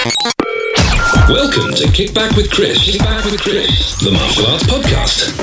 Welcome 0.00 1.74
to 1.74 1.84
Kickback 1.88 2.34
with 2.34 2.50
Chris. 2.50 2.78
Kickback 2.78 3.30
with 3.30 3.38
Chris, 3.38 3.96
the 4.00 4.10
martial 4.10 4.46
arts 4.46 4.64
podcast. 4.64 5.36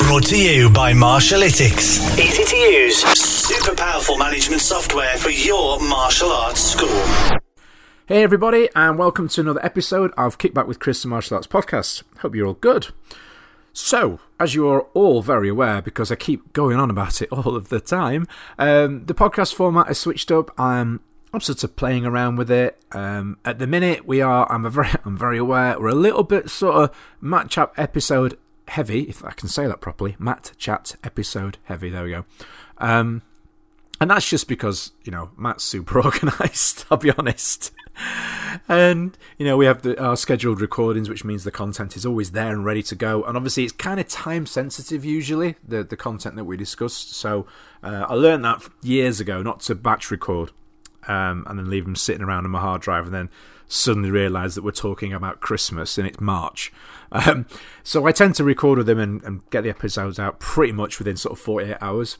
Brought 0.00 0.24
to 0.24 0.36
you 0.36 0.68
by 0.70 0.92
Martialytics. 0.92 2.18
Easy 2.18 2.42
to 2.42 2.56
use, 2.56 2.96
super 3.16 3.76
powerful 3.76 4.18
management 4.18 4.60
software 4.60 5.16
for 5.18 5.30
your 5.30 5.78
martial 5.78 6.30
arts 6.30 6.60
school. 6.62 7.51
Hey 8.08 8.24
everybody, 8.24 8.68
and 8.74 8.98
welcome 8.98 9.28
to 9.28 9.40
another 9.40 9.64
episode 9.64 10.10
of 10.18 10.36
Kickback 10.36 10.66
with 10.66 10.80
Chris 10.80 11.02
the 11.02 11.08
Martial 11.08 11.36
Arts 11.36 11.46
Podcast. 11.46 12.02
Hope 12.18 12.34
you're 12.34 12.48
all 12.48 12.54
good. 12.54 12.88
So, 13.72 14.18
as 14.40 14.56
you 14.56 14.66
are 14.66 14.82
all 14.92 15.22
very 15.22 15.48
aware, 15.48 15.80
because 15.80 16.10
I 16.10 16.16
keep 16.16 16.52
going 16.52 16.78
on 16.78 16.90
about 16.90 17.22
it 17.22 17.28
all 17.32 17.54
of 17.54 17.68
the 17.68 17.78
time, 17.78 18.26
um, 18.58 19.06
the 19.06 19.14
podcast 19.14 19.54
format 19.54 19.86
has 19.86 19.98
switched 19.98 20.32
up. 20.32 20.50
I'm 20.58 20.98
I'm 21.32 21.40
sort 21.40 21.62
of 21.62 21.76
playing 21.76 22.04
around 22.04 22.36
with 22.36 22.50
it. 22.50 22.82
Um, 22.90 23.38
at 23.44 23.60
the 23.60 23.68
minute, 23.68 24.04
we 24.04 24.20
are. 24.20 24.50
I'm 24.50 24.68
very. 24.68 24.88
I'm 25.04 25.16
very 25.16 25.38
aware. 25.38 25.78
We're 25.78 25.88
a 25.88 25.94
little 25.94 26.24
bit 26.24 26.50
sort 26.50 26.74
of 26.74 26.96
match 27.20 27.56
up 27.56 27.72
episode 27.76 28.36
heavy, 28.66 29.02
if 29.02 29.24
I 29.24 29.30
can 29.30 29.48
say 29.48 29.68
that 29.68 29.80
properly. 29.80 30.16
Matt 30.18 30.50
chat 30.58 30.96
episode 31.04 31.58
heavy. 31.64 31.88
There 31.88 32.02
we 32.02 32.10
go. 32.10 32.24
Um, 32.78 33.22
and 34.00 34.10
that's 34.10 34.28
just 34.28 34.48
because 34.48 34.90
you 35.04 35.12
know 35.12 35.30
Matt's 35.36 35.62
super 35.62 36.00
organised. 36.04 36.84
I'll 36.90 36.98
be 36.98 37.12
honest. 37.12 37.70
And 38.68 39.16
you 39.38 39.46
know 39.46 39.56
we 39.56 39.66
have 39.66 39.82
the, 39.82 40.00
our 40.02 40.16
scheduled 40.16 40.60
recordings, 40.60 41.08
which 41.08 41.24
means 41.24 41.44
the 41.44 41.50
content 41.50 41.96
is 41.96 42.06
always 42.06 42.32
there 42.32 42.50
and 42.50 42.64
ready 42.64 42.82
to 42.84 42.94
go. 42.94 43.22
And 43.24 43.36
obviously, 43.36 43.64
it's 43.64 43.72
kind 43.72 43.98
of 43.98 44.08
time 44.08 44.46
sensitive 44.46 45.04
usually 45.04 45.56
the 45.66 45.82
the 45.84 45.96
content 45.96 46.36
that 46.36 46.44
we 46.44 46.56
discussed. 46.56 47.12
So 47.12 47.46
uh, 47.82 48.06
I 48.08 48.14
learned 48.14 48.44
that 48.44 48.68
years 48.82 49.20
ago 49.20 49.42
not 49.42 49.60
to 49.60 49.74
batch 49.74 50.10
record 50.10 50.52
um, 51.08 51.44
and 51.48 51.58
then 51.58 51.70
leave 51.70 51.84
them 51.84 51.96
sitting 51.96 52.22
around 52.22 52.44
on 52.44 52.50
my 52.50 52.60
hard 52.60 52.82
drive, 52.82 53.06
and 53.06 53.14
then 53.14 53.30
suddenly 53.68 54.10
realise 54.10 54.54
that 54.54 54.62
we're 54.62 54.70
talking 54.70 55.12
about 55.12 55.40
Christmas 55.40 55.96
and 55.98 56.06
it's 56.06 56.20
March. 56.20 56.72
Um, 57.14 57.44
so 57.82 58.06
I 58.06 58.12
tend 58.12 58.36
to 58.36 58.44
record 58.44 58.78
with 58.78 58.86
them 58.86 58.98
and, 58.98 59.22
and, 59.22 59.50
get 59.50 59.64
the 59.64 59.68
episodes 59.68 60.18
out 60.18 60.40
pretty 60.40 60.72
much 60.72 60.98
within 60.98 61.18
sort 61.18 61.34
of 61.34 61.38
48 61.40 61.76
hours. 61.82 62.16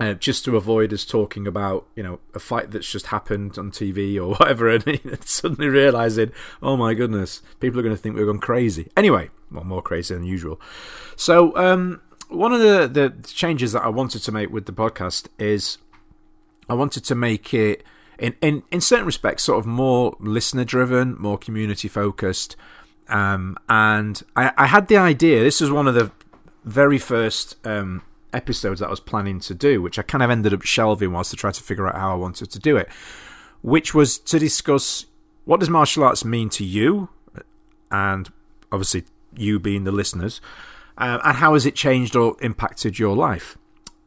Uh, 0.00 0.12
just 0.12 0.44
to 0.44 0.56
avoid 0.56 0.92
us 0.92 1.04
talking 1.04 1.46
about, 1.46 1.86
you 1.94 2.02
know, 2.02 2.18
a 2.34 2.40
fight 2.40 2.72
that's 2.72 2.90
just 2.90 3.06
happened 3.06 3.56
on 3.56 3.70
TV 3.70 4.16
or 4.16 4.34
whatever, 4.36 4.68
and 4.68 4.84
suddenly 5.24 5.68
realizing, 5.68 6.32
oh 6.60 6.76
my 6.76 6.94
goodness, 6.94 7.42
people 7.60 7.78
are 7.78 7.82
going 7.84 7.94
to 7.94 8.00
think 8.00 8.16
we're 8.16 8.26
gone 8.26 8.40
crazy. 8.40 8.90
Anyway, 8.96 9.30
well, 9.52 9.62
more 9.62 9.82
crazy 9.82 10.12
than 10.12 10.24
usual. 10.24 10.60
So, 11.14 11.56
um, 11.56 12.00
one 12.28 12.52
of 12.52 12.60
the, 12.60 12.88
the 12.88 13.28
changes 13.28 13.72
that 13.72 13.82
I 13.82 13.88
wanted 13.88 14.22
to 14.24 14.32
make 14.32 14.50
with 14.50 14.66
the 14.66 14.72
podcast 14.72 15.28
is 15.38 15.78
I 16.68 16.74
wanted 16.74 17.04
to 17.04 17.14
make 17.14 17.54
it 17.54 17.84
in, 18.18 18.34
in, 18.40 18.62
in 18.70 18.80
certain 18.80 19.06
respects, 19.06 19.44
sort 19.44 19.58
of 19.58 19.66
more 19.66 20.16
listener 20.20 20.64
driven, 20.64 21.16
more 21.20 21.38
community 21.38 21.88
focused. 21.88 22.56
Um, 23.08 23.56
and 23.68 24.22
I, 24.34 24.52
I, 24.56 24.66
had 24.66 24.88
the 24.88 24.96
idea, 24.96 25.42
this 25.42 25.60
was 25.60 25.70
one 25.70 25.86
of 25.86 25.94
the 25.94 26.10
very 26.64 26.98
first 26.98 27.56
um, 27.66 28.02
episodes 28.34 28.80
that 28.80 28.86
I 28.86 28.90
was 28.90 29.00
planning 29.00 29.40
to 29.40 29.54
do, 29.54 29.80
which 29.80 29.98
I 29.98 30.02
kind 30.02 30.22
of 30.22 30.30
ended 30.30 30.52
up 30.52 30.62
shelving 30.62 31.12
whilst 31.12 31.34
I 31.34 31.36
tried 31.36 31.54
to 31.54 31.62
figure 31.62 31.86
out 31.86 31.94
how 31.94 32.12
I 32.12 32.16
wanted 32.16 32.50
to 32.50 32.58
do 32.58 32.76
it, 32.76 32.88
which 33.62 33.94
was 33.94 34.18
to 34.18 34.38
discuss 34.38 35.06
what 35.44 35.60
does 35.60 35.70
martial 35.70 36.04
arts 36.04 36.24
mean 36.24 36.48
to 36.50 36.64
you, 36.64 37.08
and 37.90 38.30
obviously 38.72 39.04
you 39.36 39.58
being 39.58 39.84
the 39.84 39.92
listeners, 39.92 40.40
uh, 40.98 41.18
and 41.24 41.36
how 41.38 41.54
has 41.54 41.66
it 41.66 41.74
changed 41.74 42.16
or 42.16 42.36
impacted 42.40 42.98
your 42.98 43.16
life. 43.16 43.56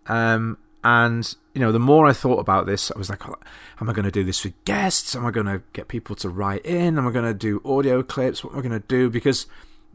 Um, 0.08 0.58
and 0.83 1.36
you 1.53 1.61
know, 1.61 1.72
the 1.72 1.80
more 1.80 2.05
I 2.05 2.14
thought 2.14 2.39
about 2.39 2.66
this, 2.66 2.92
I 2.92 2.98
was 2.98 3.09
like, 3.09 3.28
am 3.28 3.89
I 3.89 3.93
going 3.93 4.05
to 4.05 4.11
do 4.11 4.23
this 4.23 4.43
with 4.43 4.54
guests? 4.64 5.16
Am 5.16 5.26
I 5.26 5.32
going 5.32 5.48
to 5.48 5.61
get 5.73 5.87
people 5.87 6.16
to 6.17 6.30
write 6.30 6.66
in? 6.66 6.98
Am 6.98 7.08
I 7.08 7.11
going 7.11 7.26
to 7.26 7.33
do 7.33 7.61
audio 7.66 8.04
clips? 8.04 8.43
What 8.43 8.54
am 8.54 8.60
I 8.60 8.61
going 8.61 8.80
to 8.80 8.87
do? 8.87 9.10
Because 9.10 9.48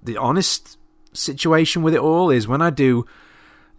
the 0.02 0.16
honest 0.16 0.76
situation 1.12 1.82
with 1.82 1.94
it 1.94 2.00
all 2.00 2.30
is 2.30 2.48
when 2.48 2.60
I 2.60 2.70
do 2.70 3.06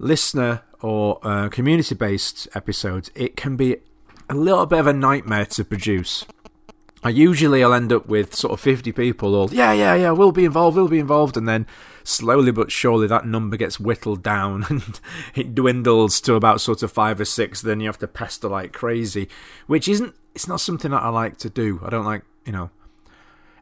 listener 0.03 0.63
or 0.81 1.19
uh, 1.23 1.49
community 1.49 1.95
based 1.95 2.47
episodes, 2.53 3.09
it 3.15 3.35
can 3.35 3.55
be 3.55 3.77
a 4.29 4.35
little 4.35 4.65
bit 4.65 4.79
of 4.79 4.87
a 4.87 4.93
nightmare 4.93 5.45
to 5.45 5.63
produce. 5.63 6.25
I 7.05 7.09
usually 7.09 7.63
I'll 7.63 7.73
end 7.73 7.91
up 7.91 8.07
with 8.07 8.33
sort 8.33 8.53
of 8.53 8.61
50 8.61 8.93
people 8.93 9.35
all, 9.35 9.53
yeah, 9.53 9.73
yeah, 9.73 9.93
yeah, 9.93 10.11
we'll 10.11 10.31
be 10.31 10.45
involved, 10.45 10.77
we'll 10.77 10.87
be 10.87 10.99
involved. 10.99 11.35
And 11.35 11.47
then 11.47 11.67
slowly 12.03 12.51
but 12.51 12.71
surely 12.71 13.07
that 13.07 13.25
number 13.25 13.57
gets 13.57 13.79
whittled 13.79 14.23
down 14.23 14.65
and 14.69 14.99
it 15.35 15.53
dwindles 15.53 16.21
to 16.21 16.35
about 16.35 16.61
sort 16.61 16.81
of 16.81 16.91
five 16.91 17.19
or 17.19 17.25
six. 17.25 17.61
Then 17.61 17.81
you 17.81 17.87
have 17.87 17.99
to 17.99 18.07
pester 18.07 18.47
like 18.47 18.71
crazy, 18.71 19.27
which 19.67 19.89
isn't, 19.89 20.15
it's 20.33 20.47
not 20.47 20.61
something 20.61 20.91
that 20.91 21.03
I 21.03 21.09
like 21.09 21.37
to 21.39 21.49
do. 21.49 21.81
I 21.83 21.89
don't 21.89 22.05
like, 22.05 22.23
you 22.45 22.53
know, 22.53 22.69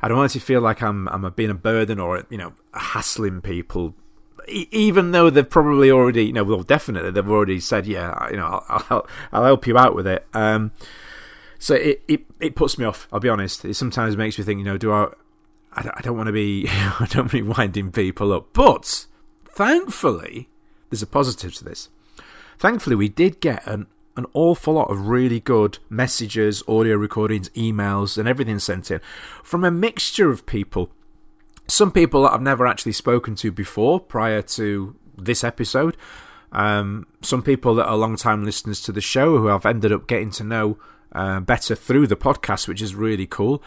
I 0.04 0.08
don't 0.08 0.18
want 0.18 0.32
to 0.32 0.40
feel 0.40 0.62
like 0.62 0.82
I'm, 0.82 1.08
I'm 1.08 1.28
being 1.32 1.50
a 1.50 1.56
burden 1.56 2.00
or, 2.00 2.26
you 2.30 2.38
know, 2.38 2.54
hassling 2.74 3.42
people 3.42 3.96
even 4.48 5.12
though 5.12 5.30
they've 5.30 5.50
probably 5.50 5.92
already, 5.92 6.26
you 6.26 6.34
know, 6.34 6.44
well, 6.44 6.64
definitely 6.64 7.12
they've 7.12 7.30
already 7.30 7.60
said, 7.60 7.86
yeah, 7.86 8.30
you 8.30 8.38
know, 8.38 8.64
I'll, 8.68 8.86
I'll, 8.90 9.08
I'll 9.32 9.44
help 9.46 9.68
you 9.68 9.78
out 9.78 9.96
with 9.96 10.08
it. 10.08 10.26
Um, 10.34 10.72
so 11.60 11.76
it, 11.76 12.04
it, 12.08 12.26
it 12.40 12.56
puts 12.56 12.78
me 12.78 12.86
off. 12.86 13.08
I'll 13.12 13.20
be 13.20 13.30
honest. 13.30 13.66
It 13.66 13.76
sometimes 13.76 14.18
makes 14.18 14.38
me 14.38 14.44
think, 14.44 14.60
you 14.60 14.66
know, 14.66 14.78
do 14.78 14.92
I? 14.92 15.10
I 15.74 15.84
don't, 15.84 15.98
I 15.98 16.02
don't 16.02 16.18
want 16.18 16.28
to 16.28 16.34
be, 16.34 16.68
I 16.70 17.08
don't 17.10 17.18
want 17.18 17.32
to 17.32 17.38
be 17.38 17.42
winding 17.44 17.92
people 17.92 18.34
up. 18.34 18.48
But 18.54 19.06
thankfully, 19.46 20.50
there's 20.90 21.04
a 21.04 21.08
positive 21.08 21.54
to 21.56 21.64
this. 21.64 21.90
Thankfully, 22.58 22.96
we 22.96 23.10
did 23.10 23.40
get 23.40 23.66
an 23.66 23.88
an 24.18 24.26
awful 24.34 24.74
lot 24.74 24.92
of 24.92 25.08
really 25.08 25.40
good 25.40 25.80
messages, 25.90 26.62
audio 26.68 26.96
recordings, 26.96 27.50
emails, 27.50 28.18
and 28.18 28.28
everything 28.28 28.60
sent 28.60 28.92
in 28.92 29.00
from 29.44 29.64
a 29.64 29.72
mixture 29.72 30.30
of 30.30 30.46
people. 30.46 30.92
Some 31.68 31.92
people 31.92 32.24
that 32.24 32.34
I've 32.34 32.42
never 32.42 32.68
actually 32.68 32.92
spoken 32.92 33.36
to 33.36 33.52
before 33.52 34.00
prior 34.00 34.42
to 34.42 34.96
this 35.18 35.44
episode. 35.44 35.96
Um, 36.52 37.08
some 37.22 37.42
people 37.42 37.76
that 37.76 37.86
are 37.86 37.96
long 37.96 38.18
time 38.18 38.44
listeners 38.44 38.82
to 38.82 38.92
the 38.92 39.02
show 39.02 39.38
who 39.38 39.50
I've 39.50 39.66
ended 39.66 39.92
up 39.92 40.08
getting 40.08 40.32
to 40.32 40.44
know 40.44 40.78
uh, 41.14 41.40
better 41.40 41.76
through 41.76 42.08
the 42.08 42.16
podcast, 42.16 42.68
which 42.68 42.82
is 42.82 42.94
really 42.96 43.26
cool. 43.26 43.64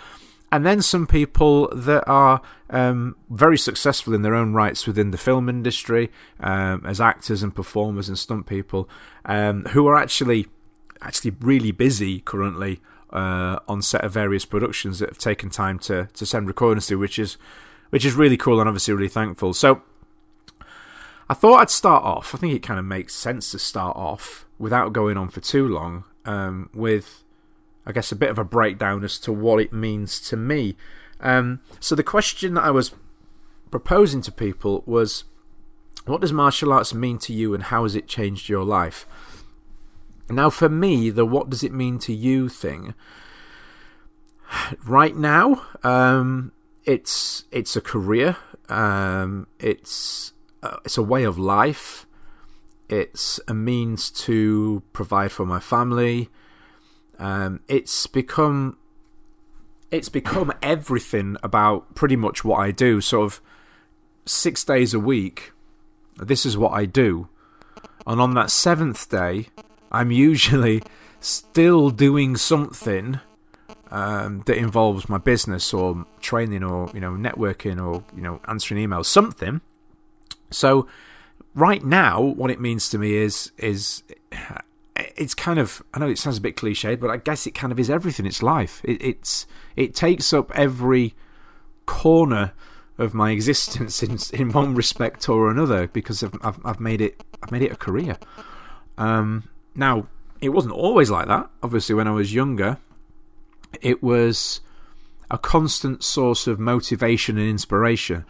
And 0.53 0.65
then 0.65 0.82
some 0.82 1.06
people 1.06 1.69
that 1.75 2.05
are 2.06 2.41
um, 2.71 3.16
very 3.28 3.59
successful 3.59 4.15
in 4.15 4.22
their 4.22 4.34
own 4.34 4.53
rights 4.53 4.87
within 4.87 5.11
the 5.11 5.19
film 5.19 5.49
industry, 5.49 6.12
um, 6.38 6.84
as 6.87 7.00
actors 7.00 7.43
and 7.43 7.55
performers 7.55 8.09
and 8.09 8.16
stunt 8.16 8.47
people, 8.47 8.88
um, 9.25 9.65
who 9.66 9.87
are 9.88 9.97
actually 9.97 10.47
actually 11.03 11.32
really 11.41 11.72
busy 11.72 12.21
currently 12.21 12.81
uh, 13.11 13.59
on 13.66 13.82
set 13.82 14.05
of 14.05 14.12
various 14.12 14.44
productions 14.44 15.00
that 15.00 15.09
have 15.09 15.19
taken 15.19 15.50
time 15.50 15.78
to 15.81 16.09
to 16.15 16.25
send 16.25 16.47
recordings 16.47 16.87
to, 16.87 16.97
which 16.97 17.19
is 17.19 17.37
which 17.94 18.05
is 18.05 18.16
really 18.16 18.37
cool 18.37 18.59
and 18.59 18.69
obviously 18.69 18.93
really 18.93 19.06
thankful. 19.06 19.55
So 19.55 19.81
I 21.28 21.34
thought 21.34 21.60
I'd 21.60 21.71
start 21.71 22.03
off. 22.03 22.34
I 22.34 22.38
think 22.38 22.53
it 22.53 22.59
kind 22.59 22.81
of 22.81 22.84
makes 22.84 23.15
sense 23.15 23.53
to 23.53 23.59
start 23.60 23.97
off 23.97 24.47
without 24.59 24.93
going 24.93 25.16
on 25.16 25.28
for 25.28 25.38
too 25.38 25.69
long 25.69 26.03
um, 26.25 26.71
with 26.75 27.22
I 27.87 27.93
guess, 27.93 28.10
a 28.10 28.16
bit 28.16 28.31
of 28.31 28.38
a 28.38 28.44
breakdown 28.44 29.05
as 29.05 29.16
to 29.21 29.32
what 29.32 29.60
it 29.60 29.72
means 29.72 30.19
to 30.28 30.37
me. 30.37 30.77
Um, 31.21 31.60
so 31.78 31.94
the 31.94 32.03
question 32.03 32.55
that 32.55 32.65
I 32.65 32.72
was 32.72 32.97
proposing 33.71 34.22
to 34.22 34.32
people 34.32 34.82
was, 34.87 35.22
what 36.05 36.21
does 36.21 36.32
martial 36.32 36.72
arts 36.72 36.94
mean 36.94 37.19
to 37.19 37.32
you, 37.32 37.55
and 37.55 37.62
how 37.62 37.82
has 37.84 37.94
it 37.94 38.09
changed 38.09 38.49
your 38.49 38.65
life? 38.65 39.06
Now, 40.28 40.50
for 40.50 40.69
me, 40.69 41.11
the 41.11 41.26
what 41.26 41.49
does 41.49 41.62
it 41.62 41.72
mean 41.72 41.99
to 42.00 42.12
you 42.12 42.49
thing, 42.49 42.94
right 44.84 45.15
now, 45.15 45.66
um, 45.82 46.53
it's 46.84 47.44
it's 47.50 47.76
a 47.76 47.80
career, 47.80 48.36
um, 48.68 49.46
it's 49.58 50.32
uh, 50.62 50.76
it's 50.84 50.98
a 50.98 51.02
way 51.02 51.25
of 51.25 51.38
life, 51.38 52.06
it's 52.88 53.40
a 53.48 53.54
means 53.54 54.10
to 54.10 54.82
provide 54.92 55.32
for 55.32 55.46
my 55.46 55.60
family. 55.60 56.31
Um, 57.19 57.60
it's 57.69 58.06
become 58.06 58.76
it's 59.90 60.08
become 60.08 60.52
everything 60.62 61.36
about 61.42 61.94
pretty 61.94 62.16
much 62.16 62.44
what 62.44 62.58
I 62.58 62.70
do. 62.70 63.00
Sort 63.00 63.25
of 63.25 63.40
six 64.26 64.64
days 64.64 64.92
a 64.94 65.00
week, 65.00 65.52
this 66.16 66.44
is 66.44 66.56
what 66.56 66.72
I 66.72 66.84
do, 66.84 67.28
and 68.06 68.20
on 68.20 68.34
that 68.34 68.50
seventh 68.50 69.08
day, 69.08 69.48
I'm 69.90 70.10
usually 70.10 70.82
still 71.20 71.88
doing 71.90 72.37
something 72.37 73.20
um, 73.94 74.43
that 74.46 74.56
involves 74.56 75.08
my 75.08 75.19
business 75.19 75.73
or 75.73 76.05
training 76.20 76.64
or 76.64 76.91
you 76.93 77.00
know 77.00 77.12
networking 77.12 77.81
or 77.81 78.02
you 78.14 78.23
know 78.23 78.41
answering 78.49 78.85
emails, 78.85 79.06
something. 79.06 79.61
So 80.50 80.88
right 81.55 81.82
now, 81.82 82.20
what 82.20 82.50
it 82.50 82.61
means 82.61 82.91
to 82.91 82.99
me 82.99 83.14
is 83.14 83.52
is 83.56 84.02
it's 84.96 85.35
kind 85.35 85.61
of 85.61 85.81
I 85.94 86.00
know 86.00 86.08
it 86.08 86.19
sounds 86.19 86.38
a 86.38 86.41
bit 86.41 86.56
cliched, 86.56 86.99
but 86.99 87.08
I 87.08 87.19
guess 87.19 87.46
it 87.46 87.52
kind 87.52 87.73
of 87.73 87.79
is 87.79 87.88
everything. 87.88 88.26
It's 88.26 88.43
life. 88.43 88.81
It, 88.82 89.00
it's 89.00 89.46
it 89.76 89.94
takes 89.94 90.32
up 90.32 90.50
every 90.56 91.14
corner 91.87 92.52
of 92.99 93.14
my 93.14 93.31
existence 93.38 94.02
in 94.02 94.19
in 94.32 94.50
one 94.50 94.75
respect 94.75 95.29
or 95.29 95.52
another 95.52 95.87
because 95.87 96.25
I've 96.25 96.35
I've, 96.43 96.67
I've 96.67 96.81
made 96.81 97.00
it 97.00 97.23
I've 97.44 97.52
made 97.52 97.62
it 97.62 97.70
a 97.70 97.76
career. 97.76 98.19
Um, 98.99 99.44
now 99.76 100.08
it 100.40 100.49
wasn't 100.49 100.75
always 100.75 101.11
like 101.11 101.29
that. 101.29 101.49
Obviously, 101.62 101.94
when 101.94 102.08
I 102.08 102.11
was 102.11 102.35
younger, 102.35 102.79
it 103.82 104.03
was 104.03 104.61
a 105.31 105.38
constant 105.38 106.03
source 106.05 106.47
of 106.47 106.59
motivation 106.59 107.38
and 107.38 107.49
inspiration. 107.49 108.25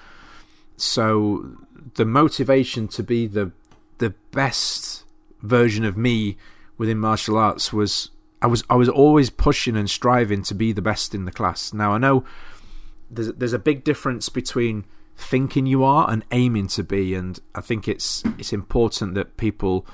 So 0.77 1.57
the 1.95 2.05
motivation 2.05 2.89
to 2.89 3.03
be 3.03 3.27
the 3.27 3.53
the 3.99 4.15
best 4.33 5.05
version 5.43 5.85
of 5.85 5.97
me 5.97 6.37
within 6.79 6.99
martial 6.99 7.37
arts 7.37 7.73
was 7.73 8.11
I 8.43 8.47
was 8.47 8.65
I 8.69 8.75
was 8.75 8.89
always 8.89 9.31
pushing 9.31 9.77
and 9.77 9.89
striving 9.89 10.43
to 10.45 10.55
be 10.55 10.73
the 10.73 10.83
best 10.83 11.15
in 11.15 11.25
the 11.25 11.33
class. 11.33 11.73
Now 11.73 11.93
I 11.93 11.99
know 11.99 12.25
there's 13.11 13.33
there's 13.35 13.53
a 13.53 13.59
big 13.59 13.85
difference 13.85 14.29
between 14.29 14.85
thinking 15.17 15.67
you 15.67 15.85
are 15.85 16.11
and 16.11 16.25
aiming 16.33 16.67
to 16.69 16.83
be, 16.83 17.15
and 17.15 17.39
I 17.55 17.61
think 17.61 17.87
it's 17.89 18.25
it's 18.39 18.53
important 18.53 19.15
that 19.15 19.37
people 19.37 19.87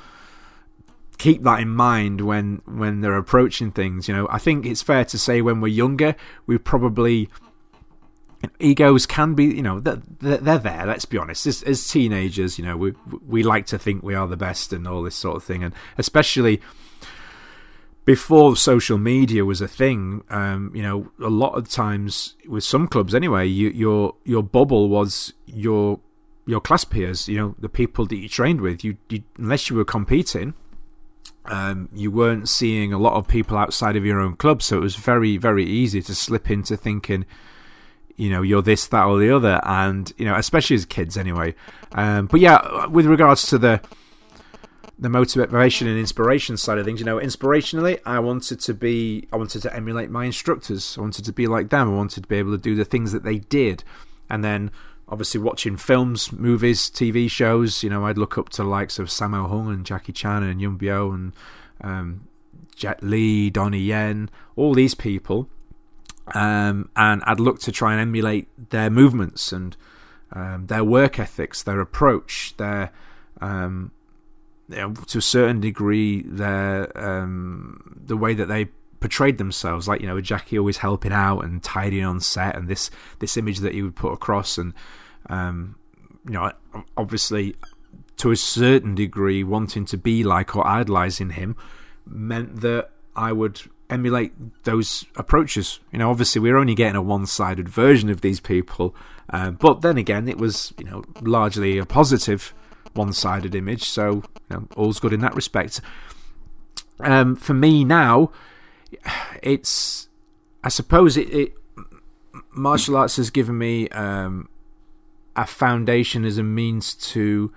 keep 1.21 1.43
that 1.43 1.61
in 1.61 1.69
mind 1.69 2.23
when 2.23 2.63
when 2.65 3.01
they're 3.01 3.17
approaching 3.17 3.71
things. 3.71 4.09
You 4.09 4.15
know, 4.15 4.27
I 4.31 4.39
think 4.39 4.65
it's 4.65 4.83
fair 4.83 5.05
to 5.05 5.19
say 5.19 5.43
when 5.43 5.61
we're 5.61 5.69
younger, 5.69 6.17
we 6.47 6.59
probably 6.59 7.29
egos 8.59 9.05
can 9.05 9.35
be 9.35 9.45
you 9.45 9.61
know 9.61 9.81
they're, 9.81 10.01
they're 10.19 10.57
there 10.57 10.87
let's 10.87 11.05
be 11.05 11.19
honest 11.19 11.47
as, 11.47 11.63
as 11.65 11.87
teenagers 11.87 12.59
you 12.59 12.65
know 12.65 12.75
we 12.75 12.95
we 13.29 13.43
like 13.43 13.67
to 13.67 13.79
think 13.79 14.03
we 14.03 14.15
are 14.15 14.27
the 14.27 14.35
best 14.35 14.73
and 14.73 14.89
all 14.89 15.03
this 15.03 15.15
sort 15.15 15.37
of 15.37 15.45
thing 15.45 15.63
and 15.63 15.75
especially 15.99 16.59
before 18.07 18.57
social 18.57 18.99
media 18.99 19.45
was 19.45 19.61
a 19.61 19.69
thing, 19.69 20.25
um, 20.31 20.73
you 20.75 20.83
know, 20.83 21.13
a 21.21 21.29
lot 21.29 21.53
of 21.53 21.69
times 21.69 22.35
with 22.49 22.65
some 22.65 22.89
clubs 22.89 23.15
anyway, 23.15 23.47
you, 23.47 23.69
your 23.71 24.17
your 24.25 24.43
bubble 24.43 24.89
was 24.89 25.33
your 25.47 26.01
your 26.47 26.61
class 26.61 26.85
peers, 26.85 27.29
you 27.29 27.39
know, 27.39 27.55
the 27.59 27.69
people 27.69 28.07
that 28.07 28.17
you 28.17 28.29
trained 28.29 28.63
with. 28.63 28.83
You, 28.83 28.97
you 29.11 29.23
unless 29.39 29.71
you 29.71 29.77
were 29.77 29.85
competing, 29.85 30.55
um, 31.51 31.89
you 31.93 32.11
weren't 32.11 32.49
seeing 32.49 32.93
a 32.93 32.99
lot 32.99 33.15
of 33.15 33.29
people 33.29 33.57
outside 33.57 33.97
of 33.97 34.07
your 34.07 34.21
own 34.21 34.37
club, 34.37 34.63
so 34.63 34.79
it 34.79 34.81
was 34.81 34.97
very 34.97 35.37
very 35.37 35.65
easy 35.65 36.01
to 36.03 36.15
slip 36.15 36.51
into 36.51 36.77
thinking, 36.77 37.27
you 38.17 38.31
know, 38.31 38.43
you're 38.43 38.63
this, 38.63 38.87
that, 38.89 39.05
or 39.05 39.19
the 39.19 39.35
other, 39.35 39.61
and 39.65 40.13
you 40.17 40.25
know, 40.25 40.37
especially 40.37 40.77
as 40.77 40.85
kids 40.87 41.17
anyway. 41.17 41.55
Um, 41.93 42.27
but 42.27 42.41
yeah, 42.41 42.87
with 42.87 43.07
regards 43.07 43.47
to 43.49 43.59
the 43.59 43.81
the 45.01 45.09
motivation 45.09 45.89
and 45.89 45.99
inspiration 45.99 46.59
side 46.59 46.79
of 46.79 46.85
things. 46.85 47.01
You 47.01 47.07
know, 47.07 47.19
inspirationally, 47.19 48.01
I 48.05 48.19
wanted 48.19 48.61
to 48.61 48.75
be, 48.75 49.27
I 49.33 49.37
wanted 49.37 49.63
to 49.63 49.75
emulate 49.75 50.11
my 50.11 50.27
instructors. 50.27 50.97
I 50.99 51.01
wanted 51.01 51.25
to 51.25 51.33
be 51.33 51.47
like 51.47 51.71
them. 51.71 51.89
I 51.89 51.97
wanted 51.97 52.23
to 52.23 52.29
be 52.29 52.37
able 52.37 52.53
to 52.53 52.59
do 52.59 52.75
the 52.75 52.85
things 52.85 53.13
that 53.13 53.25
they 53.25 53.39
did. 53.39 53.83
And 54.29 54.45
then, 54.45 54.71
obviously, 55.11 55.41
watching 55.41 55.77
films, 55.77 56.33
movies, 56.33 56.89
TV 56.89 57.31
shows. 57.31 57.83
You 57.83 57.91
know, 57.91 58.07
I'd 58.07 58.19
look 58.19 58.39
up 58.39 58.49
to 58.51 58.65
likes 58.65 58.99
of 58.99 59.09
Sammo 59.09 59.49
Hung 59.49 59.69
and 59.69 59.85
Jackie 59.85 60.13
Chan 60.13 60.43
and 60.43 60.61
Yuen 60.61 60.79
Biao 60.79 61.13
and 61.13 61.33
um, 61.83 62.29
Jet 62.75 63.03
Li, 63.03 63.51
Donnie 63.51 63.81
Yen, 63.81 64.31
all 64.57 64.75
these 64.75 64.95
people. 64.95 65.49
Um, 66.35 66.91
and 66.95 67.23
I'd 67.27 67.41
look 67.41 67.59
to 67.61 67.73
try 67.73 67.93
and 67.93 68.01
emulate 68.01 68.49
their 68.71 68.89
movements 68.89 69.53
and 69.53 69.77
um, 70.33 70.67
their 70.67 70.85
work 70.85 71.19
ethics, 71.19 71.63
their 71.63 71.81
approach, 71.81 72.55
their 72.57 72.93
um, 73.41 73.91
you 74.69 74.77
know, 74.77 74.95
to 74.95 75.19
a 75.19 75.23
certain 75.23 75.61
degree, 75.61 76.23
their 76.23 76.97
um, 76.97 78.01
the 78.07 78.17
way 78.17 78.35
that 78.35 78.47
they 78.47 78.69
portrayed 79.01 79.39
themselves, 79.39 79.89
like 79.89 80.01
you 80.01 80.07
know, 80.07 80.21
Jackie 80.21 80.59
always 80.59 80.79
helping 80.79 81.13
out 81.13 81.41
and 81.41 81.63
tidying 81.63 82.05
on 82.05 82.21
set, 82.21 82.57
and 82.57 82.69
this 82.69 82.91
this 83.19 83.37
image 83.37 83.59
that 83.61 83.75
he 83.75 83.83
would 83.83 83.97
put 83.97 84.13
across, 84.13 84.59
and 84.59 84.75
um, 85.29 85.77
you 86.25 86.33
know, 86.33 86.53
obviously, 86.97 87.57
to 88.19 88.31
a 88.31 88.37
certain 88.37 88.95
degree, 88.95 89.43
wanting 89.43 89.85
to 89.87 89.97
be 89.97 90.23
like 90.23 90.55
or 90.55 90.67
idolizing 90.67 91.31
him 91.31 91.57
meant 92.07 92.61
that 92.61 92.91
I 93.17 93.33
would 93.33 93.63
emulate 93.89 94.33
those 94.65 95.05
approaches. 95.17 95.81
You 95.91 95.99
know, 95.99 96.11
obviously, 96.11 96.41
we 96.41 96.51
are 96.51 96.59
only 96.59 96.75
getting 96.75 96.97
a 96.97 97.03
one-sided 97.03 97.69
version 97.69 98.09
of 98.11 98.21
these 98.21 98.41
people, 98.41 98.95
uh, 99.31 99.51
but 99.51 99.81
then 99.81 99.97
again, 99.97 100.29
it 100.29 100.39
was 100.39 100.73
you 100.79 100.85
know 100.85 101.05
largely 101.23 101.79
a 101.79 101.87
positive 101.87 102.55
one-sided 102.93 103.55
image. 103.55 103.85
So 103.85 104.11
you 104.13 104.23
know, 104.51 104.69
all's 104.77 105.01
good 105.01 105.13
in 105.13 105.21
that 105.21 105.35
respect. 105.35 105.81
Um, 107.01 107.35
for 107.35 107.55
me 107.55 107.83
now, 107.85 108.31
it's 109.43 110.09
I 110.63 110.69
suppose 110.69 111.17
it, 111.17 111.33
it 111.33 111.55
martial 112.53 112.97
arts 112.97 113.17
has 113.17 113.31
given 113.31 113.59
me 113.59 113.89
um, 113.91 114.49
a 115.37 115.47
foundation 115.47 116.25
as 116.25 116.39
a 116.39 116.43
means 116.43 116.95
to 116.95 117.53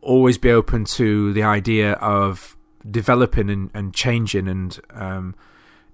always 0.00 0.38
be 0.38 0.50
open 0.50 0.84
to 0.84 1.32
the 1.32 1.42
idea 1.42 1.92
of 1.94 2.56
developing 2.88 3.50
and, 3.50 3.70
and 3.74 3.94
changing 3.94 4.48
and 4.48 4.80
um, 4.94 5.34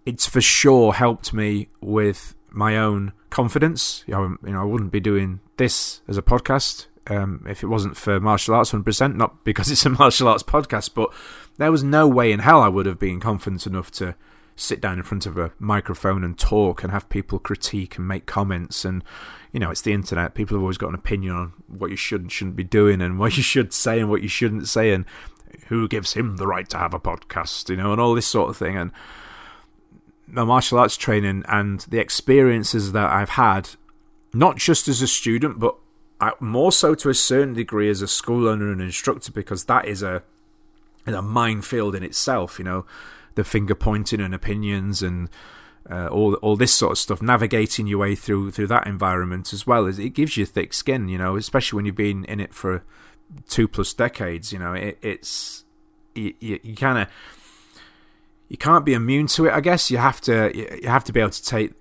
it's 0.04 0.26
for 0.26 0.40
sure 0.40 0.94
helped 0.94 1.32
me 1.32 1.68
with 1.80 2.34
my 2.50 2.76
own 2.76 3.12
confidence. 3.28 4.04
You 4.06 4.14
know, 4.14 4.36
you 4.44 4.52
know 4.52 4.62
I 4.62 4.64
wouldn't 4.64 4.92
be 4.92 5.00
doing 5.00 5.40
this 5.56 6.00
as 6.06 6.16
a 6.16 6.22
podcast 6.22 6.86
um, 7.08 7.44
if 7.48 7.62
it 7.62 7.66
wasn't 7.66 7.96
for 7.96 8.20
martial 8.20 8.54
arts 8.54 8.72
100%, 8.72 9.16
not 9.16 9.44
because 9.44 9.70
it's 9.72 9.86
a 9.86 9.90
martial 9.90 10.28
arts 10.28 10.42
podcast, 10.42 10.94
but 10.94 11.12
there 11.58 11.72
was 11.72 11.82
no 11.82 12.06
way 12.06 12.32
in 12.32 12.40
hell 12.40 12.60
I 12.60 12.68
would 12.68 12.86
have 12.86 12.98
been 12.98 13.20
confident 13.20 13.66
enough 13.66 13.90
to 13.92 14.14
sit 14.56 14.80
down 14.80 14.98
in 14.98 15.04
front 15.04 15.26
of 15.26 15.36
a 15.36 15.52
microphone 15.58 16.24
and 16.24 16.38
talk 16.38 16.82
and 16.82 16.90
have 16.90 17.08
people 17.10 17.38
critique 17.38 17.98
and 17.98 18.08
make 18.08 18.24
comments. 18.24 18.84
And, 18.84 19.04
you 19.52 19.60
know, 19.60 19.70
it's 19.70 19.82
the 19.82 19.92
internet. 19.92 20.34
People 20.34 20.56
have 20.56 20.62
always 20.62 20.78
got 20.78 20.88
an 20.88 20.94
opinion 20.94 21.36
on 21.36 21.52
what 21.68 21.90
you 21.90 21.96
should 21.96 22.22
and 22.22 22.32
shouldn't 22.32 22.56
be 22.56 22.64
doing 22.64 23.02
and 23.02 23.18
what 23.18 23.36
you 23.36 23.42
should 23.42 23.72
say 23.72 24.00
and 24.00 24.08
what 24.08 24.22
you 24.22 24.28
shouldn't 24.28 24.68
say 24.68 24.92
and 24.92 25.04
who 25.68 25.88
gives 25.88 26.14
him 26.14 26.36
the 26.36 26.46
right 26.46 26.68
to 26.70 26.78
have 26.78 26.94
a 26.94 27.00
podcast, 27.00 27.68
you 27.68 27.76
know, 27.76 27.92
and 27.92 28.00
all 28.00 28.14
this 28.14 28.26
sort 28.26 28.48
of 28.48 28.56
thing. 28.56 28.76
And 28.76 28.92
my 30.26 30.44
martial 30.44 30.78
arts 30.78 30.96
training 30.96 31.44
and 31.48 31.80
the 31.80 31.98
experiences 31.98 32.92
that 32.92 33.10
I've 33.10 33.30
had, 33.30 33.70
not 34.32 34.56
just 34.56 34.88
as 34.88 35.02
a 35.02 35.06
student, 35.06 35.58
but 35.58 35.76
more 36.40 36.72
so 36.72 36.94
to 36.94 37.10
a 37.10 37.14
certain 37.14 37.54
degree 37.54 37.90
as 37.90 38.02
a 38.02 38.08
school 38.08 38.48
owner 38.48 38.70
and 38.70 38.80
instructor 38.80 39.32
because 39.32 39.64
that 39.64 39.86
is 39.86 40.02
a 40.02 40.22
a 41.06 41.22
minefield 41.22 41.94
in 41.94 42.02
itself. 42.02 42.58
You 42.58 42.64
know, 42.64 42.86
the 43.34 43.44
finger 43.44 43.74
pointing 43.74 44.20
and 44.20 44.34
opinions 44.34 45.02
and 45.02 45.28
uh, 45.88 46.08
all 46.08 46.34
all 46.34 46.56
this 46.56 46.72
sort 46.72 46.92
of 46.92 46.98
stuff. 46.98 47.22
Navigating 47.22 47.86
your 47.86 47.98
way 47.98 48.14
through 48.14 48.50
through 48.52 48.66
that 48.68 48.86
environment 48.86 49.52
as 49.52 49.66
well 49.66 49.86
as 49.86 49.98
it 49.98 50.10
gives 50.10 50.36
you 50.36 50.46
thick 50.46 50.72
skin. 50.72 51.08
You 51.08 51.18
know, 51.18 51.36
especially 51.36 51.76
when 51.76 51.86
you've 51.86 51.96
been 51.96 52.24
in 52.24 52.40
it 52.40 52.54
for 52.54 52.82
two 53.48 53.68
plus 53.68 53.92
decades. 53.92 54.52
You 54.52 54.58
know, 54.58 54.72
it, 54.72 54.98
it's 55.02 55.64
you, 56.14 56.34
you, 56.40 56.58
you 56.62 56.74
kind 56.74 56.98
of 56.98 57.08
you 58.48 58.56
can't 58.56 58.84
be 58.84 58.94
immune 58.94 59.26
to 59.28 59.46
it. 59.46 59.52
I 59.52 59.60
guess 59.60 59.90
you 59.90 59.98
have 59.98 60.20
to 60.22 60.50
you 60.54 60.88
have 60.88 61.04
to 61.04 61.12
be 61.12 61.20
able 61.20 61.30
to 61.30 61.44
take 61.44 61.74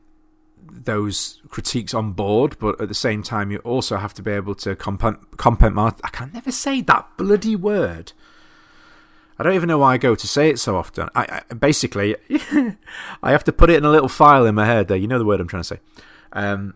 those 0.84 1.42
critiques 1.50 1.94
on 1.94 2.12
board, 2.12 2.58
but 2.60 2.80
at 2.82 2.88
the 2.88 2.96
same 2.96 3.24
time, 3.24 3.52
you 3.52 3.60
also 3.60 3.98
have 3.98 4.14
to 4.16 4.22
be 4.22 4.32
able 4.32 4.56
to 4.56 4.76
comp- 4.76 5.38
compensate. 5.38 6.00
I 6.04 6.10
can 6.10 6.32
never 6.34 6.52
say 6.52 6.82
that 6.82 7.08
bloody 7.18 7.56
word. 7.56 8.12
I 9.38 9.44
don't 9.44 9.54
even 9.54 9.68
know 9.68 9.80
why 9.80 9.94
I 9.94 9.98
go 9.98 10.16
to 10.16 10.28
say 10.28 10.50
it 10.50 10.60
so 10.60 10.78
often. 10.78 11.10
I, 11.14 11.42
I 11.50 11.54
basically 11.54 12.16
I 13.24 13.32
have 13.32 13.44
to 13.46 13.54
put 13.54 13.70
it 13.70 13.76
in 13.76 13.86
a 13.86 13.92
little 13.92 14.08
file 14.08 14.46
in 14.46 14.56
my 14.56 14.66
head. 14.66 14.88
There, 14.88 14.98
you 14.98 15.08
know 15.08 15.20
the 15.20 15.26
word 15.26 15.42
I'm 15.42 15.48
trying 15.48 15.64
to 15.64 15.68
say, 15.68 15.80
um, 16.32 16.74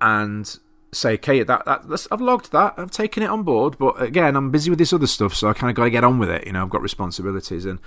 and 0.00 0.58
say, 0.92 1.14
"Okay, 1.14 1.42
that, 1.44 1.64
that 1.64 2.06
I've 2.10 2.20
logged 2.20 2.50
that. 2.52 2.74
I've 2.76 2.90
taken 2.90 3.22
it 3.22 3.30
on 3.30 3.44
board." 3.44 3.78
But 3.78 4.02
again, 4.02 4.34
I'm 4.34 4.50
busy 4.50 4.70
with 4.70 4.80
this 4.80 4.92
other 4.92 5.06
stuff, 5.06 5.34
so 5.34 5.48
I 5.48 5.52
kind 5.52 5.70
of 5.70 5.76
got 5.76 5.84
to 5.84 5.90
get 5.90 6.02
on 6.02 6.18
with 6.18 6.30
it. 6.30 6.46
You 6.46 6.52
know, 6.52 6.62
I've 6.62 6.70
got 6.70 6.82
responsibilities, 6.82 7.64
and 7.64 7.78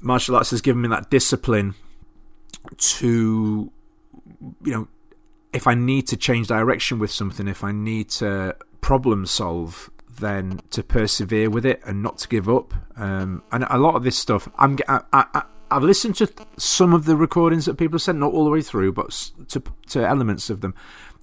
martial 0.00 0.36
arts 0.36 0.50
has 0.50 0.62
given 0.62 0.80
me 0.80 0.88
that 0.88 1.10
discipline 1.10 1.74
to 2.78 3.70
you 4.62 4.72
know, 4.72 4.88
if 5.52 5.66
I 5.66 5.74
need 5.74 6.06
to 6.08 6.16
change 6.16 6.48
direction 6.48 6.98
with 6.98 7.10
something, 7.10 7.48
if 7.48 7.64
I 7.64 7.72
need 7.72 8.10
to 8.10 8.56
problem 8.80 9.26
solve, 9.26 9.90
then 10.18 10.60
to 10.70 10.82
persevere 10.82 11.50
with 11.50 11.66
it 11.66 11.80
and 11.84 12.02
not 12.02 12.18
to 12.18 12.28
give 12.28 12.48
up. 12.48 12.74
Um, 12.96 13.42
and 13.52 13.66
a 13.68 13.78
lot 13.78 13.96
of 13.96 14.02
this 14.02 14.16
stuff, 14.16 14.48
I'm 14.58 14.78
I, 14.88 15.00
I, 15.12 15.42
I've 15.70 15.82
listened 15.82 16.16
to 16.16 16.30
some 16.56 16.94
of 16.94 17.04
the 17.04 17.16
recordings 17.16 17.66
that 17.66 17.76
people 17.76 17.96
have 17.96 18.02
sent, 18.02 18.18
not 18.18 18.32
all 18.32 18.44
the 18.44 18.50
way 18.50 18.62
through, 18.62 18.92
but 18.92 19.10
to 19.48 19.62
to 19.88 20.06
elements 20.06 20.50
of 20.50 20.60
them, 20.60 20.74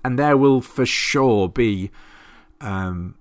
and 0.03 0.19
there 0.19 0.37
will 0.37 0.61
for 0.61 0.85
sure 0.85 1.47
be 1.47 1.91
um, 2.61 3.15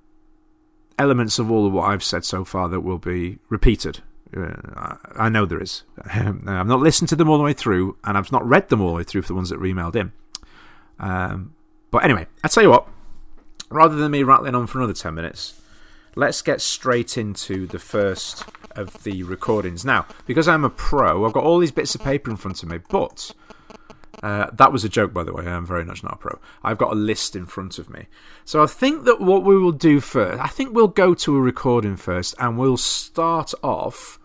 elements 0.98 1.38
of 1.38 1.50
all 1.50 1.66
of 1.66 1.72
what 1.72 1.84
I've 1.84 2.04
said 2.04 2.24
so 2.24 2.44
far 2.44 2.68
that 2.68 2.80
will 2.80 2.98
be 2.98 3.38
repeated. 3.48 4.02
Uh, 4.34 4.96
I 5.16 5.28
know 5.28 5.44
there 5.44 5.62
is. 5.62 5.82
I've 6.04 6.44
not 6.44 6.80
listened 6.80 7.08
to 7.10 7.16
them 7.16 7.28
all 7.28 7.38
the 7.38 7.44
way 7.44 7.52
through, 7.52 7.96
and 8.04 8.16
I've 8.16 8.32
not 8.32 8.46
read 8.46 8.68
them 8.68 8.80
all 8.80 8.88
the 8.88 8.96
way 8.96 9.04
through 9.04 9.22
for 9.22 9.28
the 9.28 9.34
ones 9.34 9.50
that 9.50 9.60
were 9.60 9.66
emailed 9.66 9.96
in. 9.96 10.12
Um, 10.98 11.54
but 11.90 12.04
anyway, 12.04 12.26
I 12.42 12.48
tell 12.48 12.62
you 12.62 12.70
what, 12.70 12.86
rather 13.70 13.96
than 13.96 14.10
me 14.10 14.22
rattling 14.22 14.54
on 14.54 14.66
for 14.66 14.78
another 14.78 14.94
10 14.94 15.14
minutes, 15.14 15.60
let's 16.14 16.40
get 16.42 16.60
straight 16.60 17.18
into 17.18 17.66
the 17.66 17.78
first 17.78 18.44
of 18.72 19.02
the 19.02 19.22
recordings. 19.22 19.84
Now, 19.84 20.06
because 20.26 20.48
I'm 20.48 20.64
a 20.64 20.70
pro, 20.70 21.26
I've 21.26 21.32
got 21.32 21.44
all 21.44 21.58
these 21.58 21.72
bits 21.72 21.94
of 21.94 22.02
paper 22.02 22.30
in 22.30 22.36
front 22.36 22.62
of 22.62 22.68
me, 22.68 22.78
but 22.88 23.32
Uh, 24.22 24.48
that 24.52 24.70
was 24.70 24.84
a 24.84 24.88
joke, 24.88 25.12
by 25.12 25.24
the 25.24 25.32
way. 25.32 25.44
I 25.46 25.50
am 25.50 25.66
very 25.66 25.84
much 25.84 26.04
not 26.04 26.12
a 26.12 26.16
pro. 26.16 26.38
I've 26.62 26.78
got 26.78 26.92
a 26.92 26.94
list 26.94 27.34
in 27.34 27.44
front 27.46 27.78
of 27.78 27.90
me. 27.90 28.06
So 28.44 28.62
I 28.62 28.66
think 28.66 29.04
that 29.04 29.20
what 29.20 29.42
we 29.42 29.58
will 29.58 29.72
do 29.72 29.98
first, 30.00 30.40
I 30.40 30.46
think 30.46 30.72
we'll 30.74 30.86
go 30.86 31.12
to 31.14 31.36
a 31.36 31.40
recording 31.40 31.96
first 31.96 32.34
and 32.38 32.56
we'll 32.56 32.76
start 32.76 33.52
off 33.64 34.20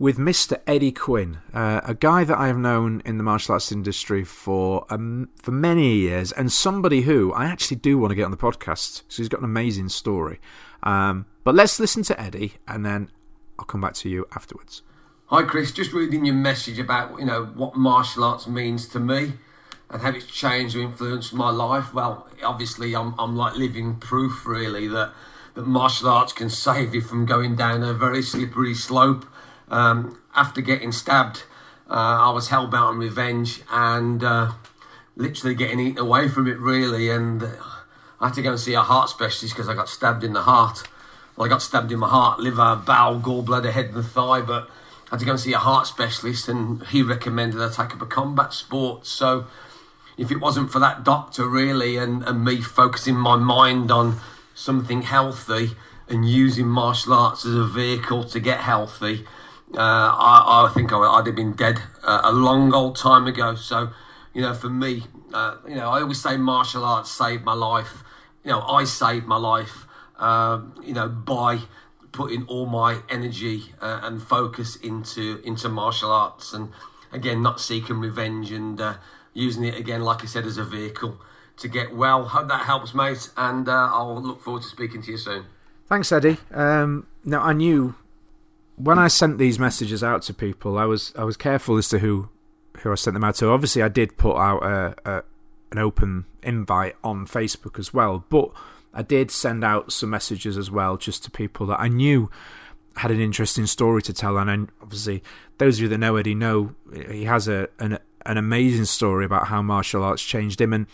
with 0.00 0.16
Mr. 0.16 0.58
Eddie 0.66 0.92
Quinn, 0.92 1.40
uh, 1.52 1.82
a 1.84 1.92
guy 1.92 2.24
that 2.24 2.38
I 2.38 2.46
have 2.46 2.56
known 2.56 3.02
in 3.04 3.18
the 3.18 3.22
martial 3.22 3.52
arts 3.52 3.70
industry 3.70 4.24
for 4.24 4.86
um, 4.88 5.28
for 5.36 5.50
many 5.50 5.92
years, 5.96 6.32
and 6.32 6.50
somebody 6.50 7.02
who 7.02 7.32
I 7.34 7.44
actually 7.44 7.76
do 7.76 7.98
want 7.98 8.10
to 8.10 8.14
get 8.14 8.24
on 8.24 8.30
the 8.30 8.38
podcast. 8.38 9.02
So 9.08 9.18
he's 9.18 9.28
got 9.28 9.40
an 9.40 9.44
amazing 9.44 9.90
story. 9.90 10.40
Um, 10.82 11.26
but 11.44 11.54
let's 11.54 11.78
listen 11.78 12.02
to 12.04 12.18
Eddie, 12.18 12.54
and 12.66 12.84
then 12.84 13.10
I'll 13.58 13.66
come 13.66 13.82
back 13.82 13.92
to 13.96 14.08
you 14.08 14.26
afterwards. 14.34 14.80
Hi 15.26 15.42
Chris, 15.42 15.70
just 15.70 15.92
reading 15.92 16.24
your 16.24 16.34
message 16.34 16.78
about 16.78 17.18
you 17.20 17.26
know 17.26 17.44
what 17.54 17.76
martial 17.76 18.24
arts 18.24 18.48
means 18.48 18.88
to 18.88 18.98
me 18.98 19.34
and 19.90 20.00
how 20.00 20.10
it's 20.10 20.26
changed 20.26 20.74
or 20.74 20.80
influenced 20.80 21.34
my 21.34 21.50
life. 21.50 21.92
Well, 21.92 22.26
obviously 22.42 22.96
I'm 22.96 23.14
I'm 23.18 23.36
like 23.36 23.54
living 23.54 23.96
proof 23.96 24.46
really 24.46 24.88
that 24.88 25.12
that 25.54 25.66
martial 25.66 26.08
arts 26.08 26.32
can 26.32 26.48
save 26.48 26.94
you 26.94 27.02
from 27.02 27.26
going 27.26 27.54
down 27.54 27.82
a 27.82 27.92
very 27.92 28.22
slippery 28.22 28.72
slope. 28.72 29.26
Um, 29.70 30.20
after 30.34 30.60
getting 30.60 30.92
stabbed, 30.92 31.44
uh, 31.88 32.28
I 32.28 32.30
was 32.30 32.48
hell 32.48 32.66
bent 32.66 32.82
on 32.82 32.98
revenge 32.98 33.62
and 33.70 34.22
uh, 34.22 34.52
literally 35.16 35.54
getting 35.54 35.80
eaten 35.80 35.98
away 35.98 36.28
from 36.28 36.46
it 36.46 36.58
really. 36.58 37.10
And 37.10 37.42
I 38.20 38.28
had 38.28 38.34
to 38.34 38.42
go 38.42 38.50
and 38.50 38.60
see 38.60 38.74
a 38.74 38.82
heart 38.82 39.08
specialist 39.08 39.54
because 39.54 39.68
I 39.68 39.74
got 39.74 39.88
stabbed 39.88 40.24
in 40.24 40.32
the 40.32 40.42
heart. 40.42 40.88
Well, 41.36 41.46
I 41.46 41.48
got 41.48 41.62
stabbed 41.62 41.90
in 41.90 41.98
my 41.98 42.08
heart, 42.08 42.40
liver, 42.40 42.76
bowel, 42.84 43.18
gallbladder, 43.20 43.72
head, 43.72 43.90
and 43.94 44.04
thigh, 44.04 44.42
but 44.42 44.68
I 45.06 45.14
had 45.16 45.20
to 45.20 45.24
go 45.24 45.32
and 45.32 45.40
see 45.40 45.52
a 45.52 45.58
heart 45.58 45.86
specialist, 45.86 46.48
and 46.48 46.84
he 46.88 47.02
recommended 47.02 47.60
I 47.60 47.68
take 47.68 47.94
up 47.94 48.02
a 48.02 48.06
combat 48.06 48.52
sport. 48.52 49.06
So, 49.06 49.46
if 50.18 50.30
it 50.30 50.36
wasn't 50.36 50.70
for 50.70 50.78
that 50.80 51.02
doctor, 51.02 51.48
really, 51.48 51.96
and, 51.96 52.22
and 52.24 52.44
me 52.44 52.60
focusing 52.60 53.16
my 53.16 53.36
mind 53.36 53.90
on 53.90 54.18
something 54.54 55.02
healthy 55.02 55.70
and 56.08 56.28
using 56.28 56.66
martial 56.66 57.14
arts 57.14 57.46
as 57.46 57.54
a 57.54 57.64
vehicle 57.64 58.24
to 58.24 58.38
get 58.38 58.60
healthy, 58.60 59.24
uh, 59.24 59.39
I, 59.78 60.66
I, 60.68 60.72
think 60.74 60.92
I, 60.92 60.98
would 60.98 61.26
have 61.26 61.36
been 61.36 61.52
dead 61.52 61.80
uh, 62.02 62.20
a 62.24 62.32
long 62.32 62.72
old 62.74 62.96
time 62.96 63.26
ago. 63.26 63.54
So, 63.54 63.90
you 64.34 64.42
know, 64.42 64.54
for 64.54 64.68
me, 64.68 65.04
uh, 65.32 65.56
you 65.66 65.76
know, 65.76 65.90
I 65.90 66.00
always 66.00 66.20
say 66.20 66.36
martial 66.36 66.84
arts 66.84 67.10
saved 67.10 67.44
my 67.44 67.54
life. 67.54 68.02
You 68.44 68.52
know, 68.52 68.62
I 68.62 68.84
saved 68.84 69.26
my 69.26 69.36
life. 69.36 69.86
Um, 70.18 70.74
you 70.82 70.92
know, 70.92 71.08
by 71.08 71.60
putting 72.12 72.44
all 72.46 72.66
my 72.66 73.02
energy 73.08 73.72
uh, 73.80 74.00
and 74.02 74.22
focus 74.22 74.76
into 74.76 75.40
into 75.44 75.68
martial 75.68 76.10
arts, 76.10 76.52
and 76.52 76.70
again, 77.12 77.42
not 77.42 77.60
seeking 77.60 78.00
revenge 78.00 78.50
and 78.50 78.80
uh, 78.80 78.94
using 79.32 79.64
it 79.64 79.76
again, 79.76 80.02
like 80.02 80.22
I 80.22 80.26
said, 80.26 80.44
as 80.44 80.58
a 80.58 80.64
vehicle 80.64 81.18
to 81.58 81.68
get 81.68 81.94
well. 81.94 82.24
Hope 82.24 82.48
that 82.48 82.66
helps, 82.66 82.94
mate, 82.94 83.30
and 83.36 83.68
uh, 83.68 83.90
I'll 83.92 84.20
look 84.20 84.42
forward 84.42 84.62
to 84.62 84.68
speaking 84.68 85.02
to 85.02 85.12
you 85.12 85.16
soon. 85.16 85.46
Thanks, 85.86 86.12
Eddie. 86.12 86.38
Um, 86.52 87.06
now, 87.24 87.42
I 87.42 87.52
knew 87.52 87.94
when 88.82 88.98
I 88.98 89.08
sent 89.08 89.38
these 89.38 89.58
messages 89.58 90.02
out 90.02 90.22
to 90.22 90.34
people, 90.34 90.78
I 90.78 90.86
was 90.86 91.12
I 91.16 91.24
was 91.24 91.36
careful 91.36 91.76
as 91.76 91.88
to 91.88 91.98
who 91.98 92.28
who 92.78 92.90
I 92.90 92.94
sent 92.94 93.14
them 93.14 93.24
out 93.24 93.36
to. 93.36 93.48
Obviously, 93.48 93.82
I 93.82 93.88
did 93.88 94.16
put 94.16 94.36
out 94.36 94.62
a, 94.62 94.94
a 95.04 95.22
an 95.70 95.78
open 95.78 96.24
invite 96.42 96.96
on 97.04 97.26
Facebook 97.26 97.78
as 97.78 97.92
well, 97.92 98.24
but 98.28 98.50
I 98.92 99.02
did 99.02 99.30
send 99.30 99.64
out 99.64 99.92
some 99.92 100.10
messages 100.10 100.56
as 100.56 100.70
well, 100.70 100.96
just 100.96 101.22
to 101.24 101.30
people 101.30 101.66
that 101.66 101.80
I 101.80 101.88
knew 101.88 102.30
had 102.96 103.10
an 103.10 103.20
interesting 103.20 103.66
story 103.66 104.02
to 104.02 104.12
tell. 104.12 104.36
And 104.38 104.68
obviously, 104.82 105.22
those 105.58 105.76
of 105.76 105.82
you 105.82 105.88
that 105.88 105.98
know 105.98 106.16
Eddie 106.16 106.34
know 106.34 106.74
he 107.12 107.24
has 107.24 107.48
a 107.48 107.68
an, 107.78 107.98
an 108.24 108.36
amazing 108.38 108.86
story 108.86 109.24
about 109.24 109.48
how 109.48 109.62
martial 109.62 110.02
arts 110.02 110.22
changed 110.22 110.60
him, 110.60 110.72
and 110.72 110.86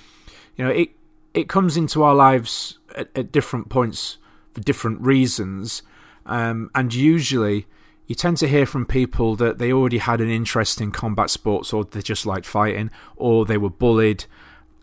you 0.57 0.64
know 0.64 0.71
it 0.71 0.90
it 1.35 1.49
comes 1.49 1.76
into 1.76 2.02
our 2.02 2.14
lives 2.14 2.78
at, 2.97 3.11
at 3.14 3.31
different 3.31 3.69
points 3.69 4.19
for 4.52 4.61
different 4.61 5.00
reasons, 5.02 5.83
um, 6.25 6.71
and 6.75 6.93
usually 6.93 7.66
you 8.07 8.15
tend 8.15 8.37
to 8.39 8.49
hear 8.49 8.67
from 8.67 8.87
people 8.87 9.37
that 9.37 9.59
they 9.59 9.73
already 9.73 9.99
had 9.99 10.21
an 10.21 10.31
interest 10.31 10.81
in 10.81 10.93
combat 10.93 11.31
sports, 11.31 11.73
or 11.73 11.85
they 11.85 12.03
just 12.03 12.27
liked 12.27 12.47
fighting, 12.47 12.91
or 13.17 13.45
they 13.45 13.59
were 13.59 13.71
bullied 13.71 14.27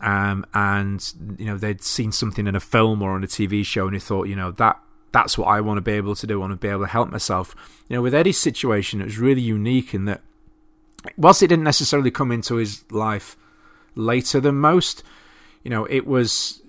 um, 0.04 0.44
and 0.52 1.12
you 1.38 1.46
know 1.46 1.56
they'd 1.56 1.82
seen 1.82 2.12
something 2.12 2.46
in 2.46 2.54
a 2.54 2.60
film 2.60 3.00
or 3.02 3.12
on 3.12 3.24
a 3.24 3.26
TV 3.26 3.64
show, 3.64 3.86
and 3.86 3.96
they 3.96 4.00
thought, 4.00 4.28
you 4.28 4.36
know, 4.36 4.50
that 4.52 4.78
that's 5.12 5.38
what 5.38 5.46
I 5.46 5.60
want 5.62 5.78
to 5.78 5.82
be 5.82 5.92
able 5.92 6.14
to 6.14 6.26
do. 6.26 6.34
I 6.34 6.40
want 6.40 6.52
to 6.52 6.56
be 6.56 6.68
able 6.68 6.82
to 6.82 6.86
help 6.86 7.10
myself. 7.10 7.54
You 7.88 7.96
know, 7.96 8.02
with 8.02 8.14
Eddie's 8.14 8.38
situation, 8.38 9.00
it 9.00 9.04
was 9.04 9.18
really 9.18 9.40
unique 9.40 9.94
in 9.94 10.04
that, 10.04 10.20
whilst 11.16 11.42
it 11.42 11.48
didn't 11.48 11.64
necessarily 11.64 12.10
come 12.10 12.30
into 12.30 12.56
his 12.56 12.84
life 12.90 13.36
later 13.94 14.40
than 14.40 14.56
most, 14.56 15.02
you 15.62 15.70
know, 15.70 15.86
it 15.86 16.06
was 16.06 16.60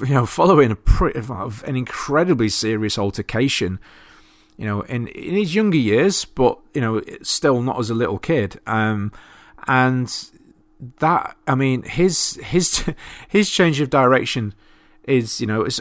you 0.00 0.12
know 0.12 0.26
following 0.26 0.70
a 0.70 0.76
pretty, 0.76 1.18
an 1.18 1.76
incredibly 1.76 2.50
serious 2.50 2.98
altercation. 2.98 3.78
You 4.56 4.66
know, 4.66 4.80
in 4.82 5.08
in 5.08 5.34
his 5.34 5.54
younger 5.54 5.78
years, 5.78 6.24
but 6.24 6.58
you 6.74 6.80
know, 6.80 7.02
still 7.22 7.62
not 7.62 7.78
as 7.78 7.90
a 7.90 7.94
little 7.94 8.18
kid. 8.18 8.60
Um, 8.66 9.12
and 9.66 10.30
that 10.98 11.36
I 11.46 11.54
mean 11.54 11.82
his 11.82 12.38
his 12.42 12.84
his 13.28 13.50
change 13.50 13.80
of 13.80 13.90
direction 13.90 14.54
is 15.04 15.40
you 15.40 15.46
know 15.46 15.62
it's 15.62 15.80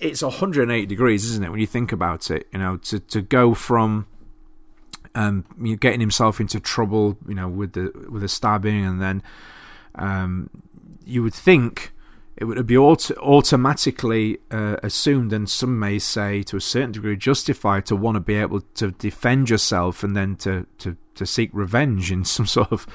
it's 0.00 0.22
180 0.22 0.86
degrees, 0.86 1.24
isn't 1.26 1.44
it? 1.44 1.50
When 1.50 1.60
you 1.60 1.66
think 1.66 1.92
about 1.92 2.30
it, 2.30 2.48
you 2.52 2.58
know, 2.58 2.76
to 2.78 3.00
to 3.00 3.22
go 3.22 3.54
from 3.54 4.06
um 5.14 5.44
you 5.60 5.76
getting 5.76 6.00
himself 6.00 6.40
into 6.40 6.60
trouble, 6.60 7.16
you 7.26 7.34
know, 7.34 7.48
with 7.48 7.72
the 7.72 7.92
with 8.10 8.22
the 8.22 8.28
stabbing, 8.28 8.84
and 8.84 9.00
then 9.00 9.22
um 9.94 10.50
you 11.04 11.22
would 11.22 11.34
think 11.34 11.92
it 12.36 12.44
would 12.44 12.66
be 12.66 12.76
auto- 12.76 13.14
automatically 13.16 14.38
uh, 14.50 14.76
assumed, 14.82 15.32
and 15.32 15.48
some 15.48 15.78
may 15.78 15.98
say 15.98 16.42
to 16.44 16.56
a 16.56 16.60
certain 16.60 16.92
degree 16.92 17.16
justified, 17.16 17.86
to 17.86 17.96
want 17.96 18.16
to 18.16 18.20
be 18.20 18.34
able 18.34 18.62
to 18.74 18.90
defend 18.92 19.50
yourself 19.50 20.02
and 20.02 20.16
then 20.16 20.36
to 20.36 20.66
to 20.78 20.96
to 21.14 21.26
seek 21.26 21.50
revenge 21.52 22.10
in 22.10 22.24
some 22.24 22.46
sort 22.58 22.72
of 22.72 22.86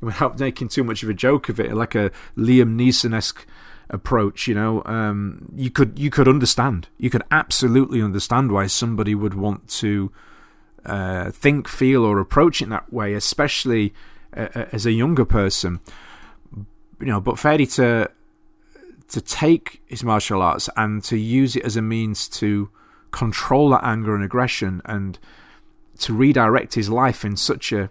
without 0.00 0.38
making 0.38 0.68
too 0.68 0.84
much 0.84 1.02
of 1.02 1.08
a 1.08 1.14
joke 1.14 1.48
of 1.48 1.58
it, 1.58 1.74
like 1.74 1.94
a 1.94 2.10
Liam 2.36 2.76
Neeson 2.76 3.14
esque 3.14 3.46
approach. 3.90 4.46
You 4.46 4.54
know, 4.54 4.82
um, 4.84 5.52
you 5.56 5.70
could 5.70 5.98
you 5.98 6.10
could 6.10 6.28
understand, 6.28 6.88
you 6.96 7.10
could 7.10 7.24
absolutely 7.30 8.00
understand 8.00 8.52
why 8.52 8.66
somebody 8.66 9.14
would 9.14 9.34
want 9.34 9.68
to 9.80 10.12
uh, 10.84 11.30
think, 11.32 11.66
feel, 11.66 12.04
or 12.04 12.20
approach 12.20 12.62
it 12.62 12.68
that 12.68 12.92
way, 12.92 13.14
especially 13.14 13.92
uh, 14.36 14.66
as 14.70 14.86
a 14.86 14.92
younger 14.92 15.24
person. 15.24 15.80
You 17.00 17.06
know, 17.06 17.20
but 17.20 17.38
fairly 17.38 17.66
to 17.66 18.10
to 19.08 19.20
take 19.20 19.82
his 19.86 20.02
martial 20.02 20.42
arts 20.42 20.68
and 20.76 21.02
to 21.04 21.16
use 21.16 21.56
it 21.56 21.64
as 21.64 21.76
a 21.76 21.82
means 21.82 22.28
to 22.28 22.70
control 23.12 23.70
that 23.70 23.84
anger 23.84 24.14
and 24.14 24.24
aggression 24.24 24.82
and 24.84 25.18
to 25.98 26.12
redirect 26.12 26.74
his 26.74 26.90
life 26.90 27.24
in 27.24 27.36
such 27.36 27.72
a 27.72 27.88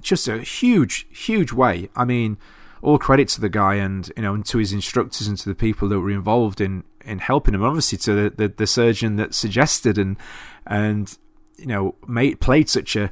just 0.00 0.28
a 0.28 0.42
huge, 0.42 1.06
huge 1.10 1.52
way. 1.52 1.88
I 1.94 2.04
mean, 2.04 2.36
all 2.82 2.98
credit 2.98 3.28
to 3.28 3.40
the 3.40 3.48
guy 3.48 3.74
and 3.76 4.10
you 4.16 4.22
know, 4.22 4.34
and 4.34 4.44
to 4.46 4.58
his 4.58 4.72
instructors 4.72 5.26
and 5.26 5.38
to 5.38 5.48
the 5.48 5.54
people 5.54 5.88
that 5.88 6.00
were 6.00 6.10
involved 6.10 6.60
in 6.60 6.84
in 7.04 7.18
helping 7.18 7.54
him. 7.54 7.62
Obviously, 7.62 7.98
to 7.98 8.14
the 8.14 8.30
the, 8.30 8.48
the 8.48 8.66
surgeon 8.66 9.16
that 9.16 9.34
suggested 9.34 9.98
and 9.98 10.16
and 10.66 11.18
you 11.56 11.66
know 11.66 11.94
made 12.06 12.40
played 12.40 12.68
such 12.68 12.96
a 12.96 13.10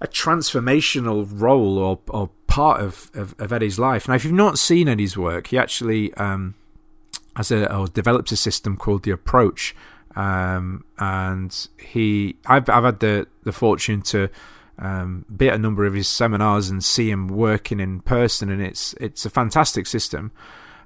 a 0.00 0.08
transformational 0.08 1.28
role 1.30 1.78
or 1.78 2.00
or 2.08 2.30
part 2.54 2.80
of, 2.80 3.10
of, 3.14 3.34
of 3.40 3.52
Eddie's 3.52 3.80
life. 3.80 4.06
Now, 4.06 4.14
if 4.14 4.24
you've 4.24 4.32
not 4.32 4.60
seen 4.60 4.86
Eddie's 4.86 5.16
work, 5.16 5.48
he 5.48 5.58
actually 5.58 6.14
um, 6.14 6.54
has 7.34 7.50
a 7.50 7.74
or 7.74 7.88
developed 7.88 8.30
a 8.30 8.36
system 8.36 8.76
called 8.76 9.02
the 9.02 9.10
Approach, 9.10 9.74
um, 10.14 10.84
and 10.96 11.68
he 11.78 12.36
I've 12.46 12.68
I've 12.68 12.84
had 12.84 13.00
the 13.00 13.26
the 13.42 13.50
fortune 13.50 14.02
to 14.02 14.28
um, 14.78 15.24
be 15.36 15.48
at 15.48 15.54
a 15.56 15.58
number 15.58 15.84
of 15.84 15.94
his 15.94 16.06
seminars 16.06 16.70
and 16.70 16.84
see 16.84 17.10
him 17.10 17.26
working 17.26 17.80
in 17.80 17.98
person, 18.00 18.48
and 18.50 18.62
it's 18.62 18.94
it's 19.00 19.26
a 19.26 19.30
fantastic 19.30 19.88
system. 19.88 20.30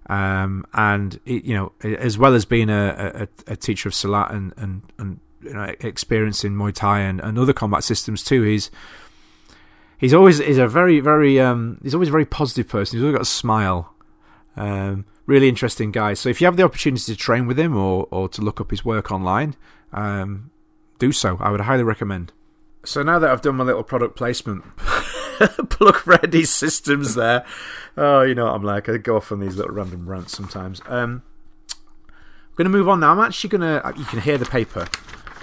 Um, 0.08 0.64
and 0.72 1.20
it, 1.26 1.44
you 1.44 1.54
know, 1.54 1.72
as 1.82 2.16
well 2.16 2.34
as 2.34 2.46
being 2.46 2.70
a, 2.70 3.28
a, 3.46 3.52
a 3.52 3.56
teacher 3.56 3.90
of 3.90 3.94
Silat 3.94 4.32
and 4.32 4.54
and, 4.56 4.82
and 4.96 5.20
you 5.42 5.52
know, 5.52 5.74
experiencing 5.80 6.54
Muay 6.54 6.72
Thai 6.72 7.00
and, 7.00 7.20
and 7.20 7.38
other 7.38 7.52
combat 7.52 7.84
systems 7.84 8.24
too, 8.24 8.42
he's 8.42 8.70
he's 9.98 10.14
always 10.14 10.40
is 10.40 10.58
a 10.58 10.66
very 10.66 11.00
very 11.00 11.38
um, 11.40 11.78
he's 11.82 11.94
always 11.94 12.08
a 12.08 12.12
very 12.12 12.26
positive 12.26 12.68
person. 12.68 12.96
He's 12.96 13.04
always 13.04 13.16
got 13.16 13.22
a 13.22 13.26
smile. 13.26 13.94
Um, 14.56 15.04
really 15.26 15.48
interesting 15.48 15.92
guy. 15.92 16.14
So 16.14 16.28
if 16.28 16.40
you 16.40 16.46
have 16.46 16.56
the 16.56 16.62
opportunity 16.64 17.12
to 17.12 17.16
train 17.16 17.46
with 17.46 17.58
him 17.58 17.76
or 17.76 18.08
or 18.10 18.28
to 18.30 18.40
look 18.40 18.60
up 18.60 18.70
his 18.70 18.84
work 18.84 19.12
online, 19.12 19.56
um, 19.92 20.50
do 20.98 21.12
so. 21.12 21.36
I 21.40 21.50
would 21.50 21.60
highly 21.60 21.82
recommend. 21.82 22.32
So 22.84 23.02
now 23.02 23.18
that 23.18 23.30
I've 23.30 23.42
done 23.42 23.56
my 23.56 23.64
little 23.64 23.82
product 23.82 24.16
placement, 24.16 24.64
plug 25.70 26.06
ready 26.06 26.44
systems 26.44 27.14
there. 27.14 27.44
Oh, 27.96 28.22
you 28.22 28.34
know 28.34 28.46
what 28.46 28.54
I'm 28.54 28.62
like. 28.62 28.88
I 28.88 28.96
go 28.96 29.16
off 29.16 29.32
on 29.32 29.40
these 29.40 29.56
little 29.56 29.74
random 29.74 30.08
rants 30.08 30.36
sometimes. 30.36 30.80
Um, 30.86 31.22
I'm 31.70 32.54
going 32.56 32.64
to 32.64 32.76
move 32.76 32.88
on 32.88 33.00
now. 33.00 33.12
I'm 33.12 33.20
actually 33.20 33.50
going 33.50 33.60
to. 33.60 33.92
You 33.96 34.04
can 34.04 34.20
hear 34.20 34.38
the 34.38 34.46
paper. 34.46 34.86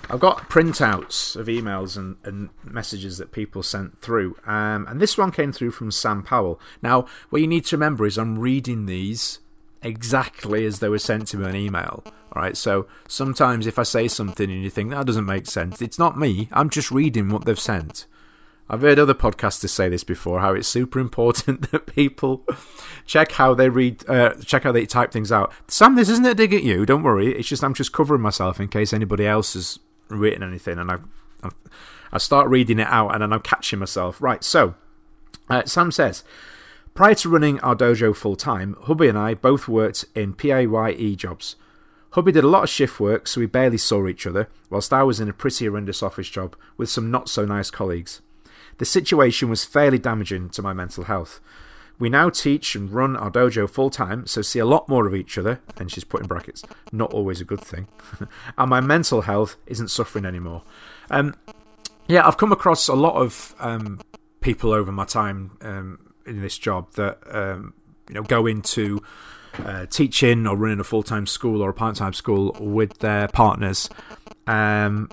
I've 0.09 0.19
got 0.19 0.49
printouts 0.49 1.35
of 1.35 1.47
emails 1.47 1.97
and, 1.97 2.17
and 2.23 2.49
messages 2.63 3.17
that 3.17 3.31
people 3.31 3.63
sent 3.63 4.01
through, 4.01 4.37
um, 4.45 4.85
and 4.87 5.01
this 5.01 5.17
one 5.17 5.31
came 5.31 5.51
through 5.51 5.71
from 5.71 5.91
Sam 5.91 6.21
Powell. 6.21 6.59
Now, 6.81 7.07
what 7.29 7.41
you 7.41 7.47
need 7.47 7.65
to 7.65 7.75
remember 7.75 8.05
is 8.05 8.17
I'm 8.17 8.37
reading 8.37 8.85
these 8.85 9.39
exactly 9.81 10.65
as 10.65 10.79
they 10.79 10.89
were 10.89 10.99
sent 10.99 11.27
to 11.29 11.37
me 11.37 11.45
on 11.45 11.55
email. 11.55 12.03
All 12.05 12.41
right, 12.41 12.57
so 12.57 12.87
sometimes 13.07 13.65
if 13.65 13.79
I 13.79 13.83
say 13.83 14.07
something 14.07 14.49
and 14.49 14.63
you 14.63 14.69
think 14.69 14.89
that 14.89 15.05
doesn't 15.05 15.25
make 15.25 15.47
sense, 15.47 15.81
it's 15.81 15.99
not 15.99 16.19
me. 16.19 16.49
I'm 16.51 16.69
just 16.69 16.91
reading 16.91 17.29
what 17.29 17.45
they've 17.45 17.59
sent. 17.59 18.05
I've 18.67 18.81
heard 18.81 18.97
other 18.97 19.13
podcasters 19.13 19.69
say 19.69 19.89
this 19.89 20.03
before. 20.03 20.39
How 20.39 20.53
it's 20.53 20.67
super 20.67 20.99
important 20.99 21.71
that 21.71 21.85
people 21.85 22.43
check 23.05 23.33
how 23.33 23.53
they 23.53 23.69
read, 23.69 24.07
uh, 24.09 24.33
check 24.43 24.63
how 24.63 24.71
they 24.71 24.85
type 24.85 25.11
things 25.11 25.31
out. 25.31 25.53
Sam, 25.67 25.95
this 25.95 26.09
isn't 26.09 26.25
a 26.25 26.33
dig 26.33 26.53
at 26.53 26.63
you. 26.63 26.85
Don't 26.85 27.03
worry. 27.03 27.33
It's 27.35 27.47
just 27.47 27.63
I'm 27.63 27.75
just 27.75 27.93
covering 27.93 28.21
myself 28.21 28.59
in 28.59 28.67
case 28.67 28.91
anybody 28.91 29.27
else 29.27 29.53
has 29.53 29.79
written 30.09 30.43
anything, 30.43 30.79
and 30.79 30.91
I, 30.91 30.97
I, 31.43 31.49
I 32.11 32.17
start 32.17 32.49
reading 32.49 32.79
it 32.79 32.87
out, 32.87 33.09
and 33.09 33.21
then 33.21 33.33
I'm 33.33 33.41
catching 33.41 33.79
myself. 33.79 34.21
Right. 34.21 34.43
So, 34.43 34.75
uh, 35.49 35.65
Sam 35.65 35.91
says. 35.91 36.23
Prior 36.93 37.13
to 37.15 37.27
running 37.27 37.59
our 37.59 37.75
dojo 37.75 38.15
full 38.15 38.37
time, 38.37 38.77
Hubby 38.83 39.09
and 39.09 39.17
I 39.17 39.33
both 39.33 39.67
worked 39.67 40.05
in 40.15 40.33
PAYE 40.33 41.15
jobs. 41.17 41.57
Hubby 42.11 42.31
did 42.31 42.45
a 42.45 42.47
lot 42.47 42.63
of 42.63 42.69
shift 42.69 43.01
work, 43.01 43.27
so 43.27 43.41
we 43.41 43.47
barely 43.47 43.77
saw 43.77 44.07
each 44.07 44.25
other, 44.25 44.47
whilst 44.69 44.93
I 44.93 45.03
was 45.03 45.19
in 45.19 45.27
a 45.27 45.33
pretty 45.33 45.65
horrendous 45.65 46.01
office 46.01 46.29
job 46.29 46.55
with 46.77 46.87
some 46.87 47.11
not 47.11 47.27
so 47.27 47.43
nice 47.43 47.69
colleagues. 47.69 48.21
The 48.77 48.85
situation 48.85 49.49
was 49.49 49.65
fairly 49.65 49.99
damaging 49.99 50.51
to 50.51 50.61
my 50.61 50.71
mental 50.71 51.03
health. 51.03 51.41
We 51.97 52.09
now 52.09 52.29
teach 52.29 52.75
and 52.75 52.91
run 52.91 53.15
our 53.15 53.31
dojo 53.31 53.69
full 53.69 53.89
time, 53.89 54.27
so 54.27 54.41
see 54.41 54.59
a 54.59 54.65
lot 54.65 54.89
more 54.89 55.07
of 55.07 55.15
each 55.15 55.37
other, 55.37 55.61
and 55.77 55.91
she's 55.91 56.03
put 56.03 56.21
in 56.21 56.27
brackets, 56.27 56.63
not 56.91 57.13
always 57.13 57.41
a 57.41 57.45
good 57.45 57.61
thing. 57.61 57.87
and 58.57 58.69
my 58.69 58.81
mental 58.81 59.21
health 59.21 59.55
isn't 59.65 59.89
suffering 59.89 60.25
anymore. 60.25 60.63
Um, 61.09 61.35
yeah, 62.07 62.27
I've 62.27 62.37
come 62.37 62.51
across 62.51 62.87
a 62.87 62.95
lot 62.95 63.15
of 63.15 63.55
um, 63.59 64.01
people 64.41 64.71
over 64.71 64.91
my 64.91 65.05
time 65.05 65.57
um, 65.61 66.13
in 66.25 66.41
this 66.41 66.57
job 66.57 66.91
that 66.93 67.19
um, 67.29 67.73
you 68.09 68.15
know 68.15 68.23
go 68.23 68.45
into 68.45 69.01
uh, 69.63 69.85
teaching 69.87 70.45
or 70.45 70.55
running 70.55 70.79
a 70.79 70.83
full 70.83 71.03
time 71.03 71.25
school 71.25 71.61
or 71.61 71.69
a 71.69 71.73
part 71.73 71.95
time 71.95 72.13
school 72.13 72.55
with 72.59 72.99
their 72.99 73.27
partners. 73.29 73.89
Um, 74.47 75.09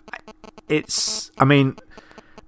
it's, 0.69 1.31
I 1.39 1.45
mean, 1.45 1.77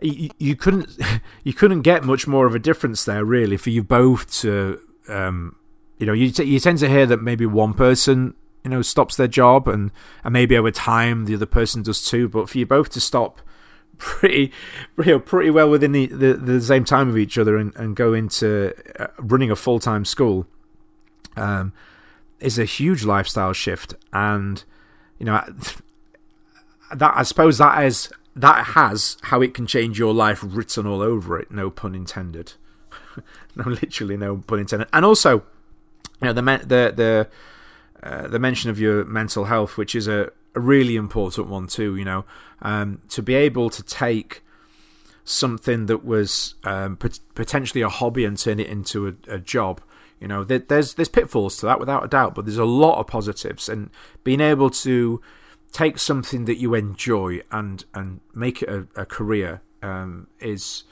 you, 0.05 0.31
you, 0.39 0.57
couldn't 0.57 0.91
you 1.45 1.53
couldn't 1.53 1.83
get 1.83 2.05
much 2.05 2.27
more 2.27 2.47
of 2.47 2.55
a 2.55 2.59
difference 2.59 3.05
there 3.05 3.25
really 3.25 3.57
for 3.57 3.71
you 3.71 3.83
both 3.83 4.31
to, 4.41 4.81
um, 5.09 5.57
you 5.99 6.07
know, 6.07 6.13
you 6.13 6.31
t- 6.31 6.45
you 6.45 6.61
tend 6.61 6.79
to 6.79 6.89
hear 6.89 7.07
that 7.07 7.23
maybe 7.23 7.47
one 7.47 7.75
person 7.75 8.35
you 8.63 8.71
know 8.71 8.83
stops 8.83 9.17
their 9.17 9.29
job 9.29 9.69
and 9.69 9.91
and 10.25 10.33
maybe 10.33 10.57
over 10.57 10.71
time 10.71 11.27
the 11.27 11.35
other 11.35 11.47
person 11.47 11.83
does 11.83 12.05
too, 12.05 12.29
but 12.29 12.49
for 12.49 12.59
you 12.59 12.67
both 12.67 12.91
to 12.91 13.01
stop 13.01 13.41
pretty 13.99 14.53
you 14.99 15.05
know, 15.05 15.19
pretty 15.21 15.51
well 15.51 15.71
within 15.71 15.93
the, 15.93 16.07
the, 16.07 16.35
the 16.35 16.61
same 16.61 16.85
time 16.85 17.09
of 17.09 17.17
each 17.17 17.39
other 17.39 17.57
and, 17.57 17.75
and 17.77 17.95
go 17.95 18.13
into 18.13 18.75
uh, 18.99 19.07
running 19.19 19.51
a 19.51 19.57
full 19.57 19.79
time 19.79 20.05
school 20.05 20.47
um, 21.37 21.73
is 22.41 22.59
a 22.59 22.65
huge 22.65 23.05
lifestyle 23.05 23.53
shift, 23.53 23.95
and 24.13 24.65
you 25.19 25.27
know 25.27 25.43
that 26.95 27.13
I 27.17 27.23
suppose 27.23 27.59
that 27.59 27.85
is 27.85 28.11
that 28.37 28.67
has 28.69 29.17
how 29.23 29.41
it 29.41 29.55
can 29.55 29.67
change 29.67 29.99
your 29.99 30.13
life 30.13 30.41
written 30.43 30.87
all 30.87 31.01
over 31.01 31.39
it. 31.39 31.51
No 31.51 31.71
pun 31.71 31.95
intended. 31.95 32.55
no, 33.57 33.65
literally 33.65 34.17
no 34.17 34.39
pun 34.39 34.61
intended. 34.61 34.89
And 34.93 35.05
also, 35.05 35.45
you 36.21 36.29
know 36.29 36.33
the 36.33 36.43
the 36.43 36.93
the 36.95 37.29
uh, 38.03 38.29
the 38.29 38.39
mention 38.39 38.71
of 38.71 38.79
your 38.79 39.05
mental 39.05 39.47
health, 39.47 39.77
which 39.77 39.95
is 39.95 40.09
a, 40.09 40.31
a 40.55 40.61
really 40.61 40.97
important 40.97 41.49
one 41.49 41.67
too. 41.67 41.97
You 41.97 42.05
know, 42.05 42.25
um, 42.63 43.03
to 43.11 43.23
be 43.23 43.35
able 43.35 43.71
to 43.71 43.83
take 43.83 44.43
something 45.25 45.87
that 45.87 46.05
was 46.05 46.55
um, 46.65 46.97
pot- 46.97 47.21
potentially 47.35 47.81
a 47.81 47.89
hobby 47.89 48.25
and 48.25 48.37
turn 48.37 48.61
it 48.61 48.67
into 48.67 49.09
a, 49.09 49.15
a 49.35 49.39
job 49.39 49.81
you 50.21 50.29
know, 50.29 50.43
there, 50.43 50.59
there's 50.59 50.95
there's 50.95 51.11
pitfalls 51.11 51.59
to 51.59 51.67
that 51.67 51.79
without 51.79 52.03
a 52.03 52.09
doubt, 52.09 52.35
but 52.35 52.47
there's 52.47 52.57
a 52.57 52.65
lot 52.65 52.99
of 52.99 53.07
positives, 53.07 53.69
and 53.69 53.91
being 54.23 54.41
able 54.41 54.71
to 54.71 55.21
take 55.75 55.99
something 55.99 56.45
that 56.45 56.57
you 56.57 56.73
enjoy 56.75 57.41
and 57.51 57.85
and 57.93 58.21
make 58.33 58.63
it 58.63 58.69
a, 58.69 58.87
a 58.95 59.05
career 59.05 59.61
um, 59.83 60.29
is 60.41 60.85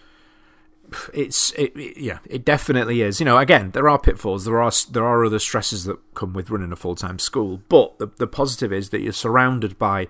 it's 1.14 1.52
it, 1.52 1.74
it, 1.76 1.96
yeah 1.98 2.18
it 2.26 2.44
definitely 2.44 3.00
is. 3.00 3.20
You 3.20 3.24
know 3.24 3.38
again 3.38 3.70
there 3.70 3.88
are 3.88 3.98
pitfalls. 3.98 4.44
There 4.44 4.60
are 4.60 4.72
there 4.90 5.06
are 5.06 5.24
other 5.24 5.38
stresses 5.38 5.84
that 5.84 5.98
come 6.14 6.34
with 6.34 6.50
running 6.50 6.72
a 6.72 6.76
full-time 6.76 7.18
school. 7.20 7.62
But 7.68 7.98
the, 7.98 8.08
the 8.18 8.26
positive 8.26 8.72
is 8.72 8.90
that 8.90 9.00
you're 9.00 9.12
surrounded 9.12 9.78
by 9.78 10.08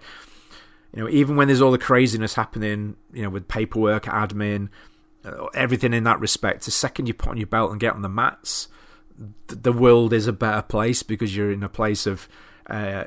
you 0.94 1.02
know 1.02 1.08
even 1.08 1.36
when 1.36 1.48
there's 1.48 1.60
all 1.60 1.70
the 1.70 1.78
craziness 1.78 2.34
happening 2.34 2.96
you 3.12 3.22
know 3.22 3.30
with 3.30 3.48
paperwork 3.48 4.04
admin 4.04 4.70
uh, 5.24 5.46
everything 5.54 5.92
in 5.92 6.04
that 6.04 6.18
respect 6.18 6.64
the 6.64 6.70
second 6.70 7.06
you 7.06 7.14
put 7.14 7.28
on 7.28 7.36
your 7.36 7.46
belt 7.46 7.70
and 7.70 7.80
get 7.80 7.94
on 7.94 8.02
the 8.02 8.08
mats 8.08 8.68
the 9.46 9.72
world 9.72 10.12
is 10.12 10.26
a 10.26 10.32
better 10.32 10.62
place 10.62 11.02
because 11.02 11.36
you're 11.36 11.52
in 11.52 11.62
a 11.62 11.68
place 11.68 12.06
of 12.06 12.28
uh, 12.68 13.04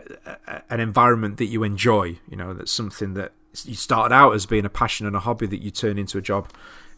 an 0.70 0.80
environment 0.80 1.38
that 1.38 1.46
you 1.46 1.64
enjoy. 1.64 2.20
You 2.30 2.38
know, 2.38 2.54
that's 2.54 2.72
something 2.72 3.14
that 3.14 3.32
you 3.64 3.76
started 3.76 4.14
out 4.14 4.34
as 4.34 4.46
being 4.46 4.66
a 4.66 4.70
passion 4.70 5.08
and 5.08 5.16
a 5.16 5.20
hobby 5.20 5.48
that 5.48 5.62
you 5.62 5.72
turn 5.72 5.98
into 5.98 6.18
a 6.18 6.22
job. 6.22 6.50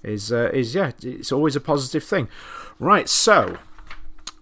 Is 0.04 0.32
uh, 0.32 0.50
is 0.54 0.76
yeah, 0.76 0.92
it's 1.02 1.32
always 1.32 1.56
a 1.56 1.60
positive 1.60 2.04
thing. 2.04 2.30
Right, 2.80 3.10
so 3.10 3.58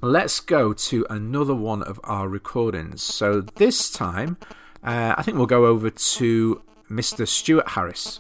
let's 0.02 0.40
go 0.40 0.74
to 0.74 1.06
another 1.10 1.56
one 1.56 1.82
of 1.84 2.00
our 2.04 2.28
recordings. 2.28 3.02
So 3.02 3.42
this 3.42 3.90
time, 3.90 4.38
uh, 4.84 5.16
I 5.18 5.24
think 5.24 5.38
we'll 5.38 5.48
go 5.48 5.66
over 5.66 5.90
to 5.90 6.62
Mr. 6.90 7.28
Stuart 7.28 7.70
Harris. 7.70 8.20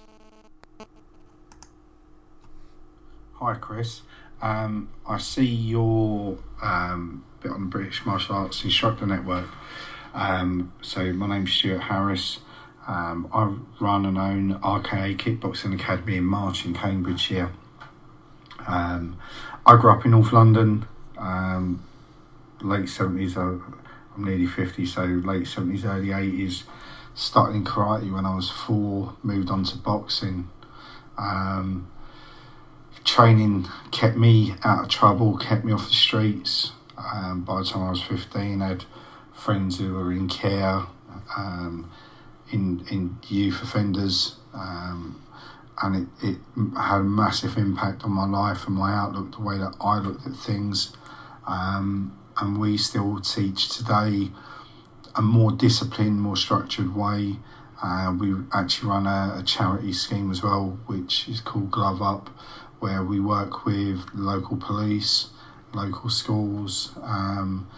Hi, 3.34 3.53
Chris. 3.55 4.01
Um, 4.41 4.89
I 5.08 5.17
see 5.17 5.45
your 5.45 6.38
um, 6.62 7.25
bit 7.45 7.53
on 7.53 7.62
the 7.62 7.67
British 7.67 8.03
Martial 8.05 8.36
Arts 8.36 8.63
Instructor 8.63 9.05
Network. 9.05 9.47
Um, 10.15 10.73
so 10.81 11.13
my 11.13 11.27
name's 11.27 11.53
Stuart 11.53 11.81
Harris. 11.81 12.39
Um, 12.88 13.29
I 13.31 13.55
run 13.84 14.05
and 14.05 14.17
own 14.17 14.60
RKA 14.62 15.15
Kickboxing 15.17 15.75
Academy 15.75 16.17
in 16.17 16.23
March 16.23 16.65
in 16.65 16.73
Cambridgeshire. 16.73 17.51
Um, 18.67 19.17
I 19.65 19.75
grew 19.77 19.91
up 19.91 20.05
in 20.05 20.12
North 20.12 20.34
London, 20.34 20.88
um, 21.17 21.84
late 22.62 22.86
70s. 22.86 23.38
I'm 23.38 23.63
nearly 24.17 24.47
50, 24.47 24.86
so 24.88 25.03
late 25.03 25.43
70s, 25.43 25.86
early 25.86 26.08
80s. 26.08 26.63
Started 27.13 27.55
in 27.55 27.63
karate 27.63 28.12
when 28.12 28.25
I 28.25 28.36
was 28.36 28.49
four, 28.49 29.15
moved 29.21 29.51
on 29.51 29.63
to 29.65 29.77
boxing. 29.77 30.49
Um, 31.17 31.89
training 33.03 33.67
kept 33.91 34.17
me 34.17 34.55
out 34.63 34.86
of 34.86 34.89
trouble, 34.89 35.38
kept 35.38 35.63
me 35.63 35.71
off 35.71 35.88
the 35.88 35.93
streets. 35.93 36.71
Um, 36.97 37.43
by 37.43 37.60
the 37.60 37.65
time 37.65 37.84
I 37.84 37.89
was 37.89 38.01
15, 38.01 38.62
I 38.62 38.67
had 38.67 38.86
friends 39.34 39.79
who 39.79 39.93
were 39.93 40.12
in 40.12 40.27
care, 40.27 40.84
um, 41.38 41.91
in, 42.51 42.86
in 42.89 43.17
youth 43.27 43.62
offenders, 43.62 44.36
um, 44.53 45.21
and 45.81 46.08
it, 46.21 46.25
it 46.25 46.38
had 46.77 47.01
a 47.01 47.03
massive 47.03 47.58
impact 47.58 48.03
on 48.03 48.12
my 48.12 48.25
life 48.25 48.65
and 48.67 48.75
my 48.75 48.93
outlook, 48.93 49.36
the 49.36 49.41
way 49.41 49.58
that 49.58 49.75
I 49.81 49.99
looked 49.99 50.25
at 50.25 50.36
things. 50.36 50.95
Um, 51.45 52.17
and 52.38 52.60
we 52.60 52.77
still 52.77 53.19
teach 53.19 53.69
today 53.69 54.29
a 55.15 55.21
more 55.21 55.51
disciplined, 55.51 56.21
more 56.21 56.36
structured 56.36 56.95
way. 56.95 57.38
Uh, 57.81 58.13
we 58.17 58.34
actually 58.53 58.89
run 58.89 59.05
a, 59.05 59.36
a 59.39 59.43
charity 59.43 59.93
scheme 59.93 60.31
as 60.31 60.41
well, 60.41 60.79
which 60.86 61.27
is 61.27 61.41
called 61.41 61.71
Glove 61.71 62.01
Up, 62.01 62.29
where 62.79 63.03
we 63.03 63.19
work 63.19 63.65
with 63.65 64.05
local 64.13 64.58
police, 64.58 65.27
local 65.76 66.10
schools, 66.10 66.92
um, 67.02 67.70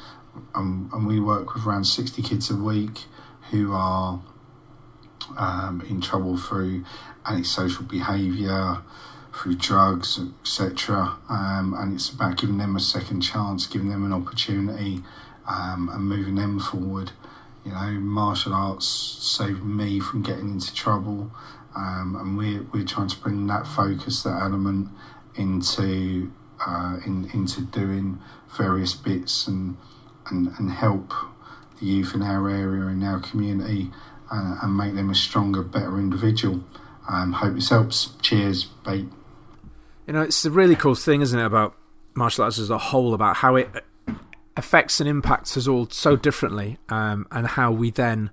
and, 0.54 0.92
and, 0.94 1.08
we 1.08 1.20
work 1.20 1.54
with 1.54 1.66
around 1.66 1.86
60 1.86 2.22
kids 2.22 2.50
a 2.52 2.56
week 2.56 3.06
who 3.52 3.74
are 3.74 4.22
um, 5.38 5.82
in 5.90 6.00
trouble 6.00 6.38
through 6.38 6.86
antisocial 7.26 7.84
behaviour, 7.84 8.78
through 9.34 9.56
drugs, 9.56 10.20
etc. 10.42 11.18
Um, 11.30 11.76
and 11.78 11.94
it's 11.94 12.10
about 12.10 12.38
giving 12.38 12.58
them 12.58 12.76
a 12.76 12.80
second 12.80 13.22
chance, 13.22 13.66
giving 13.66 13.90
them 13.90 14.06
an 14.06 14.14
opportunity, 14.14 15.04
um, 15.48 15.90
and 15.92 16.04
moving 16.04 16.36
them 16.36 16.60
forward. 16.60 17.12
You 17.66 17.72
know, 17.72 18.00
martial 18.00 18.54
arts 18.54 18.88
saved 18.88 19.64
me 19.64 20.00
from 20.00 20.22
getting 20.22 20.52
into 20.52 20.74
trouble 20.74 21.32
um, 21.78 22.16
and 22.20 22.38
we're, 22.38 22.64
we're 22.74 22.86
trying 22.86 23.08
to 23.08 23.20
bring 23.20 23.46
that 23.48 23.68
focus, 23.68 24.24
that 24.24 24.42
element 24.42 24.90
into 25.36 26.32
uh, 26.66 26.98
in, 27.06 27.30
into 27.34 27.62
doing 27.62 28.20
various 28.58 28.94
bits 28.94 29.48
and, 29.48 29.78
and 30.30 30.50
and 30.58 30.72
help 30.72 31.14
the 31.80 31.86
youth 31.86 32.14
in 32.14 32.22
our 32.22 32.50
area 32.50 32.88
in 32.88 33.04
our 33.04 33.20
community 33.20 33.92
uh, 34.32 34.58
and 34.62 34.76
make 34.76 34.96
them 34.96 35.10
a 35.10 35.16
stronger, 35.16 35.64
better 35.64 35.98
individual. 35.98 36.64
Um, 37.10 37.34
hope 37.34 37.56
this 37.56 37.70
helps. 37.70 38.12
Cheers, 38.22 38.66
bye. 38.66 39.06
You 40.06 40.14
know, 40.14 40.22
it's 40.22 40.44
a 40.46 40.52
really 40.52 40.76
cool 40.76 40.96
thing, 40.96 41.22
isn't 41.22 41.38
it, 41.38 41.46
about 41.46 41.76
martial 42.14 42.44
arts 42.44 42.60
as 42.60 42.70
a 42.70 42.78
whole, 42.78 43.14
about 43.14 43.38
how 43.38 43.56
it 43.56 43.70
affects 44.56 45.00
and 45.00 45.08
impacts 45.08 45.56
us 45.56 45.68
all 45.68 45.88
so 45.90 46.16
differently, 46.16 46.78
um, 46.90 47.28
and 47.32 47.48
how 47.48 47.72
we 47.72 47.92
then 47.92 48.32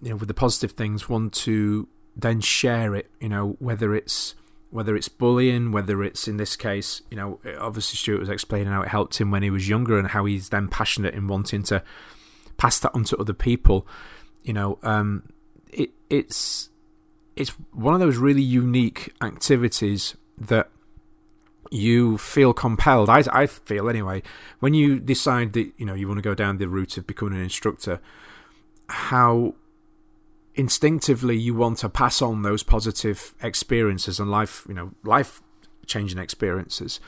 you 0.00 0.10
know 0.10 0.16
with 0.16 0.28
the 0.28 0.34
positive 0.34 0.72
things 0.72 1.08
want 1.08 1.32
to 1.32 1.88
then 2.16 2.40
share 2.40 2.94
it. 2.94 3.10
You 3.20 3.28
know 3.28 3.56
whether 3.58 3.94
it's 3.94 4.34
whether 4.74 4.96
it's 4.96 5.08
bullying, 5.08 5.70
whether 5.70 6.02
it's 6.02 6.26
in 6.26 6.36
this 6.36 6.56
case, 6.56 7.00
you 7.08 7.16
know, 7.16 7.38
obviously 7.60 7.96
Stuart 7.96 8.18
was 8.18 8.28
explaining 8.28 8.72
how 8.72 8.82
it 8.82 8.88
helped 8.88 9.20
him 9.20 9.30
when 9.30 9.44
he 9.44 9.48
was 9.48 9.68
younger 9.68 9.96
and 9.96 10.08
how 10.08 10.24
he's 10.24 10.48
then 10.48 10.66
passionate 10.66 11.14
in 11.14 11.28
wanting 11.28 11.62
to 11.62 11.80
pass 12.56 12.80
that 12.80 12.92
on 12.92 13.04
to 13.04 13.16
other 13.18 13.32
people. 13.32 13.86
You 14.42 14.52
know, 14.52 14.80
um, 14.82 15.28
it, 15.72 15.90
it's 16.10 16.70
it's 17.36 17.50
one 17.70 17.94
of 17.94 18.00
those 18.00 18.16
really 18.16 18.42
unique 18.42 19.14
activities 19.22 20.16
that 20.36 20.70
you 21.70 22.18
feel 22.18 22.52
compelled. 22.52 23.08
I, 23.08 23.22
I 23.30 23.46
feel 23.46 23.88
anyway 23.88 24.24
when 24.58 24.74
you 24.74 24.98
decide 24.98 25.52
that 25.52 25.70
you 25.76 25.86
know 25.86 25.94
you 25.94 26.08
want 26.08 26.18
to 26.18 26.22
go 26.22 26.34
down 26.34 26.58
the 26.58 26.66
route 26.66 26.98
of 26.98 27.06
becoming 27.06 27.34
an 27.34 27.44
instructor. 27.44 28.00
How 28.88 29.54
instinctively 30.54 31.36
you 31.36 31.54
want 31.54 31.78
to 31.78 31.88
pass 31.88 32.22
on 32.22 32.42
those 32.42 32.62
positive 32.62 33.34
experiences 33.42 34.20
and 34.20 34.30
life, 34.30 34.64
you 34.68 34.74
know, 34.74 34.92
life 35.02 35.42
changing 35.86 36.18
experiences 36.18 37.00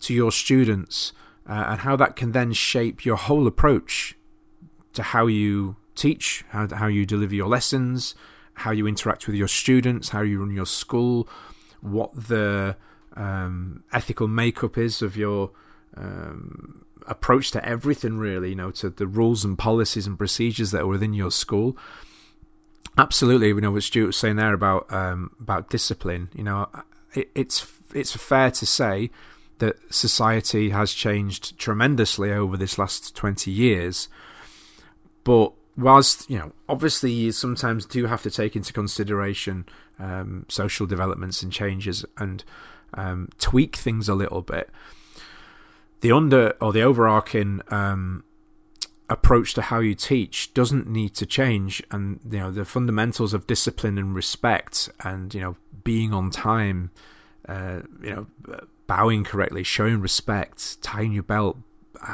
to 0.00 0.14
your 0.14 0.32
students, 0.32 1.12
uh, 1.48 1.64
and 1.68 1.80
how 1.80 1.96
that 1.96 2.16
can 2.16 2.32
then 2.32 2.52
shape 2.52 3.04
your 3.04 3.16
whole 3.16 3.46
approach 3.46 4.16
to 4.92 5.02
how 5.02 5.26
you 5.26 5.76
teach, 5.94 6.44
how 6.50 6.66
how 6.74 6.86
you 6.86 7.06
deliver 7.06 7.34
your 7.34 7.48
lessons, 7.48 8.14
how 8.54 8.70
you 8.70 8.86
interact 8.86 9.26
with 9.26 9.36
your 9.36 9.48
students, 9.48 10.10
how 10.10 10.22
you 10.22 10.40
run 10.40 10.50
your 10.50 10.66
school, 10.66 11.28
what 11.80 12.10
the 12.14 12.76
um, 13.16 13.84
ethical 13.92 14.28
makeup 14.28 14.78
is 14.78 15.02
of 15.02 15.16
your 15.16 15.50
um, 15.96 16.84
approach 17.06 17.50
to 17.50 17.64
everything, 17.64 18.18
really, 18.18 18.50
you 18.50 18.54
know, 18.54 18.70
to 18.70 18.90
the 18.90 19.06
rules 19.06 19.44
and 19.44 19.58
policies 19.58 20.06
and 20.06 20.18
procedures 20.18 20.70
that 20.70 20.82
are 20.82 20.86
within 20.86 21.14
your 21.14 21.30
school. 21.30 21.76
Absolutely, 22.98 23.48
you 23.48 23.60
know 23.60 23.70
what 23.70 23.82
Stuart 23.82 24.06
was 24.06 24.16
saying 24.16 24.36
there 24.36 24.52
about 24.52 24.92
um, 24.92 25.34
about 25.40 25.70
discipline. 25.70 26.28
You 26.34 26.44
know, 26.44 26.68
it, 27.14 27.30
it's 27.34 27.66
it's 27.94 28.14
fair 28.14 28.50
to 28.50 28.66
say 28.66 29.10
that 29.58 29.76
society 29.92 30.70
has 30.70 30.92
changed 30.92 31.58
tremendously 31.58 32.32
over 32.32 32.56
this 32.56 32.78
last 32.78 33.16
twenty 33.16 33.50
years, 33.50 34.08
but 35.24 35.52
whilst 35.76 36.28
you 36.28 36.38
know, 36.38 36.52
obviously, 36.68 37.12
you 37.12 37.32
sometimes 37.32 37.86
do 37.86 38.06
have 38.06 38.22
to 38.22 38.30
take 38.30 38.54
into 38.56 38.72
consideration 38.72 39.66
um, 39.98 40.46
social 40.48 40.86
developments 40.86 41.42
and 41.42 41.52
changes 41.52 42.04
and 42.18 42.44
um, 42.94 43.28
tweak 43.38 43.76
things 43.76 44.08
a 44.08 44.14
little 44.14 44.42
bit. 44.42 44.70
The 46.00 46.12
under 46.12 46.54
or 46.60 46.72
the 46.72 46.82
overarching 46.82 47.60
um, 47.68 48.24
approach 49.10 49.52
to 49.54 49.62
how 49.62 49.80
you 49.80 49.94
teach 49.94 50.54
doesn't 50.54 50.86
need 50.88 51.14
to 51.16 51.26
change. 51.26 51.82
And 51.90 52.20
you 52.30 52.38
know 52.38 52.50
the 52.50 52.64
fundamentals 52.64 53.34
of 53.34 53.46
discipline 53.46 53.98
and 53.98 54.14
respect 54.14 54.88
and 55.04 55.34
you 55.34 55.40
know 55.40 55.56
being 55.84 56.14
on 56.14 56.30
time 56.30 56.90
uh, 57.48 57.80
you 58.02 58.14
know 58.14 58.26
bowing 58.86 59.24
correctly 59.24 59.62
showing 59.62 60.00
respect 60.00 60.82
tying 60.82 61.12
your 61.12 61.22
belt 61.22 61.56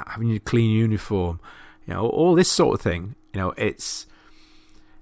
having 0.09 0.29
your 0.29 0.41
clean 0.41 0.71
uniform 0.71 1.41
you 1.87 1.95
know 1.95 2.07
all 2.09 2.35
this 2.35 2.51
sort 2.51 2.75
of 2.75 2.81
thing 2.81 3.15
you 3.33 3.41
know 3.41 3.55
it's 3.57 4.07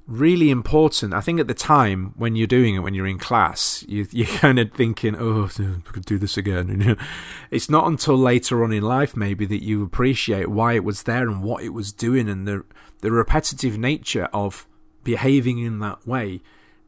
really 0.06 0.50
important. 0.50 1.14
I 1.14 1.20
think 1.20 1.40
at 1.40 1.48
the 1.48 1.54
time 1.54 2.12
when 2.16 2.36
you're 2.36 2.46
doing 2.46 2.74
it, 2.74 2.80
when 2.80 2.94
you're 2.94 3.06
in 3.06 3.18
class, 3.18 3.84
you, 3.88 4.06
you're 4.12 4.26
kind 4.26 4.58
of 4.58 4.72
thinking, 4.72 5.16
"Oh, 5.18 5.48
I 5.58 5.90
could 5.90 6.04
do 6.04 6.18
this 6.18 6.36
again." 6.36 6.96
It's 7.50 7.70
not 7.70 7.86
until 7.86 8.16
later 8.16 8.64
on 8.64 8.72
in 8.72 8.82
life, 8.82 9.16
maybe, 9.16 9.46
that 9.46 9.62
you 9.62 9.84
appreciate 9.84 10.48
why 10.48 10.72
it 10.72 10.82
was 10.82 11.04
there 11.04 11.28
and 11.28 11.42
what 11.42 11.62
it 11.62 11.68
was 11.68 11.92
doing, 11.92 12.28
and 12.28 12.48
the 12.48 12.64
the 13.00 13.12
repetitive 13.12 13.78
nature 13.78 14.28
of 14.32 14.66
behaving 15.04 15.58
in 15.58 15.78
that 15.80 16.06
way 16.06 16.40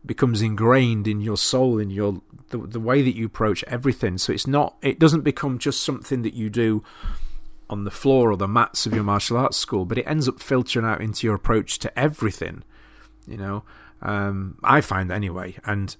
becomes 0.05 0.41
ingrained 0.41 1.07
in 1.07 1.21
your 1.21 1.37
soul, 1.37 1.79
in 1.79 1.91
your 1.91 2.23
the, 2.51 2.59
the 2.59 2.81
way 2.81 3.03
that 3.03 3.15
you 3.15 3.27
approach 3.27 3.65
everything. 3.65 4.19
So 4.19 4.33
it's 4.33 4.47
not, 4.47 4.77
it 4.81 4.99
doesn't 4.99 5.23
become 5.23 5.59
just 5.59 5.83
something 5.83 6.23
that 6.23 6.35
you 6.35 6.49
do 6.49 6.83
on 7.69 7.85
the 7.85 7.91
floor 7.91 8.31
or 8.31 8.37
the 8.37 8.47
mats 8.47 8.87
of 8.87 8.95
your 8.95 9.03
martial 9.03 9.37
arts 9.37 9.57
school, 9.57 9.85
but 9.85 9.99
it 9.99 10.07
ends 10.07 10.29
up 10.29 10.41
filtering 10.41 10.87
out 10.87 11.01
into 11.01 11.27
your 11.27 11.35
approach 11.35 11.81
to 11.81 11.99
everything 11.99 12.63
you 13.27 13.37
know, 13.37 13.65
um, 14.03 14.59
I 14.63 14.81
find 14.81 15.11
anyway, 15.11 15.57
and 15.65 15.97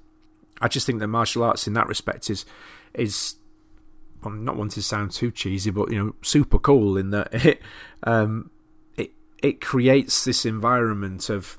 I 0.61 0.69
just 0.69 0.87
think 0.87 1.01
that 1.01 1.09
martial 1.09 1.43
arts 1.43 1.67
in 1.67 1.75
that 1.75 1.89
respect 1.89 2.31
is 2.31 2.45
is 2.95 3.37
not 4.25 4.57
wanting 4.57 4.71
to 4.71 4.83
sound 4.83 5.13
too 5.13 5.31
cheesy, 5.31 5.71
but 5.71 5.91
you 5.91 6.03
know, 6.03 6.15
super 6.23 6.59
cool 6.59 6.97
in 6.97 7.11
that 7.11 7.29
it 7.33 7.63
um, 8.03 8.51
it 8.97 9.13
it 9.43 9.61
creates 9.61 10.25
this 10.25 10.45
environment 10.45 11.29
of 11.29 11.59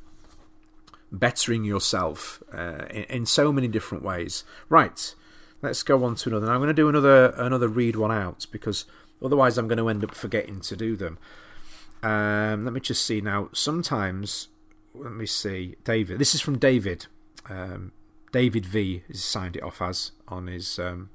bettering 1.11 1.63
yourself 1.63 2.43
uh, 2.53 2.85
in, 2.89 3.03
in, 3.03 3.25
so 3.25 3.53
many 3.53 3.67
different 3.67 4.03
ways. 4.03 4.43
Right, 4.67 5.15
let's 5.61 5.83
go 5.83 6.03
on 6.03 6.15
to 6.15 6.29
another. 6.29 6.51
I'm 6.51 6.59
going 6.59 6.67
to 6.67 6.73
do 6.73 6.89
another 6.89 7.33
another 7.37 7.67
read 7.67 7.95
one 7.95 8.11
out 8.11 8.45
because 8.51 8.85
otherwise 9.23 9.57
I'm 9.57 9.67
going 9.67 9.77
to 9.77 9.89
end 9.89 10.03
up 10.03 10.15
forgetting 10.15 10.59
to 10.61 10.75
do 10.75 10.95
them. 10.95 11.17
Um, 12.03 12.65
let 12.65 12.73
me 12.73 12.79
just 12.79 13.05
see 13.05 13.21
now. 13.21 13.49
Sometimes 13.53 14.49
let 15.03 15.13
me 15.13 15.25
see, 15.25 15.75
David. 15.83 16.19
This 16.19 16.35
is 16.35 16.41
from 16.41 16.57
David. 16.57 17.07
Um, 17.49 17.91
David 18.31 18.65
V 18.65 19.03
has 19.07 19.23
signed 19.23 19.55
it 19.55 19.63
off 19.63 19.81
as 19.81 20.11
on 20.27 20.47
his 20.47 20.79
um, 20.79 21.09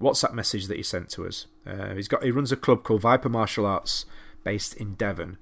WhatsApp 0.00 0.34
message 0.34 0.66
that 0.66 0.76
he 0.76 0.82
sent 0.82 1.08
to 1.10 1.26
us. 1.26 1.46
Uh, 1.66 1.94
he's 1.94 2.08
got 2.08 2.22
he 2.22 2.30
runs 2.30 2.52
a 2.52 2.56
club 2.56 2.82
called 2.82 3.02
Viper 3.02 3.28
Martial 3.28 3.66
Arts 3.66 4.04
based 4.44 4.74
in 4.74 4.94
Devon. 4.94 5.38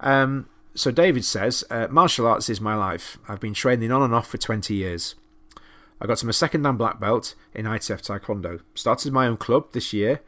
Um, 0.00 0.48
so 0.74 0.90
David 0.90 1.24
says, 1.24 1.64
uh, 1.70 1.88
martial 1.90 2.26
arts 2.26 2.48
is 2.48 2.60
my 2.60 2.74
life. 2.76 3.18
I've 3.28 3.40
been 3.40 3.54
training 3.54 3.90
on 3.90 4.02
and 4.02 4.14
off 4.14 4.28
for 4.28 4.38
20 4.38 4.74
years. 4.74 5.16
I 6.00 6.06
got 6.06 6.18
to 6.18 6.26
my 6.26 6.32
second 6.32 6.62
dan 6.62 6.76
black 6.76 7.00
belt 7.00 7.34
in 7.52 7.66
ITF 7.66 8.02
Taekwondo. 8.02 8.60
Started 8.74 9.12
my 9.12 9.26
own 9.26 9.38
club 9.38 9.72
this 9.72 9.92
year. 9.92 10.20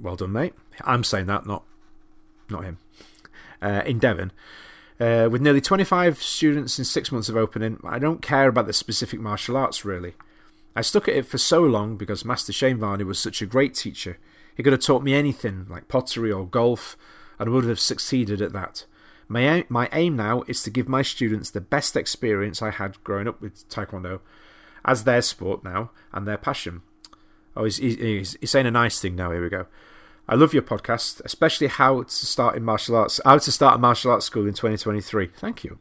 Well 0.00 0.14
done, 0.14 0.32
mate. 0.32 0.54
I'm 0.84 1.02
saying 1.02 1.26
that, 1.26 1.46
not 1.46 1.64
not 2.48 2.64
him. 2.64 2.78
Uh, 3.60 3.82
in 3.84 3.98
Devon. 3.98 4.30
Uh, 5.00 5.28
with 5.30 5.40
nearly 5.40 5.60
25 5.60 6.20
students 6.22 6.78
in 6.78 6.84
six 6.84 7.12
months 7.12 7.28
of 7.28 7.36
opening, 7.36 7.78
I 7.84 7.98
don't 7.98 8.20
care 8.20 8.48
about 8.48 8.66
the 8.66 8.72
specific 8.72 9.20
martial 9.20 9.56
arts 9.56 9.84
really. 9.84 10.14
I 10.74 10.80
stuck 10.80 11.08
at 11.08 11.14
it 11.14 11.26
for 11.26 11.38
so 11.38 11.62
long 11.62 11.96
because 11.96 12.24
Master 12.24 12.52
Shane 12.52 12.78
Varney 12.78 13.04
was 13.04 13.18
such 13.18 13.40
a 13.40 13.46
great 13.46 13.74
teacher. 13.74 14.18
He 14.56 14.62
could 14.62 14.72
have 14.72 14.82
taught 14.82 15.04
me 15.04 15.14
anything, 15.14 15.66
like 15.68 15.88
pottery 15.88 16.32
or 16.32 16.46
golf, 16.46 16.96
and 17.38 17.50
would 17.50 17.64
have 17.64 17.80
succeeded 17.80 18.42
at 18.42 18.52
that. 18.52 18.86
My 19.28 19.40
aim, 19.42 19.64
my 19.68 19.88
aim 19.92 20.16
now 20.16 20.42
is 20.48 20.62
to 20.62 20.70
give 20.70 20.88
my 20.88 21.02
students 21.02 21.50
the 21.50 21.60
best 21.60 21.96
experience 21.96 22.62
I 22.62 22.70
had 22.70 23.02
growing 23.04 23.28
up 23.28 23.40
with 23.40 23.68
Taekwondo 23.68 24.20
as 24.84 25.04
their 25.04 25.22
sport 25.22 25.62
now 25.62 25.90
and 26.12 26.26
their 26.26 26.38
passion. 26.38 26.82
Oh, 27.56 27.64
he's, 27.64 27.76
he's, 27.76 28.36
he's 28.40 28.50
saying 28.50 28.66
a 28.66 28.70
nice 28.70 29.00
thing 29.00 29.14
now. 29.16 29.30
Here 29.30 29.42
we 29.42 29.48
go. 29.48 29.66
I 30.28 30.34
love 30.34 30.52
your 30.52 30.62
podcast, 30.62 31.22
especially 31.24 31.68
how 31.68 32.02
to 32.02 32.10
start 32.10 32.56
in 32.56 32.64
martial 32.64 32.96
arts, 32.96 33.20
how 33.24 33.38
to 33.38 33.52
start 33.52 33.76
a 33.76 33.78
martial 33.78 34.10
arts 34.10 34.26
school 34.26 34.46
in 34.46 34.52
2023. 34.52 35.28
Thank 35.28 35.64
you. 35.64 35.78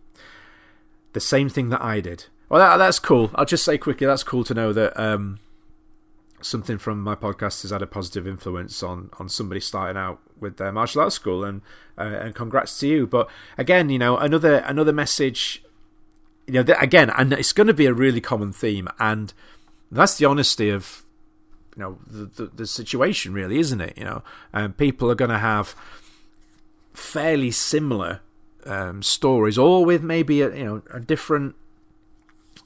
The 1.13 1.19
same 1.19 1.49
thing 1.49 1.69
that 1.69 1.81
I 1.81 1.99
did. 1.99 2.25
Well, 2.47 2.61
that, 2.61 2.77
that's 2.77 2.99
cool. 2.99 3.29
I'll 3.35 3.45
just 3.45 3.65
say 3.65 3.77
quickly, 3.77 4.07
that's 4.07 4.23
cool 4.23 4.45
to 4.45 4.53
know 4.53 4.71
that 4.71 4.97
um, 4.97 5.39
something 6.41 6.77
from 6.77 7.01
my 7.01 7.15
podcast 7.15 7.61
has 7.63 7.71
had 7.71 7.81
a 7.81 7.87
positive 7.87 8.27
influence 8.27 8.81
on 8.81 9.09
on 9.19 9.27
somebody 9.27 9.59
starting 9.59 9.97
out 9.97 10.21
with 10.39 10.57
their 10.57 10.71
martial 10.71 11.01
arts 11.01 11.15
school, 11.15 11.43
and 11.43 11.61
uh, 11.97 12.03
and 12.03 12.35
congrats 12.35 12.79
to 12.79 12.87
you. 12.87 13.05
But 13.05 13.29
again, 13.57 13.89
you 13.89 13.99
know, 13.99 14.17
another 14.17 14.57
another 14.59 14.93
message. 14.93 15.63
You 16.45 16.63
know, 16.63 16.75
again, 16.79 17.09
and 17.09 17.33
it's 17.33 17.51
going 17.51 17.67
to 17.67 17.73
be 17.73 17.87
a 17.87 17.93
really 17.93 18.21
common 18.21 18.53
theme, 18.53 18.87
and 18.99 19.33
that's 19.91 20.17
the 20.17 20.23
honesty 20.23 20.69
of 20.69 21.03
you 21.77 21.83
know 21.83 21.99
the, 22.07 22.25
the, 22.25 22.45
the 22.47 22.67
situation 22.67 23.33
really 23.33 23.59
isn't 23.59 23.81
it? 23.81 23.93
You 23.97 24.05
know 24.05 24.23
um, 24.53 24.73
people 24.73 25.11
are 25.11 25.15
going 25.15 25.31
to 25.31 25.37
have 25.37 25.75
fairly 26.93 27.51
similar 27.51 28.21
um, 28.65 29.03
stories 29.03 29.57
all 29.57 29.85
with 29.85 30.01
maybe 30.01 30.41
a 30.41 30.53
you 30.55 30.65
know 30.65 30.81
a 30.91 30.99
different 30.99 31.55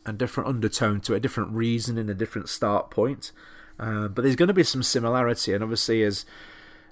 a 0.06 0.14
different 0.14 0.50
undertone 0.50 1.02
to 1.02 1.14
a 1.14 1.20
different 1.20 1.52
reason 1.52 1.98
and 1.98 2.10
a 2.10 2.14
different 2.14 2.50
start 2.50 2.90
point. 2.90 3.32
Uh, 3.78 4.08
but 4.08 4.22
there's 4.24 4.36
going 4.36 4.48
to 4.48 4.54
be 4.54 4.64
some 4.64 4.84
similarity 4.84 5.54
and 5.54 5.64
obviously 5.64 6.04
as 6.04 6.26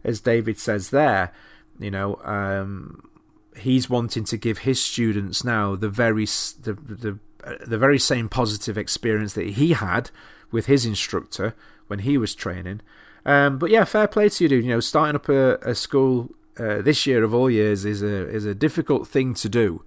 as 0.03 0.19
David 0.19 0.59
says 0.59 0.89
there 0.89 1.31
you 1.79 1.91
know 1.91 2.19
um, 2.23 3.09
he's 3.57 3.89
wanting 3.89 4.25
to 4.25 4.37
give 4.37 4.59
his 4.59 4.83
students 4.83 5.43
now 5.43 5.75
the 5.75 5.89
very 5.89 6.25
the 6.25 6.73
the, 6.73 7.19
the 7.65 7.77
very 7.77 7.99
same 7.99 8.27
positive 8.27 8.77
experience 8.77 9.33
that 9.33 9.51
he 9.51 9.71
had 9.71 10.11
with 10.51 10.65
his 10.65 10.85
instructor 10.85 11.55
when 11.89 11.99
he 11.99 12.17
was 12.17 12.33
training. 12.33 12.81
Um, 13.25 13.57
but 13.57 13.69
yeah, 13.69 13.83
fair 13.83 14.07
play 14.07 14.29
to 14.29 14.43
you, 14.43 14.47
dude. 14.47 14.63
You 14.63 14.71
know, 14.71 14.79
starting 14.79 15.15
up 15.15 15.27
a, 15.27 15.55
a 15.57 15.75
school 15.75 16.29
uh, 16.57 16.81
this 16.81 17.05
year 17.05 17.23
of 17.23 17.33
all 17.33 17.49
years 17.49 17.85
is 17.85 18.01
a 18.01 18.27
is 18.29 18.45
a 18.45 18.55
difficult 18.55 19.07
thing 19.07 19.33
to 19.35 19.49
do. 19.49 19.83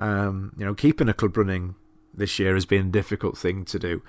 Um, 0.00 0.52
you 0.56 0.64
know, 0.64 0.74
keeping 0.74 1.08
a 1.08 1.14
club 1.14 1.36
running 1.36 1.74
this 2.14 2.38
year 2.38 2.54
has 2.54 2.66
been 2.66 2.86
a 2.86 2.90
difficult 2.90 3.36
thing 3.36 3.64
to 3.66 3.78
do. 3.78 4.02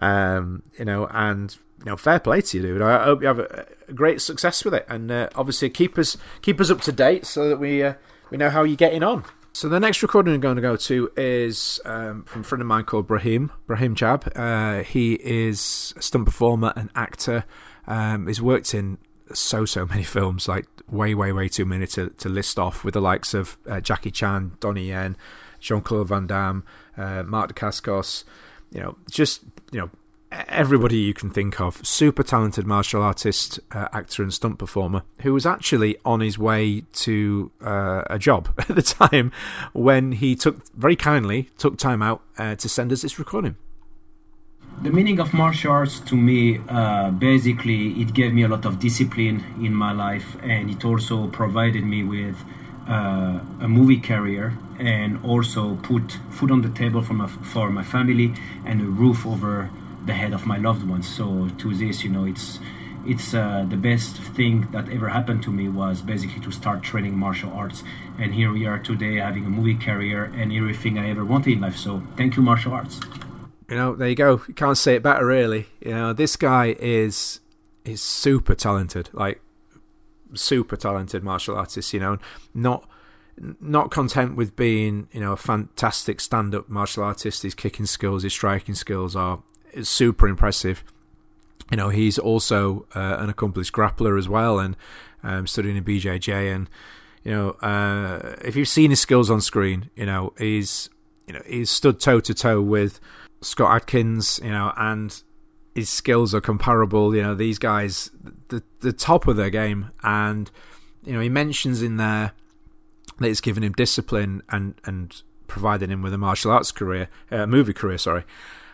Um, 0.00 0.62
you 0.78 0.84
know, 0.84 1.06
and 1.10 1.56
you 1.78 1.86
know, 1.86 1.96
fair 1.96 2.18
play 2.18 2.40
to 2.40 2.56
you, 2.56 2.62
dude. 2.62 2.82
I 2.82 3.04
hope 3.04 3.20
you 3.20 3.28
have 3.28 3.38
a, 3.38 3.66
a 3.88 3.92
great 3.92 4.20
success 4.20 4.64
with 4.64 4.74
it, 4.74 4.86
and 4.88 5.10
uh, 5.10 5.28
obviously 5.34 5.70
keep 5.70 5.98
us 5.98 6.16
keep 6.42 6.60
us 6.60 6.70
up 6.70 6.80
to 6.82 6.92
date 6.92 7.26
so 7.26 7.48
that 7.48 7.58
we 7.58 7.82
uh, 7.82 7.94
we 8.30 8.38
know 8.38 8.50
how 8.50 8.64
you're 8.64 8.76
getting 8.76 9.02
on. 9.02 9.24
So 9.56 9.70
the 9.70 9.80
next 9.80 10.02
recording 10.02 10.34
I'm 10.34 10.40
going 10.40 10.56
to 10.56 10.60
go 10.60 10.76
to 10.76 11.10
is 11.16 11.80
um, 11.86 12.24
from 12.24 12.42
a 12.42 12.44
friend 12.44 12.60
of 12.60 12.68
mine 12.68 12.84
called 12.84 13.06
Brahim 13.06 13.50
Brahim 13.66 13.94
Chab. 13.94 14.30
Uh, 14.36 14.84
he 14.84 15.14
is 15.14 15.94
a 15.96 16.02
stunt 16.02 16.26
performer 16.26 16.74
and 16.76 16.90
actor. 16.94 17.46
Um, 17.86 18.26
he's 18.26 18.42
worked 18.42 18.74
in 18.74 18.98
so 19.32 19.64
so 19.64 19.86
many 19.86 20.02
films, 20.16 20.46
like 20.46 20.66
way 20.90 21.14
way 21.14 21.32
way 21.32 21.48
too 21.48 21.64
many 21.64 21.86
to, 21.86 22.10
to 22.10 22.28
list 22.28 22.58
off, 22.58 22.84
with 22.84 22.92
the 22.92 23.00
likes 23.00 23.32
of 23.32 23.56
uh, 23.66 23.80
Jackie 23.80 24.10
Chan, 24.10 24.58
Donnie 24.60 24.88
Yen, 24.88 25.16
Jean 25.58 25.80
Claude 25.80 26.08
Van 26.08 26.26
Damme, 26.26 26.62
uh, 26.98 27.22
Mark 27.22 27.54
Dacascos. 27.54 28.24
You 28.70 28.80
know, 28.80 28.98
just 29.10 29.40
you 29.72 29.80
know 29.80 29.90
everybody 30.48 30.98
you 30.98 31.14
can 31.14 31.30
think 31.30 31.60
of. 31.60 31.84
Super 31.86 32.22
talented 32.22 32.66
martial 32.66 33.02
artist, 33.02 33.60
uh, 33.72 33.88
actor, 33.92 34.22
and 34.22 34.32
stunt 34.32 34.58
performer 34.58 35.02
who 35.22 35.32
was 35.34 35.46
actually 35.46 35.96
on 36.04 36.20
his 36.20 36.38
way 36.38 36.82
to 36.92 37.50
uh, 37.60 38.02
a 38.08 38.18
job 38.18 38.48
at 38.68 38.74
the 38.74 38.82
time 38.82 39.32
when 39.72 40.12
he 40.12 40.34
took 40.34 40.66
very 40.74 40.96
kindly 40.96 41.50
took 41.58 41.78
time 41.78 42.02
out 42.02 42.22
uh, 42.38 42.54
to 42.56 42.68
send 42.68 42.92
us 42.92 43.02
this 43.02 43.18
recording. 43.18 43.56
The 44.82 44.90
meaning 44.90 45.20
of 45.20 45.32
martial 45.32 45.72
arts 45.72 46.00
to 46.00 46.16
me, 46.16 46.60
uh, 46.68 47.10
basically, 47.10 47.92
it 48.02 48.12
gave 48.12 48.34
me 48.34 48.42
a 48.42 48.48
lot 48.48 48.66
of 48.66 48.78
discipline 48.78 49.42
in 49.58 49.72
my 49.72 49.92
life, 49.92 50.36
and 50.42 50.68
it 50.70 50.84
also 50.84 51.28
provided 51.28 51.82
me 51.82 52.02
with 52.02 52.36
uh, 52.86 53.40
a 53.60 53.68
movie 53.68 53.98
career 53.98 54.56
and 54.78 55.18
also 55.24 55.76
put 55.76 56.18
food 56.30 56.50
on 56.50 56.60
the 56.60 56.68
table 56.68 57.00
for 57.00 57.14
my, 57.14 57.26
for 57.26 57.70
my 57.70 57.82
family 57.82 58.34
and 58.66 58.82
a 58.82 58.84
roof 58.84 59.26
over 59.26 59.70
the 60.06 60.14
head 60.14 60.32
of 60.32 60.46
my 60.46 60.56
loved 60.56 60.88
ones. 60.88 61.08
So 61.08 61.48
to 61.58 61.74
this, 61.74 62.04
you 62.04 62.10
know, 62.10 62.24
it's 62.24 62.58
it's 63.06 63.34
uh, 63.34 63.64
the 63.68 63.76
best 63.76 64.16
thing 64.16 64.68
that 64.72 64.88
ever 64.88 65.08
happened 65.08 65.42
to 65.44 65.50
me 65.50 65.68
was 65.68 66.02
basically 66.02 66.40
to 66.40 66.50
start 66.50 66.82
training 66.82 67.16
martial 67.16 67.52
arts, 67.52 67.84
and 68.18 68.34
here 68.34 68.52
we 68.52 68.66
are 68.66 68.78
today 68.78 69.16
having 69.16 69.46
a 69.46 69.50
movie 69.50 69.76
career 69.76 70.24
and 70.24 70.52
everything 70.52 70.98
I 70.98 71.10
ever 71.10 71.24
wanted 71.24 71.52
in 71.52 71.60
life. 71.60 71.76
So 71.76 72.02
thank 72.16 72.36
you, 72.36 72.42
martial 72.42 72.72
arts. 72.72 73.00
You 73.68 73.76
know, 73.76 73.94
there 73.94 74.08
you 74.08 74.14
go. 74.14 74.42
You 74.46 74.54
can't 74.54 74.78
say 74.78 74.96
it 74.96 75.02
better, 75.02 75.26
really. 75.26 75.66
You 75.80 75.94
know, 75.94 76.12
this 76.12 76.36
guy 76.36 76.76
is 76.78 77.40
is 77.84 78.02
super 78.02 78.54
talented, 78.54 79.10
like 79.12 79.40
super 80.34 80.76
talented 80.76 81.22
martial 81.22 81.56
artist. 81.56 81.92
You 81.92 82.00
know, 82.00 82.18
not 82.54 82.88
not 83.60 83.90
content 83.90 84.36
with 84.36 84.56
being 84.56 85.08
you 85.12 85.20
know 85.20 85.32
a 85.32 85.36
fantastic 85.36 86.20
stand 86.20 86.54
up 86.54 86.68
martial 86.68 87.04
artist. 87.04 87.42
His 87.42 87.54
kicking 87.54 87.86
skills, 87.86 88.22
his 88.22 88.32
striking 88.32 88.74
skills 88.74 89.14
are 89.14 89.42
super 89.84 90.28
impressive. 90.28 90.84
You 91.70 91.76
know, 91.76 91.88
he's 91.88 92.18
also 92.18 92.86
uh, 92.94 93.16
an 93.18 93.28
accomplished 93.28 93.72
grappler 93.72 94.18
as 94.18 94.28
well, 94.28 94.58
and 94.58 94.76
um, 95.22 95.46
studying 95.46 95.76
in 95.76 95.84
BJJ. 95.84 96.54
And 96.54 96.70
you 97.24 97.32
know, 97.32 97.50
uh, 97.62 98.36
if 98.42 98.56
you've 98.56 98.68
seen 98.68 98.90
his 98.90 99.00
skills 99.00 99.30
on 99.30 99.40
screen, 99.40 99.90
you 99.96 100.06
know 100.06 100.32
he's 100.38 100.88
you 101.26 101.34
know 101.34 101.42
he's 101.46 101.70
stood 101.70 101.98
toe 101.98 102.20
to 102.20 102.34
toe 102.34 102.62
with 102.62 103.00
Scott 103.40 103.74
Adkins. 103.74 104.40
You 104.42 104.50
know, 104.50 104.72
and 104.76 105.20
his 105.74 105.90
skills 105.90 106.34
are 106.34 106.40
comparable. 106.40 107.14
You 107.14 107.22
know, 107.22 107.34
these 107.34 107.58
guys, 107.58 108.10
the 108.48 108.62
the 108.80 108.92
top 108.92 109.26
of 109.26 109.36
their 109.36 109.50
game, 109.50 109.90
and 110.02 110.50
you 111.04 111.14
know 111.14 111.20
he 111.20 111.28
mentions 111.28 111.82
in 111.82 111.96
there 111.96 112.32
that 113.18 113.28
it's 113.28 113.40
given 113.40 113.64
him 113.64 113.72
discipline 113.72 114.42
and 114.50 114.80
and 114.84 115.22
provided 115.48 115.90
him 115.90 116.02
with 116.02 116.12
a 116.12 116.18
martial 116.18 116.50
arts 116.50 116.72
career, 116.72 117.08
uh, 117.30 117.46
movie 117.46 117.72
career, 117.72 117.98
sorry. 117.98 118.24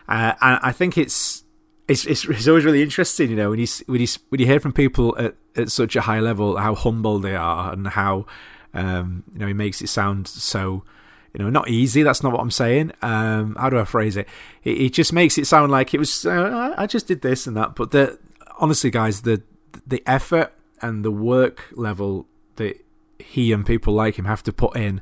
Uh, 0.07 0.33
and 0.41 0.59
I 0.61 0.71
think 0.71 0.97
it's, 0.97 1.43
it's 1.87 2.05
it's 2.05 2.25
it's 2.25 2.47
always 2.47 2.65
really 2.65 2.81
interesting, 2.81 3.29
you 3.29 3.35
know, 3.35 3.49
when 3.49 3.59
you 3.59 3.67
when 3.87 4.01
you 4.01 4.07
when 4.29 4.39
you 4.39 4.47
hear 4.47 4.59
from 4.59 4.73
people 4.73 5.15
at, 5.17 5.35
at 5.55 5.71
such 5.71 5.95
a 5.95 6.01
high 6.01 6.19
level 6.19 6.57
how 6.57 6.75
humble 6.75 7.19
they 7.19 7.35
are 7.35 7.73
and 7.73 7.87
how 7.87 8.25
um, 8.73 9.23
you 9.33 9.39
know 9.39 9.47
he 9.47 9.53
makes 9.53 9.81
it 9.81 9.87
sound 9.87 10.27
so 10.27 10.83
you 11.33 11.43
know 11.43 11.49
not 11.49 11.69
easy. 11.69 12.03
That's 12.03 12.23
not 12.23 12.31
what 12.31 12.41
I'm 12.41 12.51
saying. 12.51 12.91
Um, 13.01 13.55
how 13.55 13.69
do 13.69 13.79
I 13.79 13.85
phrase 13.85 14.15
it? 14.17 14.27
It, 14.63 14.89
just 14.89 15.11
makes 15.13 15.37
it 15.37 15.45
sound 15.45 15.71
like 15.71 15.93
it 15.93 15.99
was. 15.99 16.25
Uh, 16.25 16.73
I 16.77 16.87
just 16.87 17.07
did 17.07 17.21
this 17.21 17.47
and 17.47 17.57
that, 17.57 17.75
but 17.75 17.91
the 17.91 18.17
honestly, 18.59 18.89
guys, 18.89 19.21
the 19.21 19.41
the 19.85 20.03
effort 20.05 20.53
and 20.81 21.03
the 21.03 21.11
work 21.11 21.65
level 21.73 22.27
that 22.55 22.85
he 23.19 23.51
and 23.51 23.65
people 23.65 23.93
like 23.93 24.17
him 24.17 24.25
have 24.25 24.43
to 24.43 24.53
put 24.53 24.75
in 24.75 25.01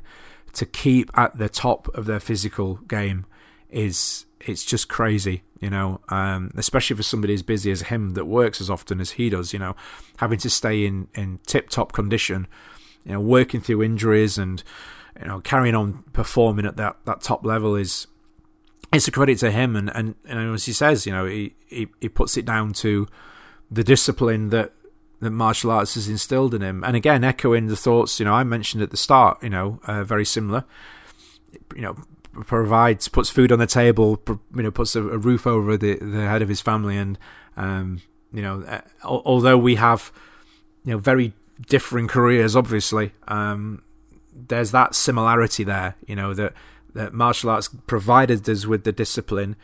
to 0.54 0.66
keep 0.66 1.10
at 1.14 1.38
the 1.38 1.48
top 1.48 1.88
of 1.94 2.06
their 2.06 2.20
physical 2.20 2.76
game 2.88 3.26
is 3.72 4.26
it's 4.40 4.64
just 4.64 4.88
crazy, 4.88 5.42
you 5.60 5.70
know, 5.70 6.00
um, 6.08 6.50
especially 6.56 6.96
for 6.96 7.02
somebody 7.02 7.34
as 7.34 7.42
busy 7.42 7.70
as 7.70 7.82
him 7.82 8.10
that 8.10 8.24
works 8.24 8.60
as 8.60 8.68
often 8.68 9.00
as 9.00 9.12
he 9.12 9.30
does, 9.30 9.52
you 9.52 9.58
know, 9.58 9.76
having 10.16 10.38
to 10.38 10.50
stay 10.50 10.84
in, 10.84 11.08
in 11.14 11.38
tip 11.46 11.68
top 11.68 11.92
condition, 11.92 12.46
you 13.04 13.12
know, 13.12 13.20
working 13.20 13.60
through 13.60 13.82
injuries 13.82 14.38
and, 14.38 14.62
you 15.20 15.28
know, 15.28 15.40
carrying 15.40 15.74
on 15.74 16.02
performing 16.12 16.66
at 16.66 16.76
that, 16.76 16.96
that 17.04 17.20
top 17.20 17.44
level 17.44 17.76
is, 17.76 18.06
it's 18.92 19.08
a 19.08 19.12
credit 19.12 19.38
to 19.38 19.50
him. 19.50 19.76
And, 19.76 19.90
and, 19.94 20.14
and 20.26 20.54
as 20.54 20.66
he 20.66 20.72
says, 20.72 21.06
you 21.06 21.12
know, 21.12 21.26
he, 21.26 21.54
he, 21.66 21.88
he 22.00 22.08
puts 22.08 22.36
it 22.36 22.44
down 22.44 22.72
to 22.74 23.06
the 23.70 23.84
discipline 23.84 24.50
that, 24.50 24.72
that 25.20 25.30
martial 25.30 25.70
arts 25.70 25.94
has 25.94 26.08
instilled 26.08 26.52
in 26.52 26.62
him. 26.62 26.82
And 26.82 26.96
again, 26.96 27.22
echoing 27.22 27.68
the 27.68 27.76
thoughts, 27.76 28.18
you 28.18 28.24
know, 28.24 28.34
I 28.34 28.42
mentioned 28.42 28.82
at 28.82 28.90
the 28.90 28.96
start, 28.96 29.40
you 29.40 29.50
know, 29.50 29.78
uh, 29.86 30.02
very 30.02 30.24
similar, 30.24 30.64
you 31.76 31.82
know, 31.82 31.96
provides 32.32 33.08
puts 33.08 33.30
food 33.30 33.52
on 33.52 33.58
the 33.58 33.66
table, 33.66 34.20
you 34.26 34.62
know, 34.62 34.70
puts 34.70 34.96
a, 34.96 35.02
a 35.02 35.18
roof 35.18 35.46
over 35.46 35.76
the 35.76 35.96
the 35.96 36.22
head 36.22 36.42
of 36.42 36.48
his 36.48 36.60
family, 36.60 36.96
and 36.96 37.18
um, 37.56 38.00
you 38.32 38.42
know, 38.42 38.62
uh, 38.62 38.80
although 39.04 39.58
we 39.58 39.76
have 39.76 40.12
you 40.84 40.92
know 40.92 40.98
very 40.98 41.32
differing 41.68 42.08
careers, 42.08 42.56
obviously, 42.56 43.12
um, 43.28 43.82
there's 44.34 44.70
that 44.70 44.94
similarity 44.94 45.64
there. 45.64 45.96
You 46.06 46.16
know 46.16 46.34
that 46.34 46.54
that 46.94 47.12
martial 47.12 47.50
arts 47.50 47.68
provided 47.86 48.48
us 48.48 48.66
with 48.66 48.84
the 48.84 48.92
discipline, 48.92 49.56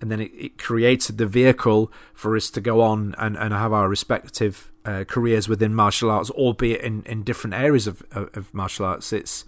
and 0.00 0.10
then 0.10 0.20
it, 0.20 0.32
it 0.34 0.58
created 0.58 1.18
the 1.18 1.26
vehicle 1.26 1.92
for 2.12 2.36
us 2.36 2.50
to 2.50 2.60
go 2.60 2.80
on 2.80 3.14
and, 3.18 3.36
and 3.36 3.52
have 3.52 3.72
our 3.72 3.88
respective 3.88 4.72
uh, 4.84 5.04
careers 5.04 5.48
within 5.48 5.74
martial 5.74 6.10
arts, 6.10 6.30
albeit 6.30 6.80
in, 6.82 7.02
in 7.04 7.22
different 7.22 7.54
areas 7.54 7.86
of, 7.86 8.02
of, 8.12 8.36
of 8.36 8.52
martial 8.52 8.84
arts. 8.84 9.12
It's 9.12 9.44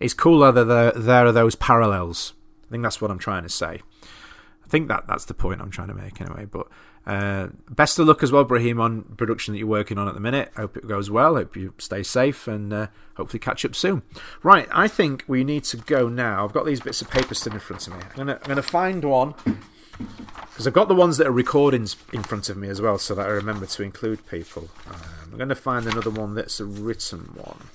it's 0.00 0.14
cooler 0.14 0.52
that 0.52 0.64
there, 0.64 0.92
there 0.92 1.26
are 1.26 1.32
those 1.32 1.54
parallels. 1.54 2.34
I 2.66 2.70
think 2.70 2.82
that's 2.82 3.00
what 3.00 3.10
I'm 3.10 3.18
trying 3.18 3.42
to 3.42 3.48
say. 3.48 3.82
I 4.02 4.68
think 4.68 4.88
that 4.88 5.06
that's 5.06 5.24
the 5.24 5.34
point 5.34 5.60
I'm 5.60 5.70
trying 5.70 5.88
to 5.88 5.94
make 5.94 6.20
anyway. 6.20 6.44
But 6.44 6.68
uh, 7.06 7.48
best 7.70 7.98
of 7.98 8.06
luck 8.06 8.22
as 8.22 8.30
well, 8.30 8.44
Brahim, 8.44 8.80
on 8.80 9.02
production 9.16 9.52
that 9.52 9.58
you're 9.58 9.66
working 9.66 9.96
on 9.96 10.08
at 10.08 10.14
the 10.14 10.20
minute. 10.20 10.52
Hope 10.56 10.76
it 10.76 10.86
goes 10.86 11.10
well. 11.10 11.36
Hope 11.36 11.56
you 11.56 11.72
stay 11.78 12.02
safe 12.02 12.46
and 12.46 12.72
uh, 12.72 12.86
hopefully 13.16 13.38
catch 13.38 13.64
up 13.64 13.74
soon. 13.74 14.02
Right, 14.42 14.68
I 14.70 14.88
think 14.88 15.24
we 15.26 15.42
need 15.42 15.64
to 15.64 15.78
go 15.78 16.08
now. 16.08 16.44
I've 16.44 16.52
got 16.52 16.66
these 16.66 16.80
bits 16.80 17.00
of 17.00 17.10
paper 17.10 17.34
still 17.34 17.54
in 17.54 17.60
front 17.60 17.86
of 17.86 17.94
me. 17.94 18.00
I'm 18.10 18.16
gonna, 18.16 18.34
I'm 18.34 18.48
gonna 18.48 18.62
find 18.62 19.02
one 19.04 19.34
because 20.50 20.66
I've 20.66 20.72
got 20.72 20.88
the 20.88 20.94
ones 20.94 21.16
that 21.16 21.26
are 21.26 21.32
recordings 21.32 21.96
in 22.12 22.22
front 22.22 22.48
of 22.48 22.56
me 22.56 22.68
as 22.68 22.80
well, 22.80 22.98
so 22.98 23.14
that 23.14 23.26
I 23.26 23.30
remember 23.30 23.66
to 23.66 23.82
include 23.82 24.26
people. 24.26 24.68
Um, 24.86 25.30
I'm 25.32 25.36
going 25.36 25.48
to 25.48 25.54
find 25.54 25.86
another 25.86 26.10
one 26.10 26.34
that's 26.34 26.60
a 26.60 26.64
written 26.64 27.30
one. 27.34 27.68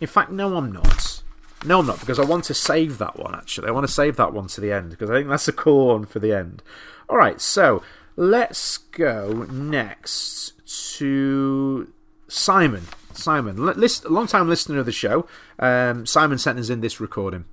In 0.00 0.06
fact, 0.06 0.30
no, 0.30 0.56
I'm 0.56 0.72
not. 0.72 1.19
No, 1.64 1.80
I'm 1.80 1.86
not, 1.86 2.00
because 2.00 2.18
I 2.18 2.24
want 2.24 2.44
to 2.44 2.54
save 2.54 2.98
that 2.98 3.18
one, 3.18 3.34
actually. 3.34 3.68
I 3.68 3.70
want 3.70 3.86
to 3.86 3.92
save 3.92 4.16
that 4.16 4.32
one 4.32 4.46
to 4.48 4.60
the 4.60 4.72
end, 4.72 4.90
because 4.90 5.10
I 5.10 5.14
think 5.14 5.28
that's 5.28 5.48
a 5.48 5.52
cool 5.52 5.88
one 5.88 6.06
for 6.06 6.18
the 6.18 6.32
end. 6.32 6.62
Alright, 7.08 7.40
so 7.40 7.82
let's 8.16 8.78
go 8.78 9.46
next 9.50 10.52
to 10.96 11.92
Simon. 12.28 12.86
Simon, 13.12 13.56
list, 13.56 14.08
long 14.08 14.26
time 14.26 14.48
listener 14.48 14.78
of 14.78 14.86
the 14.86 14.92
show. 14.92 15.26
Um, 15.58 16.06
Simon 16.06 16.38
sent 16.38 16.58
us 16.58 16.70
in 16.70 16.80
this 16.80 17.00
recording. 17.00 17.44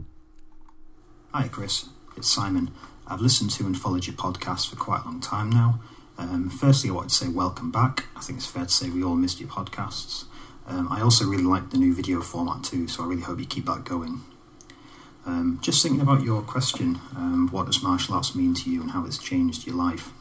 Hi, 1.33 1.49
Chris. 1.49 1.89
It's 2.15 2.31
Simon. 2.31 2.71
I've 3.07 3.21
listened 3.21 3.51
to 3.51 3.65
and 3.65 3.77
followed 3.77 4.07
your 4.07 4.15
podcast 4.15 4.69
for 4.69 4.77
quite 4.77 5.01
a 5.01 5.05
long 5.05 5.19
time 5.19 5.49
now. 5.49 5.79
Um, 6.17 6.49
firstly, 6.49 6.89
I 6.89 6.93
wanted 6.93 7.09
to 7.09 7.15
say 7.15 7.27
welcome 7.27 7.71
back. 7.71 8.05
I 8.15 8.21
think 8.21 8.39
it's 8.39 8.47
fair 8.47 8.63
to 8.63 8.69
say 8.69 8.89
we 8.89 9.03
all 9.03 9.15
missed 9.15 9.39
your 9.39 9.49
podcasts. 9.49 10.25
Um, 10.67 10.91
I 10.91 11.01
also 11.01 11.25
really 11.25 11.43
like 11.43 11.69
the 11.69 11.77
new 11.77 11.95
video 11.95 12.21
format 12.21 12.63
too, 12.63 12.87
so 12.87 13.03
I 13.03 13.07
really 13.07 13.21
hope 13.21 13.39
you 13.39 13.45
keep 13.45 13.65
that 13.65 13.85
going. 13.85 14.21
Um, 15.25 15.59
just 15.61 15.81
thinking 15.81 16.01
about 16.01 16.23
your 16.23 16.41
question, 16.41 16.99
um, 17.15 17.49
what 17.51 17.65
does 17.65 17.83
martial 17.83 18.15
arts 18.15 18.35
mean 18.35 18.53
to 18.55 18.69
you 18.69 18.81
and 18.81 18.91
how 18.91 19.05
it's 19.05 19.17
changed 19.17 19.65
your 19.65 19.75
life? 19.75 20.11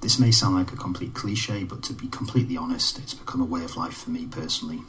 This 0.00 0.18
may 0.18 0.30
sound 0.30 0.56
like 0.56 0.72
a 0.72 0.76
complete 0.76 1.14
cliche, 1.14 1.64
but 1.64 1.82
to 1.84 1.92
be 1.92 2.06
completely 2.08 2.56
honest, 2.56 2.98
it's 2.98 3.14
become 3.14 3.40
a 3.40 3.46
way 3.46 3.64
of 3.64 3.76
life 3.76 3.94
for 3.94 4.10
me 4.10 4.26
personally. 4.26 4.80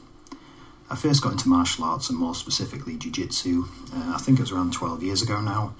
I 0.89 0.95
first 0.95 1.21
got 1.21 1.33
into 1.33 1.49
martial 1.49 1.83
arts 1.83 2.09
and 2.09 2.17
more 2.17 2.35
specifically 2.35 2.97
Jiu 2.97 3.11
Jitsu, 3.11 3.65
uh, 3.93 4.13
I 4.15 4.17
think 4.17 4.39
it 4.39 4.43
was 4.43 4.51
around 4.51 4.73
12 4.73 5.03
years 5.03 5.21
ago 5.21 5.41
now, 5.41 5.75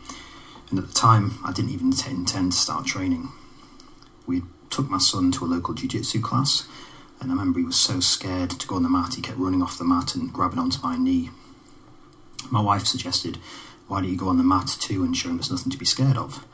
and 0.69 0.79
at 0.79 0.87
the 0.87 0.93
time 0.93 1.39
I 1.45 1.51
didn't 1.53 1.71
even 1.71 1.93
intend 1.93 2.51
to 2.51 2.57
start 2.57 2.85
training. 2.85 3.29
We 4.25 4.43
took 4.69 4.89
my 4.89 4.97
son 4.97 5.31
to 5.33 5.45
a 5.45 5.47
local 5.47 5.73
Jiu 5.73 5.87
Jitsu 5.87 6.21
class 6.21 6.67
and 7.19 7.31
I 7.31 7.33
remember 7.33 7.59
he 7.59 7.65
was 7.65 7.79
so 7.79 7.99
scared 7.99 8.51
to 8.51 8.67
go 8.67 8.75
on 8.75 8.83
the 8.83 8.89
mat, 8.89 9.15
he 9.15 9.21
kept 9.21 9.37
running 9.37 9.61
off 9.61 9.77
the 9.77 9.83
mat 9.83 10.15
and 10.15 10.31
grabbing 10.31 10.59
onto 10.59 10.81
my 10.81 10.97
knee. 10.97 11.29
My 12.51 12.61
wife 12.61 12.85
suggested, 12.85 13.37
Why 13.87 14.01
don't 14.01 14.11
you 14.11 14.17
go 14.17 14.27
on 14.27 14.37
the 14.37 14.43
mat 14.43 14.75
too 14.79 15.03
and 15.03 15.15
show 15.15 15.29
him 15.29 15.37
there's 15.37 15.51
nothing 15.51 15.71
to 15.71 15.77
be 15.77 15.85
scared 15.85 16.17
of? 16.17 16.45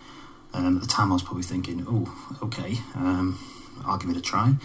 Um, 0.53 0.77
at 0.77 0.81
the 0.81 0.87
time, 0.87 1.11
I 1.11 1.15
was 1.15 1.23
probably 1.23 1.43
thinking, 1.43 1.85
Oh, 1.87 2.37
okay, 2.41 2.77
um, 2.95 3.39
I'll 3.85 3.97
give 3.97 4.09
it 4.09 4.17
a 4.17 4.21
try. 4.21 4.55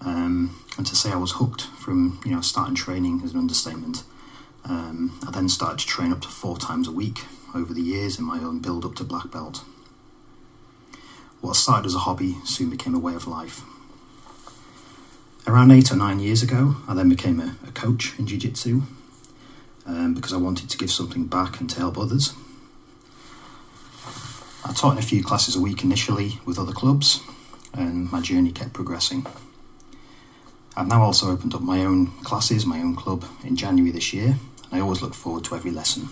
Um, 0.00 0.62
and 0.76 0.86
to 0.86 0.96
say 0.96 1.10
I 1.10 1.16
was 1.16 1.32
hooked 1.32 1.62
from 1.62 2.20
you 2.24 2.34
know 2.34 2.40
starting 2.40 2.74
training 2.74 3.22
is 3.22 3.32
an 3.32 3.38
understatement. 3.38 4.02
Um, 4.64 5.18
I 5.26 5.30
then 5.30 5.48
started 5.48 5.78
to 5.78 5.86
train 5.86 6.12
up 6.12 6.20
to 6.22 6.28
four 6.28 6.58
times 6.58 6.88
a 6.88 6.92
week 6.92 7.20
over 7.54 7.72
the 7.72 7.82
years 7.82 8.18
in 8.18 8.24
my 8.24 8.38
own 8.38 8.58
build 8.58 8.84
up 8.84 8.96
to 8.96 9.04
black 9.04 9.30
belt. 9.30 9.64
What 11.40 11.54
started 11.54 11.86
as 11.86 11.94
a 11.94 12.00
hobby 12.00 12.36
soon 12.44 12.70
became 12.70 12.94
a 12.94 12.98
way 12.98 13.14
of 13.14 13.26
life. 13.26 13.62
Around 15.46 15.70
eight 15.70 15.92
or 15.92 15.96
nine 15.96 16.18
years 16.18 16.42
ago, 16.42 16.74
I 16.88 16.94
then 16.94 17.08
became 17.08 17.38
a, 17.38 17.56
a 17.66 17.70
coach 17.70 18.18
in 18.18 18.26
Jiu 18.26 18.36
Jitsu 18.36 18.82
um, 19.86 20.12
because 20.12 20.32
I 20.32 20.38
wanted 20.38 20.68
to 20.70 20.76
give 20.76 20.90
something 20.90 21.26
back 21.26 21.60
and 21.60 21.70
to 21.70 21.78
help 21.78 21.96
others. 21.96 22.34
I 24.64 24.72
taught 24.72 24.92
in 24.92 24.98
a 24.98 25.02
few 25.02 25.22
classes 25.22 25.54
a 25.54 25.60
week 25.60 25.84
initially 25.84 26.40
with 26.44 26.58
other 26.58 26.72
clubs, 26.72 27.20
and 27.72 28.10
my 28.10 28.20
journey 28.20 28.50
kept 28.50 28.72
progressing. 28.72 29.24
I've 30.76 30.88
now 30.88 31.02
also 31.02 31.30
opened 31.30 31.54
up 31.54 31.62
my 31.62 31.84
own 31.84 32.08
classes, 32.24 32.66
my 32.66 32.80
own 32.80 32.96
club, 32.96 33.24
in 33.44 33.54
January 33.54 33.92
this 33.92 34.12
year, 34.12 34.36
and 34.64 34.72
I 34.72 34.80
always 34.80 35.00
look 35.00 35.14
forward 35.14 35.44
to 35.44 35.54
every 35.54 35.70
lesson. 35.70 36.08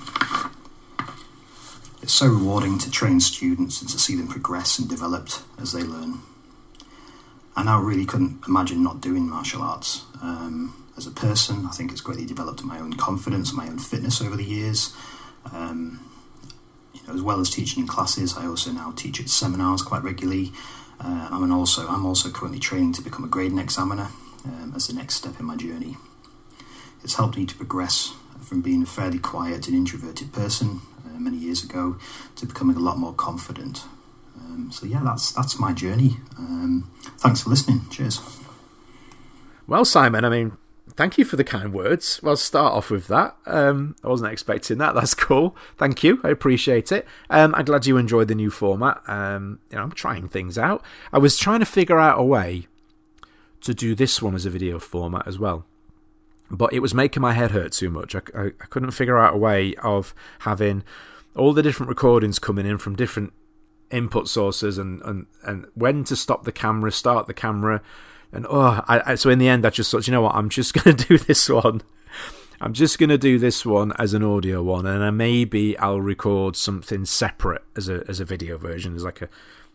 It's 2.01 2.13
so 2.15 2.29
rewarding 2.29 2.79
to 2.79 2.91
train 2.91 3.19
students 3.19 3.81
and 3.81 3.91
to 3.91 3.99
see 3.99 4.15
them 4.15 4.29
progress 4.29 4.79
and 4.79 4.89
develop 4.89 5.29
as 5.59 5.73
they 5.73 5.83
learn. 5.83 6.21
I 7.57 7.63
now 7.63 7.81
really 7.81 8.05
couldn't 8.05 8.43
imagine 8.49 8.83
not 8.83 9.01
doing 9.01 9.29
martial 9.29 9.63
arts. 9.63 10.05
Um, 10.21 10.85
as 10.97 11.07
a 11.07 11.11
person, 11.11 11.67
I 11.67 11.71
think 11.71 11.93
it's 11.93 12.01
greatly 12.01 12.27
developed 12.27 12.63
my 12.65 12.79
own 12.79 12.95
confidence, 12.95 13.53
my 13.53 13.67
own 13.69 13.79
fitness 13.79 14.21
over 14.21 14.37
the 14.37 14.45
years. 14.45 14.95
Um, 15.53 16.11
you 16.93 17.01
know, 17.07 17.15
as 17.15 17.23
well 17.23 17.41
as 17.41 17.51
teaching 17.51 17.83
in 17.83 17.89
classes, 17.89 18.37
I 18.37 18.47
also 18.47 18.73
now 18.73 18.93
teach 18.97 19.21
at 19.21 19.29
seminars 19.29 19.83
quite 19.83 20.03
regularly. 20.03 20.53
Uh, 21.01 21.29
I'm 21.31 21.53
also 21.53 21.87
I'm 21.89 22.07
also 22.07 22.31
currently 22.31 22.61
training 22.61 22.93
to 22.95 23.03
become 23.03 23.25
a 23.25 23.29
grading 23.29 23.59
examiner 23.59 24.09
um, 24.45 24.73
as 24.75 24.87
the 24.87 24.95
next 24.95 25.17
step 25.17 25.39
in 25.41 25.47
my 25.47 25.57
journey. 25.57 25.97
It's 27.03 27.15
helped 27.15 27.37
me 27.37 27.47
to 27.47 27.55
progress 27.55 28.15
from 28.41 28.63
being 28.63 28.83
a 28.83 28.87
fairly 28.87 29.19
quiet 29.19 29.67
and 29.67 29.77
introverted 29.77 30.33
person 30.33 30.81
uh, 31.05 31.19
many 31.19 31.37
years 31.37 31.65
ago 31.65 31.97
to 32.37 32.47
becoming 32.47 32.77
a 32.77 32.81
lot 32.81 32.99
more 32.99 33.13
confident. 33.13 33.85
Um, 34.55 34.71
so 34.71 34.87
yeah, 34.87 35.01
that's 35.05 35.33
that's 35.33 35.59
my 35.59 35.73
journey. 35.73 36.19
Um, 36.39 36.91
thanks 37.19 37.43
for 37.43 37.51
listening. 37.51 37.83
Cheers. 37.91 38.21
Well, 39.67 39.85
Simon, 39.85 40.25
I 40.25 40.29
mean, 40.29 40.57
thank 40.95 41.19
you 41.19 41.25
for 41.25 41.37
the 41.37 41.45
kind 41.45 41.73
words. 41.73 42.21
Well, 42.23 42.37
start 42.37 42.75
off 42.75 42.91
with 42.91 43.09
that. 43.09 43.37
Um, 43.47 43.97
I 44.05 44.09
wasn't 44.09 44.33
expecting 44.33 44.79
that. 44.79 44.95
That's 44.95 45.15
cool. 45.15 45.57
Thank 45.77 46.05
you. 46.05 46.21
I 46.23 46.29
appreciate 46.29 46.93
it. 46.93 47.07
Um, 47.31 47.55
I'm 47.55 47.65
glad 47.65 47.87
you 47.87 47.97
enjoyed 47.97 48.29
the 48.29 48.35
new 48.35 48.51
format. 48.51 49.03
Um, 49.09 49.59
you 49.71 49.77
know, 49.77 49.83
I'm 49.83 49.93
trying 49.93 50.29
things 50.29 50.59
out. 50.59 50.85
I 51.13 51.19
was 51.19 51.37
trying 51.37 51.61
to 51.61 51.67
figure 51.67 51.99
out 51.99 52.21
a 52.21 52.25
way 52.25 52.69
to 53.63 53.75
do 53.75 53.95
this 53.95 54.21
one 54.21 54.35
as 54.35 54.45
a 54.45 54.51
video 54.51 54.79
format 54.79 55.27
as 55.27 55.39
well. 55.39 55.65
But 56.51 56.75
it 56.75 56.81
was 56.81 56.93
making 56.93 57.23
my 57.23 57.33
head 57.33 57.53
hurt 57.53 57.73
too 57.73 57.89
much. 57.89 58.15
I, 58.15 58.21
I, 58.37 58.45
I 58.47 58.67
couldn't 58.69 58.91
figure 58.91 59.19
out 59.19 59.35
a 59.35 59.39
way 59.39 59.75
of 59.77 60.15
having 60.41 60.85
all 61.35 61.55
the 61.55 61.63
different 61.63 61.89
recordings 61.89 62.39
coming 62.39 62.67
in 62.67 62.77
from 62.77 62.95
different 62.95 63.33
input 63.95 64.29
sources 64.29 64.79
and, 64.79 65.01
and, 65.03 65.27
and 65.43 65.67
when 65.75 66.05
to 66.05 66.17
stop 66.17 66.45
the 66.45 66.53
camera, 66.53 66.91
start 66.93 67.27
the 67.27 67.35
camera. 67.35 67.81
And 68.33 68.47
oh, 68.49 68.85
I, 68.89 69.13
I, 69.13 69.15
so 69.15 69.31
in 69.31 69.39
the 69.39 69.49
end, 69.49 69.65
I 69.65 69.71
just 69.71 69.91
thought, 69.91 70.07
you 70.07 70.13
know 70.13 70.23
what, 70.23 70.35
I'm 70.35 70.49
just 70.49 70.75
going 70.85 70.97
to 70.97 71.07
do 71.07 71.19
this 71.19 71.49
one. 71.49 71.83
I'm 72.61 72.73
just 72.73 72.99
going 72.99 73.11
to 73.11 73.19
do 73.19 73.39
this 73.39 73.67
one 73.67 73.93
as 73.99 74.15
an 74.15 74.23
audio 74.23 74.63
one, 74.63 74.87
and 74.87 75.03
then 75.03 75.17
maybe 75.17 75.77
I'll 75.79 76.01
record 76.01 76.57
something 76.57 77.05
separate 77.05 77.63
as 77.77 77.89
a 77.89 78.05
as 78.09 78.21
a 78.21 78.25
video 78.25 78.57
version, 78.57 78.95
as 78.95 79.05
like 79.05 79.23
a 79.23 79.29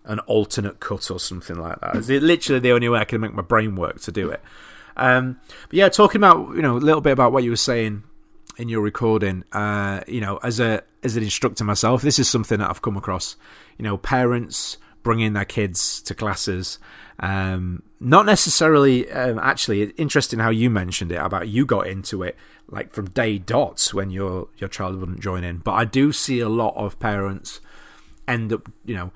an 0.05 0.19
alternate 0.19 0.79
cut 0.79 1.12
or 1.12 1.19
something 1.19 1.58
like 1.58 1.79
that. 1.82 1.95
It's 1.95 2.08
literally 2.08 2.60
the 2.60 2.71
only 2.71 2.89
way 2.89 2.99
I 2.99 3.05
can 3.05 3.21
make 3.21 3.34
my 3.34 3.43
brain 3.43 3.75
work 3.75 3.99
to 4.01 4.12
do 4.12 4.29
it. 4.29 4.41
Um, 4.97 5.39
but 5.67 5.73
yeah, 5.73 5.89
talking 5.89 6.19
about 6.19 6.55
you 6.55 6.62
know 6.62 6.77
a 6.77 6.79
little 6.79 7.01
bit 7.01 7.12
about 7.12 7.32
what 7.32 7.43
you 7.43 7.51
were 7.51 7.58
saying 7.58 8.03
in 8.57 8.69
your 8.69 8.81
recording. 8.81 9.43
Uh, 9.51 10.01
you 10.07 10.21
know, 10.21 10.38
as 10.38 10.59
a 10.59 10.83
as 11.03 11.15
an 11.15 11.23
instructor 11.23 11.63
myself, 11.63 12.01
this 12.01 12.19
is 12.19 12.29
something 12.29 12.59
that 12.59 12.69
I've 12.69 12.81
come 12.81 12.97
across. 12.97 13.35
You 13.77 13.83
know, 13.83 13.97
parents 13.97 14.77
bringing 15.03 15.33
their 15.33 15.45
kids 15.45 16.01
to 16.03 16.13
classes. 16.13 16.79
Um, 17.19 17.83
not 17.99 18.25
necessarily. 18.25 19.12
Um, 19.12 19.39
actually, 19.39 19.83
interesting 19.91 20.39
how 20.39 20.49
you 20.49 20.69
mentioned 20.69 21.12
it 21.12 21.15
about 21.15 21.47
you 21.47 21.65
got 21.65 21.88
into 21.88 22.23
it 22.23 22.38
like 22.71 22.93
from 22.93 23.09
day 23.09 23.38
dots 23.38 23.93
when 23.93 24.09
your 24.09 24.47
your 24.57 24.69
child 24.69 24.99
wouldn't 24.99 25.19
join 25.19 25.43
in. 25.43 25.57
But 25.57 25.73
I 25.73 25.85
do 25.85 26.12
see 26.12 26.39
a 26.39 26.49
lot 26.49 26.75
of 26.75 26.99
parents 26.99 27.59
end 28.27 28.53
up, 28.53 28.71
you 28.85 28.95
know. 28.95 29.12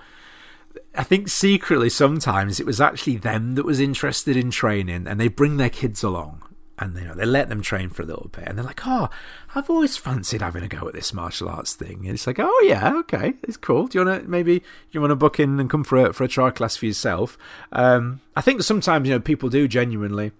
I 0.95 1.03
think 1.03 1.27
secretly 1.27 1.89
sometimes 1.89 2.59
it 2.59 2.67
was 2.67 2.79
actually 2.79 3.17
them 3.17 3.55
that 3.55 3.65
was 3.65 3.79
interested 3.79 4.37
in 4.37 4.51
training, 4.51 5.07
and 5.07 5.19
they 5.19 5.27
bring 5.27 5.57
their 5.57 5.69
kids 5.69 6.03
along, 6.03 6.43
and 6.79 6.97
you 6.97 7.03
know 7.05 7.13
they 7.13 7.25
let 7.25 7.49
them 7.49 7.61
train 7.61 7.89
for 7.89 8.01
a 8.01 8.05
little 8.05 8.29
bit, 8.31 8.45
and 8.47 8.57
they're 8.57 8.65
like, 8.65 8.85
"Oh, 8.85 9.09
I've 9.53 9.69
always 9.69 9.97
fancied 9.97 10.41
having 10.41 10.63
a 10.63 10.67
go 10.67 10.87
at 10.87 10.93
this 10.93 11.13
martial 11.13 11.49
arts 11.49 11.73
thing." 11.73 11.99
And 12.05 12.15
it's 12.15 12.27
like, 12.27 12.39
"Oh 12.39 12.63
yeah, 12.65 12.93
okay, 12.99 13.33
it's 13.43 13.57
cool. 13.57 13.87
Do 13.87 13.99
you 13.99 14.05
want 14.05 14.23
to 14.23 14.29
maybe 14.29 14.63
you 14.91 14.99
want 14.99 15.11
to 15.11 15.15
book 15.15 15.39
in 15.39 15.59
and 15.59 15.69
come 15.69 15.83
for 15.83 15.97
a 15.97 16.13
for 16.13 16.23
a 16.23 16.27
trial 16.27 16.51
class 16.51 16.75
for 16.75 16.85
yourself?" 16.85 17.37
Um, 17.71 18.21
I 18.35 18.41
think 18.41 18.63
sometimes 18.63 19.07
you 19.07 19.13
know 19.13 19.19
people 19.19 19.49
do 19.49 19.67
genuinely 19.67 20.31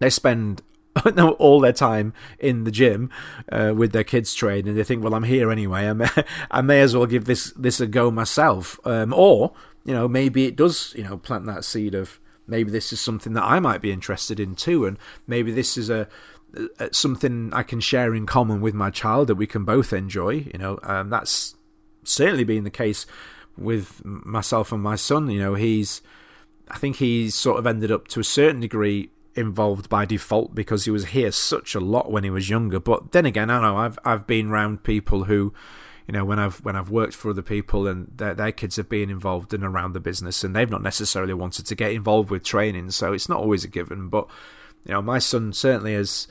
they 0.00 0.10
spend 0.10 0.62
all 1.38 1.60
their 1.60 1.72
time 1.72 2.12
in 2.38 2.64
the 2.64 2.70
gym 2.70 3.10
uh, 3.52 3.72
with 3.76 3.92
their 3.92 4.04
kids 4.04 4.34
train, 4.34 4.66
and 4.66 4.76
they 4.76 4.84
think, 4.84 5.04
"Well, 5.04 5.14
I'm 5.14 5.22
here 5.22 5.50
anyway. 5.52 5.88
I 5.88 5.92
may, 5.92 6.08
I 6.50 6.60
may 6.62 6.80
as 6.80 6.96
well 6.96 7.06
give 7.06 7.26
this 7.26 7.52
this 7.52 7.80
a 7.80 7.86
go 7.86 8.10
myself." 8.10 8.80
Um, 8.84 9.14
or 9.14 9.52
you 9.84 9.94
know, 9.94 10.08
maybe 10.08 10.46
it 10.46 10.56
does 10.56 10.92
you 10.96 11.04
know 11.04 11.16
plant 11.16 11.46
that 11.46 11.64
seed 11.64 11.94
of 11.94 12.18
maybe 12.50 12.70
this 12.70 12.92
is 12.92 13.00
something 13.00 13.32
that 13.34 13.44
I 13.44 13.60
might 13.60 13.80
be 13.80 13.92
interested 13.92 14.38
in 14.40 14.54
too, 14.54 14.84
and 14.84 14.98
maybe 15.26 15.52
this 15.52 15.78
is 15.78 15.88
a, 15.88 16.08
something 16.92 17.50
I 17.52 17.62
can 17.62 17.80
share 17.80 18.14
in 18.14 18.26
common 18.26 18.60
with 18.60 18.74
my 18.74 18.90
child 18.90 19.28
that 19.28 19.36
we 19.36 19.46
can 19.46 19.64
both 19.64 19.92
enjoy. 19.92 20.46
You 20.52 20.58
know, 20.58 20.78
um, 20.82 21.10
that's 21.10 21.54
certainly 22.04 22.44
been 22.44 22.64
the 22.64 22.70
case 22.70 23.06
with 23.56 24.04
myself 24.04 24.72
and 24.72 24.82
my 24.82 24.96
son. 24.96 25.30
You 25.30 25.40
know, 25.40 25.54
he's 25.54 26.02
I 26.70 26.78
think 26.78 26.96
he's 26.96 27.34
sort 27.34 27.58
of 27.58 27.66
ended 27.66 27.90
up 27.90 28.08
to 28.08 28.20
a 28.20 28.24
certain 28.24 28.60
degree 28.60 29.10
involved 29.34 29.88
by 29.88 30.04
default 30.04 30.54
because 30.54 30.84
he 30.84 30.90
was 30.90 31.06
here 31.06 31.30
such 31.30 31.74
a 31.74 31.80
lot 31.80 32.10
when 32.10 32.24
he 32.24 32.30
was 32.30 32.50
younger. 32.50 32.80
But 32.80 33.12
then 33.12 33.26
again, 33.26 33.50
I 33.50 33.60
know 33.60 33.76
I've 33.76 33.98
I've 34.04 34.26
been 34.26 34.50
around 34.50 34.82
people 34.82 35.24
who 35.24 35.52
you 36.10 36.18
know 36.18 36.24
when 36.24 36.40
I've 36.40 36.56
when 36.64 36.74
I've 36.74 36.90
worked 36.90 37.14
for 37.14 37.30
other 37.30 37.40
people 37.40 37.86
and 37.86 38.10
their, 38.16 38.34
their 38.34 38.50
kids 38.50 38.74
have 38.74 38.88
been 38.88 39.10
involved 39.10 39.54
in 39.54 39.62
around 39.62 39.92
the 39.92 40.00
business 40.00 40.42
and 40.42 40.56
they've 40.56 40.68
not 40.68 40.82
necessarily 40.82 41.34
wanted 41.34 41.66
to 41.66 41.76
get 41.76 41.92
involved 41.92 42.30
with 42.30 42.42
training 42.42 42.90
so 42.90 43.12
it's 43.12 43.28
not 43.28 43.38
always 43.38 43.62
a 43.62 43.68
given. 43.68 44.08
But 44.08 44.26
you 44.84 44.92
know 44.92 45.02
my 45.02 45.20
son 45.20 45.52
certainly 45.52 45.94
has 45.94 46.26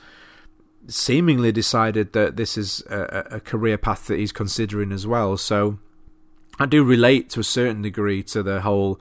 seemingly 0.86 1.50
decided 1.50 2.12
that 2.12 2.36
this 2.36 2.58
is 2.58 2.82
a, 2.90 3.28
a 3.30 3.40
career 3.40 3.78
path 3.78 4.06
that 4.08 4.18
he's 4.18 4.32
considering 4.32 4.92
as 4.92 5.06
well. 5.06 5.38
So 5.38 5.78
I 6.58 6.66
do 6.66 6.84
relate 6.84 7.30
to 7.30 7.40
a 7.40 7.44
certain 7.44 7.80
degree 7.80 8.22
to 8.24 8.42
the 8.42 8.60
whole 8.60 9.00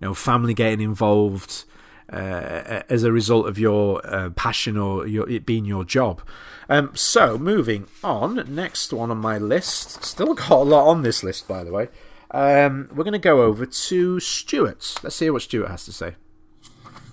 you 0.00 0.06
know 0.06 0.14
family 0.14 0.54
getting 0.54 0.80
involved 0.80 1.64
uh, 2.12 2.82
as 2.88 3.04
a 3.04 3.12
result 3.12 3.46
of 3.46 3.58
your 3.58 4.04
uh, 4.06 4.30
passion 4.30 4.76
or 4.76 5.06
your, 5.06 5.28
it 5.28 5.46
being 5.46 5.64
your 5.64 5.84
job. 5.84 6.20
Um, 6.68 6.94
so, 6.94 7.36
moving 7.36 7.86
on, 8.04 8.54
next 8.54 8.92
one 8.92 9.10
on 9.10 9.18
my 9.18 9.38
list. 9.38 10.04
Still 10.04 10.34
got 10.34 10.50
a 10.50 10.56
lot 10.56 10.88
on 10.88 11.02
this 11.02 11.24
list, 11.24 11.48
by 11.48 11.64
the 11.64 11.72
way. 11.72 11.88
Um, 12.30 12.88
we're 12.94 13.04
going 13.04 13.12
to 13.12 13.18
go 13.18 13.42
over 13.42 13.66
to 13.66 14.20
Stuart. 14.20 14.94
Let's 15.02 15.18
hear 15.18 15.32
what 15.32 15.42
Stuart 15.42 15.68
has 15.68 15.84
to 15.86 15.92
say. 15.92 16.14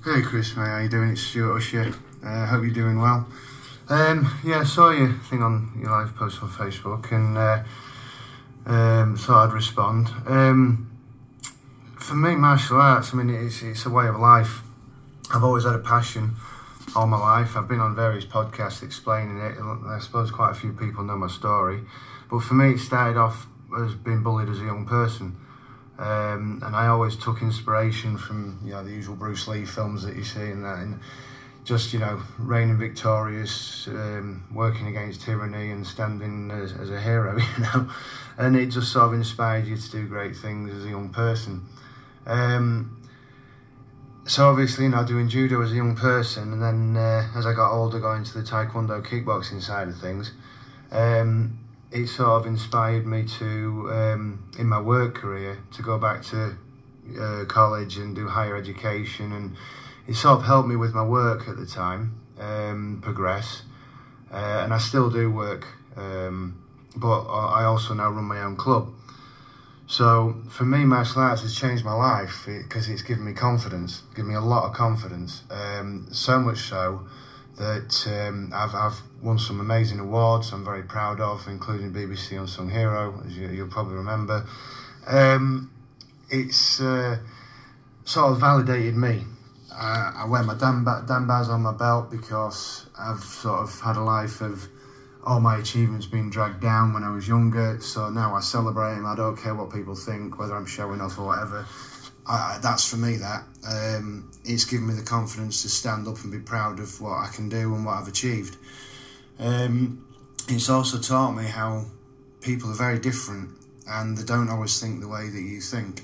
Hey 0.04 0.22
Chris, 0.22 0.56
mate, 0.56 0.68
how 0.68 0.78
you 0.78 0.90
doing? 0.90 1.10
It's 1.10 1.22
Stuart 1.22 1.58
Usher. 1.58 1.94
Uh, 2.24 2.46
hope 2.46 2.64
you're 2.64 2.72
doing 2.72 3.00
well. 3.00 3.28
Um, 3.90 4.40
yeah, 4.46 4.60
I 4.60 4.64
saw 4.64 4.92
your 4.92 5.14
thing 5.14 5.42
on 5.42 5.78
your 5.82 5.90
live 5.90 6.16
post 6.16 6.42
on 6.44 6.50
Facebook 6.50 7.12
and 7.12 7.38
uh, 7.38 7.64
um, 8.66 9.16
thought 9.16 9.50
I'd 9.50 9.54
respond. 9.54 10.10
Um, 10.26 10.92
for 11.96 12.16
me, 12.16 12.36
martial 12.36 12.80
arts, 12.80 13.14
I 13.14 13.18
mean, 13.18 13.30
it's, 13.30 13.62
it's 13.62 13.86
a 13.86 13.90
way 13.90 14.08
of 14.08 14.18
life. 14.18 14.62
I've 15.34 15.44
always 15.44 15.66
had 15.66 15.76
a 15.76 15.80
passion 15.80 16.36
all 16.96 17.08
my 17.08 17.18
life. 17.18 17.58
I've 17.58 17.68
been 17.68 17.80
on 17.80 17.96
various 17.96 18.26
podcasts 18.26 18.82
explaining 18.82 19.40
it. 19.40 19.58
I 19.60 20.00
suppose 20.00 20.32
quite 20.32 20.52
a 20.52 20.56
few 20.56 20.72
people 20.72 21.04
know 21.04 21.18
my 21.18 21.28
story. 21.28 21.82
But 22.30 22.40
for 22.40 22.54
me, 22.54 22.74
it 22.74 22.80
started 22.80 23.18
off 23.18 23.48
as 23.78 23.94
being 23.94 24.24
bullied 24.24 24.50
as 24.50 24.60
a 24.60 24.66
young 24.66 24.86
person. 24.86 25.36
Um, 25.98 26.62
and 26.64 26.76
I 26.76 26.88
always 26.88 27.16
took 27.16 27.42
inspiration 27.42 28.18
from 28.18 28.60
you 28.64 28.72
know 28.72 28.84
the 28.84 28.92
usual 28.92 29.16
Bruce 29.16 29.48
Lee 29.48 29.66
films 29.66 30.04
that 30.04 30.16
you 30.16 30.24
see 30.24 30.52
and 30.52 30.64
that, 30.64 30.78
and 30.78 31.00
just 31.64 31.92
you 31.92 32.00
know 32.00 32.22
reigning 32.38 32.78
victorious, 32.78 33.88
um, 33.88 34.46
working 34.54 34.88
against 34.88 35.22
tyranny 35.22 35.72
and 35.72 35.86
standing 35.88 36.52
as, 36.52 36.72
as, 36.74 36.92
a 36.92 37.02
hero, 37.02 37.38
you 37.58 37.64
know, 37.64 37.90
and 38.38 38.56
it 38.56 38.68
just 38.68 38.92
sort 38.92 39.08
of 39.08 39.14
inspired 39.14 39.66
you 39.66 39.76
to 39.76 39.92
do 39.92 40.08
great 40.08 40.36
things 40.36 40.72
as 40.72 40.86
a 40.86 40.90
young 40.90 41.10
person. 41.10 41.66
Um, 42.28 42.97
so 44.28 44.50
obviously, 44.50 44.86
you 44.86 44.92
know, 44.92 45.06
doing 45.06 45.30
judo 45.30 45.62
as 45.62 45.72
a 45.72 45.76
young 45.76 45.96
person, 45.96 46.54
and 46.54 46.62
then 46.62 46.98
uh, 46.98 47.30
as 47.36 47.46
I 47.46 47.54
got 47.54 47.72
older, 47.72 48.00
going 48.00 48.24
to 48.26 48.34
the 48.34 48.44
taekwondo 48.44 49.02
kickboxing 49.06 49.62
side 49.62 49.88
of 49.88 49.98
things, 50.00 50.34
um, 50.92 51.60
it 51.92 52.08
sort 52.08 52.30
of 52.42 52.46
inspired 52.46 53.06
me 53.06 53.24
to, 53.40 53.90
um, 53.92 54.50
in 54.60 54.68
my 54.68 54.80
work 54.82 55.16
career, 55.16 55.60
to 55.74 55.82
go 55.82 55.98
back 55.98 56.24
to 56.24 56.58
uh, 57.20 57.46
college 57.46 57.98
and 57.98 58.16
do 58.16 58.28
higher 58.28 58.56
education, 58.56 59.32
and 59.32 59.56
it 60.08 60.16
sort 60.16 60.40
of 60.40 60.46
helped 60.46 60.68
me 60.68 60.76
with 60.76 60.94
my 60.94 61.04
work 61.04 61.48
at 61.48 61.58
the 61.58 61.66
time 61.66 62.20
um, 62.40 63.00
progress. 63.02 63.64
uh, 64.32 64.62
and 64.64 64.74
I 64.74 64.78
still 64.78 65.10
do 65.10 65.32
work. 65.32 65.66
Um, 65.96 66.64
but 66.96 67.26
I 67.28 67.64
also 67.64 67.94
now 67.94 68.10
run 68.10 68.26
my 68.26 68.42
own 68.42 68.56
club. 68.56 68.94
So 69.88 70.36
for 70.50 70.66
me, 70.66 70.84
martial 70.84 71.22
arts 71.22 71.44
has 71.44 71.56
changed 71.56 71.86
my 71.86 71.94
life 71.94 72.44
because 72.46 72.90
it's 72.90 73.02
given 73.02 73.24
me 73.24 73.32
confidence, 73.32 74.04
given 74.14 74.30
me 74.30 74.36
a 74.36 74.42
lot 74.42 74.66
of 74.66 74.74
confidence. 74.76 75.44
Um, 75.50 76.08
so 76.12 76.40
much 76.40 76.60
so 76.60 77.08
that 77.58 78.06
um, 78.06 78.52
I've, 78.54 78.76
I've 78.76 79.02
won 79.22 79.40
some 79.40 79.62
amazing 79.62 80.00
awards 80.00 80.52
I'm 80.52 80.66
very 80.66 80.84
proud 80.84 81.22
of, 81.22 81.48
including 81.48 81.94
BBC 81.94 82.38
Unsung 82.38 82.70
Hero, 82.70 83.24
as 83.26 83.38
you, 83.38 83.64
will 83.64 83.72
probably 83.72 83.96
remember. 83.96 84.46
Um, 85.08 85.72
it's 86.30 86.82
uh, 86.82 87.20
sort 88.04 88.34
of 88.34 88.42
validated 88.42 88.98
me. 88.98 89.24
I, 89.72 90.14
I 90.18 90.26
wear 90.28 90.44
my 90.44 90.56
Dan, 90.56 90.84
Dan 90.84 91.30
on 91.30 91.62
my 91.62 91.72
belt 91.72 92.12
because 92.12 92.88
I've 93.00 93.24
sort 93.24 93.62
of 93.62 93.80
had 93.80 93.96
a 93.96 94.04
life 94.04 94.42
of 94.42 94.68
all 95.28 95.42
my 95.42 95.58
achievements 95.58 96.06
being 96.06 96.30
dragged 96.30 96.62
down 96.62 96.94
when 96.94 97.04
I 97.04 97.10
was 97.10 97.28
younger. 97.28 97.82
So 97.82 98.10
now 98.10 98.34
I 98.34 98.40
celebrate 98.40 98.96
them. 98.96 99.06
I 99.06 99.14
don't 99.14 99.36
care 99.36 99.54
what 99.54 99.70
people 99.74 99.94
think, 99.94 100.40
whether 100.40 100.56
I'm 100.56 100.66
showing 100.66 101.02
off 101.02 101.20
or 101.20 101.26
whatever. 101.26 101.66
I, 102.26 102.60
that's 102.64 102.90
for 102.90 102.96
me. 102.96 103.18
That 103.18 103.44
um, 103.68 104.32
it's 104.46 104.64
given 104.64 104.88
me 104.88 104.94
the 104.94 105.04
confidence 105.04 105.64
to 105.64 105.70
stand 105.70 106.08
up 106.08 106.24
and 106.24 106.32
be 106.32 106.40
proud 106.40 106.80
of 106.80 107.02
what 107.02 107.18
I 107.18 107.28
can 107.28 107.50
do 107.50 107.76
and 107.76 107.86
what 107.86 107.96
I've 107.96 108.08
achieved. 108.08 108.56
Um, 109.38 110.06
it's 110.48 110.70
also 110.70 110.98
taught 110.98 111.34
me 111.34 111.44
how 111.44 111.88
people 112.40 112.70
are 112.70 112.76
very 112.76 112.98
different 112.98 113.50
and 113.86 114.18
they 114.18 114.24
don't 114.24 114.50
always 114.50 114.80
think 114.80 115.02
the 115.02 115.10
way 115.10 115.28
that 115.28 115.42
you 115.42 115.60
think. 115.60 116.04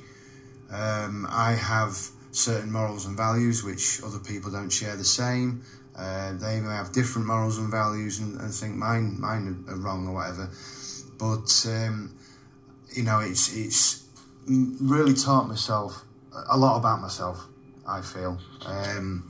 Um, 0.70 1.26
I 1.30 1.52
have 1.52 1.98
certain 2.32 2.74
morals 2.74 3.06
and 3.06 3.16
values 3.16 3.64
which 3.64 4.02
other 4.04 4.20
people 4.20 4.52
don't 4.52 4.70
share 4.70 4.98
the 4.98 5.06
same. 5.06 5.64
Uh, 5.96 6.34
they 6.34 6.60
may 6.60 6.74
have 6.74 6.91
different 6.91 7.28
morals 7.28 7.60
and 7.60 7.70
values 7.70 8.20
and, 8.20 8.39
and 8.41 8.52
think 8.52 8.76
mine 8.76 9.20
mine 9.20 9.64
are 9.68 9.76
wrong 9.76 10.08
or 10.08 10.16
whatever. 10.16 10.50
But 11.20 11.66
um, 11.70 12.16
you 12.96 13.04
know, 13.04 13.20
it's 13.20 13.56
it's 13.56 14.04
really 14.48 15.14
taught 15.14 15.48
myself 15.48 16.04
a 16.50 16.58
lot 16.58 16.78
about 16.78 17.02
myself. 17.02 17.46
I 17.86 18.02
feel, 18.02 18.39
um, 18.66 19.30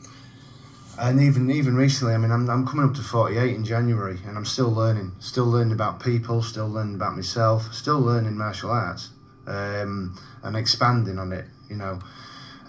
and 0.97 1.19
even 1.19 1.49
even 1.51 1.75
recently, 1.75 2.13
I 2.13 2.17
mean, 2.17 2.31
I'm 2.31 2.49
I'm 2.49 2.65
coming 2.65 2.85
up 2.87 2.95
to 2.95 3.01
48 3.01 3.55
in 3.55 3.65
January, 3.65 4.19
and 4.25 4.37
I'm 4.37 4.45
still 4.45 4.71
learning, 4.71 5.13
still 5.19 5.45
learning 5.45 5.73
about 5.73 6.01
people, 6.01 6.41
still 6.43 6.69
learning 6.69 6.95
about 6.95 7.15
myself, 7.15 7.73
still 7.73 7.99
learning 7.99 8.37
martial 8.37 8.69
arts, 8.69 9.09
um, 9.47 10.17
and 10.43 10.55
expanding 10.55 11.19
on 11.19 11.33
it. 11.33 11.45
You 11.69 11.75
know. 11.75 11.99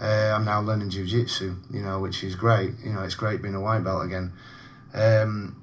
Uh, 0.01 0.32
I'm 0.34 0.45
now 0.45 0.61
learning 0.61 0.90
jiu-jitsu, 0.90 1.57
you 1.70 1.82
know, 1.82 2.01
which 2.01 2.24
is 2.24 2.34
great. 2.34 2.72
You 2.84 2.92
know, 2.92 3.03
it's 3.03 3.14
great 3.14 3.42
being 3.42 3.55
a 3.55 3.61
white 3.61 3.84
belt 3.84 4.05
again. 4.05 4.32
Um, 4.92 5.62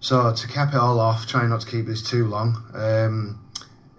so 0.00 0.32
to 0.32 0.48
cap 0.48 0.74
it 0.74 0.78
all 0.78 1.00
off, 1.00 1.26
trying 1.26 1.50
not 1.50 1.62
to 1.62 1.66
keep 1.66 1.86
this 1.86 2.02
too 2.02 2.26
long, 2.26 2.64
um, 2.74 3.40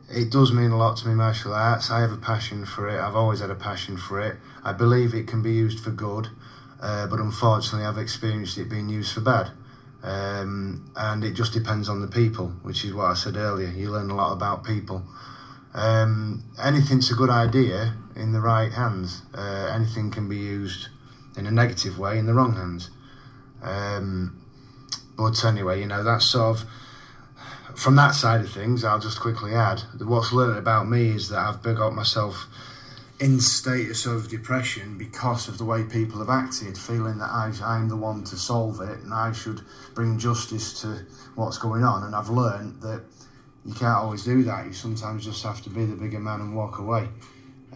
it 0.09 0.31
does 0.31 0.51
mean 0.51 0.71
a 0.71 0.77
lot 0.77 0.97
to 0.97 1.07
me, 1.07 1.13
martial 1.13 1.53
arts. 1.53 1.91
I 1.91 1.99
have 2.01 2.11
a 2.11 2.17
passion 2.17 2.65
for 2.65 2.87
it. 2.87 2.99
I've 2.99 3.15
always 3.15 3.39
had 3.39 3.49
a 3.49 3.55
passion 3.55 3.97
for 3.97 4.19
it. 4.21 4.37
I 4.63 4.73
believe 4.73 5.13
it 5.13 5.27
can 5.27 5.41
be 5.41 5.53
used 5.53 5.79
for 5.79 5.91
good, 5.91 6.29
uh, 6.81 7.07
but 7.07 7.19
unfortunately, 7.19 7.85
I've 7.85 7.97
experienced 7.97 8.57
it 8.57 8.69
being 8.69 8.89
used 8.89 9.13
for 9.13 9.21
bad. 9.21 9.51
Um, 10.03 10.91
and 10.95 11.23
it 11.23 11.33
just 11.33 11.53
depends 11.53 11.89
on 11.89 12.01
the 12.01 12.07
people, 12.07 12.49
which 12.61 12.85
is 12.85 12.93
what 12.93 13.05
I 13.05 13.13
said 13.13 13.35
earlier. 13.35 13.69
You 13.69 13.91
learn 13.91 14.09
a 14.09 14.15
lot 14.15 14.31
about 14.31 14.63
people. 14.63 15.03
Um, 15.73 16.43
anything's 16.63 17.11
a 17.11 17.15
good 17.15 17.29
idea 17.29 17.95
in 18.17 18.33
the 18.33 18.41
right 18.41 18.71
hands. 18.71 19.21
Uh, 19.33 19.71
anything 19.73 20.11
can 20.11 20.27
be 20.27 20.37
used 20.37 20.89
in 21.37 21.45
a 21.45 21.51
negative 21.51 21.97
way 21.99 22.17
in 22.17 22.25
the 22.25 22.33
wrong 22.33 22.53
hands. 22.53 22.89
Um, 23.61 24.41
but 25.17 25.43
anyway, 25.45 25.79
you 25.79 25.87
know, 25.87 26.03
that's 26.03 26.25
sort 26.25 26.57
of 26.57 26.65
from 27.77 27.95
that 27.95 28.11
side 28.11 28.41
of 28.41 28.51
things. 28.51 28.83
I'll 28.83 28.99
just 28.99 29.19
quickly 29.19 29.53
add 29.53 29.83
that 29.95 30.07
what's 30.07 30.33
learned 30.33 30.57
about 30.57 30.87
me 30.87 31.09
is 31.09 31.29
that 31.29 31.39
I've 31.39 31.61
got 31.61 31.93
myself 31.93 32.47
in 33.19 33.39
status 33.39 34.05
of 34.05 34.29
depression 34.29 34.97
because 34.97 35.47
of 35.47 35.57
the 35.57 35.65
way 35.65 35.83
people 35.83 36.19
have 36.19 36.29
acted, 36.29 36.77
feeling 36.77 37.17
that 37.17 37.29
I, 37.29 37.51
I'm 37.63 37.89
the 37.89 37.95
one 37.95 38.23
to 38.25 38.35
solve 38.35 38.79
it 38.81 38.99
and 38.99 39.13
I 39.13 39.31
should 39.31 39.61
bring 39.95 40.19
justice 40.19 40.81
to 40.81 41.05
what's 41.35 41.57
going 41.57 41.83
on. 41.83 42.03
And 42.03 42.15
I've 42.15 42.29
learned 42.29 42.81
that 42.81 43.03
you 43.65 43.73
can't 43.73 43.97
always 43.97 44.23
do 44.23 44.43
that. 44.43 44.65
You 44.65 44.73
sometimes 44.73 45.25
just 45.25 45.43
have 45.43 45.61
to 45.63 45.69
be 45.69 45.85
the 45.85 45.95
bigger 45.95 46.19
man 46.19 46.41
and 46.41 46.55
walk 46.55 46.77
away, 46.77 47.09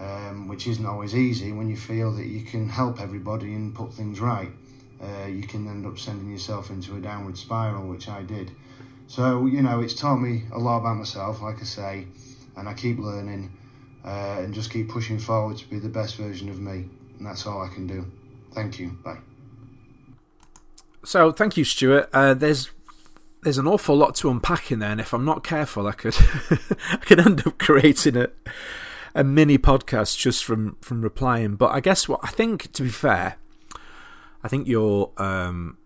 um, 0.02 0.48
which 0.48 0.68
isn't 0.68 0.86
always 0.86 1.16
easy 1.16 1.52
when 1.52 1.70
you 1.70 1.78
feel 1.78 2.12
that 2.14 2.26
you 2.26 2.42
can 2.42 2.68
help 2.68 3.00
everybody 3.00 3.54
and 3.54 3.76
put 3.76 3.94
things 3.94 4.20
right. 4.20 4.50
Uh, 5.02 5.28
you 5.28 5.44
can 5.44 5.68
end 5.68 5.86
up 5.86 6.00
sending 6.00 6.30
yourself 6.30 6.70
into 6.70 6.96
a 6.96 7.00
downward 7.00 7.38
spiral, 7.38 7.88
which 7.88 8.08
I 8.10 8.24
did. 8.24 8.52
So, 9.08 9.46
you 9.46 9.62
know, 9.62 9.82
it's 9.82 9.94
taught 9.94 10.18
me 10.18 10.44
a 10.54 10.60
lot 10.60 10.80
about 10.80 10.96
myself, 10.96 11.42
like 11.42 11.60
I 11.60 11.66
say, 11.66 12.08
and 12.56 12.68
I 12.68 12.74
keep 12.74 12.98
learning 12.98 13.52
uh, 14.06 14.38
and 14.40 14.54
just 14.54 14.72
keep 14.72 14.90
pushing 14.90 15.20
forward 15.20 15.58
to 15.58 15.70
be 15.70 15.80
the 15.80 15.90
best 15.90 16.16
version 16.16 16.50
of 16.50 16.60
me. 16.60 16.86
And 17.18 17.26
that's 17.26 17.46
all 17.46 17.62
I 17.62 17.68
can 17.68 17.88
do. 17.88 18.06
Thank 18.54 18.80
you. 18.80 18.98
Bye. 19.04 19.18
So, 21.04 21.32
thank 21.32 21.58
you, 21.58 21.64
Stuart. 21.64 22.10
Uh, 22.14 22.34
there's 22.34 22.70
there's 23.44 23.58
an 23.58 23.68
awful 23.68 23.96
lot 23.96 24.14
to 24.16 24.30
unpack 24.30 24.72
in 24.72 24.80
there, 24.80 24.92
and 24.92 25.02
if 25.02 25.14
I'm 25.14 25.26
not 25.26 25.44
careful, 25.44 25.88
I 25.88 25.94
could 25.94 26.16
I 26.92 26.98
could 26.98 27.20
end 27.20 27.46
up 27.46 27.58
creating 27.58 28.18
a 28.18 28.30
a 29.14 29.24
mini 29.24 29.58
podcast 29.58 30.18
just 30.18 30.44
from 30.44 30.78
from 30.82 31.02
replying. 31.02 31.56
But 31.56 31.72
I 31.72 31.80
guess 31.80 32.08
what 32.08 32.20
I 32.24 32.28
think, 32.28 32.72
to 32.74 32.84
be 32.84 32.90
fair, 32.90 33.38
I 34.44 34.48
think 34.48 34.68
your 34.68 35.12
um, 35.18 35.78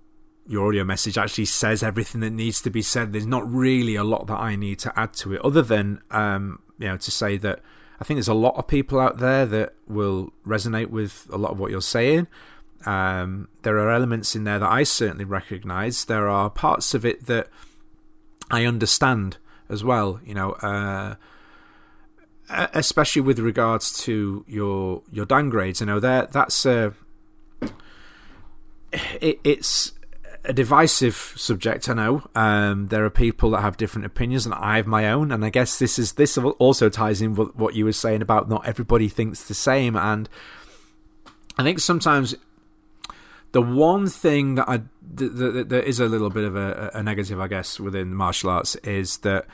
your 0.47 0.67
audio 0.67 0.83
message 0.83 1.17
actually 1.17 1.45
says 1.45 1.81
everything 1.83 2.21
that 2.21 2.31
needs 2.31 2.61
to 2.61 2.69
be 2.69 2.81
said. 2.81 3.13
There's 3.13 3.25
not 3.25 3.49
really 3.51 3.95
a 3.95 4.03
lot 4.03 4.27
that 4.27 4.39
I 4.39 4.55
need 4.55 4.79
to 4.79 4.99
add 4.99 5.13
to 5.13 5.33
it, 5.33 5.41
other 5.43 5.61
than 5.61 6.01
um, 6.11 6.59
you 6.77 6.87
know 6.87 6.97
to 6.97 7.11
say 7.11 7.37
that 7.37 7.61
I 7.99 8.03
think 8.03 8.17
there's 8.17 8.27
a 8.27 8.33
lot 8.33 8.55
of 8.55 8.67
people 8.67 8.99
out 8.99 9.19
there 9.19 9.45
that 9.45 9.73
will 9.87 10.33
resonate 10.45 10.89
with 10.89 11.27
a 11.31 11.37
lot 11.37 11.51
of 11.51 11.59
what 11.59 11.71
you're 11.71 11.81
saying. 11.81 12.27
Um, 12.85 13.47
there 13.63 13.77
are 13.79 13.89
elements 13.89 14.35
in 14.35 14.43
there 14.43 14.59
that 14.59 14.69
I 14.69 14.83
certainly 14.83 15.25
recognise. 15.25 16.05
There 16.05 16.27
are 16.27 16.49
parts 16.49 16.93
of 16.93 17.05
it 17.05 17.25
that 17.25 17.47
I 18.51 18.65
understand 18.65 19.37
as 19.69 19.83
well. 19.83 20.19
You 20.23 20.35
know, 20.35 20.51
uh, 20.51 21.15
especially 22.49 23.21
with 23.21 23.39
regards 23.39 23.97
to 24.03 24.45
your 24.47 25.01
your 25.11 25.25
Dan 25.25 25.49
grades. 25.49 25.79
You 25.79 25.87
know, 25.87 25.99
there 25.99 26.27
that's 26.31 26.65
a 26.65 26.93
it, 28.91 29.39
it's 29.43 29.93
a 30.47 30.53
divisive 30.53 31.33
subject. 31.35 31.89
I 31.89 31.93
know 31.93 32.27
um, 32.35 32.87
there 32.87 33.03
are 33.05 33.09
people 33.09 33.51
that 33.51 33.61
have 33.61 33.77
different 33.77 34.05
opinions, 34.05 34.45
and 34.45 34.53
I 34.53 34.77
have 34.77 34.87
my 34.87 35.11
own. 35.11 35.31
And 35.31 35.43
I 35.43 35.49
guess 35.49 35.79
this 35.79 35.97
is 35.97 36.13
this 36.13 36.37
also 36.37 36.89
ties 36.89 37.21
in 37.21 37.35
with 37.35 37.55
what 37.55 37.73
you 37.73 37.85
were 37.85 37.93
saying 37.93 38.21
about 38.21 38.49
not 38.49 38.65
everybody 38.67 39.09
thinks 39.09 39.43
the 39.43 39.53
same. 39.53 39.95
And 39.95 40.29
I 41.57 41.63
think 41.63 41.79
sometimes 41.79 42.35
the 43.51 43.61
one 43.61 44.07
thing 44.07 44.55
that 44.55 44.69
I 44.69 44.81
that, 45.15 45.69
that 45.69 45.87
is 45.87 45.99
a 45.99 46.05
little 46.05 46.29
bit 46.29 46.43
of 46.43 46.55
a, 46.55 46.91
a 46.93 47.01
negative, 47.01 47.39
I 47.39 47.47
guess, 47.47 47.79
within 47.79 48.13
martial 48.13 48.49
arts 48.49 48.75
is 48.77 49.17
that 49.19 49.45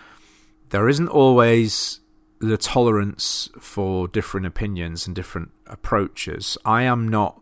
there 0.70 0.90
isn't 0.90 1.10
always 1.10 2.01
the 2.42 2.58
tolerance 2.58 3.50
for 3.60 4.08
different 4.08 4.46
opinions 4.46 5.06
and 5.06 5.16
different 5.16 5.52
approaches. 5.68 6.58
I 6.66 6.84
am 6.84 7.08
not. 7.08 7.40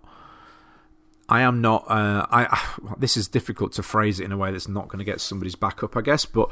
I 1.28 1.42
am 1.42 1.62
not. 1.62 1.90
Uh, 1.90 2.26
I. 2.30 2.76
This 2.98 3.16
is 3.16 3.28
difficult 3.28 3.72
to 3.74 3.84
phrase 3.84 4.20
it 4.20 4.26
in 4.26 4.32
a 4.32 4.38
way 4.38 4.52
that's 4.52 4.68
not 4.68 4.90
going 4.90 5.00
to 5.00 5.06
get 5.06 5.22
somebody's 5.22 5.56
back 5.56 5.84
up, 5.84 5.96
I 5.96 6.02
guess. 6.02 6.26
But 6.26 6.50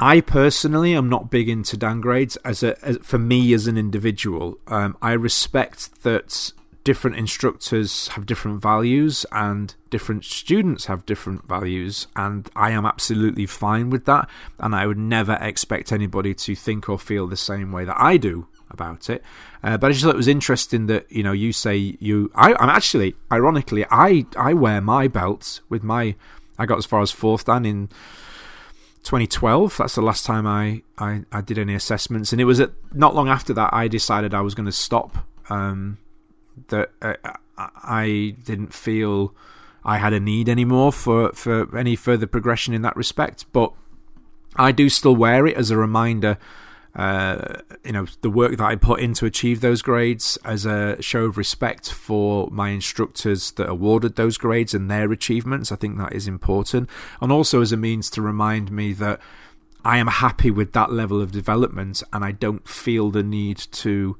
I 0.00 0.20
personally 0.20 0.94
am 0.94 1.08
not 1.08 1.30
big 1.30 1.48
into 1.48 1.76
Dan 1.76 2.00
grades. 2.00 2.36
As 2.38 2.62
a 2.62 2.82
as, 2.84 2.98
for 3.02 3.18
me 3.18 3.52
as 3.52 3.66
an 3.66 3.76
individual, 3.76 4.58
um, 4.66 4.96
I 5.02 5.12
respect 5.12 6.02
that 6.04 6.52
different 6.86 7.16
instructors 7.16 8.06
have 8.14 8.24
different 8.26 8.62
values 8.62 9.26
and 9.32 9.74
different 9.90 10.24
students 10.24 10.84
have 10.84 11.04
different 11.04 11.44
values 11.48 12.06
and 12.14 12.48
I 12.54 12.70
am 12.70 12.86
absolutely 12.86 13.44
fine 13.44 13.90
with 13.90 14.04
that 14.04 14.30
and 14.60 14.72
I 14.72 14.86
would 14.86 14.96
never 14.96 15.36
expect 15.40 15.90
anybody 15.90 16.32
to 16.32 16.54
think 16.54 16.88
or 16.88 16.96
feel 16.96 17.26
the 17.26 17.36
same 17.36 17.72
way 17.72 17.84
that 17.86 18.00
I 18.00 18.18
do 18.18 18.46
about 18.70 19.10
it. 19.10 19.20
Uh, 19.64 19.76
but 19.76 19.88
I 19.88 19.92
just 19.94 20.04
thought 20.04 20.14
it 20.14 20.16
was 20.16 20.28
interesting 20.28 20.86
that 20.86 21.10
you 21.10 21.24
know 21.24 21.32
you 21.32 21.52
say 21.52 21.96
you 21.98 22.30
I, 22.36 22.54
I'm 22.54 22.70
actually 22.70 23.16
ironically 23.32 23.84
I 23.90 24.26
I 24.36 24.54
wear 24.54 24.80
my 24.80 25.08
belts 25.08 25.62
with 25.68 25.82
my 25.82 26.14
I 26.56 26.66
got 26.66 26.78
as 26.78 26.86
far 26.86 27.02
as 27.02 27.10
fourth 27.10 27.46
dan 27.46 27.66
in 27.66 27.88
2012 29.02 29.76
that's 29.76 29.96
the 29.96 30.02
last 30.02 30.24
time 30.24 30.46
I, 30.46 30.82
I, 30.98 31.24
I 31.32 31.40
did 31.40 31.58
any 31.58 31.74
assessments 31.74 32.30
and 32.30 32.40
it 32.40 32.44
was 32.44 32.60
at, 32.60 32.70
not 32.92 33.16
long 33.16 33.28
after 33.28 33.52
that 33.54 33.74
I 33.74 33.88
decided 33.88 34.34
I 34.34 34.40
was 34.40 34.54
going 34.54 34.66
to 34.66 34.72
stop 34.72 35.26
um, 35.50 35.98
that 36.68 36.90
uh, 37.02 37.14
I 37.56 38.36
didn't 38.44 38.72
feel 38.72 39.34
I 39.84 39.98
had 39.98 40.12
a 40.12 40.20
need 40.20 40.48
anymore 40.48 40.92
for, 40.92 41.32
for 41.32 41.76
any 41.76 41.96
further 41.96 42.26
progression 42.26 42.74
in 42.74 42.82
that 42.82 42.96
respect. 42.96 43.46
But 43.52 43.72
I 44.56 44.72
do 44.72 44.88
still 44.88 45.14
wear 45.14 45.46
it 45.46 45.56
as 45.56 45.70
a 45.70 45.76
reminder 45.76 46.38
uh, 46.96 47.58
you 47.84 47.92
know 47.92 48.06
the 48.22 48.30
work 48.30 48.56
that 48.56 48.64
I 48.64 48.74
put 48.74 49.00
in 49.00 49.12
to 49.14 49.26
achieve 49.26 49.60
those 49.60 49.82
grades 49.82 50.38
as 50.44 50.64
a 50.64 51.00
show 51.02 51.26
of 51.26 51.36
respect 51.36 51.92
for 51.92 52.48
my 52.50 52.70
instructors 52.70 53.50
that 53.52 53.68
awarded 53.68 54.16
those 54.16 54.38
grades 54.38 54.72
and 54.72 54.90
their 54.90 55.12
achievements. 55.12 55.70
I 55.70 55.76
think 55.76 55.98
that 55.98 56.14
is 56.14 56.26
important, 56.26 56.88
and 57.20 57.30
also 57.30 57.60
as 57.60 57.70
a 57.70 57.76
means 57.76 58.08
to 58.10 58.22
remind 58.22 58.72
me 58.72 58.94
that 58.94 59.20
I 59.84 59.98
am 59.98 60.06
happy 60.06 60.50
with 60.50 60.72
that 60.72 60.90
level 60.90 61.20
of 61.20 61.32
development, 61.32 62.02
and 62.14 62.24
I 62.24 62.32
don't 62.32 62.66
feel 62.66 63.10
the 63.10 63.22
need 63.22 63.58
to 63.58 64.16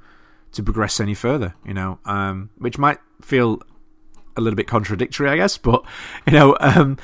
to 0.57 0.63
progress 0.63 1.01
any 1.01 1.15
further. 1.15 1.55
You 1.65 1.75
know, 1.75 1.99
um, 2.05 2.51
which 2.59 2.79
might 2.79 2.99
feel 3.23 3.63
a 4.37 4.41
little 4.41 4.57
bit 4.57 4.67
contradictory, 4.67 5.29
I 5.29 5.37
guess, 5.37 5.59
but 5.69 5.85
you 6.27 6.33
know. 6.33 6.57
Um, 6.61 6.99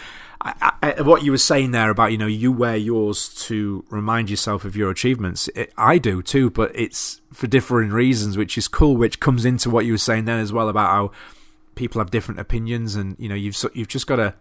I, 0.44 0.72
I, 0.82 1.02
what 1.02 1.22
you 1.22 1.30
were 1.30 1.38
saying 1.38 1.70
there 1.70 1.88
about 1.88 2.10
you 2.10 2.18
know 2.18 2.26
you 2.26 2.50
wear 2.50 2.76
yours 2.76 3.32
to 3.46 3.84
remind 3.90 4.28
yourself 4.28 4.64
of 4.64 4.74
your 4.74 4.90
achievements. 4.90 5.48
It, 5.54 5.72
I 5.78 5.98
do 5.98 6.20
too, 6.20 6.50
but 6.50 6.72
it's 6.74 7.20
for 7.32 7.46
different 7.46 7.92
reasons, 7.92 8.36
which 8.36 8.58
is 8.58 8.66
cool. 8.66 8.96
Which 8.96 9.20
comes 9.20 9.44
into 9.44 9.70
what 9.70 9.86
you 9.86 9.92
were 9.92 9.98
saying 9.98 10.24
then 10.24 10.40
as 10.40 10.52
well 10.52 10.68
about 10.68 10.90
how 10.90 11.12
people 11.76 12.00
have 12.00 12.10
different 12.10 12.40
opinions, 12.40 12.96
and 12.96 13.14
you 13.20 13.28
know 13.28 13.36
you've 13.36 13.56
you've 13.72 13.86
just 13.86 14.08
got 14.08 14.16
to 14.16 14.34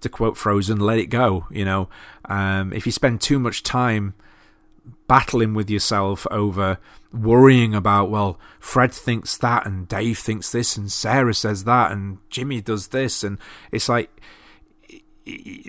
to 0.00 0.08
quote 0.08 0.36
Frozen, 0.36 0.80
let 0.80 0.98
it 0.98 1.06
go. 1.06 1.46
You 1.50 1.64
know, 1.64 1.88
um, 2.24 2.72
if 2.72 2.84
you 2.84 2.90
spend 2.90 3.20
too 3.20 3.38
much 3.38 3.62
time 3.62 4.14
battling 5.12 5.52
with 5.52 5.68
yourself 5.68 6.26
over 6.30 6.78
worrying 7.12 7.74
about 7.74 8.08
well 8.08 8.40
fred 8.58 8.92
thinks 8.92 9.36
that 9.36 9.66
and 9.66 9.86
dave 9.86 10.18
thinks 10.18 10.50
this 10.52 10.76
and 10.78 10.90
sarah 10.90 11.34
says 11.34 11.64
that 11.64 11.92
and 11.92 12.16
jimmy 12.30 12.62
does 12.62 12.88
this 12.88 13.22
and 13.22 13.36
it's 13.70 13.90
like 13.90 14.08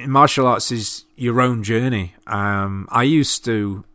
martial 0.07 0.47
arts 0.47 0.71
is 0.71 1.05
your 1.15 1.41
own 1.41 1.63
journey. 1.63 2.15
Um, 2.27 2.87
I 2.89 3.03
used 3.03 3.45
to 3.45 3.85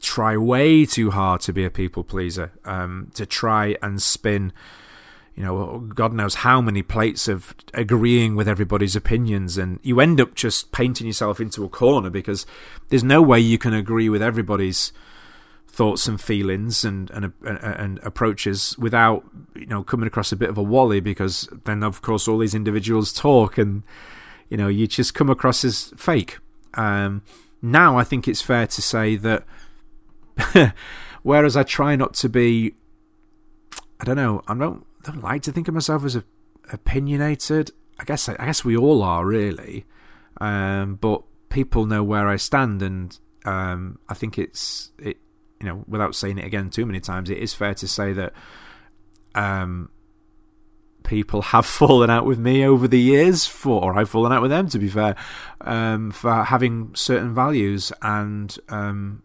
try 0.00 0.36
way 0.36 0.84
too 0.84 1.10
hard 1.10 1.40
to 1.42 1.52
be 1.52 1.64
a 1.64 1.70
people 1.70 2.04
pleaser, 2.04 2.52
um, 2.64 3.10
to 3.14 3.26
try 3.26 3.76
and 3.82 4.00
spin, 4.00 4.52
you 5.36 5.44
know, 5.44 5.78
God 5.94 6.12
knows 6.12 6.36
how 6.36 6.60
many 6.60 6.82
plates 6.82 7.28
of 7.28 7.54
agreeing 7.74 8.34
with 8.36 8.48
everybody's 8.48 8.96
opinions, 8.96 9.58
and 9.58 9.78
you 9.82 10.00
end 10.00 10.20
up 10.20 10.34
just 10.34 10.72
painting 10.72 11.06
yourself 11.06 11.40
into 11.40 11.64
a 11.64 11.68
corner 11.68 12.10
because 12.10 12.46
there's 12.88 13.04
no 13.04 13.22
way 13.22 13.38
you 13.38 13.58
can 13.58 13.74
agree 13.74 14.08
with 14.08 14.22
everybody's 14.22 14.92
thoughts 15.68 16.08
and 16.08 16.20
feelings 16.20 16.84
and, 16.84 17.10
and 17.10 17.32
and, 17.44 17.58
and 17.58 17.98
approaches 18.02 18.76
without 18.78 19.24
you 19.54 19.66
know 19.66 19.82
coming 19.82 20.06
across 20.06 20.32
a 20.32 20.36
bit 20.36 20.48
of 20.48 20.56
a 20.56 20.62
wally 20.62 21.00
because 21.00 21.48
then 21.64 21.82
of 21.82 22.00
course 22.00 22.26
all 22.26 22.38
these 22.38 22.54
individuals 22.54 23.12
talk 23.12 23.58
and 23.58 23.82
you 24.48 24.56
know, 24.56 24.68
you 24.68 24.86
just 24.86 25.14
come 25.14 25.30
across 25.30 25.64
as 25.64 25.92
fake. 25.96 26.38
Um, 26.74 27.22
now 27.62 27.98
I 27.98 28.04
think 28.04 28.28
it's 28.28 28.42
fair 28.42 28.66
to 28.66 28.82
say 28.82 29.16
that 29.16 29.44
whereas 31.22 31.56
I 31.56 31.62
try 31.62 31.96
not 31.96 32.14
to 32.14 32.28
be, 32.28 32.74
I 34.00 34.04
don't 34.04 34.16
know, 34.16 34.42
I 34.46 34.54
don't, 34.54 34.85
don't 35.06 35.22
like 35.22 35.42
to 35.42 35.52
think 35.52 35.68
of 35.68 35.74
myself 35.74 36.04
as 36.04 36.16
a, 36.16 36.24
opinionated. 36.72 37.70
I 37.98 38.04
guess 38.04 38.28
I 38.28 38.34
guess 38.44 38.64
we 38.64 38.76
all 38.76 39.02
are 39.02 39.24
really, 39.24 39.86
um, 40.40 40.96
but 40.96 41.22
people 41.48 41.86
know 41.86 42.04
where 42.04 42.28
I 42.28 42.36
stand, 42.36 42.82
and 42.82 43.18
um, 43.44 43.98
I 44.08 44.14
think 44.14 44.38
it's 44.38 44.90
it. 44.98 45.18
You 45.60 45.66
know, 45.66 45.84
without 45.88 46.14
saying 46.14 46.38
it 46.38 46.44
again 46.44 46.68
too 46.68 46.84
many 46.84 47.00
times, 47.00 47.30
it 47.30 47.38
is 47.38 47.54
fair 47.54 47.72
to 47.74 47.88
say 47.88 48.12
that 48.12 48.34
um, 49.34 49.88
people 51.04 51.40
have 51.40 51.64
fallen 51.80 52.10
out 52.10 52.26
with 52.26 52.38
me 52.38 52.64
over 52.64 52.86
the 52.86 53.00
years 53.00 53.46
for, 53.46 53.82
or 53.82 53.98
I've 53.98 54.10
fallen 54.10 54.32
out 54.32 54.42
with 54.42 54.50
them, 54.50 54.68
to 54.68 54.78
be 54.78 54.88
fair, 54.88 55.16
um, 55.62 56.10
for 56.10 56.44
having 56.44 56.94
certain 56.94 57.34
values, 57.34 57.92
and 58.02 58.54
um, 58.68 59.22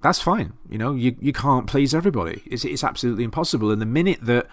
that's 0.00 0.20
fine. 0.20 0.52
You 0.68 0.78
know, 0.78 0.94
you 0.94 1.16
you 1.18 1.32
can't 1.32 1.66
please 1.66 1.94
everybody. 1.94 2.42
It's 2.46 2.64
it's 2.64 2.84
absolutely 2.84 3.24
impossible. 3.24 3.72
And 3.72 3.82
the 3.82 3.86
minute 3.86 4.20
that 4.22 4.46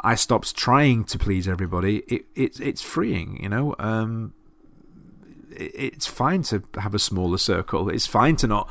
I 0.00 0.14
stops 0.14 0.52
trying 0.52 1.04
to 1.04 1.18
please 1.18 1.48
everybody, 1.48 1.98
it, 2.08 2.26
it 2.34 2.60
it's 2.60 2.82
freeing. 2.82 3.42
You 3.42 3.48
know, 3.48 3.74
um, 3.78 4.34
it, 5.50 5.72
it's 5.74 6.06
fine 6.06 6.42
to 6.44 6.62
have 6.78 6.94
a 6.94 6.98
smaller 6.98 7.38
circle. 7.38 7.88
It's 7.88 8.06
fine 8.06 8.36
to 8.36 8.46
not 8.46 8.68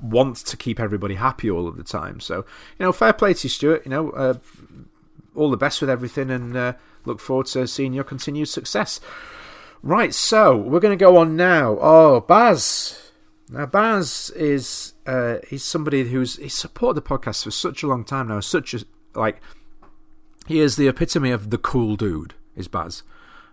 want 0.00 0.36
to 0.36 0.56
keep 0.56 0.78
everybody 0.78 1.14
happy 1.14 1.50
all 1.50 1.66
of 1.66 1.76
the 1.76 1.84
time. 1.84 2.20
So, 2.20 2.44
you 2.78 2.86
know, 2.86 2.92
fair 2.92 3.12
play 3.12 3.34
to 3.34 3.44
you, 3.44 3.50
Stuart. 3.50 3.82
You 3.84 3.90
know, 3.90 4.10
uh, 4.10 4.34
all 5.34 5.50
the 5.50 5.56
best 5.56 5.80
with 5.80 5.90
everything 5.90 6.30
and 6.30 6.56
uh, 6.56 6.72
look 7.04 7.20
forward 7.20 7.46
to 7.46 7.66
seeing 7.66 7.92
your 7.92 8.04
continued 8.04 8.48
success. 8.48 9.00
Right, 9.82 10.14
so 10.14 10.56
we're 10.56 10.80
going 10.80 10.98
to 10.98 11.04
go 11.04 11.18
on 11.18 11.36
now. 11.36 11.76
Oh, 11.78 12.20
Baz. 12.20 13.12
Now, 13.50 13.66
Baz 13.66 14.30
is 14.34 14.94
uh, 15.06 15.38
he's 15.46 15.62
somebody 15.62 16.04
who's 16.04 16.36
he's 16.36 16.54
supported 16.54 17.02
the 17.02 17.08
podcast 17.08 17.44
for 17.44 17.50
such 17.50 17.82
a 17.82 17.86
long 17.86 18.04
time 18.04 18.28
now. 18.28 18.40
Such 18.40 18.72
a 18.72 18.80
like 19.14 19.42
he 20.46 20.60
is 20.60 20.76
the 20.76 20.88
epitome 20.88 21.30
of 21.30 21.50
the 21.50 21.58
cool 21.58 21.96
dude. 21.96 22.34
Is 22.56 22.68
Baz. 22.68 23.02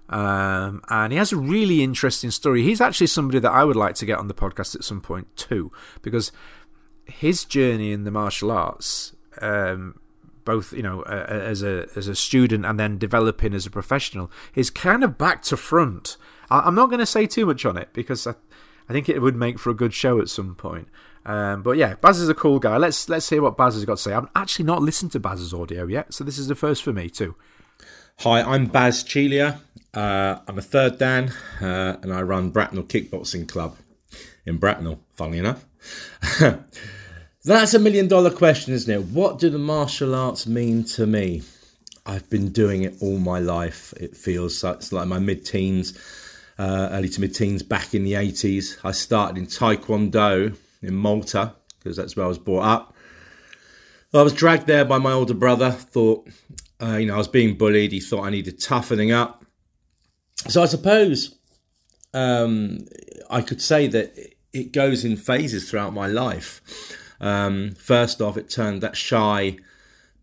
Um, 0.10 0.84
and 0.89 1.14
he 1.14 1.18
has 1.18 1.32
a 1.32 1.38
really 1.38 1.82
interesting 1.82 2.32
story. 2.32 2.64
He's 2.64 2.82
actually 2.82 3.08
somebody 3.08 3.39
that 3.39 3.52
I 3.52 3.64
would 3.64 3.78
like 3.78 3.96
to 3.96 4.06
get 4.06 4.20
on 4.20 4.28
the 4.28 4.34
podcast 4.34 4.76
at 4.76 4.84
some 4.84 5.00
point 5.02 5.34
too, 5.36 5.72
because 6.02 6.32
his 7.06 7.46
journey 7.46 7.92
in 7.92 8.04
the 8.04 8.12
martial 8.12 8.52
arts 8.52 9.14
um, 9.42 10.00
both 10.44 10.74
you 10.74 10.84
know 10.84 11.02
uh, 11.04 11.26
as 11.30 11.64
a 11.64 11.88
as 11.96 12.08
a 12.08 12.16
student 12.16 12.66
and 12.66 12.80
then 12.80 12.98
developing 12.98 13.54
as 13.54 13.66
a 13.66 13.72
professional 13.72 14.32
is 14.56 14.70
kind 14.70 15.04
of 15.04 15.18
back 15.18 15.42
to 15.44 15.58
front. 15.58 16.18
I, 16.50 16.68
am 16.68 16.76
not 16.76 16.89
going 16.89 17.00
to 17.00 17.06
say 17.06 17.28
too 17.28 17.46
much 17.46 17.66
on 17.66 17.78
it 17.78 17.89
because 17.94 18.28
I, 18.28 18.36
I 18.89 18.94
think 18.94 19.08
it 19.08 19.22
would 19.22 19.36
make 19.36 19.60
for 19.60 19.70
a 19.70 19.76
good 19.76 19.94
show 19.94 20.20
at 20.20 20.30
some 20.30 20.56
point. 20.56 20.89
Um, 21.26 21.61
but 21.61 21.78
yeah, 21.78 21.95
Baz 22.01 22.19
is 22.19 22.30
a 22.30 22.34
cool 22.34 22.59
guy. 22.59 22.78
Let's 22.78 23.07
let's 23.07 23.30
hear 23.30 23.41
what 23.41 23.57
Baz 23.57 23.76
has 23.76 23.86
got 23.86 23.97
to 23.97 24.01
say. 24.01 24.13
I've 24.13 24.28
actually 24.36 24.65
not 24.65 24.82
listened 24.82 25.11
to 25.13 25.19
Baz's 25.19 25.53
audio 25.53 25.86
yet, 25.86 26.13
so 26.13 26.24
this 26.24 26.38
is 26.38 26.47
the 26.47 26.55
first 26.55 26.84
for 26.84 26.93
me 26.93 27.09
too. 27.09 27.36
Hi, 28.19 28.41
I'm 28.41 28.65
Baz 28.65 29.03
Chilia. 29.03 29.59
Uh, 29.93 30.39
I'm 30.47 30.57
a 30.57 30.61
third 30.61 30.97
Dan, 30.97 31.34
uh, 31.61 31.97
and 32.01 32.13
I 32.13 32.22
run 32.22 32.49
Bracknell 32.49 32.84
Kickboxing 32.84 33.47
Club 33.47 33.78
in 34.45 34.57
Bracknell. 34.57 34.99
Funnily 35.13 35.39
enough. 35.39 35.65
That's 37.43 37.74
a 37.74 37.80
million 37.80 38.07
dollar 38.07 38.30
question, 38.30 38.74
isn't 38.74 38.93
it? 38.93 39.03
What 39.05 39.39
do 39.39 39.49
the 39.49 39.57
martial 39.57 40.13
arts 40.15 40.45
mean 40.45 40.84
to 40.86 41.05
me? 41.05 41.43
I've 42.05 42.30
been 42.30 42.49
doing 42.49 42.84
it 42.84 42.95
all 43.01 43.17
my 43.17 43.39
life. 43.39 43.93
It 43.93 44.15
feels 44.15 44.63
like, 44.63 44.78
it's 44.78 44.91
like 44.91 45.07
my 45.07 45.19
mid 45.19 45.45
teens, 45.45 45.97
uh, 46.57 46.89
early 46.91 47.09
to 47.09 47.22
mid 47.22 47.36
teens 47.36 47.63
back 47.63 47.93
in 47.93 48.03
the 48.03 48.13
80s. 48.13 48.78
I 48.84 48.91
started 48.91 49.38
in 49.38 49.47
Taekwondo 49.47 50.55
in 50.82 50.96
Malta 50.96 51.56
because 51.80 51.98
that's 51.98 52.16
where 52.16 52.26
I 52.26 52.30
was 52.30 52.38
brought 52.38 52.64
up. 52.64 52.96
I 54.14 54.22
was 54.24 54.34
dragged 54.34 54.68
there 54.68 54.84
by 54.84 54.98
my 54.98 55.14
older 55.14 55.34
brother, 55.34 55.72
thought, 55.72 56.28
uh, 56.82 56.98
you 56.98 57.06
know, 57.06 57.16
I 57.16 57.18
was 57.18 57.30
being 57.30 57.58
bullied. 57.58 57.94
He 57.94 58.02
thought 58.02 58.26
I 58.26 58.30
needed 58.30 58.60
toughening 58.60 59.12
up. 59.12 59.46
So 60.50 60.62
I 60.62 60.66
suppose 60.66 61.38
um, 62.14 62.86
I 63.30 63.42
could 63.42 63.62
say 63.62 63.88
that 63.88 64.14
it 64.54 64.74
goes 64.74 65.06
in 65.06 65.16
phases 65.16 65.70
throughout 65.70 65.94
my 65.94 66.08
life. 66.08 66.62
Um, 67.22 67.72
first 67.72 68.22
off, 68.22 68.36
it 68.36 68.50
turned 68.50 68.82
that 68.82 68.98
shy, 68.98 69.58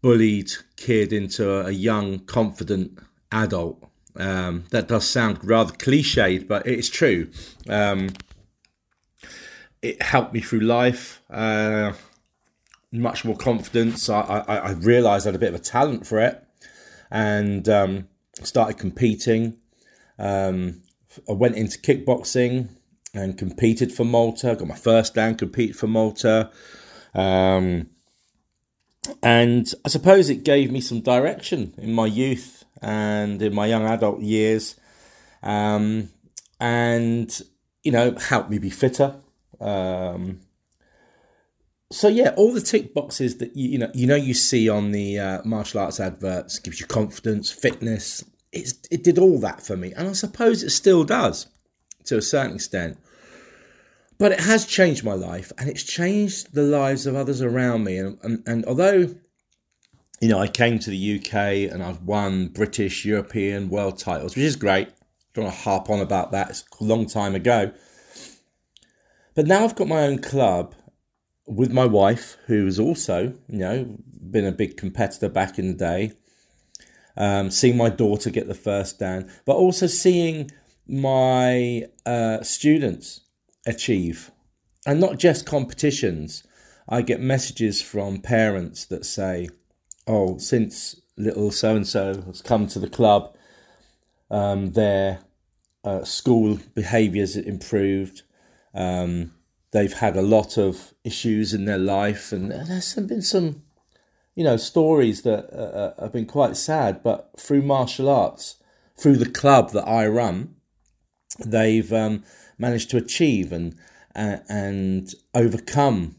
bullied 0.03 0.51
kid 0.77 1.13
into 1.13 1.67
a, 1.67 1.71
young, 1.71 2.19
confident 2.21 2.99
adult. 3.33 3.83
Um, 4.17 4.65
that 4.71 4.89
does 4.89 5.09
sound 5.09 5.45
rather 5.45 5.73
cliched, 5.73 6.49
but 6.49 6.67
it's 6.67 6.91
true. 6.91 7.31
Um, 7.69 8.11
it 9.83 10.03
helped 10.03 10.35
me 10.35 10.41
through 10.41 10.61
life. 10.61 11.23
Uh, 11.31 11.93
much 12.91 13.25
more 13.25 13.37
confidence. 13.37 14.09
I, 14.09 14.21
I, 14.21 14.57
I, 14.57 14.71
realized 14.73 15.27
I 15.27 15.29
had 15.29 15.35
a 15.35 15.39
bit 15.39 15.55
of 15.55 15.61
a 15.61 15.63
talent 15.63 16.07
for 16.07 16.19
it 16.21 16.43
and 17.11 17.69
um, 17.69 18.09
started 18.43 18.79
competing. 18.79 19.59
Um, 20.19 20.83
I 21.29 21.33
went 21.33 21.57
into 21.57 21.79
kickboxing 21.79 22.69
and 23.15 23.37
competed 23.37 23.93
for 23.93 24.05
Malta. 24.05 24.57
Got 24.59 24.69
my 24.69 24.77
first 24.77 25.15
dan, 25.15 25.35
compete 25.35 25.77
for 25.77 25.87
Malta. 25.87 26.51
Um, 27.15 27.91
and 29.23 29.73
I 29.85 29.89
suppose 29.89 30.29
it 30.29 30.45
gave 30.45 30.71
me 30.71 30.81
some 30.81 31.01
direction 31.01 31.75
in 31.79 31.93
my 31.93 32.07
youth 32.07 32.65
and 32.83 33.41
in 33.41 33.55
my 33.55 33.67
young 33.67 33.85
adult 33.85 34.21
years. 34.21 34.77
Um, 35.43 36.11
and, 36.61 37.41
you 37.83 37.93
know, 37.93 38.17
helped 38.17 38.51
me 38.51 38.59
be 38.59 38.71
fitter. 38.71 39.17
Um, 39.61 40.41
so 41.91 42.09
yeah, 42.09 42.35
all 42.37 42.53
the 42.53 42.61
tick 42.61 42.93
boxes 42.95 43.39
that 43.39 43.57
you, 43.57 43.71
you 43.71 43.79
know 43.79 43.91
you 43.95 44.07
know 44.07 44.15
you 44.15 44.35
see 44.35 44.69
on 44.69 44.93
the 44.93 45.19
uh, 45.19 45.43
martial 45.45 45.81
arts 45.81 46.01
adverts 46.01 46.59
gives 46.59 46.81
you 46.81 46.87
confidence, 46.87 47.51
fitness. 47.51 48.25
It's, 48.53 48.75
it 48.91 49.05
did 49.05 49.19
all 49.19 49.39
that 49.41 49.63
for 49.63 49.77
me, 49.77 49.93
and 49.95 50.09
I 50.09 50.13
suppose 50.13 50.63
it 50.63 50.71
still 50.71 51.05
does 51.05 51.47
to 52.05 52.17
a 52.17 52.23
certain 52.23 52.55
extent. 52.55 52.99
But 54.19 54.33
it 54.33 54.41
has 54.41 54.67
changed 54.67 55.05
my 55.05 55.15
life 55.15 55.53
and 55.59 55.69
it's 55.69 55.85
changed 55.85 56.53
the 56.53 56.63
lives 56.63 57.07
of 57.07 57.15
others 57.15 57.41
around 57.41 57.85
me. 57.85 57.99
And, 57.99 58.19
and, 58.25 58.43
and 58.47 58.65
although, 58.65 59.15
you 60.21 60.29
know, 60.29 60.41
I 60.41 60.49
came 60.49 60.81
to 60.81 60.91
the 60.91 61.19
UK 61.21 61.73
and 61.73 61.83
I've 61.83 62.03
won 62.03 62.49
British, 62.49 63.05
European, 63.05 63.69
world 63.69 63.99
titles, 63.99 64.35
which 64.35 64.45
is 64.45 64.57
great. 64.57 64.89
I 64.89 64.93
don't 65.35 65.45
want 65.45 65.57
to 65.57 65.63
harp 65.63 65.89
on 65.89 66.01
about 66.01 66.33
that. 66.33 66.51
It's 66.51 66.65
a 66.81 66.85
long 66.85 67.07
time 67.07 67.37
ago. 67.37 67.71
But 69.39 69.47
now 69.47 69.63
I've 69.63 69.77
got 69.77 69.87
my 69.87 70.03
own 70.03 70.19
club. 70.19 70.75
with 71.47 71.71
my 71.71 71.87
wife, 71.87 72.37
who 72.47 72.63
who's 72.65 72.81
also, 72.81 73.35
you 73.49 73.59
know, 73.59 73.97
been 74.33 74.45
a 74.45 74.51
big 74.51 74.77
competitor 74.77 75.29
back 75.29 75.61
in 75.61 75.69
the 75.69 75.75
day. 75.75 76.13
Um, 77.17 77.53
seeing 77.53 77.77
my 77.77 77.89
daughter 77.89 78.31
get 78.31 78.49
the 78.49 78.55
first 78.57 78.99
dan, 78.99 79.31
but 79.45 79.55
also 79.55 79.87
seeing 79.87 80.51
my 80.89 81.85
uh, 82.05 82.43
students 82.43 83.21
achieve, 83.65 84.33
and 84.85 84.99
not 84.99 85.21
just 85.21 85.47
competitions. 85.47 86.43
I 86.89 87.03
get 87.03 87.21
messages 87.21 87.81
from 87.81 88.21
parents 88.21 88.87
that 88.87 89.07
say, 89.07 89.49
"Oh, 90.09 90.39
since 90.39 91.01
little 91.17 91.53
so 91.53 91.77
and 91.77 91.87
so 91.87 92.23
has 92.23 92.43
come 92.43 92.67
to 92.67 92.81
the 92.81 92.91
club, 92.91 93.37
um, 94.33 94.73
their 94.73 95.21
uh, 95.85 96.03
school 96.03 96.59
behaviours 96.75 97.37
improved. 97.37 98.25
Um, 98.75 99.33
they've 99.73 99.93
had 99.93 100.17
a 100.17 100.23
lot 100.23 100.59
of 100.59 100.95
issues 101.05 101.55
in 101.55 101.65
their 101.65 101.79
life, 101.79 102.33
and 102.33 102.51
there's 102.51 102.95
been 102.95 103.23
some, 103.23 103.63
you 104.35 104.45
know, 104.45 104.57
stories 104.57 105.23
that 105.23 105.51
uh, 105.53 105.79
uh, 105.79 106.03
have 106.03 106.13
been 106.13 106.27
quite 106.27 106.57
sad. 106.57 107.03
But 107.03 107.31
through 107.39 107.63
martial 107.63 108.09
arts, 108.09 108.57
through 108.97 109.17
the 109.17 109.31
club 109.31 109.71
that 109.73 109.87
I 109.87 110.07
run, 110.07 110.57
they've 111.39 111.93
um, 111.93 112.25
managed 112.59 112.91
to 112.91 112.97
achieve 112.97 113.53
and 113.53 113.75
uh, 114.15 114.39
and 114.49 115.13
overcome 115.35 116.17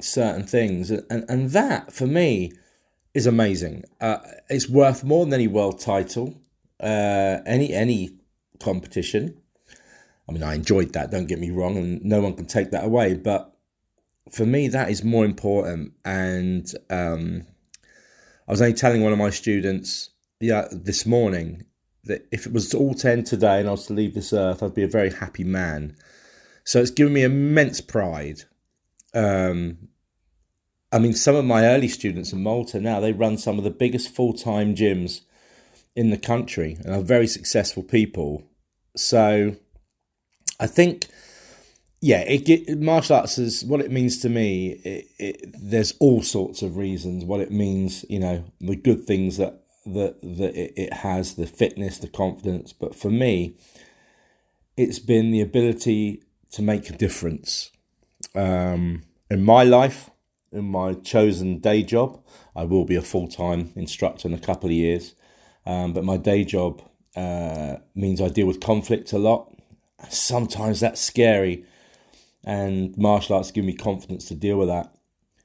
certain 0.00 0.46
things, 0.46 0.90
and 0.90 1.24
and 1.28 1.50
that 1.50 1.92
for 1.92 2.06
me 2.06 2.52
is 3.14 3.26
amazing. 3.26 3.84
Uh, 4.00 4.18
it's 4.48 4.68
worth 4.68 5.02
more 5.02 5.24
than 5.24 5.34
any 5.34 5.48
world 5.48 5.80
title, 5.80 6.40
uh, 6.80 7.38
any 7.46 7.72
any 7.72 8.10
competition. 8.60 9.36
I 10.30 10.32
mean, 10.32 10.44
I 10.44 10.54
enjoyed 10.54 10.92
that. 10.92 11.10
Don't 11.10 11.26
get 11.26 11.40
me 11.40 11.50
wrong, 11.50 11.76
and 11.76 12.04
no 12.04 12.20
one 12.20 12.34
can 12.34 12.46
take 12.46 12.70
that 12.70 12.84
away. 12.84 13.14
But 13.14 13.52
for 14.30 14.46
me, 14.46 14.68
that 14.68 14.88
is 14.88 15.02
more 15.02 15.24
important. 15.24 15.92
And 16.04 16.72
um, 16.88 17.42
I 18.46 18.52
was 18.52 18.62
only 18.62 18.74
telling 18.74 19.02
one 19.02 19.12
of 19.12 19.18
my 19.18 19.30
students, 19.30 20.10
yeah, 20.38 20.68
this 20.70 21.04
morning 21.04 21.64
that 22.04 22.28
if 22.30 22.46
it 22.46 22.52
was 22.52 22.72
all 22.72 22.94
to 22.94 23.10
end 23.10 23.26
today 23.26 23.58
and 23.58 23.68
I 23.68 23.72
was 23.72 23.86
to 23.86 23.92
leave 23.92 24.14
this 24.14 24.32
earth, 24.32 24.62
I'd 24.62 24.72
be 24.72 24.84
a 24.84 24.88
very 24.88 25.10
happy 25.10 25.42
man. 25.42 25.96
So 26.62 26.80
it's 26.80 26.92
given 26.92 27.12
me 27.12 27.24
immense 27.24 27.80
pride. 27.80 28.42
Um, 29.12 29.88
I 30.92 31.00
mean, 31.00 31.12
some 31.12 31.34
of 31.34 31.44
my 31.44 31.66
early 31.66 31.88
students 31.88 32.32
in 32.32 32.42
Malta 32.42 32.80
now 32.80 33.00
they 33.00 33.12
run 33.12 33.36
some 33.36 33.58
of 33.58 33.64
the 33.64 33.70
biggest 33.70 34.14
full 34.14 34.32
time 34.32 34.76
gyms 34.76 35.22
in 35.96 36.10
the 36.10 36.16
country 36.16 36.78
and 36.84 36.94
are 36.94 37.02
very 37.02 37.26
successful 37.26 37.82
people. 37.82 38.44
So 38.96 39.56
I 40.60 40.66
think, 40.66 41.08
yeah, 42.00 42.20
it, 42.20 42.48
it, 42.48 42.80
martial 42.80 43.16
arts 43.16 43.38
is 43.38 43.64
what 43.64 43.80
it 43.80 43.90
means 43.90 44.18
to 44.20 44.28
me. 44.28 44.80
It, 44.84 45.08
it, 45.18 45.54
there's 45.58 45.94
all 45.98 46.22
sorts 46.22 46.62
of 46.62 46.76
reasons 46.76 47.24
what 47.24 47.40
it 47.40 47.50
means. 47.50 48.04
You 48.08 48.20
know, 48.20 48.44
the 48.60 48.76
good 48.76 49.04
things 49.04 49.38
that 49.38 49.62
that 49.86 50.20
that 50.20 50.54
it 50.54 50.92
has, 50.92 51.34
the 51.34 51.46
fitness, 51.46 51.98
the 51.98 52.08
confidence. 52.08 52.72
But 52.72 52.94
for 52.94 53.10
me, 53.10 53.56
it's 54.76 54.98
been 54.98 55.32
the 55.32 55.40
ability 55.40 56.22
to 56.52 56.62
make 56.62 56.90
a 56.90 56.92
difference 56.92 57.70
um, 58.34 59.02
in 59.30 59.42
my 59.42 59.64
life 59.64 60.10
in 60.52 60.64
my 60.64 60.94
chosen 60.94 61.58
day 61.58 61.82
job. 61.82 62.22
I 62.54 62.64
will 62.64 62.84
be 62.84 62.96
a 62.96 63.02
full 63.02 63.28
time 63.28 63.72
instructor 63.76 64.28
in 64.28 64.34
a 64.34 64.38
couple 64.38 64.68
of 64.68 64.74
years, 64.74 65.14
um, 65.66 65.92
but 65.92 66.04
my 66.04 66.16
day 66.16 66.44
job 66.44 66.82
uh, 67.16 67.76
means 67.94 68.20
I 68.20 68.28
deal 68.28 68.46
with 68.46 68.60
conflict 68.60 69.12
a 69.12 69.18
lot. 69.18 69.54
Sometimes 70.08 70.80
that's 70.80 71.00
scary, 71.00 71.64
and 72.44 72.96
martial 72.96 73.36
arts 73.36 73.50
give 73.50 73.64
me 73.64 73.74
confidence 73.74 74.26
to 74.26 74.34
deal 74.34 74.56
with 74.56 74.68
that. 74.68 74.94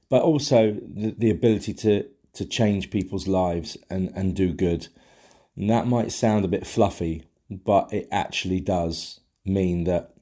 But 0.10 0.22
also 0.22 0.78
the, 0.82 1.16
the 1.18 1.30
ability 1.30 1.74
to 1.74 2.08
to 2.34 2.46
change 2.46 2.92
people's 2.92 3.28
lives 3.28 3.78
and, 3.90 4.12
and 4.14 4.36
do 4.36 4.54
good. 4.54 4.90
And 5.56 5.70
that 5.70 5.88
might 5.88 6.12
sound 6.12 6.44
a 6.44 6.50
bit 6.50 6.68
fluffy, 6.68 7.24
but 7.50 7.92
it 7.94 8.08
actually 8.12 8.60
does 8.60 9.22
mean 9.46 9.86
that, 9.86 10.14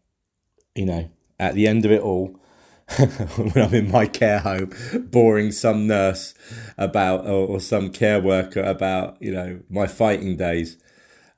you 0.75 0.85
know, 0.85 1.09
at 1.39 1.55
the 1.55 1.67
end 1.67 1.85
of 1.85 1.91
it 1.91 2.01
all, 2.01 2.39
when 2.97 3.65
I'm 3.65 3.73
in 3.73 3.91
my 3.91 4.05
care 4.05 4.39
home, 4.39 4.71
boring 5.05 5.51
some 5.51 5.87
nurse 5.87 6.35
about 6.77 7.25
or, 7.25 7.47
or 7.47 7.59
some 7.59 7.91
care 7.91 8.19
worker 8.19 8.61
about 8.61 9.17
you 9.21 9.31
know 9.31 9.61
my 9.69 9.87
fighting 9.87 10.35
days, 10.35 10.77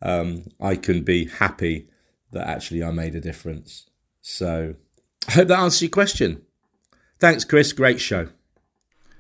um, 0.02 0.46
I 0.60 0.76
can 0.76 1.04
be 1.04 1.26
happy 1.26 1.88
that 2.36 2.48
actually 2.48 2.84
I 2.84 2.92
made 2.92 3.16
a 3.16 3.22
difference. 3.22 3.90
So 4.22 4.76
I 5.28 5.32
hope 5.32 5.48
that 5.48 5.60
answers 5.60 5.82
your 5.82 5.90
question. 5.90 6.44
Thanks, 7.20 7.44
Chris. 7.44 7.74
Great 7.74 8.00
show. 8.00 8.30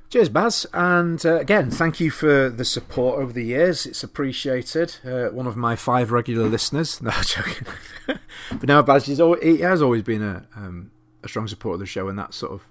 Cheers, 0.09 0.29
Baz. 0.29 0.65
And 0.73 1.25
uh, 1.25 1.39
again, 1.39 1.71
thank 1.71 1.99
you 1.99 2.11
for 2.11 2.49
the 2.49 2.63
support 2.63 3.19
over 3.19 3.33
the 3.33 3.43
years. 3.43 3.85
It's 3.85 4.03
appreciated. 4.03 4.97
Uh, 5.03 5.29
one 5.29 5.47
of 5.47 5.57
my 5.57 5.75
five 5.75 6.11
regular 6.11 6.47
listeners. 6.47 7.01
No, 7.05 7.11
joking. 7.23 7.67
but 8.51 8.67
now, 8.67 8.81
Baz, 8.81 9.05
he 9.05 9.15
has 9.59 9.81
always 9.81 10.03
been 10.03 10.21
a 10.21 10.47
um, 10.55 10.91
a 11.23 11.27
strong 11.27 11.47
supporter 11.47 11.75
of 11.75 11.79
the 11.79 11.85
show, 11.85 12.07
and 12.07 12.17
that 12.19 12.33
sort 12.33 12.51
of 12.51 12.67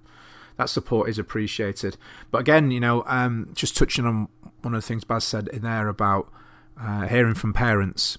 that 0.56 0.68
support 0.70 1.08
is 1.08 1.18
appreciated. 1.18 1.96
But 2.30 2.38
again, 2.38 2.70
you 2.70 2.80
know, 2.80 3.02
um, 3.06 3.50
just 3.54 3.76
touching 3.76 4.06
on 4.06 4.28
one 4.62 4.74
of 4.74 4.82
the 4.82 4.86
things 4.86 5.04
Baz 5.04 5.24
said 5.24 5.48
in 5.48 5.62
there 5.62 5.88
about 5.88 6.32
uh, 6.80 7.06
hearing 7.08 7.34
from 7.34 7.52
parents, 7.52 8.18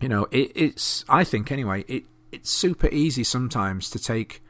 you 0.00 0.08
know, 0.08 0.26
it, 0.30 0.52
it's 0.54 1.04
I 1.08 1.24
think 1.24 1.52
anyway, 1.52 1.84
it 1.86 2.04
it's 2.32 2.50
super 2.50 2.88
easy 2.88 3.24
sometimes 3.24 3.90
to 3.90 3.98
take 3.98 4.42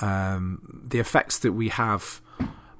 um, 0.00 0.82
the 0.88 0.98
effects 0.98 1.38
that 1.40 1.52
we 1.52 1.68
have, 1.68 2.20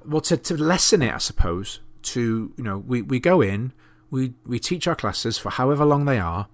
well, 0.05 0.21
to, 0.21 0.37
to 0.37 0.57
lessen 0.57 1.01
it, 1.01 1.13
I 1.13 1.17
suppose. 1.17 1.79
To 2.03 2.53
you 2.55 2.63
know, 2.63 2.77
we, 2.77 3.01
we 3.01 3.19
go 3.19 3.41
in, 3.41 3.73
we 4.09 4.33
we 4.45 4.59
teach 4.59 4.87
our 4.87 4.95
classes 4.95 5.37
for 5.37 5.49
however 5.49 5.83
long 5.83 6.05
they 6.05 6.19
are, 6.19 6.47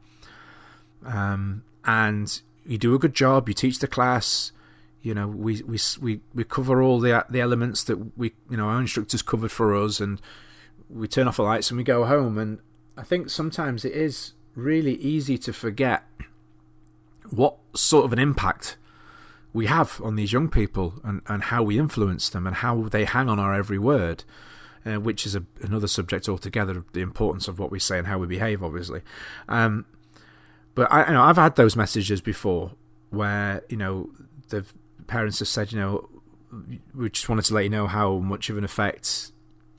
um, 1.06 1.64
and 1.86 2.42
you 2.66 2.78
do 2.78 2.96
a 2.96 3.00
good 3.00 3.14
job. 3.14 3.48
You 3.48 3.54
teach 3.54 3.80
the 3.80 3.88
class. 3.88 4.52
You 5.02 5.14
know, 5.14 5.28
we 5.28 5.62
we 5.64 5.78
we, 6.02 6.22
we 6.34 6.44
cover 6.44 6.82
all 6.82 7.00
the 7.00 7.26
the 7.30 7.40
elements 7.40 7.84
that 7.84 8.18
we 8.18 8.34
you 8.50 8.58
know 8.58 8.66
our 8.66 8.82
instructors 8.82 9.22
covered 9.22 9.52
for 9.52 9.76
us, 9.76 10.00
and 10.00 10.20
we 10.90 11.08
turn 11.08 11.28
off 11.28 11.38
the 11.38 11.44
lights 11.44 11.70
and 11.70 11.78
we 11.78 11.84
go 11.84 12.06
home. 12.06 12.38
And 12.40 12.60
I 12.98 13.04
think 13.04 13.30
sometimes 13.30 13.86
it 13.86 13.94
is 13.94 14.34
really 14.56 14.96
easy 14.96 15.38
to 15.38 15.54
forget 15.54 16.04
what 17.30 17.58
sort 17.76 18.06
of 18.06 18.14
an 18.14 18.20
impact 18.20 18.78
we 19.54 19.68
have 19.68 20.02
on 20.04 20.16
these 20.16 20.34
young 20.34 20.50
people 20.50 20.96
and, 21.04 21.22
and 21.28 21.44
how 21.44 21.64
we 21.64 21.78
influence 21.78 22.30
them 22.30 22.48
and 22.48 22.58
how 22.58 22.84
they 22.84 23.06
hang 23.06 23.30
on 23.30 23.40
our 23.40 23.54
every 23.54 23.78
word, 23.78 24.24
uh, 24.86 24.96
which 24.96 25.26
is 25.26 25.36
a, 25.36 25.44
another 25.62 25.88
subject 25.88 26.28
altogether 26.28 26.84
the 26.94 27.02
importance 27.02 27.48
of 27.48 27.60
what 27.60 27.72
we 27.72 27.80
say 27.80 27.98
and 27.98 28.08
how 28.08 28.18
we 28.18 28.28
behave, 28.28 28.64
obviously. 28.64 29.02
Um, 29.48 29.86
but 30.76 30.92
I, 30.92 31.08
you 31.08 31.14
know, 31.14 31.22
I've 31.22 31.38
had 31.38 31.56
those 31.56 31.76
messages 31.76 32.20
before 32.20 32.72
where 33.12 33.64
you 33.70 33.78
know 33.78 34.10
the 34.50 34.66
parents 35.06 35.40
have 35.40 35.48
said, 35.48 35.72
you 35.72 35.80
know, 35.80 36.10
we 36.96 37.10
just 37.12 37.30
wanted 37.30 37.46
to 37.46 37.54
let 37.54 37.64
you 37.64 37.70
know 37.70 37.86
how 37.86 38.18
much 38.18 38.50
of 38.50 38.58
an 38.58 38.64
effect 38.64 39.32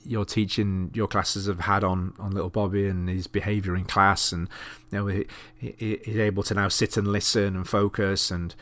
your 0.05 0.25
teaching 0.25 0.91
your 0.93 1.07
classes 1.07 1.47
have 1.47 1.61
had 1.61 1.83
on, 1.83 2.13
on 2.19 2.31
little 2.31 2.49
Bobby 2.49 2.87
and 2.87 3.09
his 3.09 3.27
behaviour 3.27 3.75
in 3.75 3.85
class, 3.85 4.31
and 4.31 4.47
you 4.91 4.99
know 4.99 5.07
he, 5.07 5.25
he, 5.57 5.99
he's 6.03 6.17
able 6.17 6.43
to 6.43 6.53
now 6.53 6.67
sit 6.67 6.97
and 6.97 7.07
listen 7.07 7.55
and 7.55 7.67
focus, 7.67 8.31
and 8.31 8.55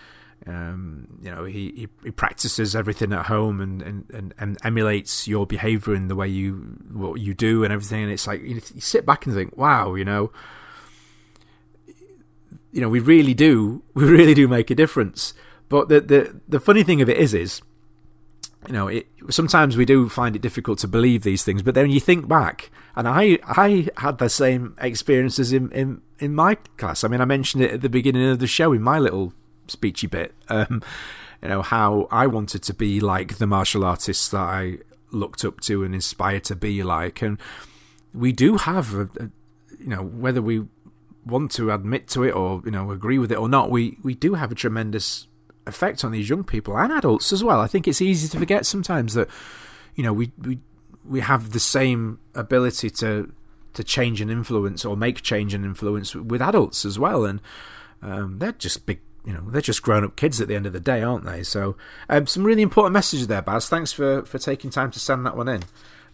um, 0.48 1.08
you 1.22 1.30
know 1.30 1.46
he, 1.46 1.72
he, 1.76 1.88
he 2.04 2.12
practices 2.12 2.76
everything 2.76 3.14
at 3.14 3.28
home 3.28 3.62
and, 3.62 3.82
and, 3.82 4.10
and, 4.12 4.34
and 4.38 4.58
emulates 4.64 5.28
your 5.28 5.46
behaviour 5.46 5.96
in 5.96 6.08
the 6.08 6.16
way 6.16 6.28
you 6.28 6.78
what 6.92 7.20
you 7.20 7.34
do 7.34 7.64
and 7.64 7.74
everything, 7.74 8.04
and 8.04 8.12
it's 8.12 8.28
like 8.28 8.42
you, 8.42 8.56
you 8.74 8.82
sit 8.82 9.06
back 9.06 9.26
and 9.26 9.36
think, 9.36 9.58
wow, 9.58 9.96
you 9.96 10.06
know 10.06 10.32
you 12.74 12.82
know, 12.82 12.90
we 12.90 13.00
really 13.00 13.36
do, 13.36 13.84
we 13.94 14.04
really 14.04 14.34
do 14.34 14.48
make 14.48 14.70
a 14.72 14.76
difference. 14.76 15.34
But 15.70 15.88
the 15.90 16.02
the 16.02 16.42
the 16.48 16.60
funny 16.60 16.84
thing 16.84 17.02
of 17.02 17.10
it 17.10 17.18
is, 17.18 17.34
is 17.34 17.62
you 18.68 18.74
know, 18.74 18.88
it, 18.88 19.08
sometimes 19.30 19.78
we 19.78 19.86
do 19.86 20.10
find 20.10 20.36
it 20.36 20.42
difficult 20.42 20.80
to 20.80 20.88
believe 20.88 21.24
these 21.24 21.44
things. 21.44 21.62
But 21.62 21.76
then 21.76 21.90
you 21.90 22.00
think 22.00 22.28
back, 22.28 22.72
and 22.96 23.08
I 23.08 23.40
I 23.44 23.90
had 23.98 24.18
the 24.18 24.30
same 24.30 24.76
experiences 24.80 25.54
in 25.54 25.72
in 25.72 26.02
in 26.20 26.36
my 26.36 26.56
class. 26.78 27.04
I 27.04 27.08
mean, 27.08 27.22
I 27.22 27.26
mentioned 27.26 27.64
it 27.64 27.72
at 27.72 27.82
the 27.82 27.90
beginning 27.90 28.30
of 28.30 28.40
the 28.40 28.48
show 28.48 28.74
in 28.74 28.82
my 28.82 29.00
little 29.00 29.34
speechy 29.68 30.10
bit. 30.10 30.34
Um, 30.50 30.82
you 31.42 31.50
know 31.50 31.62
how 31.62 32.08
I 32.10 32.28
wanted 32.28 32.64
to 32.64 32.74
be 32.74 33.00
like 33.00 33.38
the 33.38 33.48
martial 33.48 33.84
artists 33.84 34.30
that 34.30 34.38
I 34.38 34.78
looked 35.12 35.46
up 35.46 35.62
to 35.62 35.84
and 35.84 35.94
inspired 35.94 36.44
to 36.46 36.56
be 36.56 36.84
like, 36.84 37.22
and 37.22 37.38
we 38.14 38.32
do 38.32 38.58
have 38.58 38.94
a, 38.94 39.10
a 39.20 39.30
you 39.80 39.88
know 39.88 40.04
whether 40.04 40.42
we 40.42 40.66
want 41.26 41.52
to 41.52 41.72
admit 41.72 42.08
to 42.10 42.24
it 42.24 42.32
or 42.32 42.62
you 42.66 42.72
know 42.72 42.92
agree 42.92 43.18
with 43.18 43.32
it 43.32 43.38
or 43.38 43.50
not, 43.50 43.70
we 43.70 43.98
we 44.04 44.14
do 44.14 44.36
have 44.36 44.52
a 44.52 44.56
tremendous 44.56 45.28
effect 45.66 46.04
on 46.04 46.12
these 46.12 46.30
young 46.30 46.44
people 46.44 46.78
and 46.78 46.92
adults 46.92 47.32
as 47.32 47.44
well. 47.44 47.60
I 47.60 47.68
think 47.68 47.88
it's 47.88 48.02
easy 48.02 48.28
to 48.30 48.40
forget 48.40 48.66
sometimes 48.66 49.14
that 49.14 49.30
you 49.96 50.04
know 50.04 50.14
we 50.14 50.32
we 50.42 50.60
we 51.06 51.20
have 51.20 51.52
the 51.52 51.60
same 51.60 52.20
ability 52.36 52.90
to 52.90 53.34
to 53.74 53.84
change 53.84 54.22
and 54.22 54.30
influence 54.30 54.86
or 54.86 54.96
make 54.96 55.22
change 55.22 55.54
and 55.54 55.66
influence 55.66 56.16
with 56.16 56.42
adults 56.42 56.86
as 56.86 57.00
well, 57.00 57.26
and 57.26 57.42
um, 58.02 58.40
they're 58.40 58.52
just 58.52 58.86
big 58.86 59.02
you 59.26 59.34
know 59.34 59.44
they're 59.50 59.62
just 59.62 59.82
grown 59.82 60.04
up 60.04 60.16
kids 60.16 60.42
at 60.42 60.48
the 60.48 60.56
end 60.56 60.66
of 60.66 60.74
the 60.74 60.80
day, 60.80 61.02
aren't 61.02 61.26
they? 61.26 61.44
So 61.44 61.76
um, 62.10 62.28
some 62.28 62.44
really 62.44 62.62
important 62.62 62.94
messages 62.94 63.28
there, 63.28 63.42
Baz. 63.42 63.70
Thanks 63.70 63.92
for 63.92 64.24
for 64.26 64.38
taking 64.38 64.70
time 64.70 64.92
to 64.92 65.00
send 65.00 65.26
that 65.26 65.38
one 65.38 65.48
in. 65.48 65.64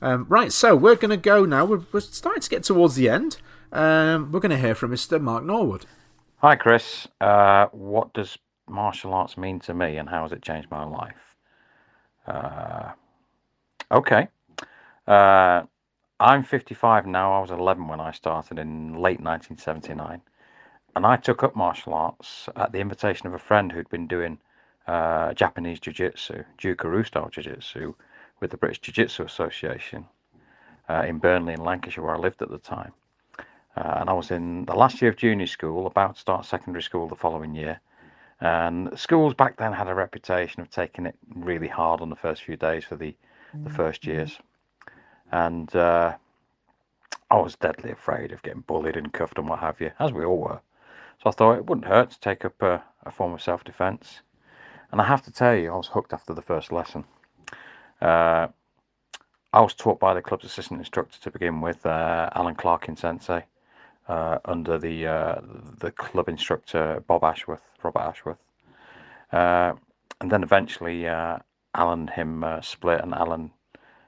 Um, 0.01 0.25
right, 0.29 0.51
so 0.51 0.75
we're 0.75 0.95
going 0.95 1.09
to 1.09 1.17
go 1.17 1.43
now. 1.43 1.65
We're, 1.65 1.81
we're, 1.91 1.99
starting 1.99 2.41
to 2.41 2.49
get 2.49 2.63
towards 2.63 2.95
the 2.95 3.09
end. 3.09 3.37
Um, 3.73 4.31
we're 4.31 4.39
going 4.39 4.51
to 4.51 4.57
hear 4.57 4.73
from 4.73 4.91
Mr. 4.91 5.19
Mark 5.19 5.43
Norwood. 5.43 5.85
Hi, 6.37 6.55
Chris. 6.55 7.05
Uh, 7.19 7.65
what 7.73 8.13
does 8.13 8.37
martial 8.69 9.13
arts 9.13 9.37
mean 9.37 9.59
to 9.61 9.73
me, 9.73 9.97
and 9.97 10.09
how 10.09 10.23
has 10.23 10.31
it 10.31 10.41
changed 10.41 10.69
my 10.71 10.83
life? 10.83 11.35
Uh, 12.27 12.91
okay. 13.91 14.27
Uh, 15.07 15.63
I'm 16.19 16.43
55 16.43 17.05
now. 17.05 17.33
I 17.33 17.39
was 17.39 17.51
11 17.51 17.87
when 17.87 17.99
I 17.99 18.11
started 18.11 18.59
in 18.59 18.93
late 18.93 19.21
1979. 19.21 20.21
And 20.95 21.05
I 21.05 21.15
took 21.15 21.43
up 21.43 21.55
martial 21.55 21.93
arts 21.93 22.49
at 22.55 22.71
the 22.71 22.79
invitation 22.79 23.27
of 23.27 23.33
a 23.33 23.39
friend 23.39 23.71
who'd 23.71 23.89
been 23.89 24.07
doing 24.07 24.37
uh, 24.87 25.33
Japanese 25.33 25.79
Jiu 25.79 25.93
Jitsu, 25.93 26.43
style 26.57 27.29
Jiu 27.29 27.43
Jitsu, 27.43 27.93
with 28.39 28.51
the 28.51 28.57
British 28.57 28.79
Jiu 28.79 28.93
Jitsu 28.93 29.23
Association 29.23 30.05
uh, 30.89 31.05
in 31.07 31.19
Burnley 31.19 31.53
in 31.53 31.63
Lancashire, 31.63 32.03
where 32.03 32.15
I 32.15 32.19
lived 32.19 32.41
at 32.41 32.49
the 32.49 32.57
time. 32.57 32.91
Uh, 33.77 33.99
and 34.01 34.09
I 34.09 34.13
was 34.13 34.31
in 34.31 34.65
the 34.65 34.75
last 34.75 35.01
year 35.01 35.11
of 35.11 35.17
junior 35.17 35.47
school, 35.47 35.87
about 35.87 36.15
to 36.15 36.21
start 36.21 36.45
secondary 36.45 36.83
school 36.83 37.07
the 37.07 37.15
following 37.15 37.55
year. 37.55 37.79
And 38.41 38.97
schools 38.97 39.33
back 39.33 39.57
then 39.57 39.73
had 39.73 39.87
a 39.87 39.95
reputation 39.95 40.61
of 40.61 40.69
taking 40.69 41.05
it 41.05 41.15
really 41.35 41.67
hard 41.67 42.01
on 42.01 42.09
the 42.09 42.15
first 42.15 42.43
few 42.43 42.55
days 42.55 42.85
for 42.85 42.95
the, 42.95 43.15
the 43.53 43.69
first 43.69 44.05
years. 44.05 44.39
And 45.31 45.73
uh, 45.75 46.15
I 47.29 47.37
was 47.37 47.55
deadly 47.55 47.91
afraid 47.91 48.31
of 48.31 48.41
getting 48.41 48.61
bullied 48.61 48.95
and 48.95 49.11
cuffed 49.11 49.37
and 49.37 49.49
what 49.49 49.59
have 49.59 49.81
you, 49.81 49.91
as 49.99 50.13
we 50.13 50.23
all 50.23 50.37
were. 50.37 50.61
So 51.21 51.29
I 51.29 51.31
thought 51.31 51.57
it 51.57 51.65
wouldn't 51.65 51.87
hurt 51.87 52.11
to 52.11 52.19
take 52.19 52.45
up 52.45 52.61
a, 52.61 52.81
a 53.03 53.11
form 53.11 53.33
of 53.33 53.41
self 53.41 53.63
defence. 53.63 54.21
And 54.91 55.01
I 55.01 55.03
have 55.03 55.21
to 55.23 55.31
tell 55.31 55.55
you, 55.55 55.71
I 55.71 55.75
was 55.75 55.87
hooked 55.87 56.13
after 56.13 56.33
the 56.33 56.41
first 56.41 56.71
lesson. 56.71 57.03
Uh, 58.01 58.47
I 59.51 59.61
was 59.61 59.73
taught 59.73 59.99
by 59.99 60.13
the 60.13 60.21
club's 60.21 60.45
assistant 60.45 60.79
instructor 60.79 61.19
to 61.21 61.31
begin 61.31 61.59
with, 61.61 61.85
uh, 61.85 62.29
Alan 62.33 62.55
Clarkin 62.55 62.97
Sensei, 62.97 63.43
uh, 64.09 64.39
under 64.45 64.77
the 64.77 65.07
uh, 65.07 65.41
the 65.79 65.91
club 65.91 66.27
instructor 66.27 67.01
Bob 67.07 67.23
Ashworth, 67.23 67.63
Robert 67.83 68.01
Ashworth, 68.01 68.39
uh, 69.31 69.73
and 70.19 70.31
then 70.31 70.43
eventually 70.43 71.07
uh, 71.07 71.37
Alan 71.75 72.07
him 72.07 72.45
split, 72.61 73.01
and 73.01 73.13
Alan 73.13 73.51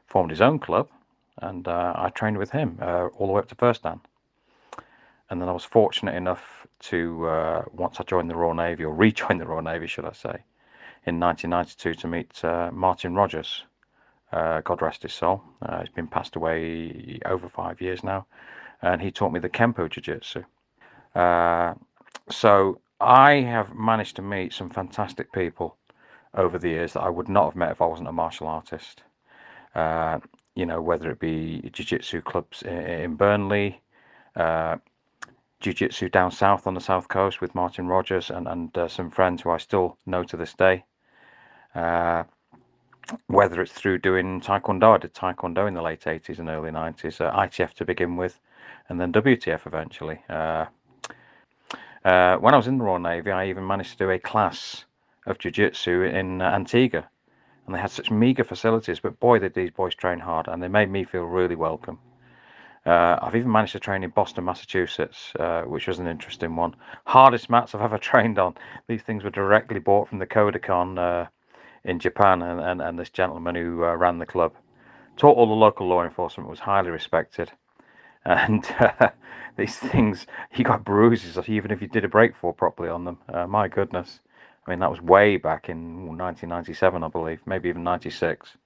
formed 0.08 0.32
his 0.32 0.41
own 0.41 0.60
club, 0.60 0.89
and 1.38 1.68
I 1.68 2.12
trained 2.14 2.38
with 2.38 2.52
him 2.52 2.80
all 2.82 3.28
the 3.28 3.34
way 3.34 3.39
up 3.39 3.47
to 3.49 3.56
first 3.56 3.84
dan. 3.84 4.02
And 5.30 5.41
then 5.41 5.47
I 5.47 5.54
was 5.54 5.64
fortunate 5.64 6.16
enough 6.16 6.68
to 6.89 7.64
once 7.72 7.99
I 7.99 8.04
joined 8.04 8.30
the 8.30 8.36
Royal 8.36 8.54
Navy 8.54 8.84
or 8.84 8.93
rejoined 8.93 9.39
the 9.39 9.45
Royal 9.45 9.62
Navy, 9.62 9.88
should 9.88 10.06
I 10.06 10.12
say, 10.12 10.43
in 11.06 11.20
1992 11.20 11.93
to 11.93 12.08
meet 12.08 12.41
Martin 12.74 13.16
Rogers 13.16 13.64
uh, 14.32 14.62
God 14.62 14.82
rest 14.82 15.04
his 15.04 15.14
soul. 15.14 15.43
Uh, 15.62 15.80
he's 15.82 15.89
been 15.89 16.08
passed 16.08 16.36
away 16.36 17.20
over 17.26 17.49
five 17.49 17.82
years 17.82 18.04
now, 18.04 18.26
and 18.82 19.01
he 19.01 19.11
taught 19.11 19.32
me 19.32 19.39
the 19.39 19.49
Kempo 19.49 19.89
Jiu 19.89 20.01
Jitsu. 20.01 20.43
Uh, 21.15 21.73
so 22.29 22.79
I 22.99 23.36
have 23.41 23.75
managed 23.75 24.15
to 24.17 24.21
meet 24.21 24.53
some 24.53 24.69
fantastic 24.69 25.32
people 25.32 25.77
over 26.36 26.57
the 26.57 26.69
years 26.69 26.93
that 26.93 27.01
I 27.01 27.09
would 27.09 27.29
not 27.29 27.45
have 27.45 27.55
met 27.55 27.71
if 27.71 27.82
I 27.82 27.86
wasn't 27.86 28.07
a 28.07 28.13
martial 28.13 28.47
artist. 28.47 29.03
Uh, 29.75 30.19
you 30.55 30.65
know, 30.65 30.82
whether 30.82 31.09
it 31.11 31.19
be 31.19 31.61
jiu 31.73 31.86
jitsu 31.86 32.21
clubs 32.21 32.61
in, 32.63 32.77
in 32.77 33.15
Burnley, 33.15 33.82
uh, 34.36 34.77
jiu 35.59 35.73
jitsu 35.73 36.09
down 36.09 36.32
south 36.32 36.67
on 36.67 36.73
the 36.73 36.82
south 36.82 37.07
coast 37.07 37.41
with 37.41 37.55
Martin 37.55 37.88
Rogers 37.88 38.29
and, 38.29 38.47
and 38.47 38.77
uh, 38.77 38.88
some 38.88 39.09
friends 39.09 39.41
who 39.41 39.49
I 39.51 39.57
still 39.57 39.97
know 40.05 40.23
to 40.23 40.38
this 40.38 40.53
day. 40.53 40.84
Uh, 41.73 42.23
whether 43.27 43.61
it's 43.61 43.71
through 43.71 43.99
doing 43.99 44.41
taekwondo, 44.41 44.95
I 44.95 44.97
did 44.97 45.13
taekwondo 45.13 45.67
in 45.67 45.73
the 45.73 45.82
late 45.82 46.01
80s 46.01 46.39
and 46.39 46.49
early 46.49 46.71
90s, 46.71 47.21
uh, 47.21 47.32
ITF 47.36 47.73
to 47.75 47.86
begin 47.86 48.15
with, 48.15 48.39
and 48.89 48.99
then 48.99 49.11
WTF 49.11 49.65
eventually. 49.65 50.21
Uh, 50.29 50.65
uh, 52.03 52.38
when 52.38 52.53
I 52.53 52.57
was 52.57 52.67
in 52.67 52.77
the 52.77 52.84
Royal 52.84 52.99
Navy, 52.99 53.32
I 53.32 53.47
even 53.47 53.65
managed 53.65 53.91
to 53.91 53.97
do 53.97 54.09
a 54.09 54.19
class 54.19 54.86
of 55.27 55.38
jiu 55.38 55.51
jitsu 55.51 56.03
in 56.03 56.41
uh, 56.41 56.51
Antigua, 56.51 57.07
and 57.65 57.75
they 57.75 57.79
had 57.79 57.91
such 57.91 58.11
meager 58.11 58.43
facilities, 58.43 58.99
but 58.99 59.19
boy, 59.19 59.39
did 59.39 59.53
these 59.53 59.71
boys 59.71 59.93
train 59.95 60.19
hard, 60.19 60.47
and 60.47 60.61
they 60.61 60.67
made 60.67 60.89
me 60.89 61.03
feel 61.03 61.23
really 61.23 61.55
welcome. 61.55 61.99
Uh, 62.86 63.19
I've 63.21 63.36
even 63.36 63.51
managed 63.51 63.73
to 63.73 63.79
train 63.79 64.03
in 64.03 64.09
Boston, 64.09 64.45
Massachusetts, 64.45 65.34
uh, 65.39 65.61
which 65.63 65.88
was 65.88 65.99
an 65.99 66.07
interesting 66.07 66.55
one. 66.55 66.75
Hardest 67.05 67.49
mats 67.49 67.75
I've 67.75 67.82
ever 67.82 67.97
trained 68.09 68.39
on. 68.39 68.55
These 68.88 69.03
things 69.03 69.23
were 69.23 69.29
directly 69.29 69.79
bought 69.79 70.09
from 70.09 70.17
the 70.17 70.25
Kodokan 70.25 71.27
in 71.84 71.99
Japan, 71.99 72.41
and, 72.41 72.59
and, 72.59 72.82
and 72.82 72.99
this 72.99 73.09
gentleman 73.09 73.55
who 73.55 73.84
uh, 73.84 73.95
ran 73.95 74.19
the 74.19 74.25
club 74.25 74.53
taught 75.17 75.38
all 75.38 75.47
the 75.47 75.53
local 75.53 75.88
law 75.88 76.03
enforcement 76.03 76.49
was 76.49 76.59
highly 76.59 76.89
respected. 76.89 77.51
And 78.26 78.65
uh, 78.80 79.09
these 79.57 79.78
things, 79.78 80.28
he 80.51 80.63
got 80.63 80.84
bruises 80.84 81.38
even 81.49 81.72
if 81.72 81.82
you 81.82 81.88
did 81.88 82.05
a 82.05 82.09
break 82.09 82.36
for 82.36 82.53
properly 82.53 82.89
on 82.89 83.05
them. 83.05 83.17
Uh, 83.30 83.47
my 83.47 83.67
goodness. 83.67 84.19
I 84.65 84.72
mean, 84.72 84.80
that 84.80 84.91
was 84.91 85.01
way 85.01 85.38
back 85.38 85.69
in 85.69 86.05
1997, 86.17 87.03
I 87.03 87.07
believe, 87.07 87.41
maybe 87.45 87.69
even 87.69 87.84
96. 87.84 88.57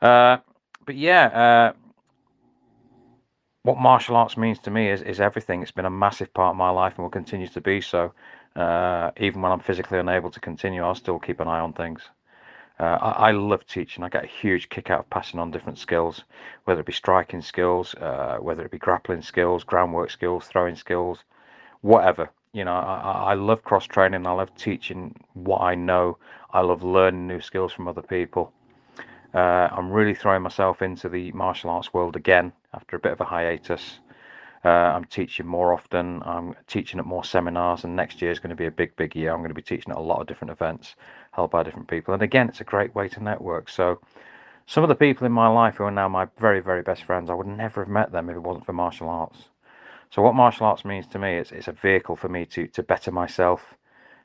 Uh, 0.00 0.38
but 0.86 0.96
yeah, 0.96 1.26
uh, 1.26 1.72
what 3.64 3.78
martial 3.78 4.16
arts 4.16 4.36
means 4.36 4.58
to 4.60 4.70
me 4.70 4.88
is, 4.90 5.02
is 5.02 5.20
everything. 5.20 5.62
It's 5.62 5.72
been 5.72 5.84
a 5.84 5.90
massive 5.90 6.32
part 6.32 6.52
of 6.52 6.56
my 6.56 6.70
life 6.70 6.94
and 6.96 7.02
will 7.04 7.10
continue 7.10 7.48
to 7.48 7.60
be 7.60 7.80
so. 7.80 8.12
Uh, 8.56 9.10
even 9.18 9.42
when 9.42 9.52
I'm 9.52 9.60
physically 9.60 9.98
unable 9.98 10.30
to 10.30 10.40
continue, 10.40 10.82
I'll 10.82 10.94
still 10.94 11.18
keep 11.18 11.40
an 11.40 11.48
eye 11.48 11.60
on 11.60 11.72
things. 11.72 12.02
Uh, 12.80 12.98
I, 13.00 13.10
I, 13.28 13.30
love 13.32 13.66
teaching. 13.66 14.04
I 14.04 14.08
get 14.08 14.22
a 14.22 14.28
huge 14.28 14.68
kick 14.68 14.88
out 14.88 15.00
of 15.00 15.10
passing 15.10 15.40
on 15.40 15.50
different 15.50 15.78
skills, 15.78 16.22
whether 16.64 16.80
it 16.80 16.86
be 16.86 16.92
striking 16.92 17.42
skills, 17.42 17.94
uh, 17.96 18.36
whether 18.40 18.64
it 18.64 18.70
be 18.70 18.78
grappling 18.78 19.22
skills, 19.22 19.64
groundwork 19.64 20.10
skills, 20.10 20.46
throwing 20.46 20.76
skills, 20.76 21.24
whatever. 21.80 22.30
You 22.52 22.64
know, 22.64 22.74
I, 22.74 23.32
I 23.32 23.34
love 23.34 23.64
cross 23.64 23.84
training. 23.84 24.26
I 24.26 24.32
love 24.32 24.54
teaching 24.56 25.14
what 25.34 25.60
I 25.60 25.74
know. 25.74 26.18
I 26.52 26.60
love 26.60 26.84
learning 26.84 27.26
new 27.26 27.40
skills 27.40 27.72
from 27.72 27.88
other 27.88 28.02
people. 28.02 28.52
Uh, 29.34 29.68
I'm 29.72 29.90
really 29.90 30.14
throwing 30.14 30.42
myself 30.42 30.80
into 30.80 31.08
the 31.08 31.32
martial 31.32 31.70
arts 31.70 31.92
world 31.92 32.14
again 32.14 32.52
after 32.72 32.96
a 32.96 33.00
bit 33.00 33.12
of 33.12 33.20
a 33.20 33.24
hiatus. 33.24 33.98
Uh, 34.64 34.68
I'm 34.68 35.04
teaching 35.04 35.46
more 35.46 35.72
often. 35.72 36.22
I'm 36.24 36.54
teaching 36.66 36.98
at 36.98 37.06
more 37.06 37.24
seminars, 37.24 37.84
and 37.84 37.94
next 37.94 38.22
year 38.22 38.30
is 38.30 38.38
going 38.38 38.50
to 38.50 38.56
be 38.56 38.66
a 38.66 38.70
big, 38.70 38.96
big 38.96 39.14
year. 39.14 39.32
I'm 39.32 39.38
going 39.38 39.50
to 39.50 39.54
be 39.54 39.62
teaching 39.62 39.92
at 39.92 39.98
a 39.98 40.00
lot 40.00 40.20
of 40.20 40.26
different 40.26 40.50
events 40.50 40.96
held 41.38 41.52
by 41.52 41.62
different 41.62 41.86
people. 41.86 42.12
And 42.14 42.22
again, 42.22 42.48
it's 42.48 42.60
a 42.60 42.64
great 42.64 42.92
way 42.96 43.08
to 43.10 43.22
network. 43.22 43.68
So, 43.68 44.00
some 44.66 44.82
of 44.82 44.88
the 44.88 44.96
people 44.96 45.24
in 45.24 45.32
my 45.32 45.46
life 45.46 45.76
who 45.76 45.84
are 45.84 45.90
now 45.92 46.08
my 46.08 46.26
very, 46.40 46.58
very 46.60 46.82
best 46.82 47.04
friends, 47.04 47.30
I 47.30 47.34
would 47.34 47.46
never 47.46 47.82
have 47.82 47.88
met 47.88 48.10
them 48.10 48.28
if 48.28 48.34
it 48.34 48.42
wasn't 48.42 48.66
for 48.66 48.72
martial 48.72 49.08
arts. 49.08 49.44
So, 50.10 50.20
what 50.20 50.34
martial 50.34 50.66
arts 50.66 50.84
means 50.84 51.06
to 51.08 51.18
me 51.20 51.38
is 51.38 51.52
it's 51.52 51.68
a 51.68 51.72
vehicle 51.72 52.16
for 52.16 52.28
me 52.28 52.44
to 52.46 52.66
to 52.66 52.82
better 52.82 53.12
myself, 53.12 53.60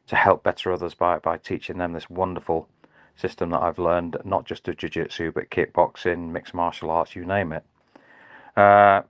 to 0.07 0.15
help 0.15 0.41
better 0.41 0.71
others 0.71 0.95
by 0.95 1.19
by 1.19 1.37
teaching 1.37 1.77
them 1.77 1.93
this 1.93 2.09
wonderful 2.09 2.67
system 3.15 3.51
that 3.51 3.61
I've 3.61 3.77
learned, 3.77 4.17
not 4.25 4.45
just 4.45 4.67
of 4.67 4.77
jiu-jitsu, 4.77 5.33
but 5.33 5.51
kickboxing, 5.51 6.31
mixed 6.31 6.55
martial 6.55 6.89
arts, 6.89 7.15
you 7.15 7.25
name 7.25 7.53
it. 7.53 7.63
Uh, 8.57 9.03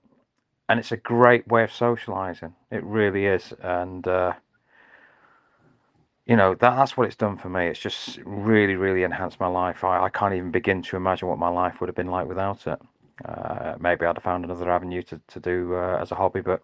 and 0.68 0.78
it's 0.78 0.92
a 0.92 0.98
great 0.98 1.48
way 1.48 1.64
of 1.64 1.72
socializing. 1.72 2.54
It 2.70 2.84
really 2.84 3.28
is, 3.28 3.54
and 3.62 4.06
uh, 4.06 4.34
you 6.26 6.36
know 6.36 6.52
that 6.56 6.76
that's 6.76 6.96
what 6.96 7.08
it's 7.08 7.16
done 7.16 7.38
for 7.38 7.50
me. 7.50 7.68
It's 7.68 7.80
just 7.80 8.20
really, 8.24 8.76
really 8.76 9.04
enhanced 9.04 9.40
my 9.40 9.48
life. 9.48 9.84
I, 9.84 10.06
I 10.06 10.10
can't 10.10 10.34
even 10.34 10.52
begin 10.52 10.82
to 10.84 10.96
imagine 10.96 11.28
what 11.28 11.38
my 11.38 11.50
life 11.50 11.82
would 11.82 11.88
have 11.88 11.96
been 11.96 12.08
like 12.08 12.28
without 12.28 12.66
it. 12.68 12.80
Uh, 13.26 13.76
maybe 13.80 14.06
I'd 14.06 14.16
have 14.16 14.24
found 14.24 14.44
another 14.44 14.70
avenue 14.70 15.02
to 15.04 15.22
to 15.28 15.40
do 15.40 15.76
uh, 15.76 15.98
as 16.02 16.12
a 16.12 16.16
hobby, 16.16 16.42
but 16.42 16.62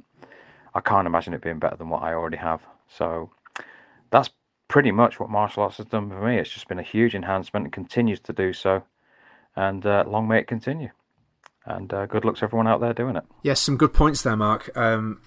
I 0.73 0.81
can't 0.81 1.07
imagine 1.07 1.33
it 1.33 1.41
being 1.41 1.59
better 1.59 1.75
than 1.75 1.89
what 1.89 2.03
I 2.03 2.13
already 2.13 2.37
have. 2.37 2.61
So 2.87 3.31
that's 4.11 4.29
pretty 4.67 4.91
much 4.91 5.19
what 5.19 5.29
martial 5.29 5.63
arts 5.63 5.77
has 5.77 5.87
done 5.87 6.09
for 6.09 6.25
me. 6.25 6.37
It's 6.37 6.49
just 6.49 6.67
been 6.67 6.79
a 6.79 6.83
huge 6.83 7.15
enhancement 7.15 7.65
and 7.65 7.73
continues 7.73 8.19
to 8.21 8.33
do 8.33 8.53
so. 8.53 8.83
And 9.55 9.85
uh, 9.85 10.05
long 10.07 10.27
may 10.27 10.39
it 10.39 10.47
continue. 10.47 10.89
And 11.65 11.93
uh, 11.93 12.05
good 12.05 12.23
luck 12.23 12.37
to 12.37 12.45
everyone 12.45 12.67
out 12.67 12.79
there 12.79 12.93
doing 12.93 13.15
it. 13.15 13.23
Yes, 13.43 13.59
some 13.59 13.77
good 13.77 13.93
points 13.93 14.21
there, 14.21 14.37
Mark. 14.37 14.75
Um, 14.77 15.21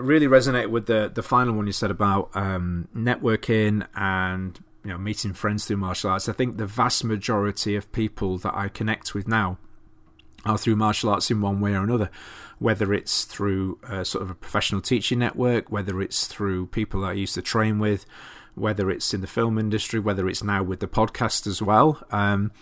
really 0.00 0.26
resonate 0.26 0.70
with 0.70 0.86
the 0.86 1.10
the 1.12 1.22
final 1.22 1.54
one 1.54 1.66
you 1.66 1.72
said 1.72 1.90
about 1.90 2.30
um, 2.34 2.88
networking 2.94 3.86
and 3.94 4.58
you 4.84 4.90
know 4.90 4.98
meeting 4.98 5.32
friends 5.32 5.64
through 5.64 5.78
martial 5.78 6.10
arts. 6.10 6.28
I 6.28 6.32
think 6.32 6.56
the 6.56 6.66
vast 6.66 7.04
majority 7.04 7.76
of 7.76 7.90
people 7.92 8.38
that 8.38 8.54
I 8.54 8.68
connect 8.68 9.14
with 9.14 9.28
now 9.28 9.58
are 10.44 10.58
through 10.58 10.76
martial 10.76 11.10
arts 11.10 11.30
in 11.30 11.40
one 11.40 11.60
way 11.60 11.72
or 11.72 11.82
another, 11.82 12.10
whether 12.58 12.92
it's 12.92 13.24
through 13.24 13.78
a, 13.88 14.04
sort 14.04 14.22
of 14.22 14.30
a 14.30 14.34
professional 14.34 14.80
teaching 14.80 15.18
network, 15.18 15.70
whether 15.70 16.00
it's 16.00 16.26
through 16.26 16.68
people 16.68 17.00
that 17.02 17.08
I 17.08 17.14
used 17.14 17.34
to 17.34 17.42
train 17.42 17.78
with, 17.78 18.06
whether 18.54 18.90
it's 18.90 19.12
in 19.12 19.20
the 19.20 19.26
film 19.26 19.58
industry, 19.58 19.98
whether 19.98 20.28
it's 20.28 20.42
now 20.42 20.62
with 20.62 20.80
the 20.80 20.88
podcast 20.88 21.46
as 21.46 21.60
well. 21.60 22.02
Um, 22.10 22.52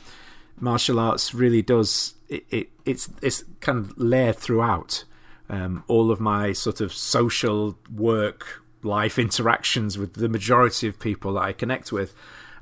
martial 0.59 0.99
arts 0.99 1.34
really 1.34 1.62
does 1.62 2.14
it, 2.28 2.45
it, 2.51 2.70
it's 2.84 3.09
it's 3.22 3.45
kind 3.61 3.78
of 3.78 3.97
layered 3.99 4.37
throughout 4.37 5.05
um, 5.49 5.84
all 5.88 6.11
of 6.11 6.20
my 6.20 6.53
sort 6.53 6.80
of 6.80 6.92
social 6.92 7.78
work 7.94 8.62
life 8.82 9.18
interactions 9.18 9.99
with 9.99 10.14
the 10.14 10.28
majority 10.28 10.88
of 10.88 10.99
people 10.99 11.34
that 11.34 11.42
I 11.42 11.53
connect 11.53 11.92
with. 11.92 12.14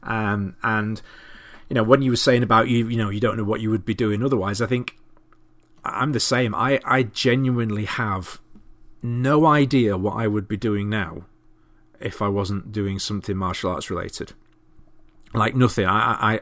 Um, 0.03 0.57
and 0.63 1.01
you 1.69 1.75
know, 1.75 1.83
when 1.83 2.03
you 2.03 2.11
were 2.11 2.17
saying 2.17 2.43
about 2.43 2.69
you, 2.69 2.89
you 2.89 2.97
know, 2.97 3.11
you 3.11 3.21
don't 3.21 3.37
know 3.37 3.45
what 3.45 3.61
you 3.61 3.71
would 3.71 3.85
be 3.85 3.95
doing 3.95 4.23
otherwise. 4.23 4.61
I 4.61 4.67
think 4.67 4.99
I'm 5.85 6.13
the 6.13 6.21
same. 6.21 6.55
I 6.55 6.81
I 6.85 7.05
genuinely 7.05 7.85
have 7.85 8.41
no 9.03 9.47
idea 9.47 9.97
what 9.97 10.17
I 10.17 10.27
would 10.27 10.49
be 10.49 10.57
doing 10.57 10.89
now 10.89 11.25
if 12.01 12.21
I 12.21 12.29
wasn't 12.29 12.73
doing 12.73 12.99
something 12.99 13.37
martial 13.37 13.71
arts 13.71 13.91
related. 13.91 14.33
Like 15.33 15.55
nothing. 15.55 15.87
I 15.87 16.35
I 16.35 16.41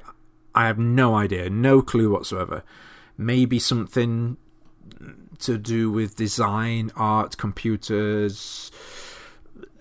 I 0.54 0.66
have 0.66 0.78
no 0.78 1.14
idea, 1.14 1.48
no 1.50 1.82
clue 1.82 2.10
whatsoever. 2.10 2.62
Maybe 3.16 3.58
something 3.58 4.36
to 5.42 5.58
do 5.58 5.90
with 5.90 6.16
design, 6.16 6.90
art, 6.96 7.36
computers, 7.36 8.70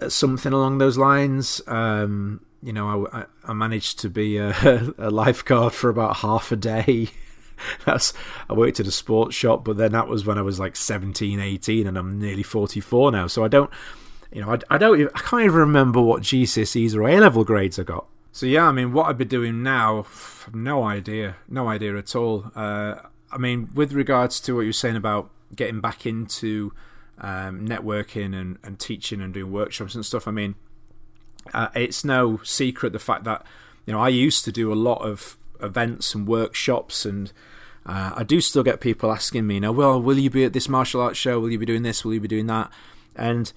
something 0.08 0.54
along 0.54 0.78
those 0.78 0.98
lines. 0.98 1.62
Um, 1.68 2.42
you 2.64 2.74
know, 2.74 3.08
I, 3.12 3.26
I, 3.44 3.54
managed 3.54 4.00
to 4.00 4.10
be 4.10 4.38
a, 4.38 4.50
a, 4.98 5.10
lifeguard 5.10 5.74
for 5.74 5.90
about 5.90 6.18
half 6.18 6.52
a 6.52 6.56
day. 6.56 7.10
That's 7.86 8.14
I 8.50 8.54
worked 8.54 8.80
at 8.80 8.88
a 8.88 8.92
sports 8.92 9.36
shop, 9.36 9.64
but 9.64 9.78
then 9.78 9.92
that 9.94 10.08
was 10.08 10.26
when 10.26 10.38
I 10.38 10.42
was 10.42 10.60
like 10.60 10.76
17, 10.76 11.40
18, 11.40 11.88
and 11.88 11.98
I'm 11.98 12.20
nearly 12.20 12.44
44 12.44 13.12
now. 13.12 13.28
So 13.28 13.44
I 13.44 13.48
don't, 13.48 13.70
you 14.32 14.42
know, 14.42 14.52
I, 14.52 14.60
I 14.70 14.78
don't, 14.78 15.02
I 15.16 15.20
can't 15.20 15.44
even 15.44 15.58
remember 15.58 16.02
what 16.02 16.24
GCSEs 16.24 16.96
or 16.96 17.08
A 17.08 17.20
level 17.20 17.44
grades 17.44 17.80
I 17.80 17.84
got. 17.84 18.06
So 18.32 18.46
yeah, 18.46 18.66
I 18.66 18.72
mean, 18.72 18.94
what 18.94 19.08
I'd 19.08 19.18
be 19.18 19.26
doing 19.26 19.64
now, 19.64 20.06
no 20.54 20.84
idea, 20.84 21.38
no 21.48 21.68
idea 21.68 21.98
at 21.98 22.16
all. 22.16 22.52
Uh, 22.56 22.96
I 23.32 23.38
mean, 23.38 23.70
with 23.74 23.94
regards 23.94 24.40
to 24.42 24.56
what 24.56 24.62
you're 24.62 24.74
saying 24.74 24.96
about 24.98 25.32
getting 25.56 25.82
back 25.82 26.06
into 26.06 26.74
um, 27.20 27.68
networking 27.68 28.36
and, 28.40 28.58
and 28.64 28.80
teaching 28.80 29.22
and 29.22 29.34
doing 29.34 29.52
workshops 29.52 29.96
and 29.96 30.06
stuff, 30.06 30.28
I 30.28 30.32
mean, 30.32 30.56
uh, 31.54 31.70
it's 31.76 32.04
no 32.04 32.40
secret 32.44 32.94
the 32.94 33.00
fact 33.00 33.24
that 33.24 33.46
you 33.86 33.94
know 33.94 34.00
I 34.00 34.10
used 34.10 34.46
to 34.46 34.52
do 34.52 34.72
a 34.72 34.76
lot 34.76 35.02
of 35.02 35.38
events 35.62 36.16
and 36.16 36.28
workshops, 36.28 37.06
and 37.06 37.32
uh, 37.86 38.12
I 38.16 38.24
do 38.24 38.42
still 38.42 38.64
get 38.64 38.80
people 38.80 39.12
asking 39.12 39.48
me, 39.48 39.56
you 39.56 39.62
know, 39.62 39.72
well, 39.72 40.02
will 40.02 40.18
you 40.18 40.30
be 40.30 40.44
at 40.44 40.54
this 40.54 40.70
martial 40.70 41.02
arts 41.02 41.18
show? 41.18 41.40
Will 41.40 41.52
you 41.52 41.60
be 41.60 41.66
doing 41.66 41.84
this? 41.84 42.06
Will 42.06 42.14
you 42.14 42.20
be 42.20 42.28
doing 42.28 42.48
that? 42.48 42.72
And 43.16 43.52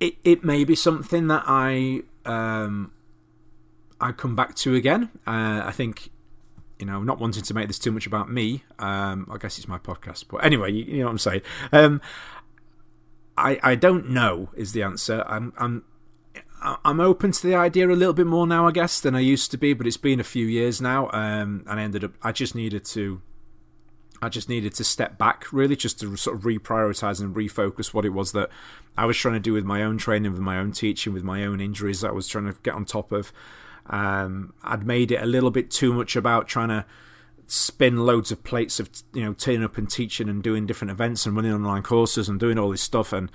it 0.00 0.16
it 0.24 0.44
may 0.44 0.64
be 0.64 0.74
something 0.74 1.28
that 1.28 1.44
I 1.46 2.02
um, 2.24 2.92
I 4.00 4.12
come 4.12 4.34
back 4.34 4.54
to 4.56 4.74
again. 4.74 5.10
Uh, 5.26 5.62
I 5.64 5.72
think 5.72 6.10
you 6.80 6.86
know, 6.86 7.02
not 7.02 7.20
wanting 7.20 7.42
to 7.42 7.54
make 7.54 7.68
this 7.68 7.78
too 7.78 7.92
much 7.92 8.06
about 8.06 8.30
me. 8.30 8.64
Um, 8.78 9.28
I 9.30 9.36
guess 9.36 9.58
it's 9.58 9.68
my 9.68 9.78
podcast, 9.78 10.24
but 10.30 10.38
anyway, 10.38 10.72
you, 10.72 10.84
you 10.84 10.98
know 10.98 11.04
what 11.04 11.12
I'm 11.12 11.18
saying. 11.18 11.42
Um, 11.72 12.00
I 13.36 13.60
I 13.62 13.74
don't 13.74 14.10
know 14.10 14.48
is 14.56 14.72
the 14.72 14.82
answer. 14.82 15.22
I'm 15.26 15.52
I'm 15.58 15.84
I'm 16.62 17.00
open 17.00 17.32
to 17.32 17.46
the 17.46 17.54
idea 17.54 17.88
a 17.88 17.92
little 17.92 18.14
bit 18.14 18.26
more 18.26 18.46
now, 18.46 18.66
I 18.66 18.72
guess, 18.72 19.00
than 19.00 19.14
I 19.14 19.20
used 19.20 19.50
to 19.50 19.58
be. 19.58 19.74
But 19.74 19.86
it's 19.86 19.96
been 19.96 20.20
a 20.20 20.24
few 20.24 20.46
years 20.46 20.80
now, 20.80 21.10
um, 21.12 21.64
and 21.68 21.80
I 21.80 21.82
ended 21.82 22.04
up. 22.04 22.12
I 22.22 22.32
just 22.32 22.54
needed 22.54 22.84
to. 22.86 23.20
I 24.22 24.28
just 24.28 24.50
needed 24.50 24.74
to 24.74 24.84
step 24.84 25.16
back, 25.16 25.50
really, 25.50 25.76
just 25.76 26.00
to 26.00 26.14
sort 26.16 26.36
of 26.36 26.42
reprioritize 26.42 27.20
and 27.20 27.34
refocus 27.34 27.94
what 27.94 28.04
it 28.04 28.10
was 28.10 28.32
that 28.32 28.50
I 28.96 29.06
was 29.06 29.16
trying 29.16 29.34
to 29.34 29.40
do 29.40 29.54
with 29.54 29.64
my 29.64 29.82
own 29.82 29.96
training, 29.96 30.32
with 30.32 30.42
my 30.42 30.58
own 30.58 30.72
teaching, 30.72 31.14
with 31.14 31.24
my 31.24 31.44
own 31.44 31.60
injuries 31.60 32.02
that 32.02 32.08
I 32.08 32.12
was 32.12 32.28
trying 32.28 32.44
to 32.46 32.54
get 32.62 32.74
on 32.74 32.84
top 32.84 33.12
of. 33.12 33.32
Um, 33.90 34.54
I'd 34.62 34.86
made 34.86 35.10
it 35.10 35.22
a 35.22 35.26
little 35.26 35.50
bit 35.50 35.70
too 35.70 35.92
much 35.92 36.16
about 36.16 36.48
trying 36.48 36.68
to 36.68 36.86
spin 37.46 37.98
loads 38.06 38.30
of 38.30 38.44
plates 38.44 38.78
of 38.78 38.88
you 39.12 39.24
know 39.24 39.32
turning 39.32 39.64
up 39.64 39.76
and 39.76 39.90
teaching 39.90 40.28
and 40.28 40.42
doing 40.42 40.66
different 40.66 40.92
events 40.92 41.26
and 41.26 41.34
running 41.34 41.52
online 41.52 41.82
courses 41.82 42.28
and 42.28 42.38
doing 42.38 42.56
all 42.56 42.70
this 42.70 42.80
stuff 42.80 43.12
and 43.12 43.28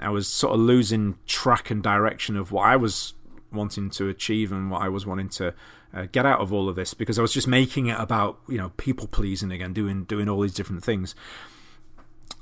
I 0.00 0.08
was 0.08 0.26
sort 0.26 0.54
of 0.54 0.60
losing 0.60 1.16
track 1.26 1.70
and 1.70 1.80
direction 1.80 2.36
of 2.36 2.50
what 2.50 2.66
I 2.66 2.74
was 2.74 3.14
wanting 3.52 3.90
to 3.90 4.08
achieve 4.08 4.50
and 4.50 4.70
what 4.70 4.82
I 4.82 4.88
was 4.88 5.06
wanting 5.06 5.28
to 5.30 5.54
uh, 5.94 6.06
get 6.10 6.24
out 6.24 6.40
of 6.40 6.52
all 6.52 6.68
of 6.68 6.76
this 6.76 6.94
because 6.94 7.18
I 7.18 7.22
was 7.22 7.32
just 7.32 7.46
making 7.46 7.86
it 7.86 7.98
about 7.98 8.38
you 8.48 8.58
know 8.58 8.70
people 8.76 9.06
pleasing 9.06 9.52
again, 9.52 9.72
doing 9.72 10.04
doing 10.04 10.28
all 10.28 10.40
these 10.40 10.54
different 10.54 10.82
things. 10.82 11.14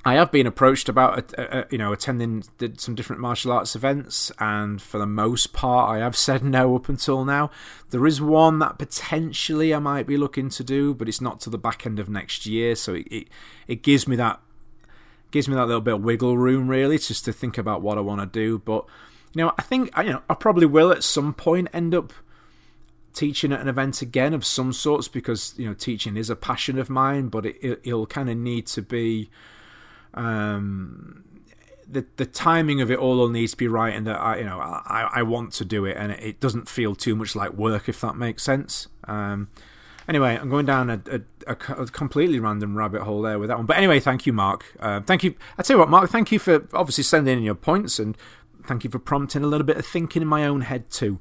I 0.03 0.15
have 0.15 0.33
been 0.33 0.47
approached 0.47 0.89
about 0.89 1.39
uh, 1.39 1.43
uh, 1.43 1.65
you 1.71 1.79
know 1.79 1.93
attending 1.93 2.45
some 2.79 2.95
different 2.95 3.21
martial 3.21 3.53
arts 3.53 3.77
events, 3.77 4.33
and 4.39 4.81
for 4.81 4.99
the 4.99 5.07
most 5.07 5.53
part, 5.53 5.91
I 5.91 5.99
have 5.99 6.17
said 6.27 6.43
no 6.43 6.75
up 6.77 6.89
until 6.89 7.25
now. 7.25 7.51
There 7.91 8.07
is 8.07 8.21
one 8.21 8.59
that 8.61 8.79
potentially 8.79 9.75
I 9.75 9.79
might 9.79 10.07
be 10.07 10.17
looking 10.17 10.49
to 10.51 10.65
do, 10.65 10.95
but 10.95 11.09
it's 11.09 11.21
not 11.21 11.41
to 11.41 11.51
the 11.51 11.59
back 11.59 11.85
end 11.85 11.99
of 11.99 12.09
next 12.09 12.47
year, 12.47 12.75
so 12.75 12.95
it 12.95 13.07
it, 13.11 13.29
it 13.69 13.83
gives 13.83 14.09
me 14.09 14.17
that 14.17 14.41
gives 15.31 15.49
me 15.49 15.55
that 15.55 15.67
little 15.67 15.81
bit 15.81 15.95
of 15.95 16.03
wiggle 16.03 16.37
room, 16.37 16.69
really, 16.69 16.99
just 16.99 17.25
to 17.25 17.33
think 17.33 17.59
about 17.59 17.83
what 17.83 17.99
I 17.99 18.01
want 18.01 18.21
to 18.21 18.27
do. 18.27 18.59
But 18.59 18.87
you 19.35 19.43
know, 19.43 19.53
I 19.59 19.63
think 19.63 19.91
you 19.99 20.05
know 20.05 20.23
I 20.31 20.35
probably 20.35 20.67
will 20.67 20.93
at 20.93 21.05
some 21.05 21.35
point 21.35 21.69
end 21.73 21.95
up 21.95 22.13
teaching 23.13 23.53
at 23.53 23.61
an 23.61 23.69
event 23.69 24.01
again 24.03 24.33
of 24.33 24.47
some 24.47 24.73
sorts 24.73 25.09
because 25.09 25.53
you 25.57 25.67
know 25.67 25.75
teaching 25.75 26.17
is 26.17 26.31
a 26.31 26.37
passion 26.37 26.79
of 26.79 26.89
mine, 26.89 27.29
but 27.29 27.45
it, 27.45 27.81
it, 27.85 27.93
will 27.93 28.07
kind 28.07 28.31
of 28.31 28.37
need 28.37 28.67
to 28.69 28.83
be. 28.83 29.31
Um, 30.15 31.25
the 31.89 32.07
the 32.17 32.27
timing 32.27 32.81
of 32.81 32.91
it 32.91 32.99
all 32.99 33.17
will 33.17 33.29
need 33.29 33.49
to 33.49 33.57
be 33.57 33.69
right, 33.69 33.95
and 33.95 34.07
that 34.07 34.21
I 34.21 34.39
you 34.39 34.45
know 34.45 34.61
I, 34.61 35.11
I 35.15 35.23
want 35.23 35.53
to 35.55 35.65
do 35.65 35.85
it, 35.85 35.97
and 35.97 36.13
it 36.13 36.41
doesn't 36.41 36.69
feel 36.69 36.95
too 36.95 37.17
much 37.17 37.35
like 37.35 37.53
work, 37.53 37.89
if 37.89 38.01
that 38.01 38.17
makes 38.17 38.43
sense. 38.43 38.89
Um, 39.05 39.49
Anyway, 40.11 40.37
I'm 40.37 40.51
going 40.51 40.67
down 40.67 40.91
a, 40.91 41.01
a, 41.47 41.53
a, 41.53 41.87
completely 41.87 42.41
random 42.41 42.77
rabbit 42.77 43.03
hole 43.03 43.23
there 43.23 43.39
with 43.39 43.49
that 43.49 43.59
one. 43.59 43.67
But 43.67 43.77
anyway, 43.77 44.01
thank 44.01 44.27
you, 44.27 44.33
Mark. 44.33 44.65
Uh, 44.81 45.01
thank 45.01 45.23
you. 45.23 45.37
I 45.57 45.63
tell 45.63 45.77
you 45.77 45.79
what, 45.79 45.89
Mark, 45.89 46.11
thank 46.11 46.33
you 46.33 46.41
for 46.41 46.67
obviously 46.73 47.05
sending 47.05 47.39
in 47.39 47.45
your 47.45 47.55
points 47.55 48.01
and 48.01 48.17
thank 48.67 48.83
you 48.83 48.91
for 48.91 48.99
prompting 48.99 49.45
a 49.45 49.47
little 49.47 49.65
bit 49.65 49.77
of 49.77 49.87
thinking 49.87 50.21
in 50.21 50.27
my 50.27 50.45
own 50.45 50.63
head 50.63 50.91
too. 50.91 51.21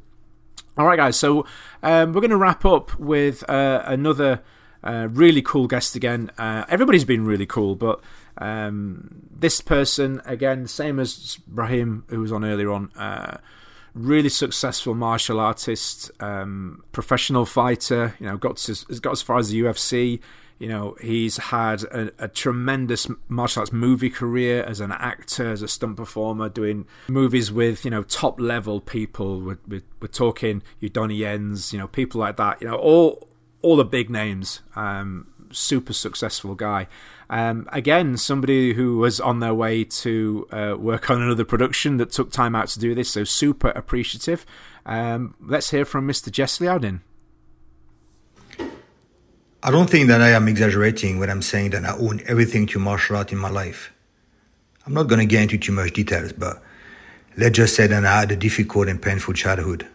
All 0.76 0.88
right, 0.88 0.98
guys. 0.98 1.18
So 1.18 1.46
um, 1.84 2.14
we're 2.14 2.22
going 2.22 2.32
to 2.32 2.38
wrap 2.38 2.66
up 2.66 2.98
with 3.00 3.48
uh, 3.48 3.84
another 3.86 4.42
uh, 4.84 5.08
really 5.12 5.44
cool 5.44 5.68
guest 5.68 5.96
again. 5.96 6.32
Uh, 6.40 6.66
everybody's 6.68 7.06
been 7.06 7.26
really 7.26 7.46
cool, 7.46 7.76
but 7.76 8.02
um, 8.40 9.22
this 9.32 9.62
person 9.62 10.22
again, 10.26 10.66
same 10.68 11.00
as 11.00 11.38
Brahim, 11.48 12.06
who 12.08 12.22
was 12.22 12.32
on 12.32 12.44
earlier 12.44 12.72
on 12.72 12.92
uh, 12.96 13.38
really 13.94 14.30
successful 14.30 14.96
martial 14.96 15.40
artist, 15.40 16.10
um, 16.22 16.84
professional 16.94 17.46
fighter. 17.46 18.16
You 18.20 18.28
know, 18.28 18.38
got 18.38 18.58
to, 18.58 19.00
got 19.02 19.12
as 19.12 19.22
far 19.22 19.38
as 19.38 19.50
the 19.50 19.62
UFC. 19.62 20.22
You 20.58 20.68
know, 20.68 20.98
he's 21.02 21.38
had 21.38 21.84
a, 21.84 22.12
a, 22.20 22.28
tremendous 22.28 23.08
martial 23.30 23.62
arts 23.62 23.72
movie 23.72 24.10
career 24.10 24.62
as 24.64 24.82
an 24.82 24.92
actor, 24.92 25.50
as 25.50 25.62
a 25.62 25.70
stunt 25.70 25.96
performer, 25.96 26.50
doing 26.50 26.86
movies 27.08 27.50
with 27.50 27.86
you 27.86 27.92
know 27.92 28.04
top 28.04 28.40
level 28.42 28.82
people. 28.82 29.40
We're, 29.40 29.60
we're, 29.68 29.84
we're 30.02 30.08
talking 30.08 30.62
you 30.80 30.90
Donnie 30.90 31.16
Yen's, 31.16 31.72
you 31.72 31.80
know, 31.80 31.88
people 31.88 32.20
like 32.20 32.38
that. 32.38 32.62
You 32.62 32.68
know, 32.70 32.76
all 32.76 33.28
all 33.62 33.76
the 33.76 33.86
big 33.86 34.10
names. 34.10 34.62
Um, 34.76 35.28
super 35.52 35.94
successful 35.94 36.56
guy. 36.56 36.88
Um, 37.30 37.70
again, 37.72 38.18
somebody 38.18 38.74
who 38.74 38.98
was 38.98 39.20
on 39.20 39.40
their 39.40 39.54
way 39.54 39.84
to 39.84 40.48
uh, 40.52 40.76
work 40.80 41.12
on 41.12 41.22
another 41.22 41.46
production 41.46 41.98
that 41.98 42.12
took 42.12 42.32
time 42.32 42.56
out 42.56 42.70
to 42.70 42.80
do 42.80 42.96
this, 42.96 43.12
so 43.12 43.24
super 43.24 43.70
appreciative. 43.70 44.46
Um, 44.86 45.36
let's 45.40 45.70
hear 45.70 45.86
from 45.86 46.08
Mr. 46.08 46.32
Jess 46.32 46.58
Liaudin. 46.58 47.02
I 49.62 49.72
don't 49.72 49.90
think 49.90 50.08
that 50.08 50.22
I 50.22 50.30
am 50.30 50.48
exaggerating 50.48 51.20
when 51.20 51.30
I'm 51.30 51.42
saying 51.42 51.72
that 51.72 51.86
I 51.86 51.96
own 51.98 52.22
everything 52.26 52.66
to 52.68 52.80
martial 52.80 53.18
art 53.18 53.32
in 53.32 53.38
my 53.38 53.50
life. 53.50 53.94
I'm 54.88 54.94
not 54.94 55.08
going 55.08 55.20
to 55.20 55.26
get 55.26 55.44
into 55.44 55.58
too 55.58 55.74
much 55.74 55.94
details, 55.94 56.34
but 56.34 56.64
let's 57.38 57.58
just 57.58 57.76
say 57.76 57.86
that 57.86 58.06
I 58.06 58.22
had 58.22 58.32
a 58.32 58.36
difficult 58.36 58.88
and 58.88 59.02
painful 59.02 59.36
childhood. 59.36 59.86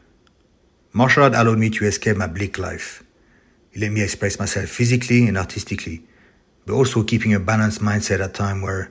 Martial 0.93 1.25
art 1.25 1.35
allowed 1.35 1.59
me 1.59 1.71
to 1.71 1.87
escape 1.87 2.17
my 2.17 2.29
bleak 2.29 2.59
life. 2.59 3.03
It 3.73 3.81
let 3.81 3.91
me 3.91 4.03
express 4.03 4.39
myself 4.39 4.69
physically 4.69 5.27
and 5.27 5.37
artistically 5.37 6.05
but 6.67 6.75
also 6.75 7.03
keeping 7.03 7.35
a 7.35 7.41
balanced 7.41 7.81
mindset 7.81 8.21
at 8.21 8.31
a 8.31 8.33
time 8.33 8.63
where 8.63 8.91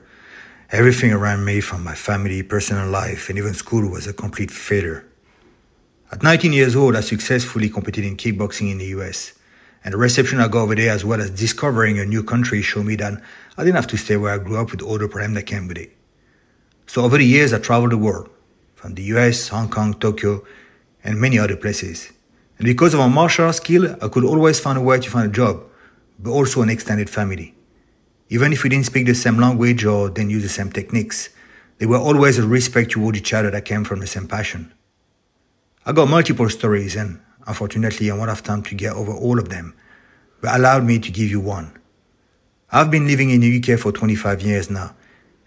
everything 0.72 1.12
around 1.12 1.46
me, 1.46 1.62
from 1.62 1.84
my 1.84 1.96
family, 1.96 2.44
personal 2.44 2.90
life, 2.90 3.30
and 3.30 3.38
even 3.38 3.54
school, 3.54 3.90
was 3.90 4.08
a 4.08 4.14
complete 4.14 4.52
failure. 4.52 5.06
At 6.12 6.24
19 6.24 6.54
years 6.54 6.76
old, 6.76 6.96
I 6.96 7.02
successfully 7.02 7.70
competed 7.70 8.06
in 8.06 8.18
kickboxing 8.18 8.72
in 8.72 8.78
the 8.78 8.86
US, 8.98 9.34
and 9.84 9.94
the 9.94 9.98
reception 9.98 10.40
I 10.40 10.48
got 10.48 10.64
over 10.64 10.76
there, 10.76 10.92
as 10.92 11.04
well 11.04 11.20
as 11.20 11.30
discovering 11.32 12.00
a 12.00 12.06
new 12.06 12.24
country, 12.24 12.62
showed 12.62 12.86
me 12.86 12.96
that 12.98 13.22
I 13.58 13.64
didn't 13.64 13.76
have 13.76 13.88
to 13.88 13.98
stay 13.98 14.18
where 14.18 14.34
I 14.34 14.38
grew 14.38 14.58
up 14.58 14.72
with 14.72 14.82
all 14.82 14.98
the 14.98 15.08
problems 15.08 15.36
that 15.36 15.44
came 15.44 15.68
with 15.68 15.78
it. 15.78 15.96
So 16.86 17.04
over 17.04 17.18
the 17.18 17.26
years, 17.26 17.54
I 17.54 17.60
traveled 17.60 17.92
the 17.92 17.98
world, 17.98 18.30
from 18.76 18.94
the 18.94 19.04
US, 19.16 19.48
Hong 19.50 19.70
Kong, 19.70 19.94
Tokyo, 19.94 20.46
and 21.04 21.20
many 21.20 21.40
other 21.40 21.56
places. 21.56 22.12
And 22.58 22.66
because 22.66 22.94
of 22.94 23.00
my 23.00 23.08
martial 23.08 23.46
arts 23.46 23.58
skill, 23.58 23.96
I 24.02 24.08
could 24.08 24.24
always 24.24 24.60
find 24.60 24.78
a 24.78 24.82
way 24.82 25.00
to 25.00 25.10
find 25.10 25.30
a 25.30 25.34
job, 25.34 25.64
but 26.20 26.32
also 26.32 26.62
an 26.62 26.70
extended 26.70 27.10
family. 27.10 27.56
Even 28.34 28.52
if 28.52 28.64
we 28.64 28.70
didn't 28.72 28.88
speak 28.88 29.06
the 29.06 29.14
same 29.14 29.38
language 29.38 29.86
or 29.86 30.10
didn't 30.10 30.32
use 30.32 30.42
the 30.42 30.50
same 30.50 30.72
techniques, 30.72 31.30
there 31.78 31.88
were 31.88 32.00
always 32.00 32.40
a 32.40 32.48
respect 32.48 32.90
toward 32.90 33.16
each 33.16 33.32
other 33.32 33.52
that 33.52 33.64
came 33.64 33.84
from 33.84 34.00
the 34.00 34.08
same 34.08 34.28
passion. 34.28 34.74
I 35.86 35.92
got 35.92 36.10
multiple 36.10 36.50
stories 36.50 36.96
and 36.96 37.20
unfortunately 37.46 38.10
I 38.10 38.16
won't 38.16 38.30
have 38.30 38.42
time 38.42 38.64
to 38.64 38.74
get 38.74 38.94
over 38.94 39.14
all 39.14 39.38
of 39.38 39.50
them, 39.50 39.76
but 40.42 40.56
allowed 40.56 40.84
me 40.84 40.98
to 40.98 41.12
give 41.12 41.30
you 41.30 41.42
one. 41.42 41.78
I've 42.72 42.90
been 42.90 43.06
living 43.06 43.30
in 43.30 43.42
the 43.42 43.60
UK 43.60 43.80
for 43.80 43.92
25 43.92 44.42
years 44.42 44.68
now, 44.68 44.96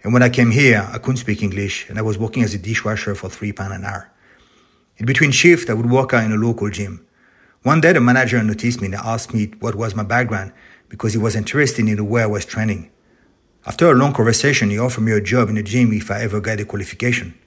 And 0.01 0.13
when 0.13 0.23
I 0.23 0.29
came 0.29 0.51
here, 0.51 0.89
I 0.89 0.97
couldn't 0.97 1.17
speak 1.17 1.43
English 1.43 1.89
and 1.89 1.99
I 1.99 2.03
was 2.03 2.17
working 2.17 2.43
as 2.43 2.53
a 2.53 2.57
dishwasher 2.57 3.15
for 3.15 3.27
three 3.27 3.51
pounds 3.51 3.75
an 3.75 3.83
hour. 3.83 4.09
In 4.95 5.05
between 5.05 5.31
shifts, 5.31 5.69
I 5.69 5.73
would 5.73 5.91
work 5.91 6.13
out 6.13 6.23
in 6.23 6.31
a 6.31 6.37
local 6.37 6.69
gym. 6.69 7.05
One 7.63 7.81
day, 7.81 7.91
the 7.91 7.99
manager 7.99 8.41
noticed 8.41 8.79
me 8.79 8.85
and 8.85 8.95
asked 8.95 9.33
me 9.33 9.51
what 9.59 9.75
was 9.75 9.93
my 9.93 10.03
background 10.03 10.53
because 10.89 11.13
he 11.13 11.19
was 11.19 11.35
interested 11.35 11.87
in 11.87 11.95
the 11.95 12.03
way 12.03 12.23
I 12.23 12.27
was 12.27 12.45
training. 12.45 12.91
After 13.65 13.91
a 13.91 13.95
long 13.95 14.13
conversation, 14.13 14.69
he 14.69 14.79
offered 14.79 15.01
me 15.01 15.11
a 15.11 15.21
job 15.21 15.49
in 15.49 15.55
the 15.55 15.63
gym 15.63 15.91
if 15.91 16.09
I 16.09 16.21
ever 16.21 16.39
got 16.39 16.59
a 16.59 16.65
qualification. 16.65 17.37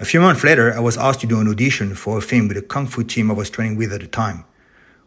A 0.00 0.04
few 0.04 0.20
months 0.20 0.44
later, 0.44 0.72
I 0.72 0.80
was 0.80 0.96
asked 0.96 1.20
to 1.20 1.26
do 1.26 1.40
an 1.40 1.48
audition 1.48 1.94
for 1.94 2.18
a 2.18 2.20
film 2.20 2.48
with 2.48 2.56
a 2.56 2.62
kung 2.62 2.86
fu 2.86 3.02
team 3.02 3.30
I 3.30 3.34
was 3.34 3.50
training 3.50 3.76
with 3.76 3.92
at 3.92 4.00
the 4.00 4.06
time. 4.06 4.44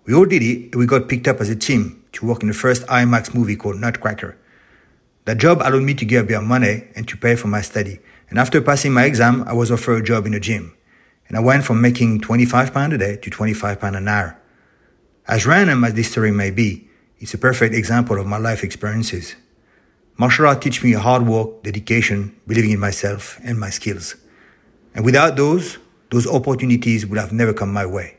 We 0.05 0.13
all 0.13 0.25
did 0.25 0.41
it, 0.41 0.71
and 0.71 0.75
we 0.75 0.85
got 0.85 1.07
picked 1.07 1.27
up 1.27 1.39
as 1.39 1.49
a 1.49 1.55
team 1.55 2.03
to 2.13 2.25
work 2.25 2.41
in 2.41 2.47
the 2.47 2.53
first 2.53 2.85
IMAX 2.87 3.33
movie 3.33 3.55
called 3.55 3.77
Nutcracker. 3.77 4.37
That 5.25 5.37
job 5.37 5.59
allowed 5.61 5.83
me 5.83 5.93
to 5.93 6.05
get 6.05 6.23
a 6.23 6.27
bit 6.27 6.37
of 6.37 6.43
money 6.43 6.87
and 6.95 7.07
to 7.07 7.17
pay 7.17 7.35
for 7.35 7.47
my 7.47 7.61
study. 7.61 7.99
And 8.29 8.39
after 8.39 8.61
passing 8.61 8.93
my 8.93 9.05
exam, 9.05 9.43
I 9.47 9.53
was 9.53 9.71
offered 9.71 10.01
a 10.01 10.05
job 10.05 10.25
in 10.25 10.33
a 10.33 10.39
gym. 10.39 10.75
And 11.27 11.37
I 11.37 11.41
went 11.41 11.63
from 11.63 11.81
making 11.81 12.21
£25 12.21 12.93
a 12.93 12.97
day 12.97 13.15
to 13.17 13.29
£25 13.29 13.95
an 13.95 14.07
hour. 14.07 14.37
As 15.27 15.45
random 15.45 15.83
as 15.83 15.93
this 15.93 16.11
story 16.11 16.31
may 16.31 16.51
be, 16.51 16.89
it's 17.21 17.35
a 17.35 17.37
perfect 17.37 17.75
example 17.75 18.19
of 18.19 18.25
my 18.25 18.37
life 18.37 18.63
experiences. 18.63 19.35
Martial 20.17 20.47
art 20.47 20.59
teach 20.59 20.83
me 20.83 20.93
hard 20.93 21.27
work, 21.27 21.61
dedication, 21.61 22.35
believing 22.47 22.71
in 22.71 22.79
myself 22.79 23.39
and 23.43 23.59
my 23.59 23.69
skills. 23.69 24.15
And 24.95 25.05
without 25.05 25.35
those, 25.35 25.77
those 26.09 26.25
opportunities 26.25 27.05
would 27.05 27.19
have 27.19 27.31
never 27.31 27.53
come 27.53 27.71
my 27.71 27.85
way. 27.85 28.17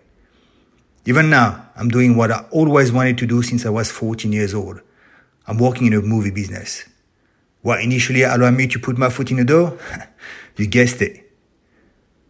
Even 1.04 1.30
now, 1.30 1.68
I'm 1.74 1.88
doing 1.88 2.16
what 2.16 2.30
I 2.30 2.44
always 2.52 2.92
wanted 2.92 3.18
to 3.18 3.26
do 3.26 3.42
since 3.42 3.66
I 3.66 3.70
was 3.70 3.90
14 3.90 4.32
years 4.32 4.54
old. 4.54 4.80
I'm 5.48 5.58
working 5.58 5.88
in 5.88 5.94
a 5.94 6.00
movie 6.00 6.30
business. 6.30 6.84
What 7.62 7.82
initially 7.82 8.22
allowed 8.22 8.54
me 8.54 8.68
to 8.68 8.78
put 8.78 8.98
my 8.98 9.10
foot 9.10 9.32
in 9.32 9.38
the 9.38 9.44
door? 9.44 9.78
you 10.56 10.68
guessed 10.68 11.02
it. 11.02 11.28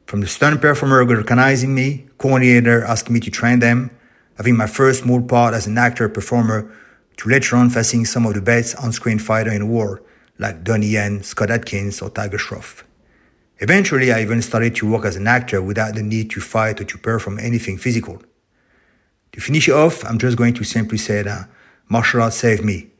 From 0.06 0.22
the 0.22 0.26
stunt 0.26 0.62
performer 0.62 1.04
recognizing 1.04 1.74
me, 1.74 2.06
coordinator 2.16 2.82
asking 2.82 3.12
me 3.12 3.20
to 3.20 3.30
train 3.30 3.58
them, 3.58 3.90
having 4.36 4.56
my 4.56 4.66
first 4.66 5.02
small 5.02 5.22
part 5.22 5.54
as 5.54 5.66
an 5.66 5.78
actor 5.78 6.08
performer, 6.08 6.70
to 7.16 7.28
later 7.28 7.56
on 7.56 7.70
facing 7.70 8.04
some 8.04 8.26
of 8.26 8.34
the 8.34 8.40
best 8.40 8.76
on-screen 8.76 9.18
fighter 9.18 9.52
in 9.52 9.60
the 9.60 9.66
world, 9.66 10.00
like 10.38 10.64
Donnie 10.64 10.86
Yen, 10.86 11.22
Scott 11.22 11.50
Adkins, 11.50 12.00
or 12.00 12.10
Tiger 12.10 12.38
Shroff. 12.38 12.82
Eventually, 13.58 14.12
I 14.12 14.22
even 14.22 14.42
started 14.42 14.74
to 14.76 14.90
work 14.90 15.04
as 15.04 15.16
an 15.16 15.28
actor 15.28 15.62
without 15.62 15.94
the 15.94 16.02
need 16.02 16.30
to 16.30 16.40
fight 16.40 16.80
or 16.80 16.84
to 16.84 16.98
perform 16.98 17.38
anything 17.38 17.78
physical. 17.78 18.20
To 19.32 19.40
finish 19.40 19.68
off, 19.68 20.04
I'm 20.04 20.18
just 20.18 20.36
going 20.36 20.54
to 20.54 20.64
simply 20.64 20.98
say 20.98 21.22
that 21.22 21.48
martial 21.88 22.22
arts 22.22 22.36
saved 22.36 22.64
me. 22.64 22.90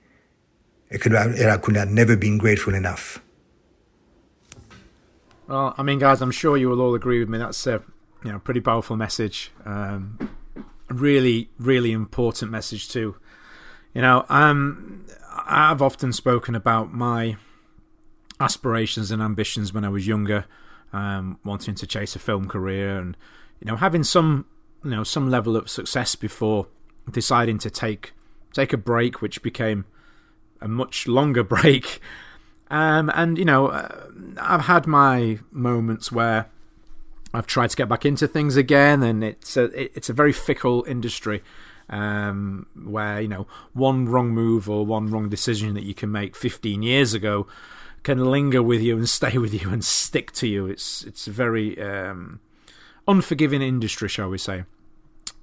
It 0.88 1.00
could 1.00 1.12
have, 1.12 1.32
it 1.32 1.62
could 1.62 1.76
have 1.76 1.88
never 1.88 2.16
been 2.16 2.38
grateful 2.38 2.74
enough. 2.74 3.20
Well, 5.48 5.74
I 5.76 5.82
mean, 5.82 5.98
guys, 5.98 6.22
I'm 6.22 6.30
sure 6.30 6.56
you 6.56 6.68
will 6.68 6.80
all 6.80 6.94
agree 6.94 7.18
with 7.18 7.28
me. 7.28 7.38
That's 7.38 7.66
a 7.66 7.82
you 8.24 8.32
know 8.32 8.38
pretty 8.38 8.60
powerful 8.60 8.96
message. 8.96 9.50
Um, 9.64 10.30
really, 10.92 11.50
really 11.58 11.92
important 11.92 12.50
message 12.50 12.88
too. 12.88 13.16
You 13.94 14.02
know, 14.02 14.24
um, 14.28 15.06
I've 15.46 15.82
often 15.82 16.12
spoken 16.12 16.54
about 16.54 16.92
my 16.92 17.36
aspirations 18.40 19.10
and 19.10 19.22
ambitions 19.22 19.72
when 19.72 19.84
I 19.84 19.88
was 19.88 20.06
younger, 20.06 20.46
um, 20.92 21.38
wanting 21.44 21.74
to 21.76 21.86
chase 21.86 22.16
a 22.16 22.18
film 22.18 22.48
career 22.48 22.98
and 22.98 23.16
you 23.60 23.66
know 23.66 23.76
having 23.76 24.02
some 24.02 24.46
you 24.84 24.90
know 24.90 25.04
some 25.04 25.30
level 25.30 25.56
of 25.56 25.70
success 25.70 26.14
before 26.16 26.66
deciding 27.10 27.58
to 27.58 27.70
take 27.70 28.12
take 28.52 28.72
a 28.72 28.76
break, 28.76 29.22
which 29.22 29.42
became 29.42 29.84
a 30.60 30.68
much 30.68 31.06
longer 31.06 31.42
break. 31.56 32.00
Um, 32.70 33.10
and 33.14 33.36
you 33.38 33.44
know, 33.44 33.68
uh, 33.68 34.06
I've 34.38 34.62
had 34.62 34.86
my 34.86 35.40
moments 35.50 36.10
where 36.10 36.46
I've 37.34 37.46
tried 37.46 37.70
to 37.70 37.76
get 37.76 37.88
back 37.88 38.04
into 38.04 38.28
things 38.28 38.56
again, 38.56 39.02
and 39.02 39.24
it's 39.24 39.56
a 39.56 39.64
it's 39.96 40.08
a 40.08 40.12
very 40.12 40.32
fickle 40.32 40.84
industry. 40.86 41.42
Um, 41.90 42.66
where 42.84 43.20
you 43.20 43.28
know 43.28 43.46
one 43.72 44.06
wrong 44.06 44.30
move 44.30 44.70
or 44.70 44.86
one 44.86 45.10
wrong 45.10 45.28
decision 45.28 45.74
that 45.74 45.82
you 45.82 45.94
can 45.94 46.10
make 46.10 46.36
15 46.36 46.82
years 46.82 47.12
ago 47.12 47.46
can 48.02 48.24
linger 48.30 48.62
with 48.62 48.80
you 48.80 48.96
and 48.96 49.08
stay 49.20 49.36
with 49.38 49.52
you 49.52 49.70
and 49.70 49.84
stick 49.84 50.32
to 50.32 50.46
you. 50.46 50.66
It's 50.66 51.02
it's 51.04 51.26
a 51.26 51.30
very 51.30 51.80
um, 51.80 52.40
unforgiving 53.06 53.62
industry, 53.62 54.08
shall 54.08 54.28
we 54.28 54.38
say? 54.38 54.64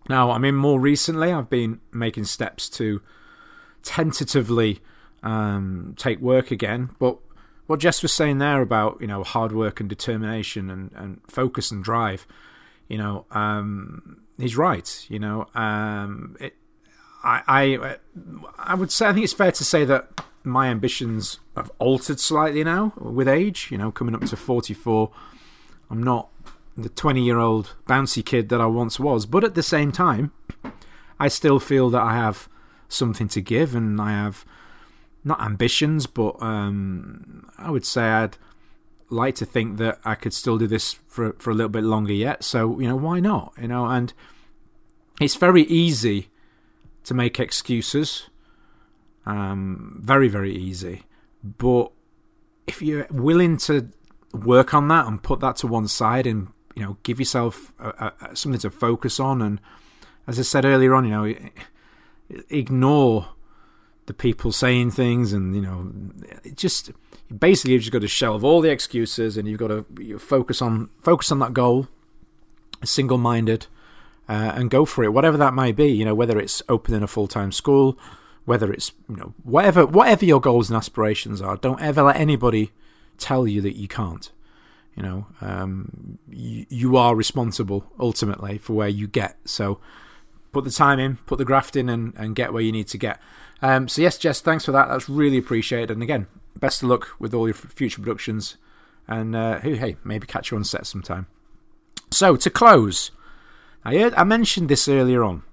Now, 0.07 0.31
I 0.31 0.39
mean, 0.39 0.55
more 0.55 0.79
recently, 0.79 1.31
I've 1.31 1.49
been 1.49 1.81
making 1.91 2.25
steps 2.25 2.67
to 2.69 3.01
tentatively 3.83 4.79
um, 5.21 5.93
take 5.97 6.19
work 6.19 6.51
again. 6.51 6.89
But 6.99 7.19
what 7.69 7.79
Jess 7.79 8.01
was 8.01 8.11
saying 8.11 8.39
there 8.39 8.63
about 8.63 8.99
you 8.99 9.05
know 9.05 9.23
hard 9.23 9.51
work 9.51 9.79
and 9.79 9.87
determination 9.87 10.71
and, 10.71 10.91
and 10.95 11.21
focus 11.27 11.69
and 11.69 11.83
drive, 11.83 12.25
you 12.87 12.97
know, 12.97 13.27
um, 13.29 14.23
he's 14.39 14.57
right. 14.57 15.05
You 15.07 15.19
know, 15.19 15.45
um, 15.53 16.35
it, 16.39 16.55
I, 17.23 17.43
I 17.47 17.95
I 18.57 18.73
would 18.73 18.91
say 18.91 19.05
I 19.05 19.13
think 19.13 19.23
it's 19.23 19.33
fair 19.33 19.51
to 19.51 19.63
say 19.63 19.85
that 19.85 20.25
my 20.43 20.69
ambitions 20.69 21.37
have 21.55 21.69
altered 21.77 22.19
slightly 22.19 22.63
now 22.63 22.91
with 22.97 23.27
age. 23.27 23.67
You 23.69 23.77
know, 23.77 23.91
coming 23.91 24.15
up 24.15 24.25
to 24.25 24.35
forty 24.35 24.73
four, 24.73 25.11
I'm 25.91 26.01
not 26.01 26.29
the 26.75 26.89
20 26.89 27.23
year 27.23 27.37
old 27.37 27.75
bouncy 27.85 28.25
kid 28.25 28.49
that 28.49 28.59
I 28.59 28.65
once 28.65 28.99
was. 28.99 29.27
But 29.27 29.43
at 29.43 29.53
the 29.53 29.61
same 29.61 29.91
time, 29.91 30.31
I 31.19 31.27
still 31.27 31.59
feel 31.59 31.91
that 31.91 32.01
I 32.01 32.13
have 32.13 32.49
something 32.87 33.27
to 33.27 33.41
give 33.41 33.75
and 33.75 34.01
I 34.01 34.09
have 34.09 34.43
not 35.23 35.41
ambitions, 35.41 36.07
but 36.07 36.41
um, 36.41 37.49
I 37.57 37.71
would 37.71 37.85
say 37.85 38.03
I'd 38.03 38.37
like 39.09 39.35
to 39.35 39.45
think 39.45 39.77
that 39.77 39.99
I 40.05 40.15
could 40.15 40.33
still 40.33 40.57
do 40.57 40.67
this 40.67 40.93
for 41.07 41.33
for 41.39 41.51
a 41.51 41.53
little 41.53 41.69
bit 41.69 41.83
longer 41.83 42.13
yet. 42.13 42.43
So 42.43 42.79
you 42.79 42.87
know, 42.87 42.95
why 42.95 43.19
not? 43.19 43.53
You 43.59 43.67
know, 43.67 43.85
and 43.85 44.13
it's 45.19 45.35
very 45.35 45.63
easy 45.63 46.29
to 47.03 47.13
make 47.13 47.39
excuses. 47.39 48.29
Um, 49.25 49.99
very 50.01 50.27
very 50.27 50.55
easy, 50.55 51.03
but 51.43 51.91
if 52.67 52.81
you're 52.81 53.07
willing 53.09 53.57
to 53.57 53.89
work 54.33 54.73
on 54.73 54.87
that 54.89 55.07
and 55.07 55.21
put 55.21 55.39
that 55.39 55.55
to 55.57 55.67
one 55.67 55.87
side 55.87 56.27
and 56.27 56.49
you 56.75 56.83
know 56.83 56.97
give 57.03 57.19
yourself 57.19 57.73
a, 57.79 58.11
a, 58.21 58.35
something 58.35 58.59
to 58.59 58.69
focus 58.69 59.19
on 59.19 59.41
and 59.41 59.59
as 60.27 60.37
i 60.37 60.43
said 60.43 60.65
earlier 60.65 60.93
on 60.93 61.03
you 61.03 61.09
know 61.09 61.35
ignore 62.49 63.29
the 64.09 64.13
people 64.13 64.51
saying 64.51 64.89
things 64.89 65.31
and 65.31 65.55
you 65.55 65.61
know 65.61 65.91
just 66.55 66.91
basically 67.37 67.73
you've 67.73 67.83
just 67.83 67.93
got 67.93 68.01
to 68.01 68.07
shelve 68.07 68.43
all 68.43 68.59
the 68.59 68.69
excuses 68.69 69.37
and 69.37 69.47
you've 69.47 69.59
got 69.59 69.67
to 69.67 69.85
you 69.99 70.17
focus 70.17 70.61
on 70.61 70.89
focus 70.99 71.31
on 71.31 71.37
that 71.37 71.53
goal 71.53 71.87
single-minded 72.83 73.67
uh, 74.27 74.53
and 74.55 74.71
go 74.71 74.83
for 74.83 75.03
it 75.03 75.13
whatever 75.13 75.37
that 75.37 75.53
might 75.53 75.75
be 75.75 75.91
you 75.91 76.03
know 76.03 76.15
whether 76.15 76.39
it's 76.39 76.63
opening 76.67 77.03
a 77.03 77.07
full-time 77.07 77.51
school 77.51 77.97
whether 78.45 78.73
it's 78.73 78.93
you 79.07 79.15
know 79.15 79.33
whatever 79.43 79.85
whatever 79.85 80.25
your 80.25 80.41
goals 80.41 80.71
and 80.71 80.77
aspirations 80.77 81.39
are 81.39 81.55
don't 81.57 81.79
ever 81.79 82.01
let 82.01 82.15
anybody 82.15 82.71
tell 83.19 83.47
you 83.47 83.61
that 83.61 83.75
you 83.75 83.87
can't 83.87 84.31
you 84.95 85.03
know, 85.03 85.27
um, 85.39 86.17
you, 86.29 86.65
you 86.67 86.97
are 86.97 87.15
responsible 87.15 87.85
ultimately 87.97 88.57
for 88.57 88.73
where 88.73 88.89
you 88.89 89.07
get. 89.07 89.37
So 89.45 89.79
put 90.51 90.65
the 90.65 90.71
time 90.71 90.99
in, 90.99 91.17
put 91.25 91.37
the 91.37 91.45
graft 91.45 91.77
in, 91.77 91.87
and, 91.87 92.13
and 92.17 92.35
get 92.35 92.51
where 92.51 92.61
you 92.61 92.73
need 92.73 92.87
to 92.89 92.97
get. 92.97 93.21
Um, 93.61 93.87
so 93.87 94.01
yes, 94.01 94.17
Jess, 94.17 94.41
thanks 94.41 94.65
for 94.65 94.71
that. 94.71 94.87
That's 94.87 95.09
really 95.09 95.37
appreciated. 95.37 95.91
And 95.91 96.03
again, 96.03 96.27
best 96.55 96.83
of 96.83 96.89
luck 96.89 97.09
with 97.19 97.33
all 97.33 97.47
your 97.47 97.53
future 97.53 98.01
productions. 98.01 98.57
And 99.07 99.35
uh, 99.35 99.59
hey, 99.59 99.97
maybe 100.03 100.27
catch 100.27 100.51
you 100.51 100.57
on 100.57 100.63
set 100.63 100.85
sometime. 100.85 101.27
So 102.11 102.35
to 102.35 102.49
close, 102.49 103.11
I 103.83 103.97
heard, 103.97 104.13
I 104.15 104.23
mentioned 104.23 104.69
this 104.69 104.87
earlier 104.87 105.23
on. 105.23 105.43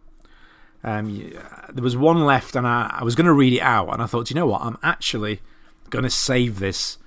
Um, 0.84 1.32
there 1.72 1.82
was 1.82 1.96
one 1.96 2.24
left, 2.24 2.54
and 2.54 2.66
I, 2.66 2.98
I 3.00 3.04
was 3.04 3.16
going 3.16 3.26
to 3.26 3.32
read 3.32 3.54
it 3.54 3.61
out, 3.61 3.92
and 3.92 4.00
I 4.00 4.07
thought, 4.07 4.30
you 4.30 4.36
know 4.36 4.46
what? 4.46 4.62
I'm 4.62 4.78
actually 4.82 5.40
going 5.90 6.04
to 6.04 6.11
save 6.11 6.59
this 6.61 6.98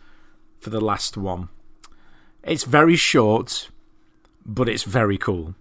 for 0.60 0.70
the 0.70 0.82
last 0.82 1.16
one. 1.16 1.50
It's 2.44 2.66
very 2.66 2.96
short, 2.96 3.70
but 4.46 4.68
it's 4.68 4.84
very 4.84 5.18
cool. 5.18 5.56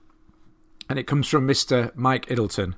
And 0.89 0.99
it 0.99 1.07
comes 1.07 1.28
from 1.28 1.47
Mr. 1.47 1.95
Mike 1.95 2.26
Iddleton, 2.26 2.74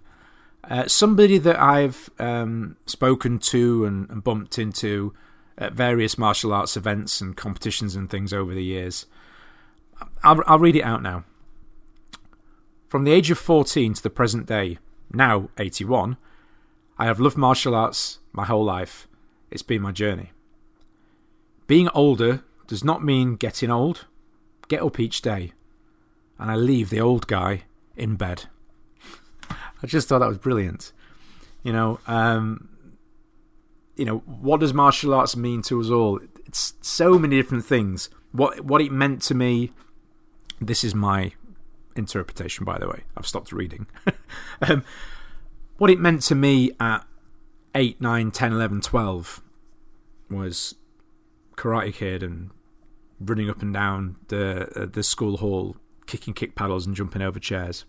uh, 0.71 0.87
somebody 0.87 1.37
that 1.37 1.61
I've 1.61 2.09
um, 2.21 2.77
spoken 2.87 3.41
to 3.41 3.85
and, 3.85 4.09
and, 4.09 4.23
bumped 4.23 4.57
into 4.57 5.13
at 5.59 5.73
various 5.73 6.17
martial 6.17 6.53
arts 6.53 6.77
events 6.77 7.21
and 7.21 7.37
competitions 7.37 7.97
and 7.97 8.09
things 8.09 8.33
over 8.33 8.55
the 8.55 8.63
years. 8.63 9.07
I'll, 10.23 10.41
I'll 10.47 10.61
read 10.61 10.77
it 10.77 10.85
out 10.85 11.03
now. 11.03 11.25
From 12.89 13.03
the 13.03 13.11
age 13.11 13.33
of 13.33 13.39
14 13.39 13.95
to 13.95 14.03
the 14.03 14.11
present 14.11 14.47
day, 14.47 14.79
now 15.13 15.51
81, 15.59 16.17
I 16.99 17.07
have 17.07 17.19
loved 17.19 17.37
martial 17.37 17.75
arts 17.75 18.21
my 18.33 18.45
whole 18.45 18.65
life. 18.65 19.09
It's 19.51 19.63
been 19.63 19.83
my 19.83 19.93
journey. 19.93 20.31
Being 21.67 21.89
older 21.95 22.45
does 22.69 22.85
not 22.85 23.05
mean 23.05 23.35
getting 23.35 23.71
old. 23.71 24.07
Get 24.69 24.83
up 24.83 25.01
each 25.01 25.21
day. 25.21 25.53
And 26.39 26.49
I 26.49 26.55
leave 26.55 26.91
the 26.91 27.01
old 27.01 27.27
guy 27.27 27.65
in 27.97 28.15
bed. 28.15 28.45
I 29.83 29.87
just 29.87 30.09
thought 30.09 30.21
that 30.21 30.29
was 30.29 30.39
brilliant. 30.39 30.93
You 31.63 31.73
know, 31.73 32.01
um, 32.07 32.69
you 33.97 34.05
know, 34.05 34.19
what 34.19 34.61
does 34.61 34.73
martial 34.73 35.15
arts 35.15 35.37
mean 35.37 35.63
to 35.63 35.81
us 35.81 35.91
all? 35.91 36.21
it's 36.51 36.75
so 36.81 37.17
many 37.17 37.37
different 37.37 37.65
things. 37.65 38.11
What 38.33 38.65
what 38.65 38.81
it 38.81 38.91
meant 38.91 39.23
to 39.23 39.35
me. 39.35 39.71
This 40.61 40.83
is 40.83 40.97
my 40.97 41.33
interpretation, 41.95 42.65
by 42.65 42.77
the 42.79 42.89
way. 42.89 43.05
I've 43.17 43.27
stopped 43.27 43.53
reading. 43.53 43.87
um, 44.63 44.85
what 45.79 45.91
it 45.91 46.01
meant 46.01 46.23
to 46.23 46.35
me 46.35 46.73
at 46.81 47.07
8, 47.75 48.01
9, 48.01 48.31
10, 48.33 48.53
11, 48.53 48.81
12 48.83 49.43
was 50.29 50.75
Karate 51.57 51.95
Kid 51.95 52.23
and 52.23 52.51
running 53.21 53.49
up 53.49 53.63
and 53.63 53.73
down 53.73 54.17
the 54.27 54.69
uh, 54.75 54.87
the 54.87 55.05
school 55.05 55.37
hall, 55.37 55.77
kicking 56.07 56.35
kick 56.35 56.57
paddles 56.57 56.87
and 56.87 56.97
jumping 56.97 57.23
over 57.23 57.39
chairs. 57.39 57.85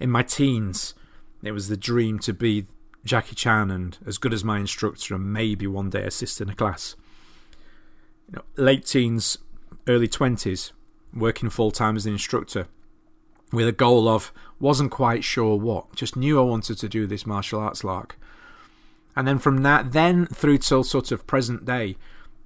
In 0.00 0.10
my 0.10 0.22
teens, 0.22 0.94
it 1.42 1.52
was 1.52 1.68
the 1.68 1.76
dream 1.76 2.18
to 2.20 2.32
be 2.32 2.66
Jackie 3.04 3.34
Chan 3.34 3.70
and 3.70 3.98
as 4.06 4.18
good 4.18 4.32
as 4.32 4.42
my 4.42 4.58
instructor 4.58 5.14
and 5.14 5.32
maybe 5.32 5.66
one 5.66 5.90
day 5.90 6.02
assist 6.02 6.40
in 6.40 6.48
a 6.48 6.54
class. 6.54 6.96
You 8.28 8.36
know, 8.36 8.42
late 8.56 8.86
teens, 8.86 9.38
early 9.86 10.08
20s, 10.08 10.72
working 11.12 11.50
full 11.50 11.70
time 11.70 11.96
as 11.96 12.06
an 12.06 12.12
instructor 12.12 12.66
with 13.52 13.68
a 13.68 13.72
goal 13.72 14.08
of 14.08 14.32
wasn't 14.58 14.90
quite 14.90 15.24
sure 15.24 15.56
what, 15.56 15.94
just 15.96 16.16
knew 16.16 16.38
I 16.38 16.44
wanted 16.44 16.78
to 16.78 16.88
do 16.88 17.06
this 17.06 17.26
martial 17.26 17.60
arts 17.60 17.84
lark. 17.84 18.18
And 19.16 19.26
then 19.26 19.38
from 19.38 19.62
that, 19.64 19.92
then 19.92 20.26
through 20.26 20.58
till 20.58 20.84
sort 20.84 21.10
of 21.10 21.26
present 21.26 21.64
day, 21.64 21.96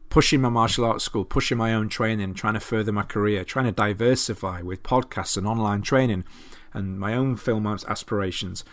pushing 0.09 0.41
my 0.41 0.49
martial 0.49 0.85
arts 0.85 1.05
school, 1.05 1.25
pushing 1.25 1.59
my 1.59 1.75
own 1.75 1.89
training, 1.89 2.35
trying 2.35 2.55
to 2.55 2.61
further 2.61 2.93
my 2.93 3.03
career, 3.03 3.45
trying 3.45 3.67
to 3.67 3.73
diversify 3.73 4.63
with 4.63 4.83
podcasts 4.83 5.37
and 5.37 5.47
online 5.47 5.83
training 5.83 6.25
and 6.75 6.99
my 6.99 7.15
own 7.15 7.37
film 7.37 7.67
aspirations, 7.67 8.65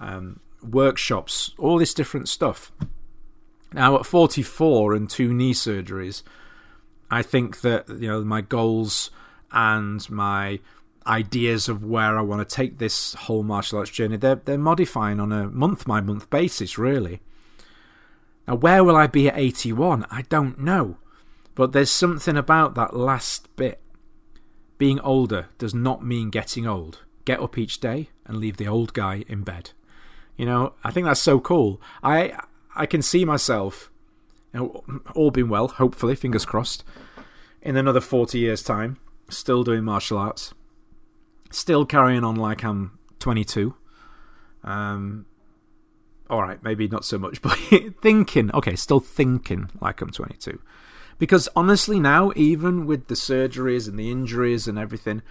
um, 0.00 0.40
workshops, 0.62 1.52
all 1.58 1.78
this 1.78 1.94
different 1.94 2.28
stuff. 2.28 2.72
Now, 3.72 3.96
at 3.96 4.06
44 4.06 4.94
and 4.94 5.08
two 5.08 5.32
knee 5.32 5.54
surgeries, 5.54 6.22
I 7.10 7.22
think 7.22 7.60
that 7.60 7.88
you 7.88 8.08
know 8.08 8.22
my 8.24 8.40
goals 8.40 9.10
and 9.52 10.08
my 10.10 10.60
ideas 11.06 11.68
of 11.68 11.84
where 11.84 12.18
I 12.18 12.22
want 12.22 12.46
to 12.46 12.54
take 12.54 12.78
this 12.78 13.14
whole 13.14 13.42
martial 13.42 13.78
arts 13.78 13.90
journey 13.90 14.16
they're 14.16 14.36
they're 14.36 14.58
modifying 14.58 15.18
on 15.18 15.32
a 15.32 15.48
month 15.48 15.86
by 15.86 16.00
month 16.00 16.30
basis, 16.30 16.78
really. 16.78 17.20
Now, 18.48 18.56
where 18.56 18.82
will 18.82 18.96
I 18.96 19.06
be 19.06 19.28
at 19.28 19.38
81? 19.38 20.06
I 20.10 20.22
don't 20.22 20.58
know. 20.58 20.96
But 21.54 21.72
there's 21.72 21.90
something 21.90 22.36
about 22.36 22.74
that 22.74 22.96
last 22.96 23.54
bit. 23.56 23.80
Being 24.78 24.98
older 25.00 25.48
does 25.58 25.74
not 25.74 26.04
mean 26.04 26.30
getting 26.30 26.66
old. 26.66 27.00
Get 27.30 27.40
up 27.40 27.56
each 27.56 27.78
day 27.78 28.08
and 28.26 28.38
leave 28.38 28.56
the 28.56 28.66
old 28.66 28.92
guy 28.92 29.24
in 29.28 29.42
bed. 29.42 29.70
You 30.36 30.46
know, 30.46 30.72
I 30.82 30.90
think 30.90 31.06
that's 31.06 31.20
so 31.20 31.38
cool. 31.38 31.80
I 32.02 32.36
I 32.74 32.86
can 32.86 33.02
see 33.02 33.24
myself, 33.24 33.88
you 34.52 34.58
know, 34.58 35.00
all 35.14 35.30
being 35.30 35.48
well, 35.48 35.68
hopefully, 35.68 36.16
fingers 36.16 36.44
crossed, 36.44 36.82
in 37.62 37.76
another 37.76 38.00
40 38.00 38.36
years' 38.36 38.64
time, 38.64 38.98
still 39.28 39.62
doing 39.62 39.84
martial 39.84 40.18
arts, 40.18 40.54
still 41.50 41.86
carrying 41.86 42.24
on 42.24 42.34
like 42.34 42.64
I'm 42.64 42.98
22. 43.20 43.76
Um, 44.64 45.26
all 46.28 46.42
right, 46.42 46.60
maybe 46.64 46.88
not 46.88 47.04
so 47.04 47.16
much, 47.16 47.40
but 47.42 47.56
thinking, 48.02 48.50
okay, 48.52 48.74
still 48.74 48.98
thinking 48.98 49.70
like 49.80 50.00
I'm 50.00 50.10
22. 50.10 50.60
Because 51.20 51.48
honestly, 51.54 52.00
now, 52.00 52.32
even 52.34 52.86
with 52.86 53.06
the 53.06 53.14
surgeries 53.14 53.86
and 53.86 53.96
the 53.96 54.10
injuries 54.10 54.66
and 54.66 54.76
everything, 54.76 55.22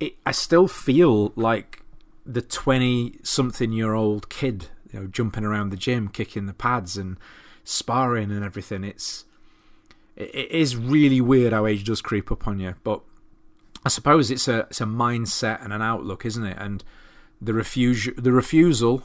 it, 0.00 0.14
I 0.24 0.32
still 0.32 0.68
feel 0.68 1.32
like 1.36 1.82
the 2.24 2.42
20 2.42 3.20
something 3.22 3.72
year 3.72 3.94
old 3.94 4.28
kid, 4.28 4.66
you 4.92 5.00
know, 5.00 5.06
jumping 5.06 5.44
around 5.44 5.70
the 5.70 5.76
gym, 5.76 6.08
kicking 6.08 6.46
the 6.46 6.52
pads 6.52 6.96
and 6.96 7.16
sparring 7.64 8.30
and 8.30 8.44
everything. 8.44 8.84
It's, 8.84 9.24
it, 10.16 10.34
it 10.34 10.50
is 10.50 10.76
really 10.76 11.20
weird 11.20 11.52
how 11.52 11.66
age 11.66 11.84
does 11.84 12.02
creep 12.02 12.30
up 12.30 12.46
on 12.46 12.60
you, 12.60 12.74
but 12.84 13.00
I 13.84 13.88
suppose 13.88 14.30
it's 14.30 14.48
a, 14.48 14.60
it's 14.60 14.80
a 14.80 14.84
mindset 14.84 15.64
and 15.64 15.72
an 15.72 15.82
outlook, 15.82 16.26
isn't 16.26 16.44
it? 16.44 16.56
And 16.58 16.84
the 17.40 17.54
refusal, 17.54 18.12
the 18.16 18.32
refusal 18.32 19.04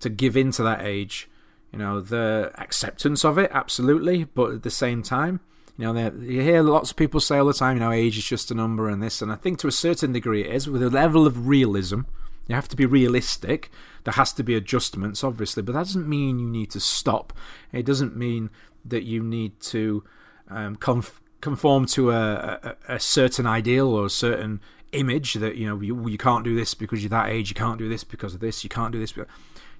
to 0.00 0.08
give 0.08 0.36
in 0.36 0.50
to 0.52 0.62
that 0.62 0.82
age. 0.82 1.28
You 1.72 1.78
know, 1.78 2.00
the 2.00 2.50
acceptance 2.58 3.24
of 3.24 3.38
it, 3.38 3.50
absolutely, 3.54 4.24
but 4.24 4.50
at 4.50 4.62
the 4.64 4.70
same 4.70 5.04
time, 5.04 5.38
you 5.80 5.90
know, 5.90 6.12
you 6.20 6.42
hear 6.42 6.62
lots 6.62 6.90
of 6.90 6.96
people 6.98 7.20
say 7.20 7.38
all 7.38 7.46
the 7.46 7.54
time, 7.54 7.76
you 7.76 7.80
know, 7.80 7.90
age 7.90 8.18
is 8.18 8.24
just 8.24 8.50
a 8.50 8.54
number 8.54 8.90
and 8.90 9.02
this, 9.02 9.22
and 9.22 9.32
I 9.32 9.36
think 9.36 9.58
to 9.60 9.66
a 9.66 9.72
certain 9.72 10.12
degree 10.12 10.42
it 10.42 10.54
is, 10.54 10.68
with 10.68 10.82
a 10.82 10.90
level 10.90 11.26
of 11.26 11.48
realism. 11.48 12.02
You 12.48 12.54
have 12.54 12.68
to 12.68 12.76
be 12.76 12.84
realistic. 12.84 13.70
There 14.04 14.12
has 14.14 14.32
to 14.34 14.42
be 14.42 14.56
adjustments, 14.56 15.24
obviously, 15.24 15.62
but 15.62 15.72
that 15.72 15.86
doesn't 15.86 16.08
mean 16.08 16.38
you 16.38 16.48
need 16.48 16.70
to 16.72 16.80
stop. 16.80 17.32
It 17.72 17.86
doesn't 17.86 18.16
mean 18.16 18.50
that 18.84 19.04
you 19.04 19.22
need 19.22 19.58
to 19.60 20.04
um, 20.48 20.76
conf- 20.76 21.20
conform 21.40 21.86
to 21.86 22.10
a, 22.10 22.76
a, 22.88 22.94
a, 22.96 23.00
certain 23.00 23.46
ideal 23.46 23.88
or 23.88 24.06
a 24.06 24.10
certain 24.10 24.60
image 24.92 25.34
that 25.34 25.56
you 25.56 25.66
know 25.66 25.80
you, 25.80 26.08
you 26.08 26.18
can't 26.18 26.44
do 26.44 26.56
this 26.56 26.74
because 26.74 27.02
you're 27.02 27.10
that 27.10 27.30
age. 27.30 27.48
You 27.50 27.54
can't 27.54 27.78
do 27.78 27.88
this 27.88 28.04
because 28.04 28.34
of 28.34 28.40
this. 28.40 28.64
You 28.64 28.68
can't 28.68 28.92
do 28.92 28.98
this. 28.98 29.14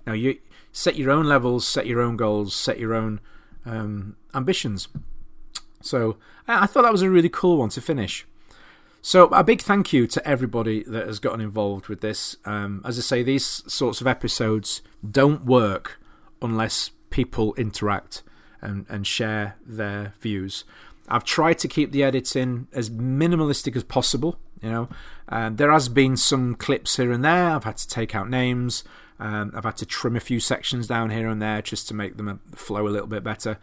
Now 0.06 0.12
you 0.12 0.38
set 0.72 0.96
your 0.96 1.10
own 1.10 1.26
levels, 1.26 1.66
set 1.66 1.86
your 1.86 2.00
own 2.00 2.16
goals, 2.16 2.54
set 2.54 2.78
your 2.78 2.94
own 2.94 3.20
um, 3.66 4.16
ambitions. 4.34 4.88
So 5.80 6.16
I 6.46 6.66
thought 6.66 6.82
that 6.82 6.92
was 6.92 7.02
a 7.02 7.10
really 7.10 7.28
cool 7.28 7.58
one 7.58 7.70
to 7.70 7.80
finish. 7.80 8.26
So 9.02 9.28
a 9.28 9.42
big 9.42 9.62
thank 9.62 9.92
you 9.92 10.06
to 10.08 10.28
everybody 10.28 10.82
that 10.84 11.06
has 11.06 11.18
gotten 11.18 11.40
involved 11.40 11.88
with 11.88 12.02
this. 12.02 12.36
Um, 12.44 12.82
as 12.84 12.98
I 12.98 13.02
say, 13.02 13.22
these 13.22 13.62
sorts 13.66 14.00
of 14.00 14.06
episodes 14.06 14.82
don't 15.08 15.46
work 15.46 15.98
unless 16.42 16.90
people 17.08 17.54
interact 17.54 18.22
and, 18.60 18.84
and 18.90 19.06
share 19.06 19.56
their 19.64 20.14
views. 20.20 20.64
I've 21.08 21.24
tried 21.24 21.58
to 21.60 21.68
keep 21.68 21.92
the 21.92 22.04
editing 22.04 22.68
as 22.72 22.90
minimalistic 22.90 23.74
as 23.74 23.84
possible. 23.84 24.38
You 24.62 24.70
know, 24.70 24.88
um, 25.28 25.56
there 25.56 25.72
has 25.72 25.88
been 25.88 26.16
some 26.16 26.54
clips 26.54 26.96
here 26.96 27.10
and 27.10 27.24
there. 27.24 27.50
I've 27.50 27.64
had 27.64 27.78
to 27.78 27.88
take 27.88 28.14
out 28.14 28.28
names. 28.28 28.84
Um, 29.18 29.52
I've 29.54 29.64
had 29.64 29.76
to 29.78 29.86
trim 29.86 30.16
a 30.16 30.20
few 30.20 30.40
sections 30.40 30.86
down 30.86 31.10
here 31.10 31.28
and 31.28 31.40
there 31.40 31.62
just 31.62 31.88
to 31.88 31.94
make 31.94 32.16
them 32.16 32.40
flow 32.54 32.86
a 32.86 32.90
little 32.90 33.06
bit 33.06 33.24
better. 33.24 33.58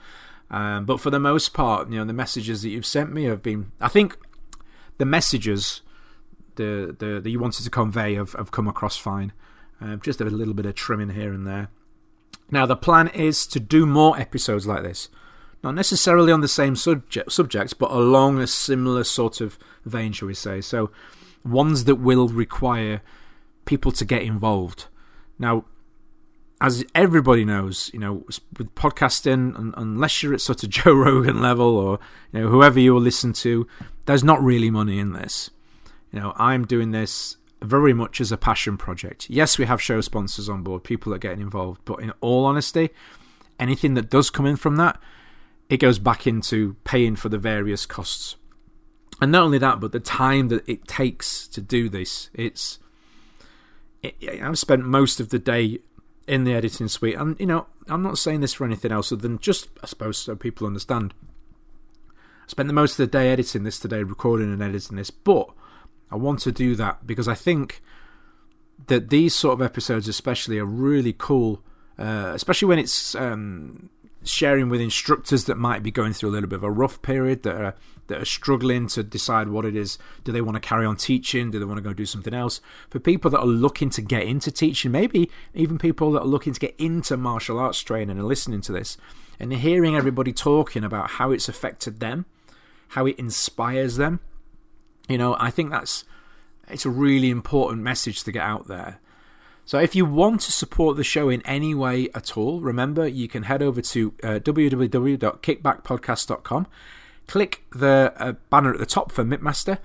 Um, 0.49 0.85
but 0.85 0.99
for 0.99 1.09
the 1.09 1.19
most 1.19 1.53
part, 1.53 1.89
you 1.89 1.97
know, 1.97 2.05
the 2.05 2.13
messages 2.13 2.61
that 2.61 2.69
you've 2.69 2.85
sent 2.85 3.11
me 3.11 3.25
have 3.25 3.43
been. 3.43 3.71
I 3.81 3.89
think 3.89 4.17
the 4.97 5.05
messages 5.05 5.81
the, 6.55 6.95
the 6.97 7.19
that 7.21 7.29
you 7.29 7.39
wanted 7.39 7.63
to 7.63 7.69
convey 7.69 8.15
have, 8.15 8.33
have 8.33 8.51
come 8.51 8.67
across 8.67 8.97
fine. 8.97 9.31
Uh, 9.81 9.95
just 9.97 10.19
a 10.19 10.25
little 10.25 10.53
bit 10.53 10.65
of 10.65 10.75
trimming 10.75 11.11
here 11.11 11.31
and 11.31 11.45
there. 11.45 11.69
Now 12.49 12.65
the 12.65 12.75
plan 12.75 13.07
is 13.09 13.45
to 13.47 13.59
do 13.59 13.85
more 13.85 14.17
episodes 14.19 14.65
like 14.65 14.83
this, 14.83 15.09
not 15.63 15.75
necessarily 15.75 16.31
on 16.31 16.41
the 16.41 16.47
same 16.47 16.75
subject 16.75 17.31
subjects, 17.31 17.73
but 17.73 17.91
along 17.91 18.39
a 18.39 18.47
similar 18.47 19.03
sort 19.03 19.41
of 19.41 19.57
vein, 19.85 20.13
shall 20.13 20.27
we 20.27 20.33
say? 20.33 20.61
So 20.61 20.91
ones 21.43 21.85
that 21.85 21.95
will 21.95 22.27
require 22.27 23.01
people 23.65 23.91
to 23.91 24.05
get 24.05 24.23
involved. 24.23 24.85
Now, 25.37 25.65
as 26.59 26.83
everybody 26.95 27.45
knows, 27.45 27.91
you 27.93 27.99
know, 27.99 28.25
with 28.57 28.73
podcasting, 28.75 29.73
unless 29.77 30.23
you're 30.23 30.33
at 30.33 30.41
sort 30.41 30.63
of 30.63 30.69
Joe 30.71 30.93
Rogan 30.93 31.41
level 31.41 31.77
or 31.77 31.99
you 32.31 32.41
know 32.41 32.49
whoever 32.49 32.79
you 32.79 32.93
will 32.93 33.01
listen 33.01 33.33
to, 33.33 33.67
there's 34.05 34.23
not 34.23 34.41
really 34.43 34.69
money 34.69 34.99
in 34.99 35.13
this. 35.13 35.49
You 36.11 36.19
know, 36.19 36.33
I'm 36.37 36.65
doing 36.65 36.91
this 36.91 37.37
very 37.61 37.93
much 37.93 38.21
as 38.21 38.31
a 38.31 38.37
passion 38.37 38.77
project. 38.77 39.29
Yes, 39.29 39.57
we 39.57 39.65
have 39.65 39.81
show 39.81 40.01
sponsors 40.01 40.47
on 40.47 40.63
board, 40.63 40.83
people 40.83 41.11
that 41.11 41.17
are 41.17 41.19
getting 41.19 41.41
involved, 41.41 41.81
but 41.85 41.99
in 41.99 42.11
all 42.21 42.45
honesty, 42.45 42.89
anything 43.59 43.95
that 43.95 44.09
does 44.09 44.29
come 44.29 44.45
in 44.45 44.55
from 44.55 44.75
that, 44.77 44.99
it 45.69 45.77
goes 45.77 45.99
back 45.99 46.25
into 46.25 46.75
paying 46.83 47.15
for 47.15 47.29
the 47.29 47.37
various 47.37 47.85
costs. 47.85 48.35
And 49.19 49.31
not 49.31 49.43
only 49.43 49.57
that, 49.57 49.79
but 49.79 49.91
the 49.91 49.99
time 49.99 50.49
that 50.49 50.67
it 50.69 50.87
takes 50.87 51.47
to 51.49 51.61
do 51.61 51.89
this, 51.89 52.29
it's 52.33 52.79
I've 54.41 54.59
spent 54.59 54.85
most 54.85 55.19
of 55.19 55.29
the 55.29 55.39
day 55.39 55.79
in 56.27 56.43
the 56.43 56.53
editing 56.53 56.87
suite, 56.87 57.15
and 57.15 57.39
you 57.39 57.45
know, 57.45 57.67
I'm 57.87 58.01
not 58.01 58.17
saying 58.17 58.41
this 58.41 58.53
for 58.53 58.65
anything 58.65 58.91
else 58.91 59.11
other 59.11 59.21
than 59.21 59.39
just, 59.39 59.69
I 59.81 59.87
suppose, 59.87 60.17
so 60.17 60.35
people 60.35 60.67
understand. 60.67 61.13
I 62.11 62.47
spent 62.47 62.67
the 62.67 62.73
most 62.73 62.93
of 62.93 62.97
the 62.97 63.07
day 63.07 63.29
editing 63.29 63.63
this 63.63 63.79
today, 63.79 64.03
recording 64.03 64.51
and 64.51 64.61
editing 64.61 64.97
this, 64.97 65.09
but 65.11 65.49
I 66.11 66.15
want 66.15 66.39
to 66.41 66.51
do 66.51 66.75
that 66.75 67.07
because 67.07 67.27
I 67.27 67.35
think 67.35 67.81
that 68.87 69.09
these 69.09 69.33
sort 69.35 69.53
of 69.53 69.61
episodes, 69.61 70.07
especially, 70.07 70.59
are 70.59 70.65
really 70.65 71.13
cool, 71.13 71.61
uh, 71.97 72.31
especially 72.33 72.67
when 72.67 72.79
it's 72.79 73.15
um, 73.15 73.89
sharing 74.23 74.69
with 74.69 74.81
instructors 74.81 75.45
that 75.45 75.57
might 75.57 75.83
be 75.83 75.91
going 75.91 76.13
through 76.13 76.29
a 76.29 76.31
little 76.31 76.49
bit 76.49 76.57
of 76.57 76.63
a 76.63 76.71
rough 76.71 77.01
period 77.01 77.43
that 77.43 77.55
are 77.55 77.75
that 78.07 78.21
are 78.21 78.25
struggling 78.25 78.87
to 78.87 79.03
decide 79.03 79.49
what 79.49 79.65
it 79.65 79.75
is. 79.75 79.97
Do 80.23 80.31
they 80.31 80.41
want 80.41 80.55
to 80.55 80.61
carry 80.61 80.85
on 80.85 80.95
teaching? 80.95 81.51
Do 81.51 81.59
they 81.59 81.65
want 81.65 81.77
to 81.77 81.83
go 81.83 81.93
do 81.93 82.05
something 82.05 82.33
else? 82.33 82.61
For 82.89 82.99
people 82.99 83.29
that 83.31 83.39
are 83.39 83.45
looking 83.45 83.89
to 83.91 84.01
get 84.01 84.23
into 84.23 84.49
teaching, 84.51 84.91
maybe 84.91 85.29
even 85.53 85.77
people 85.77 86.11
that 86.13 86.21
are 86.21 86.27
looking 86.27 86.53
to 86.53 86.59
get 86.59 86.75
into 86.77 87.17
martial 87.17 87.59
arts 87.59 87.81
training 87.81 88.17
and 88.17 88.27
listening 88.27 88.61
to 88.61 88.71
this 88.71 88.97
and 89.39 89.53
hearing 89.53 89.95
everybody 89.95 90.33
talking 90.33 90.83
about 90.83 91.11
how 91.11 91.31
it's 91.31 91.49
affected 91.49 91.99
them, 91.99 92.25
how 92.89 93.05
it 93.05 93.19
inspires 93.19 93.97
them. 93.97 94.19
You 95.09 95.17
know, 95.17 95.35
I 95.39 95.51
think 95.51 95.71
that's 95.71 96.05
it's 96.69 96.85
a 96.85 96.89
really 96.89 97.29
important 97.29 97.81
message 97.81 98.23
to 98.23 98.31
get 98.31 98.43
out 98.43 98.67
there. 98.67 98.99
So 99.67 99.77
if 99.79 99.95
you 99.95 100.05
want 100.05 100.41
to 100.41 100.51
support 100.53 100.95
the 100.95 101.03
show 101.03 101.27
in 101.27 101.41
any 101.41 101.75
way 101.75 102.07
at 102.15 102.37
all, 102.37 102.61
remember 102.61 103.05
you 103.05 103.27
can 103.27 103.43
head 103.43 103.61
over 103.61 103.81
to 103.81 104.13
uh, 104.23 104.39
www.kickbackpodcast.com, 104.39 106.67
click 107.27 107.63
the 107.75 108.13
uh, 108.15 108.31
banner 108.49 108.73
at 108.73 108.79
the 108.79 108.85
top 108.85 109.11
for 109.11 109.25
MIPMaster. 109.25 109.79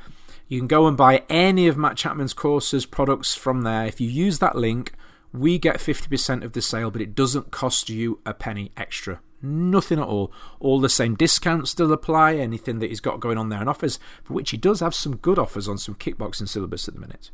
You 0.46 0.60
can 0.60 0.68
go 0.68 0.86
and 0.86 0.96
buy 0.96 1.24
any 1.28 1.66
of 1.66 1.76
Matt 1.76 1.96
Chapman's 1.96 2.32
courses, 2.32 2.86
products 2.86 3.34
from 3.34 3.62
there. 3.62 3.84
If 3.84 4.00
you 4.00 4.08
use 4.08 4.38
that 4.38 4.54
link, 4.54 4.92
we 5.32 5.58
get 5.58 5.78
50% 5.78 6.44
of 6.44 6.52
the 6.52 6.62
sale, 6.62 6.92
but 6.92 7.02
it 7.02 7.16
doesn't 7.16 7.50
cost 7.50 7.88
you 7.88 8.20
a 8.24 8.32
penny 8.32 8.70
extra. 8.76 9.18
Nothing 9.42 9.98
at 9.98 10.06
all. 10.06 10.32
All 10.60 10.78
the 10.78 10.88
same 10.88 11.16
discounts 11.16 11.72
still 11.72 11.92
apply, 11.92 12.36
anything 12.36 12.78
that 12.78 12.90
he's 12.90 13.00
got 13.00 13.18
going 13.18 13.36
on 13.36 13.48
there 13.48 13.58
and 13.58 13.68
offers, 13.68 13.98
for 14.22 14.34
which 14.34 14.50
he 14.50 14.56
does 14.56 14.78
have 14.78 14.94
some 14.94 15.16
good 15.16 15.40
offers 15.40 15.66
on 15.66 15.76
some 15.76 15.96
kickboxing 15.96 16.48
syllabus 16.48 16.86
at 16.86 16.94
the 16.94 17.00
minute. 17.00 17.32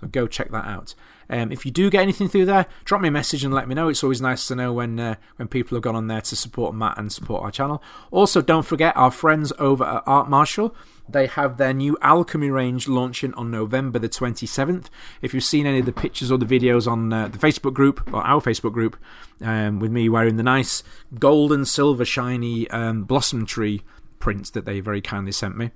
So 0.00 0.06
go 0.08 0.26
check 0.26 0.50
that 0.50 0.64
out. 0.64 0.94
Um, 1.30 1.52
if 1.52 1.64
you 1.64 1.72
do 1.72 1.90
get 1.90 2.02
anything 2.02 2.28
through 2.28 2.46
there, 2.46 2.66
drop 2.84 3.00
me 3.00 3.08
a 3.08 3.12
message 3.12 3.44
and 3.44 3.54
let 3.54 3.68
me 3.68 3.74
know. 3.74 3.88
It's 3.88 4.02
always 4.02 4.20
nice 4.20 4.46
to 4.48 4.54
know 4.54 4.72
when 4.72 5.00
uh, 5.00 5.14
when 5.36 5.48
people 5.48 5.76
have 5.76 5.82
gone 5.82 5.96
on 5.96 6.06
there 6.06 6.20
to 6.20 6.36
support 6.36 6.74
Matt 6.74 6.98
and 6.98 7.12
support 7.12 7.42
our 7.42 7.50
channel. 7.50 7.82
Also, 8.10 8.42
don't 8.42 8.66
forget 8.66 8.96
our 8.96 9.10
friends 9.10 9.52
over 9.58 9.84
at 9.84 10.02
Art 10.06 10.28
Martial. 10.28 10.74
They 11.08 11.26
have 11.26 11.58
their 11.58 11.74
new 11.74 11.98
Alchemy 12.00 12.50
range 12.50 12.88
launching 12.88 13.34
on 13.34 13.50
November 13.50 13.98
the 13.98 14.08
27th. 14.08 14.86
If 15.20 15.34
you've 15.34 15.44
seen 15.44 15.66
any 15.66 15.80
of 15.80 15.86
the 15.86 15.92
pictures 15.92 16.32
or 16.32 16.38
the 16.38 16.46
videos 16.46 16.90
on 16.90 17.12
uh, 17.12 17.28
the 17.28 17.38
Facebook 17.38 17.74
group, 17.74 18.10
or 18.12 18.22
our 18.22 18.40
Facebook 18.40 18.72
group, 18.72 18.96
um, 19.42 19.80
with 19.80 19.90
me 19.90 20.08
wearing 20.08 20.36
the 20.36 20.42
nice 20.42 20.82
gold 21.18 21.52
and 21.52 21.68
silver 21.68 22.06
shiny 22.06 22.70
um, 22.70 23.04
blossom 23.04 23.44
tree 23.44 23.82
prints 24.18 24.48
that 24.50 24.64
they 24.64 24.80
very 24.80 25.02
kindly 25.02 25.32
sent 25.32 25.58
me. 25.58 25.70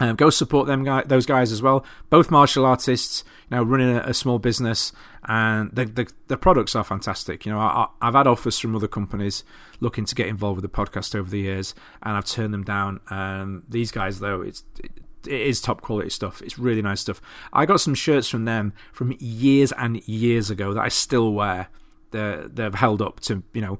Um, 0.00 0.16
go 0.16 0.28
support 0.28 0.66
them 0.66 0.82
guy, 0.82 1.02
those 1.04 1.24
guys 1.24 1.52
as 1.52 1.62
well. 1.62 1.84
Both 2.10 2.30
martial 2.30 2.66
artists, 2.66 3.22
you 3.48 3.56
know, 3.56 3.62
running 3.62 3.96
a, 3.96 4.00
a 4.00 4.14
small 4.14 4.40
business, 4.40 4.92
and 5.24 5.70
the, 5.72 5.84
the, 5.84 6.12
the 6.26 6.36
products 6.36 6.74
are 6.74 6.82
fantastic. 6.82 7.46
You 7.46 7.52
know, 7.52 7.60
I, 7.60 7.86
have 8.02 8.14
had 8.14 8.26
offers 8.26 8.58
from 8.58 8.74
other 8.74 8.88
companies 8.88 9.44
looking 9.78 10.04
to 10.04 10.14
get 10.14 10.26
involved 10.26 10.60
with 10.60 10.70
the 10.70 10.76
podcast 10.76 11.14
over 11.14 11.30
the 11.30 11.40
years, 11.40 11.74
and 12.02 12.16
I've 12.16 12.26
turned 12.26 12.52
them 12.52 12.64
down. 12.64 13.00
Um, 13.08 13.62
these 13.68 13.92
guys, 13.92 14.18
though, 14.18 14.40
it's 14.42 14.64
it, 14.82 14.90
it 15.26 15.40
is 15.40 15.60
top 15.60 15.80
quality 15.80 16.10
stuff. 16.10 16.42
It's 16.42 16.58
really 16.58 16.82
nice 16.82 17.00
stuff. 17.00 17.22
I 17.52 17.64
got 17.64 17.80
some 17.80 17.94
shirts 17.94 18.28
from 18.28 18.46
them 18.46 18.72
from 18.92 19.14
years 19.18 19.72
and 19.72 20.06
years 20.08 20.50
ago 20.50 20.74
that 20.74 20.82
I 20.82 20.88
still 20.88 21.32
wear. 21.32 21.68
They're, 22.10 22.46
they've 22.46 22.74
held 22.74 23.02
up 23.02 23.20
to 23.20 23.42
you 23.52 23.60
know 23.60 23.78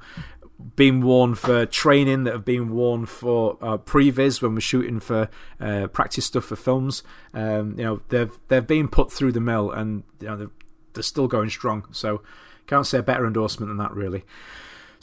been 0.76 1.02
worn 1.02 1.34
for 1.34 1.66
training, 1.66 2.24
that 2.24 2.32
have 2.32 2.44
been 2.44 2.70
worn 2.70 3.06
for 3.06 3.58
uh, 3.60 3.78
previs 3.78 4.40
when 4.40 4.54
we're 4.54 4.60
shooting 4.60 5.00
for 5.00 5.28
uh, 5.60 5.86
practice 5.88 6.26
stuff 6.26 6.44
for 6.44 6.56
films. 6.56 7.02
Um, 7.32 7.74
you 7.78 7.84
know, 7.84 8.00
they've 8.08 8.32
they've 8.48 8.66
been 8.66 8.88
put 8.88 9.12
through 9.12 9.32
the 9.32 9.40
mill, 9.40 9.70
and 9.70 10.04
you 10.20 10.28
know 10.28 10.36
they're, 10.36 10.50
they're 10.94 11.02
still 11.02 11.28
going 11.28 11.50
strong. 11.50 11.86
So 11.92 12.22
can't 12.66 12.86
say 12.86 12.98
a 12.98 13.02
better 13.02 13.26
endorsement 13.26 13.68
than 13.68 13.78
that, 13.78 13.92
really. 13.92 14.24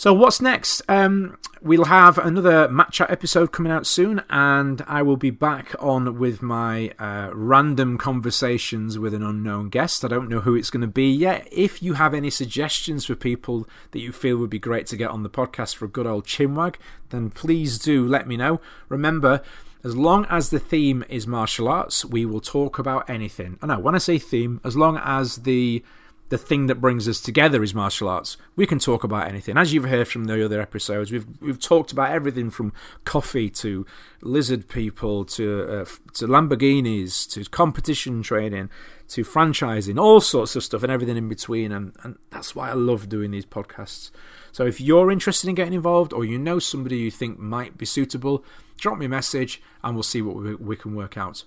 So 0.02 0.16
what's 0.16 0.42
next? 0.42 0.82
Um, 0.90 1.38
we'll 1.62 1.86
have 1.86 2.18
another 2.18 2.68
match 2.68 3.00
episode 3.02 3.52
coming 3.52 3.72
out 3.72 3.86
soon, 3.86 4.24
and 4.32 4.84
I 4.88 5.04
will 5.04 5.16
be 5.16 5.30
back 5.30 5.76
on 5.78 6.18
with 6.18 6.42
my 6.42 6.90
uh, 6.98 7.30
random 7.36 8.00
conversations 8.00 8.98
with 8.98 9.14
an 9.14 9.22
unknown 9.22 9.70
guest. 9.70 10.04
I 10.04 10.08
don't 10.08 10.28
know 10.28 10.40
who 10.40 10.56
it's 10.56 10.72
going 10.72 10.82
to 10.82 10.88
be 10.88 11.12
yet. 11.12 11.48
If 11.52 11.84
you 11.84 11.94
have 11.94 12.16
any 12.16 12.32
suggestions 12.32 13.06
for 13.06 13.14
people 13.14 13.70
that 13.92 14.00
you 14.00 14.12
feel 14.12 14.38
would 14.38 14.50
be 14.50 14.58
great 14.58 14.88
to 14.88 14.98
get 14.98 15.12
on 15.12 15.22
the 15.22 15.30
podcast 15.30 15.76
for 15.76 15.86
a 15.86 15.88
good 15.88 16.08
old 16.08 16.26
chinwag, 16.26 16.78
then 17.12 17.30
please 17.30 17.78
do 17.78 18.04
let 18.08 18.28
me 18.28 18.38
know. 18.38 18.60
Remember. 18.90 19.44
As 19.84 19.96
long 19.96 20.28
as 20.30 20.52
the 20.52 20.60
theme 20.60 21.04
is 21.10 21.26
martial 21.26 21.68
arts, 21.68 22.06
we 22.06 22.24
will 22.24 22.40
talk 22.40 22.78
about 22.78 23.10
anything. 23.10 23.58
I 23.64 23.66
know 23.66 23.80
when 23.80 23.96
I 23.96 23.98
say 23.98 24.20
theme, 24.20 24.62
as 24.64 24.78
long 24.78 25.00
as 25.04 25.38
the 25.38 25.84
the 26.32 26.38
thing 26.38 26.68
that 26.68 26.80
brings 26.80 27.10
us 27.10 27.20
together 27.20 27.62
is 27.62 27.76
martial 27.76 28.08
arts. 28.08 28.38
We 28.56 28.66
can 28.66 28.80
talk 28.80 29.04
about 29.04 29.28
anything. 29.28 29.58
As 29.58 29.74
you've 29.74 29.90
heard 29.90 30.08
from 30.08 30.24
the 30.24 30.46
other 30.46 30.62
episodes, 30.62 31.12
we've 31.12 31.28
we've 31.42 31.60
talked 31.60 31.92
about 31.92 32.12
everything 32.12 32.50
from 32.50 32.72
coffee 33.04 33.50
to 33.50 33.86
lizard 34.22 34.70
people 34.70 35.26
to 35.26 35.64
uh, 35.64 35.86
to 36.14 36.28
Lamborghinis 36.28 37.30
to 37.32 37.44
competition 37.50 38.24
training 38.24 38.70
to 39.10 39.26
franchising, 39.26 40.00
all 40.00 40.22
sorts 40.22 40.56
of 40.56 40.64
stuff 40.64 40.84
and 40.84 40.92
everything 40.92 41.18
in 41.18 41.28
between. 41.28 41.74
And, 41.74 41.92
and 42.02 42.18
that's 42.30 42.56
why 42.56 42.70
I 42.70 42.74
love 42.76 43.10
doing 43.10 43.32
these 43.32 43.46
podcasts. 43.46 44.10
So 44.54 44.66
if 44.66 44.80
you're 44.80 45.12
interested 45.12 45.50
in 45.50 45.56
getting 45.56 45.74
involved 45.74 46.14
or 46.14 46.24
you 46.24 46.40
know 46.40 46.60
somebody 46.60 46.98
you 46.98 47.12
think 47.12 47.38
might 47.38 47.78
be 47.78 47.86
suitable, 47.86 48.46
drop 48.78 48.98
me 48.98 49.08
a 49.08 49.10
message 49.10 49.62
and 49.84 49.96
we'll 49.96 50.04
see 50.04 50.22
what 50.22 50.38
we, 50.38 50.56
we 50.56 50.78
can 50.78 50.96
work 50.96 51.18
out. 51.18 51.44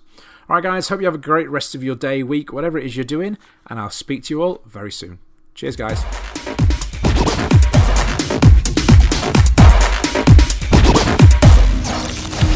All 0.47 0.55
right, 0.55 0.63
guys, 0.63 0.89
hope 0.89 0.99
you 0.99 1.07
have 1.07 1.15
a 1.15 1.17
great 1.17 1.49
rest 1.49 1.73
of 1.73 1.83
your 1.83 1.95
day, 1.95 2.21
week, 2.21 2.53
whatever 2.53 2.77
it 2.77 2.85
is 2.85 2.95
you're 2.95 3.03
doing, 3.03 3.35
and 3.67 3.79
I'll 3.79 3.89
speak 3.89 4.25
to 4.25 4.33
you 4.33 4.43
all 4.43 4.61
very 4.65 4.91
soon. 4.91 5.17
Cheers, 5.55 5.75
guys. 5.75 5.99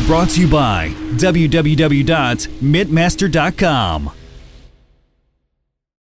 Brought 0.05 0.29
to 0.29 0.41
you 0.41 0.47
by 0.47 0.89
www.mitmaster.com. 1.17 4.11